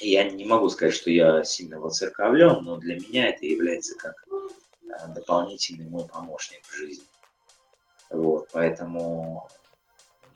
Я 0.00 0.28
не 0.28 0.44
могу 0.44 0.68
сказать, 0.68 0.94
что 0.94 1.10
я 1.10 1.42
сильно 1.44 1.80
воцерковлен, 1.80 2.62
но 2.62 2.76
для 2.76 2.96
меня 2.96 3.28
это 3.28 3.46
является 3.46 3.96
как 3.96 4.14
Э, 4.26 4.63
дополнительный 5.08 5.88
мой 5.88 6.06
помощник 6.06 6.64
в 6.64 6.76
жизни. 6.76 7.04
Вот, 8.10 8.48
поэтому 8.52 9.48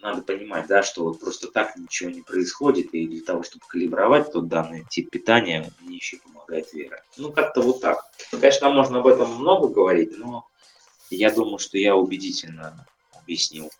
надо 0.00 0.22
понимать, 0.22 0.66
да, 0.68 0.82
что 0.82 1.04
вот 1.04 1.20
просто 1.20 1.48
так 1.48 1.76
ничего 1.76 2.10
не 2.10 2.22
происходит, 2.22 2.94
и 2.94 3.06
для 3.06 3.22
того, 3.22 3.42
чтобы 3.42 3.64
калибровать 3.68 4.32
тот 4.32 4.48
данный 4.48 4.84
тип 4.88 5.10
питания, 5.10 5.70
мне 5.80 5.96
еще 5.96 6.18
помогает 6.18 6.72
вера. 6.72 7.02
Ну, 7.16 7.32
как-то 7.32 7.62
вот 7.62 7.80
так. 7.80 8.04
Конечно, 8.30 8.70
можно 8.70 9.00
об 9.00 9.06
этом 9.06 9.34
много 9.34 9.68
говорить, 9.68 10.16
но 10.16 10.46
я 11.10 11.32
думаю, 11.32 11.58
что 11.58 11.78
я 11.78 11.96
убедительно 11.96 12.86
объяснил. 13.12 13.70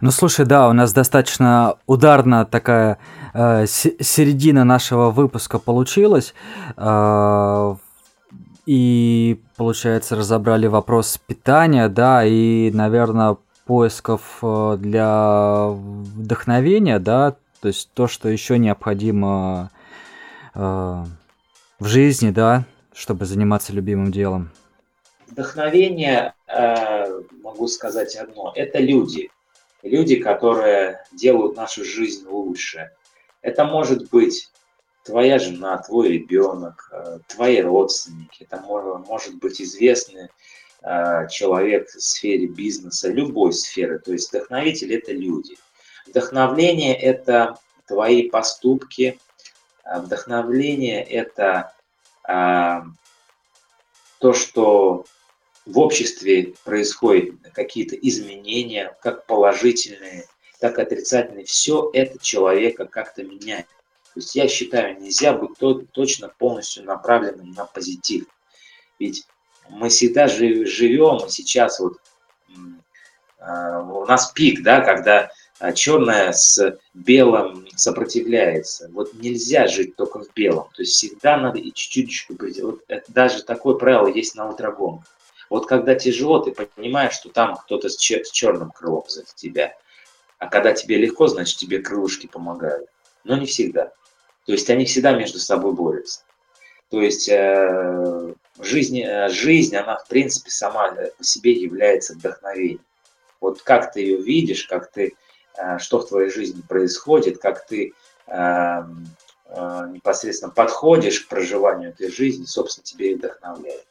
Ну, 0.00 0.10
слушай, 0.10 0.46
да, 0.46 0.68
у 0.68 0.72
нас 0.72 0.92
достаточно 0.92 1.78
ударная 1.86 2.44
такая 2.44 2.98
э, 3.34 3.66
середина 3.66 4.64
нашего 4.64 5.10
выпуска 5.10 5.58
получилась. 5.58 6.34
Э, 6.76 7.74
и, 8.72 9.40
получается, 9.56 10.14
разобрали 10.14 10.68
вопрос 10.68 11.18
питания, 11.26 11.88
да, 11.88 12.24
и, 12.24 12.70
наверное, 12.70 13.36
поисков 13.64 14.38
э, 14.42 14.76
для 14.78 15.70
вдохновения, 15.70 17.00
да, 17.00 17.34
то 17.60 17.66
есть 17.66 17.90
то, 17.94 18.06
что 18.06 18.28
еще 18.28 18.58
необходимо 18.58 19.72
э, 20.54 20.58
в 20.60 21.84
жизни, 21.84 22.30
да, 22.30 22.64
чтобы 22.94 23.24
заниматься 23.24 23.72
любимым 23.72 24.12
делом. 24.12 24.52
Вдохновение, 25.26 26.34
э, 26.46 27.22
могу 27.42 27.66
сказать 27.66 28.14
одно, 28.14 28.52
это 28.54 28.78
люди. 28.78 29.32
Люди, 29.82 30.14
которые 30.14 31.04
делают 31.10 31.56
нашу 31.56 31.84
жизнь 31.84 32.24
лучше. 32.28 32.92
Это 33.42 33.64
может 33.64 34.10
быть 34.10 34.49
твоя 35.04 35.38
жена, 35.38 35.78
твой 35.78 36.08
ребенок, 36.08 36.88
э, 36.92 37.18
твои 37.28 37.60
родственники, 37.60 38.44
это 38.48 38.60
может, 38.60 39.06
может 39.06 39.34
быть 39.36 39.60
известный 39.60 40.28
э, 40.82 41.28
человек 41.28 41.88
в 41.88 42.00
сфере 42.00 42.46
бизнеса, 42.46 43.08
любой 43.08 43.52
сферы. 43.52 43.98
То 43.98 44.12
есть 44.12 44.30
вдохновитель– 44.30 44.94
это 44.96 45.12
люди. 45.12 45.56
Вдохновление– 46.06 46.94
это 47.00 47.58
твои 47.86 48.28
поступки, 48.28 49.18
э, 49.84 50.00
вдохновление– 50.00 51.02
это 51.04 51.74
то, 54.20 54.32
что 54.34 55.04
в 55.66 55.78
обществе 55.80 56.54
происходят 56.64 57.34
какие-то 57.52 57.96
изменения, 57.96 58.96
как 59.02 59.26
положительные, 59.26 60.26
так 60.60 60.78
и 60.78 60.82
отрицательные. 60.82 61.44
Все 61.44 61.90
это 61.92 62.22
человека 62.22 62.84
как-то 62.84 63.24
меняет. 63.24 63.66
То 64.14 64.20
есть 64.20 64.34
я 64.34 64.48
считаю, 64.48 65.00
нельзя 65.00 65.32
быть 65.32 65.56
то, 65.58 65.74
точно 65.74 66.28
полностью 66.28 66.84
направленным 66.84 67.52
на 67.52 67.64
позитив. 67.64 68.26
Ведь 68.98 69.26
мы 69.68 69.88
всегда 69.88 70.26
живем, 70.26 71.24
и 71.24 71.30
сейчас 71.30 71.78
вот 71.78 71.98
а, 73.38 73.80
у 73.82 74.04
нас 74.06 74.32
пик, 74.32 74.62
да, 74.62 74.80
когда 74.80 75.30
а, 75.60 75.72
черное 75.72 76.32
с 76.32 76.78
белым 76.92 77.66
сопротивляется. 77.76 78.90
Вот 78.92 79.14
нельзя 79.14 79.68
жить 79.68 79.96
только 79.96 80.20
в 80.20 80.32
белом. 80.34 80.68
То 80.74 80.82
есть 80.82 80.94
всегда 80.94 81.36
надо 81.36 81.58
и 81.58 81.72
чуть-чуть 81.72 82.26
вот 82.62 82.82
даже 83.08 83.42
такое 83.44 83.76
правило 83.76 84.08
есть 84.08 84.34
на 84.34 84.48
ультрагонках. 84.48 85.06
Вот 85.48 85.66
когда 85.66 85.94
тяжело, 85.94 86.38
ты 86.38 86.52
понимаешь, 86.52 87.14
что 87.14 87.28
там 87.28 87.56
кто-то 87.56 87.88
с, 87.88 87.96
черным 87.96 88.70
крылом 88.70 89.04
за 89.08 89.24
тебя. 89.34 89.74
А 90.38 90.46
когда 90.46 90.72
тебе 90.72 90.96
легко, 90.96 91.26
значит 91.26 91.58
тебе 91.58 91.80
крылышки 91.80 92.26
помогают. 92.26 92.88
Но 93.24 93.36
не 93.36 93.46
всегда. 93.46 93.92
То 94.50 94.54
есть 94.54 94.68
они 94.68 94.84
всегда 94.84 95.12
между 95.12 95.38
собой 95.38 95.74
борются. 95.74 96.22
То 96.90 97.00
есть 97.00 97.28
э, 97.28 98.34
жизнь, 98.58 99.00
э, 99.00 99.28
жизнь, 99.28 99.76
она 99.76 99.96
в 99.96 100.08
принципе 100.08 100.50
сама 100.50 100.90
по 100.90 101.22
себе 101.22 101.52
является 101.52 102.14
вдохновением. 102.14 102.84
Вот 103.40 103.62
как 103.62 103.92
ты 103.92 104.00
ее 104.00 104.20
видишь, 104.20 104.64
как 104.64 104.90
ты, 104.90 105.14
э, 105.56 105.78
что 105.78 106.00
в 106.00 106.08
твоей 106.08 106.30
жизни 106.30 106.62
происходит, 106.62 107.38
как 107.38 107.64
ты 107.64 107.92
непосредственно 108.26 110.52
подходишь 110.52 111.20
к 111.20 111.28
проживанию 111.28 111.90
этой 111.90 112.10
жизни, 112.10 112.44
собственно, 112.44 112.84
тебе 112.84 113.12
и 113.12 113.14
вдохновляет. 113.14 113.86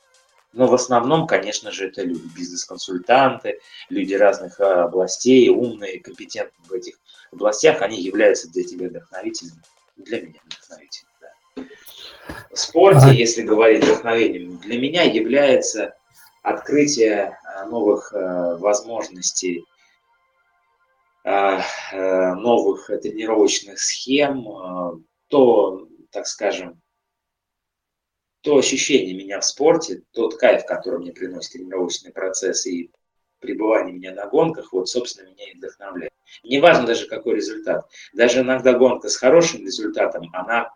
Но 0.52 0.68
в 0.68 0.74
основном, 0.74 1.26
конечно 1.26 1.72
же, 1.72 1.88
это 1.88 2.02
люди, 2.02 2.28
бизнес-консультанты, 2.36 3.62
люди 3.88 4.14
разных 4.14 4.60
областей, 4.60 5.48
умные, 5.50 6.02
компетентные 6.02 6.68
в 6.68 6.74
этих 6.74 6.96
областях, 7.32 7.82
они 7.82 8.02
являются 8.02 8.50
для 8.50 8.66
тебя 8.66 8.88
вдохновителями 8.88 9.62
для 10.04 10.22
меня 10.22 10.40
вдохновителем. 10.46 11.10
Да. 11.22 11.64
В 12.52 12.58
спорте, 12.58 13.14
если 13.14 13.44
говорить 13.44 13.84
вдохновением, 13.84 14.58
для 14.60 14.80
меня 14.80 15.04
является 15.04 15.96
открытие 16.42 17.38
а, 17.44 17.66
новых 17.66 18.14
а, 18.14 18.58
возможностей, 18.58 19.66
а, 21.24 21.62
новых 22.36 22.88
тренировочных 22.88 23.80
схем, 23.80 25.06
то, 25.28 25.88
так 26.12 26.26
скажем, 26.26 26.82
то 28.42 28.58
ощущение 28.58 29.14
меня 29.14 29.40
в 29.42 29.46
спорте, 29.46 30.04
тот 30.12 30.38
кайф, 30.38 30.66
который 30.66 31.00
мне 31.00 31.12
приносит 31.12 31.54
тренировочный 31.54 32.12
процесс 32.12 32.66
и 32.66 32.90
пребывание 33.40 33.94
меня 33.94 34.14
на 34.14 34.28
гонках, 34.28 34.74
вот, 34.74 34.90
собственно, 34.90 35.30
меня 35.30 35.52
и 35.52 35.58
вдохновляет. 35.58 36.14
Неважно 36.44 36.86
даже 36.86 37.08
какой 37.08 37.36
результат. 37.36 37.90
Даже 38.14 38.42
иногда 38.42 38.74
гонка 38.74 39.10
с 39.10 39.18
хорошим 39.18 39.66
результатом, 39.66 40.30
она 40.34 40.72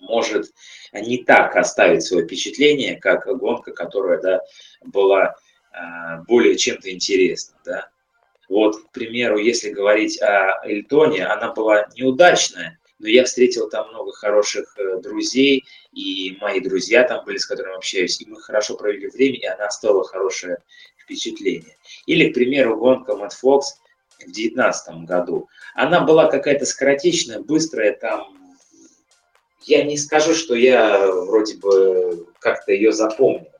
может 0.00 0.46
не 0.92 1.24
так 1.24 1.56
оставить 1.56 2.02
свое 2.02 2.24
впечатление, 2.24 2.96
как 2.96 3.26
гонка, 3.38 3.72
которая 3.72 4.20
да, 4.20 4.40
была 4.82 5.36
э, 5.72 6.22
более 6.26 6.56
чем-то 6.56 6.90
интересна. 6.90 7.58
Да? 7.64 7.88
Вот, 8.48 8.82
к 8.82 8.90
примеру, 8.90 9.38
если 9.38 9.70
говорить 9.70 10.20
о 10.20 10.60
Эльтоне, 10.64 11.26
она 11.26 11.52
была 11.52 11.86
неудачная, 11.96 12.78
но 12.98 13.08
я 13.08 13.24
встретил 13.24 13.68
там 13.68 13.88
много 13.90 14.12
хороших 14.12 14.76
э, 14.76 15.00
друзей, 15.00 15.64
и 15.92 16.36
мои 16.40 16.60
друзья 16.60 17.04
там 17.04 17.24
были, 17.24 17.38
с 17.38 17.46
которыми 17.46 17.76
общаюсь, 17.76 18.20
и 18.20 18.26
мы 18.26 18.40
хорошо 18.40 18.76
провели 18.76 19.08
время, 19.08 19.38
и 19.38 19.46
она 19.46 19.66
оставила 19.66 20.04
хорошее 20.04 20.58
впечатление. 21.10 21.76
Или, 22.06 22.30
к 22.30 22.34
примеру, 22.34 22.76
гонка 22.76 23.16
Мэтт 23.16 23.34
Фокс 23.34 23.74
в 24.18 24.24
2019 24.24 25.04
году. 25.04 25.48
Она 25.74 26.00
была 26.00 26.26
какая-то 26.26 26.64
скоротечная, 26.64 27.40
быстрая, 27.40 27.92
там 27.92 28.36
я 29.62 29.82
не 29.84 29.98
скажу, 29.98 30.34
что 30.34 30.54
я 30.54 31.06
вроде 31.06 31.56
бы 31.56 32.26
как-то 32.38 32.72
ее 32.72 32.92
запомнил. 32.92 33.50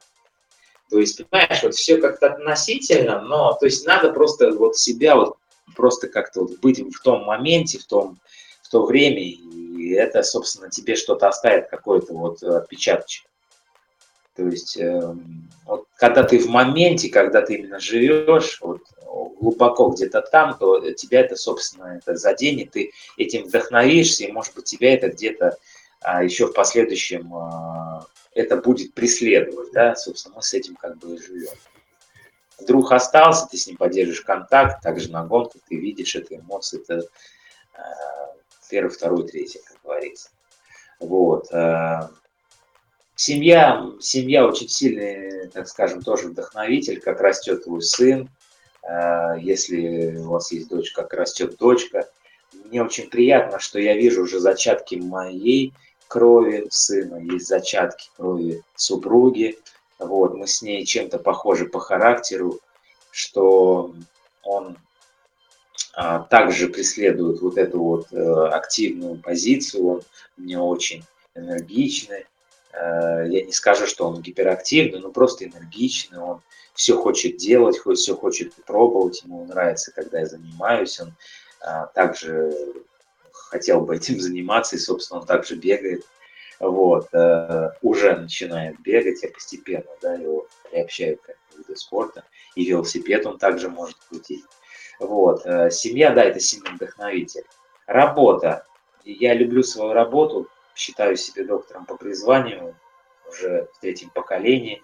То 0.88 0.98
есть, 0.98 1.24
понимаешь, 1.28 1.62
вот 1.62 1.74
все 1.74 1.98
как-то 1.98 2.32
относительно, 2.32 3.20
но 3.20 3.52
то 3.52 3.66
есть 3.66 3.86
надо 3.86 4.12
просто 4.12 4.50
вот 4.50 4.76
себя 4.76 5.14
вот 5.14 5.36
просто 5.76 6.08
как-то 6.08 6.40
вот 6.42 6.58
быть 6.60 6.80
в 6.80 7.02
том 7.02 7.24
моменте, 7.24 7.78
в 7.78 7.86
том, 7.86 8.18
в 8.62 8.68
то 8.70 8.84
время, 8.86 9.20
и 9.20 9.92
это, 9.92 10.22
собственно, 10.22 10.68
тебе 10.68 10.96
что-то 10.96 11.28
оставит, 11.28 11.68
какой-то 11.68 12.12
вот 12.12 12.42
отпечаточек. 12.42 13.24
То 14.34 14.46
есть, 14.46 14.76
э, 14.78 15.14
вот, 15.66 15.86
когда 16.00 16.24
ты 16.24 16.38
в 16.38 16.46
моменте, 16.46 17.10
когда 17.10 17.42
ты 17.42 17.56
именно 17.56 17.78
живешь, 17.78 18.58
вот, 18.62 18.80
глубоко 19.38 19.88
где-то 19.90 20.22
там, 20.22 20.56
то 20.58 20.90
тебя 20.92 21.20
это, 21.20 21.36
собственно, 21.36 21.98
это 21.98 22.16
заденет, 22.16 22.70
ты 22.70 22.92
этим 23.18 23.44
вдохновишься, 23.44 24.24
и, 24.24 24.32
может 24.32 24.54
быть, 24.54 24.64
тебя 24.64 24.94
это 24.94 25.10
где-то 25.10 25.58
а 26.02 26.24
еще 26.24 26.46
в 26.46 26.54
последующем 26.54 27.34
а, 27.34 28.06
это 28.32 28.56
будет 28.56 28.94
преследовать, 28.94 29.72
да, 29.72 29.94
собственно, 29.94 30.36
мы 30.36 30.42
с 30.42 30.54
этим 30.54 30.74
как 30.76 30.96
бы 30.96 31.14
и 31.14 31.18
живем. 31.18 31.52
Вдруг 32.58 32.92
остался, 32.92 33.46
ты 33.50 33.58
с 33.58 33.66
ним 33.66 33.76
поддерживаешь 33.76 34.22
контакт, 34.22 34.82
также 34.82 35.12
на 35.12 35.26
гонке 35.26 35.58
ты 35.68 35.76
видишь 35.76 36.16
это 36.16 36.36
эмоции, 36.36 36.80
это 36.80 37.06
а, 37.74 37.82
первый, 38.70 38.88
второй, 38.88 39.28
третий, 39.28 39.60
как 39.66 39.76
говорится. 39.84 40.30
Вот. 40.98 41.52
А, 41.52 42.10
семья, 43.20 43.86
семья 44.00 44.46
очень 44.46 44.68
сильный, 44.68 45.48
так 45.48 45.68
скажем, 45.68 46.02
тоже 46.02 46.28
вдохновитель, 46.28 47.00
как 47.00 47.20
растет 47.20 47.64
твой 47.64 47.82
сын, 47.82 48.30
если 49.38 50.16
у 50.16 50.30
вас 50.30 50.50
есть 50.52 50.68
дочка, 50.68 51.02
как 51.02 51.12
растет 51.12 51.56
дочка. 51.58 52.08
Мне 52.64 52.82
очень 52.82 53.10
приятно, 53.10 53.58
что 53.58 53.78
я 53.78 53.94
вижу 53.94 54.22
уже 54.22 54.40
зачатки 54.40 54.94
моей 54.94 55.74
крови 56.08 56.66
сына, 56.70 57.16
есть 57.16 57.46
зачатки 57.46 58.08
крови 58.16 58.62
супруги. 58.74 59.58
Вот, 59.98 60.34
мы 60.34 60.46
с 60.46 60.62
ней 60.62 60.86
чем-то 60.86 61.18
похожи 61.18 61.66
по 61.66 61.78
характеру, 61.78 62.58
что 63.10 63.94
он 64.42 64.78
а, 65.92 66.20
также 66.20 66.68
преследует 66.68 67.42
вот 67.42 67.58
эту 67.58 67.82
вот 67.82 68.12
э, 68.12 68.48
активную 68.48 69.16
позицию, 69.16 69.86
он 69.86 70.02
мне 70.38 70.58
очень 70.58 71.04
энергичный. 71.34 72.24
Э, 72.72 73.24
я 73.26 73.44
не 73.44 73.52
скажу, 73.52 73.86
что 73.86 74.06
он 74.06 74.22
гиперактивный, 74.22 75.00
но 75.00 75.10
просто 75.10 75.44
энергичный, 75.44 76.18
он 76.18 76.42
все 76.74 76.96
хочет 76.96 77.36
делать, 77.36 77.78
все 77.96 78.16
хочет 78.16 78.54
пробовать, 78.64 79.22
ему 79.22 79.44
нравится, 79.44 79.92
когда 79.92 80.20
я 80.20 80.26
занимаюсь, 80.26 81.00
он 81.00 81.14
а, 81.60 81.86
также 81.86 82.56
хотел 83.32 83.82
бы 83.82 83.96
этим 83.96 84.20
заниматься, 84.20 84.76
и, 84.76 84.78
собственно, 84.78 85.20
он 85.20 85.26
также 85.26 85.56
бегает. 85.56 86.04
Вот, 86.58 87.08
э, 87.14 87.70
уже 87.80 88.16
начинает 88.16 88.78
бегать, 88.80 89.22
я 89.22 89.30
постепенно, 89.30 89.90
да, 90.02 90.14
его 90.14 90.46
приобщаю 90.70 91.16
к 91.16 91.30
виду 91.56 91.74
спорта. 91.74 92.24
И 92.54 92.66
велосипед 92.66 93.24
он 93.24 93.38
также 93.38 93.70
может 93.70 93.96
крутить. 94.08 94.44
Вот, 94.98 95.46
э, 95.46 95.70
семья, 95.70 96.10
да, 96.10 96.22
это 96.22 96.38
сильный 96.38 96.72
вдохновитель. 96.72 97.44
Работа. 97.86 98.66
Я 99.04 99.32
люблю 99.32 99.62
свою 99.62 99.94
работу, 99.94 100.48
считаю 100.74 101.16
себя 101.16 101.44
доктором 101.44 101.86
по 101.86 101.96
призванию, 101.96 102.76
уже 103.28 103.68
в 103.74 103.80
третьем 103.80 104.10
поколении. 104.10 104.82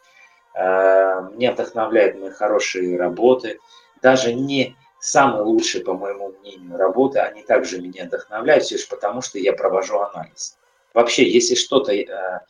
Э, 0.54 1.28
меня 1.32 1.52
вдохновляют 1.52 2.18
мои 2.18 2.30
хорошие 2.30 2.98
работы. 2.98 3.58
Даже 4.02 4.32
не 4.32 4.76
самые 5.00 5.42
лучшие, 5.42 5.84
по 5.84 5.94
моему 5.94 6.32
мнению, 6.40 6.76
работы, 6.76 7.18
они 7.20 7.42
также 7.42 7.80
меня 7.80 8.04
вдохновляют, 8.04 8.64
все 8.64 8.76
лишь 8.76 8.88
потому, 8.88 9.22
что 9.22 9.38
я 9.38 9.52
провожу 9.52 9.98
анализ. 9.98 10.58
Вообще, 10.94 11.28
если 11.28 11.54
что-то 11.54 11.92
э, 11.92 12.40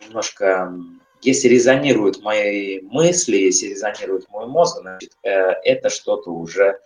немножко, 0.00 0.72
если 1.22 1.48
резонируют 1.48 2.22
мои 2.22 2.80
мысли, 2.82 3.36
если 3.36 3.68
резонирует 3.68 4.28
мой 4.28 4.46
мозг, 4.46 4.78
значит, 4.80 5.12
э, 5.22 5.30
это 5.64 5.88
что-то 5.88 6.30
уже 6.30 6.78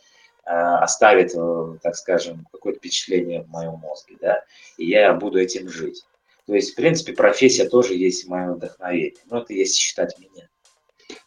оставит, 0.45 1.35
э, 1.35 1.79
так 1.83 1.97
скажем, 1.97 2.47
какое-то 2.53 2.79
впечатление 2.79 3.43
в 3.43 3.49
моем 3.49 3.75
мозге, 3.75 4.17
да, 4.21 4.45
и 4.77 4.87
я 4.87 5.13
буду 5.15 5.39
этим 5.39 5.69
жить. 5.69 6.05
То 6.47 6.55
есть, 6.55 6.73
в 6.73 6.77
принципе, 6.77 7.15
профессия 7.15 7.69
тоже 7.69 7.95
есть 7.95 8.27
мое 8.27 8.53
вдохновение, 8.53 9.15
но 9.27 9.39
это 9.41 9.55
если 9.55 9.77
считать 9.79 10.19
меня. 10.19 10.49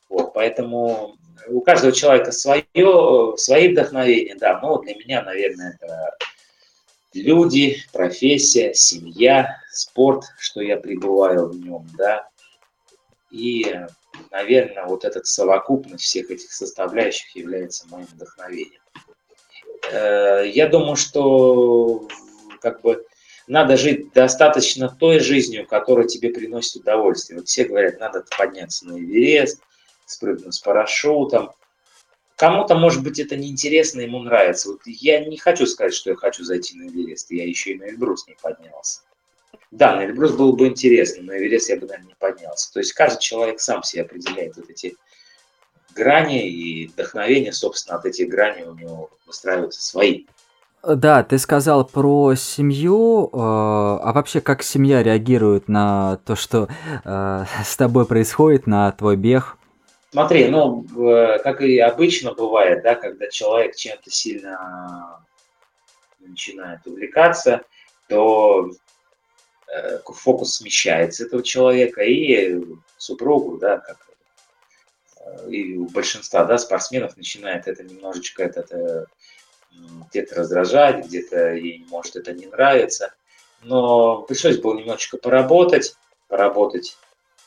Вот, 0.10 0.34
поэтому 0.34 1.18
у 1.48 1.62
каждого 1.62 1.92
человека 1.92 2.32
свое, 2.32 3.36
свои 3.38 3.72
вдохновения, 3.72 4.36
да, 4.36 4.60
но 4.60 4.78
для 4.80 4.96
меня, 4.96 5.24
наверное, 5.24 5.78
это 5.80 6.18
люди, 7.14 7.78
профессия, 7.92 8.74
семья, 8.74 9.58
спорт, 9.72 10.26
что 10.38 10.62
я 10.62 10.78
пребываю 10.78 11.50
в 11.50 11.58
нем, 11.58 11.88
да, 11.98 12.30
и, 13.32 13.76
наверное, 14.32 14.86
вот 14.86 15.04
эта 15.04 15.24
совокупность 15.24 16.04
всех 16.04 16.30
этих 16.32 16.52
составляющих 16.52 17.36
является 17.36 17.88
моим 17.88 18.06
вдохновением. 18.06 18.82
Э, 19.92 20.44
я 20.48 20.68
думаю, 20.68 20.96
что 20.96 22.08
как 22.62 22.82
бы 22.82 23.06
надо 23.48 23.78
жить 23.78 24.12
достаточно 24.14 24.90
той 24.90 25.20
жизнью, 25.20 25.66
которая 25.66 26.08
тебе 26.08 26.30
приносит 26.30 26.82
удовольствие. 26.82 27.40
Вот 27.40 27.48
все 27.48 27.64
говорят, 27.64 28.00
надо 28.00 28.26
подняться 28.38 28.86
на 28.88 29.00
Эверест, 29.00 29.62
спрыгнуть 30.06 30.54
с 30.54 30.60
парашютом. 30.60 31.52
Кому-то, 32.36 32.76
может 32.76 33.04
быть, 33.04 33.20
это 33.20 33.36
неинтересно, 33.36 34.02
ему 34.02 34.20
нравится. 34.20 34.70
Вот 34.70 34.82
я 34.86 35.26
не 35.26 35.38
хочу 35.38 35.66
сказать, 35.66 35.94
что 35.94 36.12
я 36.12 36.16
хочу 36.16 36.44
зайти 36.44 36.78
на 36.78 36.88
Эверест, 36.88 37.32
я 37.32 37.48
еще 37.48 37.72
и 37.72 37.78
на 37.78 37.86
Эльбрус 37.86 38.28
не 38.28 38.36
поднялся. 38.40 39.02
Да, 39.72 39.96
на 39.96 40.06
Эльбрус 40.06 40.34
было 40.34 40.52
бы 40.52 40.68
интересно, 40.68 41.24
но 41.24 41.36
Эверест 41.36 41.70
я 41.70 41.78
бы, 41.78 41.88
наверное, 41.88 42.10
не 42.10 42.16
поднялся. 42.16 42.72
То 42.72 42.80
есть 42.80 42.94
каждый 42.94 43.22
человек 43.22 43.60
сам 43.60 43.82
себе 43.84 44.04
определяет 44.04 44.56
вот 44.58 44.70
эти 44.70 44.96
грани 45.98 46.48
и 46.48 46.88
вдохновение, 46.88 47.52
собственно, 47.52 47.98
от 47.98 48.06
этих 48.06 48.30
граней 48.30 48.64
у 48.64 48.74
него 48.74 49.10
выстраиваются 49.26 49.82
свои. 49.82 50.26
Да, 50.84 51.24
ты 51.24 51.38
сказал 51.38 51.86
про 51.86 52.36
семью, 52.36 53.28
э, 53.28 53.30
а 53.34 54.12
вообще 54.14 54.40
как 54.40 54.64
семья 54.64 55.04
реагирует 55.04 55.68
на 55.68 56.18
то, 56.26 56.36
что 56.36 56.70
э, 57.04 57.46
с 57.66 57.76
тобой 57.76 58.06
происходит, 58.06 58.68
на 58.68 58.92
твой 58.92 59.16
бег? 59.18 59.58
Смотри, 60.12 60.48
ну, 60.48 60.86
как 61.44 61.62
и 61.62 61.80
обычно 61.80 62.34
бывает, 62.34 62.82
да, 62.82 62.96
когда 62.96 63.28
человек 63.28 63.76
чем-то 63.76 64.10
сильно 64.10 65.20
начинает 66.20 66.80
увлекаться, 66.86 67.64
то 68.08 68.72
э, 69.68 70.00
фокус 70.06 70.56
смещается 70.56 71.26
этого 71.26 71.44
человека, 71.44 72.04
и 72.04 72.64
супругу, 72.98 73.58
да, 73.58 73.80
как 73.80 74.07
и 75.50 75.78
у 75.78 75.88
большинства 75.88 76.44
да, 76.44 76.58
спортсменов 76.58 77.18
начинает 77.18 77.68
это 77.68 77.84
немножечко 77.84 78.44
это 78.44 79.08
где-то 80.10 80.36
раздражать, 80.36 81.06
где-то 81.06 81.54
ей, 81.54 81.86
может, 81.90 82.16
это 82.16 82.34
не 82.34 82.48
нравится. 82.48 83.14
Но 83.62 84.22
пришлось 84.24 84.58
было 84.58 84.78
немножечко 84.78 85.18
поработать, 85.18 85.96
поработать 86.28 86.98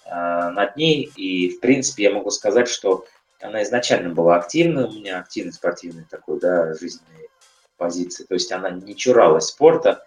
э, 0.04 0.10
над 0.10 0.76
ней. 0.76 1.10
И, 1.16 1.50
в 1.50 1.60
принципе, 1.60 2.04
я 2.04 2.12
могу 2.12 2.30
сказать, 2.30 2.68
что 2.68 3.04
она 3.40 3.62
изначально 3.62 4.14
была 4.14 4.36
активной, 4.36 4.84
у 4.84 4.92
меня 4.92 5.18
активной 5.18 5.52
спортивной 5.52 6.04
такой, 6.10 6.38
да, 6.40 6.74
жизненной 6.74 7.28
позиции. 7.76 8.24
То 8.24 8.34
есть 8.34 8.52
она 8.52 8.70
не 8.70 8.94
чуралась 8.94 9.46
спорта, 9.46 10.04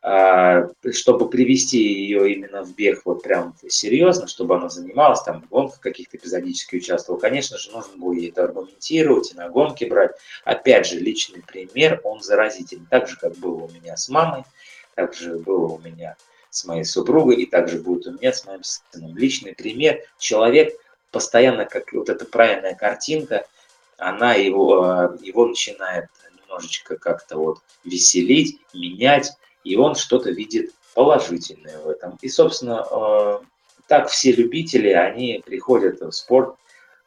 чтобы 0.00 1.28
привести 1.28 1.78
ее 1.78 2.32
именно 2.32 2.62
в 2.62 2.74
бег 2.74 3.02
вот 3.04 3.22
прям 3.22 3.54
серьезно, 3.68 4.28
чтобы 4.28 4.56
она 4.56 4.68
занималась, 4.68 5.22
там 5.22 5.42
в 5.42 5.48
гонках 5.48 5.80
каких-то 5.80 6.16
эпизодически 6.16 6.76
участвовала, 6.76 7.20
конечно 7.20 7.58
же, 7.58 7.72
нужно 7.72 7.96
было 7.96 8.12
ей 8.12 8.30
это 8.30 8.44
аргументировать 8.44 9.32
и 9.32 9.34
на 9.34 9.48
гонки 9.48 9.84
брать. 9.84 10.12
Опять 10.44 10.86
же, 10.86 11.00
личный 11.00 11.42
пример, 11.42 12.00
он 12.04 12.20
заразительный. 12.20 12.86
Так 12.88 13.08
же, 13.08 13.16
как 13.16 13.36
было 13.38 13.64
у 13.64 13.68
меня 13.70 13.96
с 13.96 14.08
мамой, 14.08 14.44
так 14.94 15.14
же 15.14 15.36
было 15.36 15.66
у 15.66 15.78
меня 15.78 16.16
с 16.50 16.64
моей 16.64 16.84
супругой, 16.84 17.36
и 17.36 17.46
также 17.46 17.78
будет 17.78 18.06
у 18.06 18.12
меня 18.12 18.32
с 18.32 18.46
моим 18.46 18.62
сыном. 18.62 19.16
Личный 19.16 19.54
пример. 19.54 20.00
Человек 20.18 20.74
постоянно, 21.10 21.64
как 21.64 21.92
вот 21.92 22.08
эта 22.08 22.24
правильная 22.24 22.74
картинка, 22.74 23.46
она 23.96 24.34
его, 24.34 24.82
а, 24.82 25.16
его 25.20 25.46
начинает 25.46 26.06
немножечко 26.40 26.96
как-то 26.96 27.36
вот 27.36 27.58
веселить, 27.84 28.60
менять, 28.72 29.32
и 29.64 29.76
он 29.76 29.94
что-то 29.94 30.30
видит 30.30 30.72
положительное 30.94 31.78
в 31.78 31.88
этом. 31.88 32.18
И, 32.20 32.28
собственно, 32.28 32.84
э, 32.90 33.38
так 33.86 34.08
все 34.08 34.32
любители, 34.32 34.88
они 34.88 35.42
приходят 35.44 36.00
в 36.00 36.10
спорт 36.12 36.56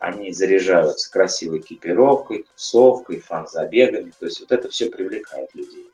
они 0.01 0.33
заряжаются 0.33 1.11
красивой 1.11 1.59
экипировкой, 1.59 2.47
тусовкой, 2.55 3.19
фан-забегами. 3.19 4.11
То 4.19 4.25
есть 4.25 4.39
вот 4.39 4.51
это 4.51 4.67
все 4.67 4.89
привлекает 4.89 5.53
людей. 5.53 5.91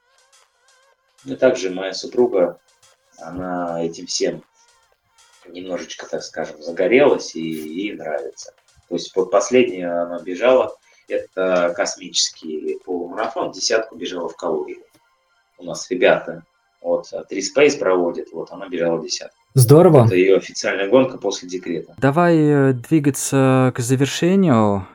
Ну 1.26 1.34
и 1.34 1.36
также 1.36 1.72
моя 1.72 1.94
супруга, 1.94 2.58
она 3.18 3.84
этим 3.84 4.06
всем 4.06 4.44
немножечко, 5.46 6.08
так 6.08 6.24
скажем, 6.24 6.62
загорелась 6.62 7.36
и 7.36 7.42
ей 7.42 7.96
нравится. 7.96 8.54
То 8.88 8.96
есть 8.96 9.14
вот 9.14 9.30
последнее 9.30 9.92
она 9.92 10.20
бежала, 10.20 10.74
это 11.10 11.74
космический 11.76 12.80
полумарафон, 12.86 13.52
десятку 13.52 13.98
бежала 13.98 14.30
в 14.30 14.38
Калуге. 14.38 14.78
У 15.58 15.64
нас 15.64 15.90
ребята 15.90 16.44
вот 16.82 17.12
Три 17.30 17.42
Space 17.42 17.78
проводит, 17.78 18.32
вот 18.32 18.52
она 18.52 18.68
бежала 18.68 19.02
десятку. 19.02 19.36
Здорово. 19.54 20.06
Это 20.06 20.16
ее 20.16 20.38
официальная 20.38 20.88
гонка 20.88 21.18
после 21.18 21.50
декрета. 21.50 21.96
Давай 21.98 22.38
э, 22.38 22.74
двигаться 22.74 23.74
к 23.76 23.80
завершению. 23.80 24.88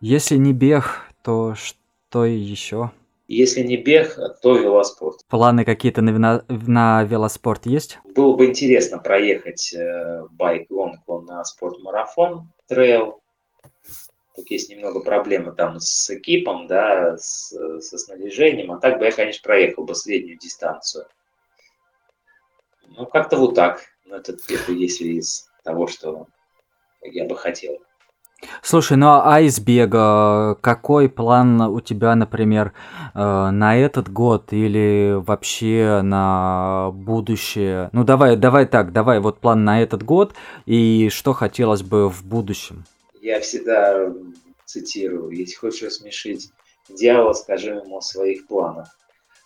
Если 0.00 0.36
не 0.36 0.52
бег, 0.52 1.02
то 1.22 1.54
что 1.54 2.24
еще? 2.24 2.90
Если 3.28 3.62
не 3.62 3.76
бег, 3.76 4.18
то 4.42 4.56
велоспорт. 4.56 5.20
Планы 5.28 5.64
какие-то 5.64 6.02
на, 6.02 6.42
на 6.48 7.04
велоспорт 7.04 7.66
есть? 7.66 7.98
Было 8.14 8.34
бы 8.34 8.46
интересно 8.46 8.98
проехать 8.98 9.72
э, 9.74 10.24
байк-гонку 10.30 11.20
на 11.20 11.44
спортмарафон, 11.44 12.48
трейл. 12.66 13.20
Тут 14.38 14.52
есть 14.52 14.70
немного 14.70 15.00
проблемы 15.00 15.50
там 15.50 15.80
с 15.80 16.08
экипом, 16.10 16.68
да, 16.68 17.16
с, 17.16 17.48
со 17.80 17.98
снаряжением. 17.98 18.70
А 18.70 18.78
так 18.78 19.00
бы 19.00 19.06
я, 19.06 19.10
конечно, 19.10 19.42
проехал 19.42 19.82
бы 19.82 19.96
среднюю 19.96 20.38
дистанцию. 20.38 21.06
Ну, 22.86 23.04
как-то 23.06 23.36
вот 23.36 23.56
так. 23.56 23.80
Ну, 24.04 24.14
это, 24.14 24.34
это 24.48 24.70
если 24.70 25.06
из 25.06 25.48
того, 25.64 25.88
что 25.88 26.28
я 27.02 27.24
бы 27.24 27.36
хотел. 27.36 27.78
Слушай, 28.62 28.96
ну 28.96 29.08
а 29.08 29.40
из 29.40 29.58
бега 29.58 30.54
какой 30.60 31.08
план 31.08 31.60
у 31.60 31.80
тебя, 31.80 32.14
например, 32.14 32.74
э, 33.14 33.50
на 33.50 33.76
этот 33.76 34.08
год 34.08 34.52
или 34.52 35.14
вообще 35.20 36.02
на 36.04 36.92
будущее? 36.92 37.90
Ну 37.90 38.04
давай, 38.04 38.36
давай 38.36 38.66
так, 38.66 38.92
давай 38.92 39.18
вот 39.18 39.40
план 39.40 39.64
на 39.64 39.82
этот 39.82 40.04
год 40.04 40.34
и 40.64 41.08
что 41.10 41.32
хотелось 41.32 41.82
бы 41.82 42.08
в 42.08 42.24
будущем. 42.24 42.84
Я 43.28 43.40
всегда 43.40 44.10
цитирую, 44.64 45.28
если 45.32 45.54
хочешь 45.54 45.82
рассмешить 45.82 46.50
дьявола, 46.88 47.34
скажи 47.34 47.72
ему 47.72 47.98
о 47.98 48.00
своих 48.00 48.46
планах. 48.46 48.88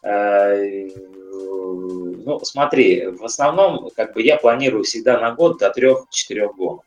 Э, 0.05 0.87
ну, 0.87 2.39
смотри, 2.45 3.07
в 3.07 3.25
основном, 3.25 3.91
как 3.97 4.15
бы 4.15 4.23
я 4.23 4.37
планирую 4.37 4.85
всегда 4.85 5.19
на 5.19 5.33
год 5.33 5.59
до 5.59 5.71
трех-четырех 5.71 6.55
гонок, 6.55 6.85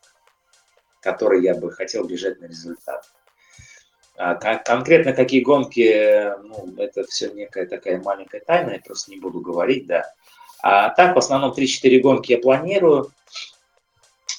которые 1.02 1.42
я 1.42 1.54
бы 1.54 1.70
хотел 1.70 2.04
бежать 2.04 2.40
на 2.40 2.46
результат. 2.46 3.04
А 4.16 4.34
конкретно 4.34 5.12
какие 5.12 5.42
гонки, 5.42 6.32
ну, 6.44 6.76
это 6.78 7.04
все 7.04 7.30
некая 7.30 7.66
такая 7.66 8.00
маленькая 8.00 8.40
тайна, 8.40 8.70
я 8.70 8.80
просто 8.80 9.10
не 9.10 9.18
буду 9.18 9.40
говорить, 9.40 9.86
да. 9.86 10.10
А 10.62 10.88
так, 10.88 11.14
в 11.14 11.18
основном 11.18 11.52
3-4 11.52 12.00
гонки 12.00 12.32
я 12.32 12.38
планирую. 12.38 13.12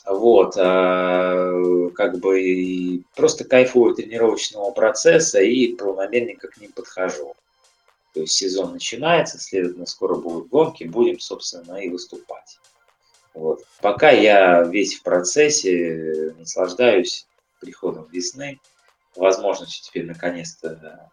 Вот, 0.10 0.56
э, 0.56 1.90
как 1.94 2.20
бы 2.20 3.04
просто 3.14 3.44
кайфую 3.44 3.94
тренировочного 3.94 4.72
процесса 4.72 5.42
и 5.42 5.76
планомерненько 5.76 6.48
к 6.48 6.58
ним 6.62 6.72
подхожу. 6.72 7.36
То 8.14 8.22
есть 8.22 8.34
сезон 8.34 8.72
начинается, 8.72 9.38
следовательно, 9.38 9.86
скоро 9.86 10.16
будут 10.16 10.48
гонки, 10.48 10.86
будем, 10.86 11.20
собственно, 11.20 11.76
и 11.76 11.90
выступать. 11.90 12.58
Вот. 13.34 13.66
Пока 13.82 14.10
я 14.12 14.64
весь 14.64 14.96
в 14.96 15.04
процессе, 15.04 16.34
наслаждаюсь 16.40 17.28
приходом 17.60 18.08
весны, 18.10 18.62
возможностью 19.14 19.84
теперь 19.84 20.06
наконец-то 20.06 21.12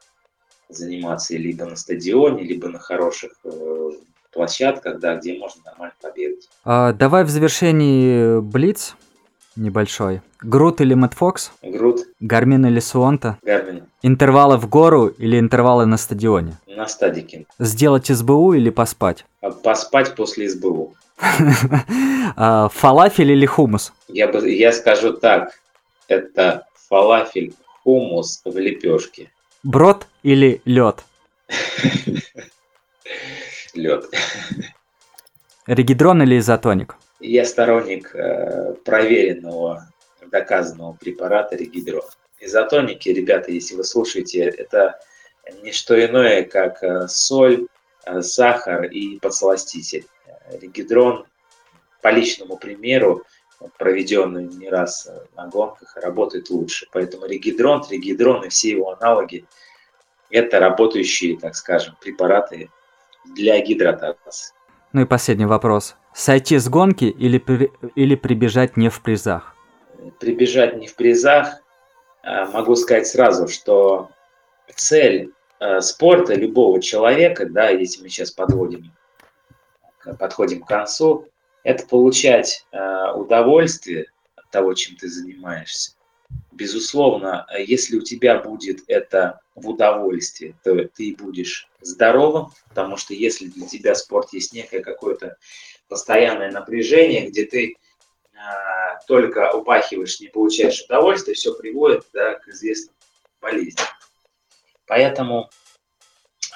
заниматься 0.68 1.34
либо 1.34 1.64
на 1.64 1.74
стадионе, 1.74 2.44
либо 2.44 2.68
на 2.68 2.78
хороших 2.78 3.32
э, 3.44 3.90
площадках, 4.35 4.98
да, 4.98 5.16
где 5.16 5.39
можно 5.39 5.62
нормально 5.65 5.94
побегать. 6.02 6.48
А, 6.65 6.93
давай 6.93 7.24
в 7.24 7.31
завершении 7.31 8.40
Блиц 8.40 8.94
небольшой. 9.56 10.20
Грут 10.43 10.81
или 10.81 10.94
Мэтт 10.94 11.15
Фокс? 11.15 11.52
Грут. 11.62 12.01
Garmin 12.20 12.66
или 12.66 12.81
Suunto? 12.80 13.38
Garmin. 13.42 13.84
Интервалы 14.02 14.59
в 14.59 14.69
гору 14.69 15.06
или 15.06 15.39
интервалы 15.39 15.86
на 15.86 15.97
стадионе? 15.97 16.59
На 16.66 16.86
стадике. 16.86 17.47
Сделать 17.59 18.06
СБУ 18.06 18.55
или 18.55 18.70
поспать? 18.70 19.24
А 19.40 19.51
поспать 19.51 20.15
после 20.15 20.48
СБУ. 20.48 20.94
А, 22.36 22.69
фалафель 22.69 23.31
или 23.31 23.47
хумус? 23.47 23.93
Я, 24.09 24.27
бы, 24.27 24.51
я 24.51 24.73
скажу 24.73 25.12
так. 25.12 25.52
Это 26.09 26.66
фалафель, 26.89 27.55
хумус 27.85 28.40
в 28.44 28.59
лепешке. 28.59 29.31
Брод 29.62 30.09
или 30.24 30.61
лед? 30.65 31.05
Лед. 33.74 34.06
Регидрон 35.66 36.22
или 36.22 36.38
изотоник? 36.38 36.96
Я 37.20 37.44
сторонник 37.44 38.14
э, 38.14 38.74
проверенного, 38.84 39.88
доказанного 40.30 40.92
препарата 40.92 41.56
регидрон. 41.56 42.05
Изотоники, 42.40 43.09
ребята, 43.09 43.51
если 43.51 43.74
вы 43.74 43.84
слушаете, 43.84 44.42
это 44.44 45.01
не 45.62 45.72
что 45.72 46.02
иное, 46.05 46.44
как 46.44 46.82
э, 46.82 47.09
соль, 47.09 47.66
э, 48.05 48.20
сахар 48.20 48.84
и 48.84 49.18
подсластитель. 49.18 50.06
Регидрон, 50.60 51.26
по 52.02 52.09
личному 52.10 52.59
примеру, 52.59 53.22
проведенный 53.78 54.44
не 54.44 54.68
раз 54.68 55.09
на 55.34 55.46
гонках, 55.48 55.96
работает 55.96 56.51
лучше. 56.51 56.86
Поэтому 56.92 57.24
регидрон, 57.24 57.82
тригидрон 57.82 58.44
и 58.44 58.48
все 58.51 58.70
его 58.70 58.92
аналоги– 58.92 59.46
это 60.34 60.59
работающие, 60.59 61.38
так 61.38 61.55
скажем, 61.55 61.96
препараты 62.01 62.70
для 63.24 63.60
гидратации. 63.60 64.55
Ну 64.92 65.02
и 65.02 65.05
последний 65.06 65.46
вопрос. 65.46 65.96
Сойти 66.14 66.59
с 66.59 66.68
гонки 66.68 67.05
или, 67.05 67.38
при... 67.38 67.72
или 67.96 68.14
прибежать 68.14 68.76
не 68.76 68.88
в 68.88 69.01
призах? 69.01 69.55
Прибежать 70.20 70.76
не 70.76 70.86
в 70.86 70.94
призах. 70.94 71.60
А, 72.22 72.46
могу 72.46 72.76
сказать 72.76 73.06
сразу, 73.06 73.48
что 73.48 74.10
цель 74.76 75.32
а, 75.59 75.80
спорта 75.80 76.34
любого 76.34 76.80
человека, 76.80 77.46
да, 77.46 77.70
если 77.70 78.02
мы 78.02 78.09
сейчас 78.09 78.30
подводим, 78.30 78.92
подходим 80.18 80.62
к 80.62 80.68
концу, 80.68 81.26
это 81.64 81.86
получать 81.86 82.64
а, 82.72 83.14
удовольствие 83.14 84.06
от 84.36 84.48
того, 84.51 84.74
чем 84.74 84.96
ты 84.96 85.09
занимаешься. 85.09 85.92
Безусловно, 86.52 87.46
если 87.59 87.96
у 87.96 88.02
тебя 88.02 88.38
будет 88.38 88.84
это 88.86 89.40
в 89.55 89.68
удовольствие, 89.68 90.55
то 90.62 90.84
ты 90.88 91.16
будешь 91.18 91.68
здоровым, 91.80 92.52
потому 92.68 92.96
что 92.96 93.12
если 93.12 93.46
для 93.46 93.66
тебя 93.66 93.94
спорт 93.94 94.32
есть 94.32 94.52
некое 94.52 94.80
какое-то 94.80 95.36
постоянное 95.88 96.51
напряжение, 96.51 97.28
где 97.28 97.44
ты 97.44 97.76
а, 98.36 99.01
только 99.06 99.52
упахиваешь, 99.52 100.20
не 100.20 100.28
получаешь 100.28 100.82
удовольствие, 100.82 101.34
все 101.34 101.55
приводит 101.55 102.05
да, 102.12 102.34
к 102.34 102.48
известным 102.48 102.94
болезням. 103.40 103.86
Поэтому 104.86 105.51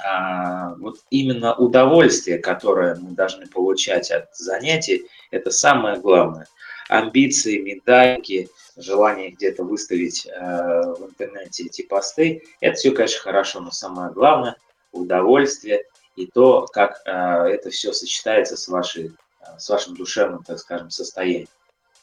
а, 0.04 0.74
вот 0.76 0.98
именно 1.10 1.54
удовольствие, 1.54 2.38
которое 2.38 2.94
мы 2.96 3.14
должны 3.14 3.46
получать 3.46 4.10
от 4.10 4.34
занятий, 4.36 5.06
это 5.30 5.50
самое 5.50 5.98
главное. 5.98 6.46
Амбиции, 6.88 7.58
медальки, 7.58 8.48
желание 8.76 9.30
где-то 9.30 9.64
выставить 9.64 10.26
э, 10.26 10.30
в 10.30 11.06
интернете 11.10 11.64
эти 11.64 11.82
посты, 11.82 12.44
это 12.60 12.76
все, 12.76 12.92
конечно, 12.92 13.20
хорошо, 13.20 13.60
но 13.60 13.70
самое 13.70 14.12
главное– 14.12 14.56
удовольствие 14.92 15.84
и 16.16 16.26
то, 16.26 16.66
как 16.66 17.00
э, 17.04 17.10
это 17.10 17.70
все 17.70 17.92
сочетается 17.92 18.56
с, 18.56 18.68
вашей, 18.68 19.12
э, 19.40 19.58
с 19.58 19.68
вашим 19.68 19.94
душевным, 19.94 20.42
так 20.42 20.58
скажем, 20.58 20.90
состоянием. 20.90 21.48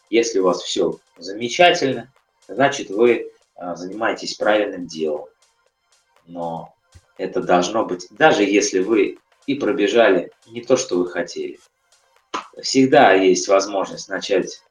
Если 0.10 0.40
у 0.40 0.44
вас 0.44 0.62
все 0.62 0.99
замечательно, 1.18 2.14
значит 2.48 2.90
вы 2.90 3.32
э, 3.56 3.76
занимаетесь 3.76 4.36
правильным 4.36 4.88
делом. 4.88 5.28
Но 6.28 6.76
это 7.18 7.41
должно 7.41 7.86
быть, 7.86 8.07
даже 8.12 8.44
если 8.44 8.80
вы 8.80 9.18
и 9.48 9.56
пробежали 9.56 10.32
не 10.48 10.62
то, 10.62 10.78
что 10.78 10.98
вы 10.98 11.10
хотели. 11.10 11.60
Всегда 12.62 13.14
есть 13.14 13.48
возможность 13.48 14.10
начать 14.10 14.64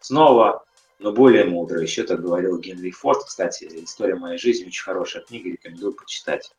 снова, 0.00 0.64
но 0.98 1.12
более 1.12 1.44
мудро. 1.44 1.80
Еще 1.80 2.02
так 2.02 2.20
говорил 2.20 2.58
Генри 2.58 2.90
Форд. 2.90 3.24
Кстати, 3.24 3.68
«История 3.84 4.16
моей 4.16 4.38
жизни» 4.38 4.66
очень 4.66 4.82
хорошая 4.82 5.22
книга, 5.22 5.50
рекомендую 5.50 5.94
почитать 5.94 6.52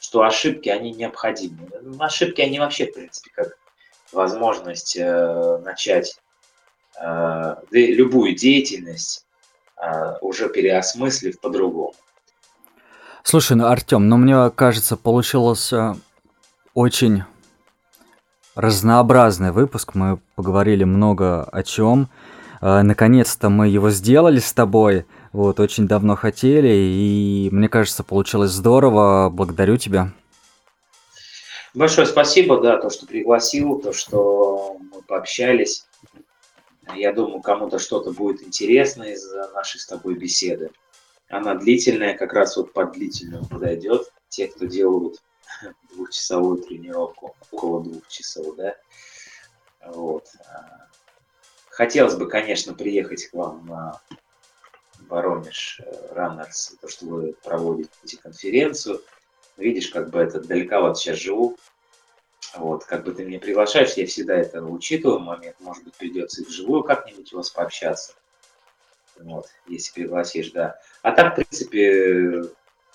что 0.00 0.22
ошибки, 0.22 0.68
они 0.68 0.92
необходимы. 0.92 1.68
Ошибки, 1.98 2.40
они 2.40 2.58
вообще, 2.58 2.86
в 2.86 2.94
принципе, 2.94 3.30
как 3.34 3.58
возможность 4.12 4.96
э, 4.96 5.58
начать 5.64 6.20
э, 7.00 7.56
любую 7.70 8.36
деятельность, 8.36 9.26
э, 9.76 10.16
уже 10.20 10.48
переосмыслив 10.48 11.40
по-другому. 11.40 11.94
Слушай, 13.22 13.56
ну, 13.56 13.66
Артем, 13.66 14.08
ну, 14.08 14.16
мне 14.16 14.50
кажется, 14.50 14.96
получился 14.96 15.96
очень 16.74 17.24
разнообразный 18.54 19.50
выпуск. 19.50 19.94
Мы 19.94 20.20
поговорили 20.36 20.84
много 20.84 21.42
о 21.42 21.62
чем. 21.64 22.08
Э, 22.60 22.82
наконец-то 22.82 23.48
мы 23.48 23.68
его 23.68 23.90
сделали 23.90 24.38
с 24.38 24.52
тобой. 24.52 25.06
Вот, 25.32 25.60
очень 25.60 25.86
давно 25.86 26.16
хотели, 26.16 26.68
и 26.68 27.48
мне 27.52 27.68
кажется, 27.68 28.02
получилось 28.02 28.50
здорово. 28.50 29.28
Благодарю 29.30 29.76
тебя. 29.76 30.12
Большое 31.74 32.06
спасибо, 32.06 32.60
да, 32.60 32.78
то, 32.78 32.88
что 32.88 33.06
пригласил, 33.06 33.78
то, 33.78 33.92
что 33.92 34.78
мы 34.92 35.02
пообщались. 35.02 35.86
Я 36.94 37.12
думаю, 37.12 37.42
кому-то 37.42 37.78
что-то 37.78 38.12
будет 38.12 38.42
интересно 38.42 39.02
из 39.02 39.30
нашей 39.54 39.80
с 39.80 39.86
тобой 39.86 40.14
беседы. 40.14 40.70
Она 41.28 41.54
длительная, 41.54 42.16
как 42.16 42.32
раз 42.32 42.56
вот 42.56 42.72
под 42.72 42.92
длительную 42.92 43.44
подойдет. 43.44 44.10
Те, 44.28 44.48
кто 44.48 44.64
делают 44.64 45.20
двухчасовую 45.92 46.58
тренировку, 46.58 47.34
около 47.50 47.82
двух 47.82 48.06
часов, 48.08 48.56
да. 48.56 48.74
Вот. 49.86 50.24
Хотелось 51.76 52.14
бы, 52.14 52.26
конечно, 52.26 52.72
приехать 52.72 53.26
к 53.26 53.34
вам 53.34 53.66
на 53.66 54.00
Воронеж 55.10 55.82
Раннерс, 56.10 56.74
то, 56.80 56.88
что 56.88 57.04
вы 57.04 57.34
проводите 57.44 58.16
конференцию. 58.16 59.02
Видишь, 59.58 59.88
как 59.88 60.08
бы 60.08 60.20
это 60.20 60.40
далековато 60.40 60.98
сейчас 60.98 61.18
живу. 61.18 61.58
Вот, 62.54 62.86
как 62.86 63.04
бы 63.04 63.12
ты 63.12 63.26
меня 63.26 63.38
приглашаешь, 63.38 63.92
я 63.92 64.06
всегда 64.06 64.36
это 64.36 64.62
учитываю 64.62 65.18
момент. 65.18 65.56
Может 65.60 65.84
быть, 65.84 65.92
придется 65.96 66.40
и 66.40 66.46
вживую 66.46 66.82
как-нибудь 66.82 67.30
у 67.34 67.36
вас 67.36 67.50
пообщаться. 67.50 68.14
Вот, 69.20 69.48
если 69.66 69.92
пригласишь, 69.92 70.52
да. 70.52 70.80
А 71.02 71.12
так, 71.12 71.34
в 71.34 71.36
принципе, 71.36 72.44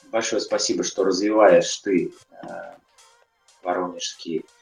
большое 0.05 0.41
спасибо, 0.41 0.83
что 0.83 1.03
развиваешь 1.03 1.77
ты 1.77 2.15
э, 2.31 2.47
воронежский 3.61 4.39
э, 4.39 4.60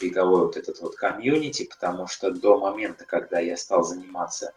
беговой 0.00 0.46
вот 0.46 0.56
этот 0.56 0.80
вот 0.80 0.96
комьюнити, 0.96 1.64
потому 1.64 2.06
что 2.06 2.30
до 2.30 2.58
момента, 2.58 3.04
когда 3.04 3.40
я 3.40 3.56
стал 3.56 3.84
заниматься 3.84 4.52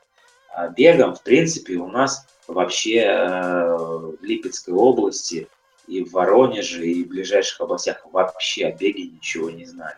э, 0.56 0.70
бегом, 0.76 1.16
в 1.16 1.24
принципе, 1.24 1.76
у 1.76 1.88
нас 1.88 2.26
вообще 2.48 3.00
э, 3.00 3.78
в 3.78 4.18
Липецкой 4.22 4.74
области 4.74 5.48
и 5.88 6.04
в 6.04 6.12
Воронеже, 6.12 6.86
и 6.86 7.04
в 7.04 7.10
ближайших 7.10 7.62
областях 7.62 8.06
вообще 8.12 8.68
о 8.68 8.72
беге 8.72 9.08
ничего 9.08 9.50
не 9.50 9.66
знали. 9.66 9.98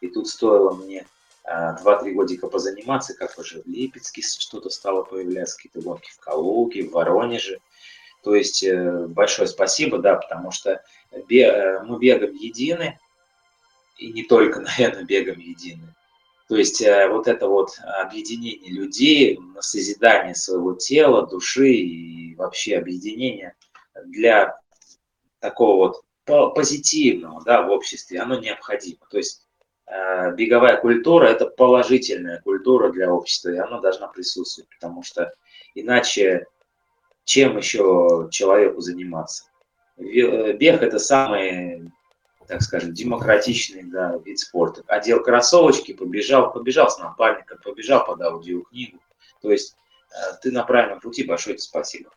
И 0.00 0.08
тут 0.08 0.28
стоило 0.28 0.72
мне 0.74 1.06
2-3 1.46 2.12
годика 2.12 2.46
позаниматься, 2.46 3.14
как 3.14 3.38
уже 3.38 3.62
в 3.62 3.66
Липецке 3.66 4.22
что-то 4.22 4.70
стало 4.70 5.02
появляться, 5.02 5.56
какие-то 5.56 5.82
гонки 5.82 6.10
в 6.10 6.18
Калуге, 6.18 6.84
в 6.84 6.92
Воронеже. 6.92 7.60
То 8.22 8.34
есть 8.34 8.62
э, 8.64 9.06
большое 9.06 9.48
спасибо, 9.48 9.98
да, 9.98 10.16
потому 10.16 10.50
что 10.50 10.82
э, 11.10 11.20
мы 11.82 11.98
бегом 11.98 12.34
едины, 12.34 12.98
и 13.96 14.12
не 14.12 14.24
только, 14.24 14.60
наверное, 14.78 15.04
бегом 15.04 15.38
едины. 15.38 15.94
То 16.48 16.56
есть 16.56 16.82
э, 16.82 17.08
вот 17.08 17.26
это 17.26 17.48
вот 17.48 17.78
объединение 18.02 18.70
людей 18.70 19.38
на 19.38 19.62
созидание 19.62 20.34
своего 20.34 20.74
тела, 20.74 21.26
души 21.26 21.70
и 21.70 22.34
вообще 22.34 22.76
объединение 22.76 23.54
для 24.04 24.58
такого 25.40 25.94
вот 26.26 26.54
позитивного 26.54 27.42
да, 27.44 27.62
в 27.62 27.70
обществе, 27.70 28.20
оно 28.20 28.38
необходимо. 28.38 29.00
То 29.10 29.18
есть 29.18 29.46
э, 29.86 30.34
беговая 30.34 30.76
культура– 30.76 31.24
это 31.26 31.46
положительная 31.46 32.40
культура 32.42 32.90
для 32.90 33.12
общества, 33.12 33.50
и 33.50 33.58
она 33.58 33.80
должна 33.80 34.08
присутствовать, 34.08 34.68
потому 34.70 35.02
что 35.02 35.32
иначе 35.74 36.46
чем 37.24 37.56
еще 37.56 38.28
человеку 38.30 38.80
заниматься? 38.80 39.44
Э, 39.96 40.52
бег– 40.52 40.82
это 40.82 40.98
самый, 40.98 41.90
так 42.46 42.62
скажем, 42.62 42.92
демократичный 42.92 43.84
да, 43.84 44.16
вид 44.24 44.38
спорта. 44.38 44.82
Одел 44.86 45.22
кроссовочки, 45.22 45.92
побежал, 45.92 46.52
побежал 46.52 46.90
с 46.90 46.98
напарником, 46.98 47.58
побежал 47.62 48.04
под 48.04 48.20
аудиокнигу. 48.22 48.98
То 49.42 49.50
есть 49.50 49.76
э, 50.10 50.36
ты 50.42 50.52
на 50.52 50.64
правильном 50.64 51.00
пути, 51.00 51.24
большое 51.24 51.56
тебе 51.56 51.62
спасибо. 51.62 52.10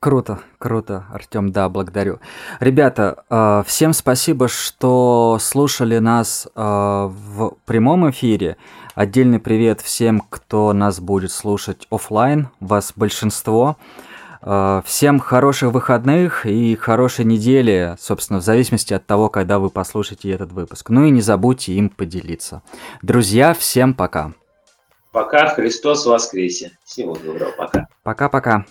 Круто, 0.00 0.40
круто, 0.58 1.06
Артем, 1.12 1.50
да, 1.50 1.68
благодарю. 1.68 2.20
Ребята, 2.60 3.24
э, 3.30 3.62
всем 3.66 3.92
спасибо, 3.92 4.48
что 4.48 5.38
слушали 5.40 5.98
нас 5.98 6.46
э, 6.46 6.60
в 6.60 7.56
прямом 7.64 8.10
эфире. 8.10 8.56
Отдельный 8.94 9.40
привет 9.40 9.80
всем, 9.80 10.20
кто 10.20 10.72
нас 10.72 11.00
будет 11.00 11.32
слушать 11.32 11.86
офлайн. 11.90 12.48
Вас 12.60 12.92
большинство. 12.94 13.78
Э, 13.78 14.13
всем 14.84 15.20
хороших 15.20 15.72
выходных 15.72 16.44
и 16.44 16.76
хорошей 16.76 17.24
недели, 17.24 17.96
собственно, 17.98 18.40
в 18.40 18.42
зависимости 18.42 18.92
от 18.92 19.06
того, 19.06 19.28
когда 19.30 19.58
вы 19.58 19.70
послушаете 19.70 20.30
этот 20.30 20.52
выпуск. 20.52 20.90
Ну 20.90 21.04
и 21.04 21.10
не 21.10 21.22
забудьте 21.22 21.72
им 21.72 21.88
поделиться. 21.88 22.62
Друзья, 23.00 23.54
всем 23.54 23.94
пока. 23.94 24.32
Пока, 25.12 25.48
Христос 25.48 26.04
воскресе. 26.06 26.72
Всего 26.84 27.14
доброго, 27.16 27.52
пока. 27.56 27.86
Пока-пока. 28.02 28.66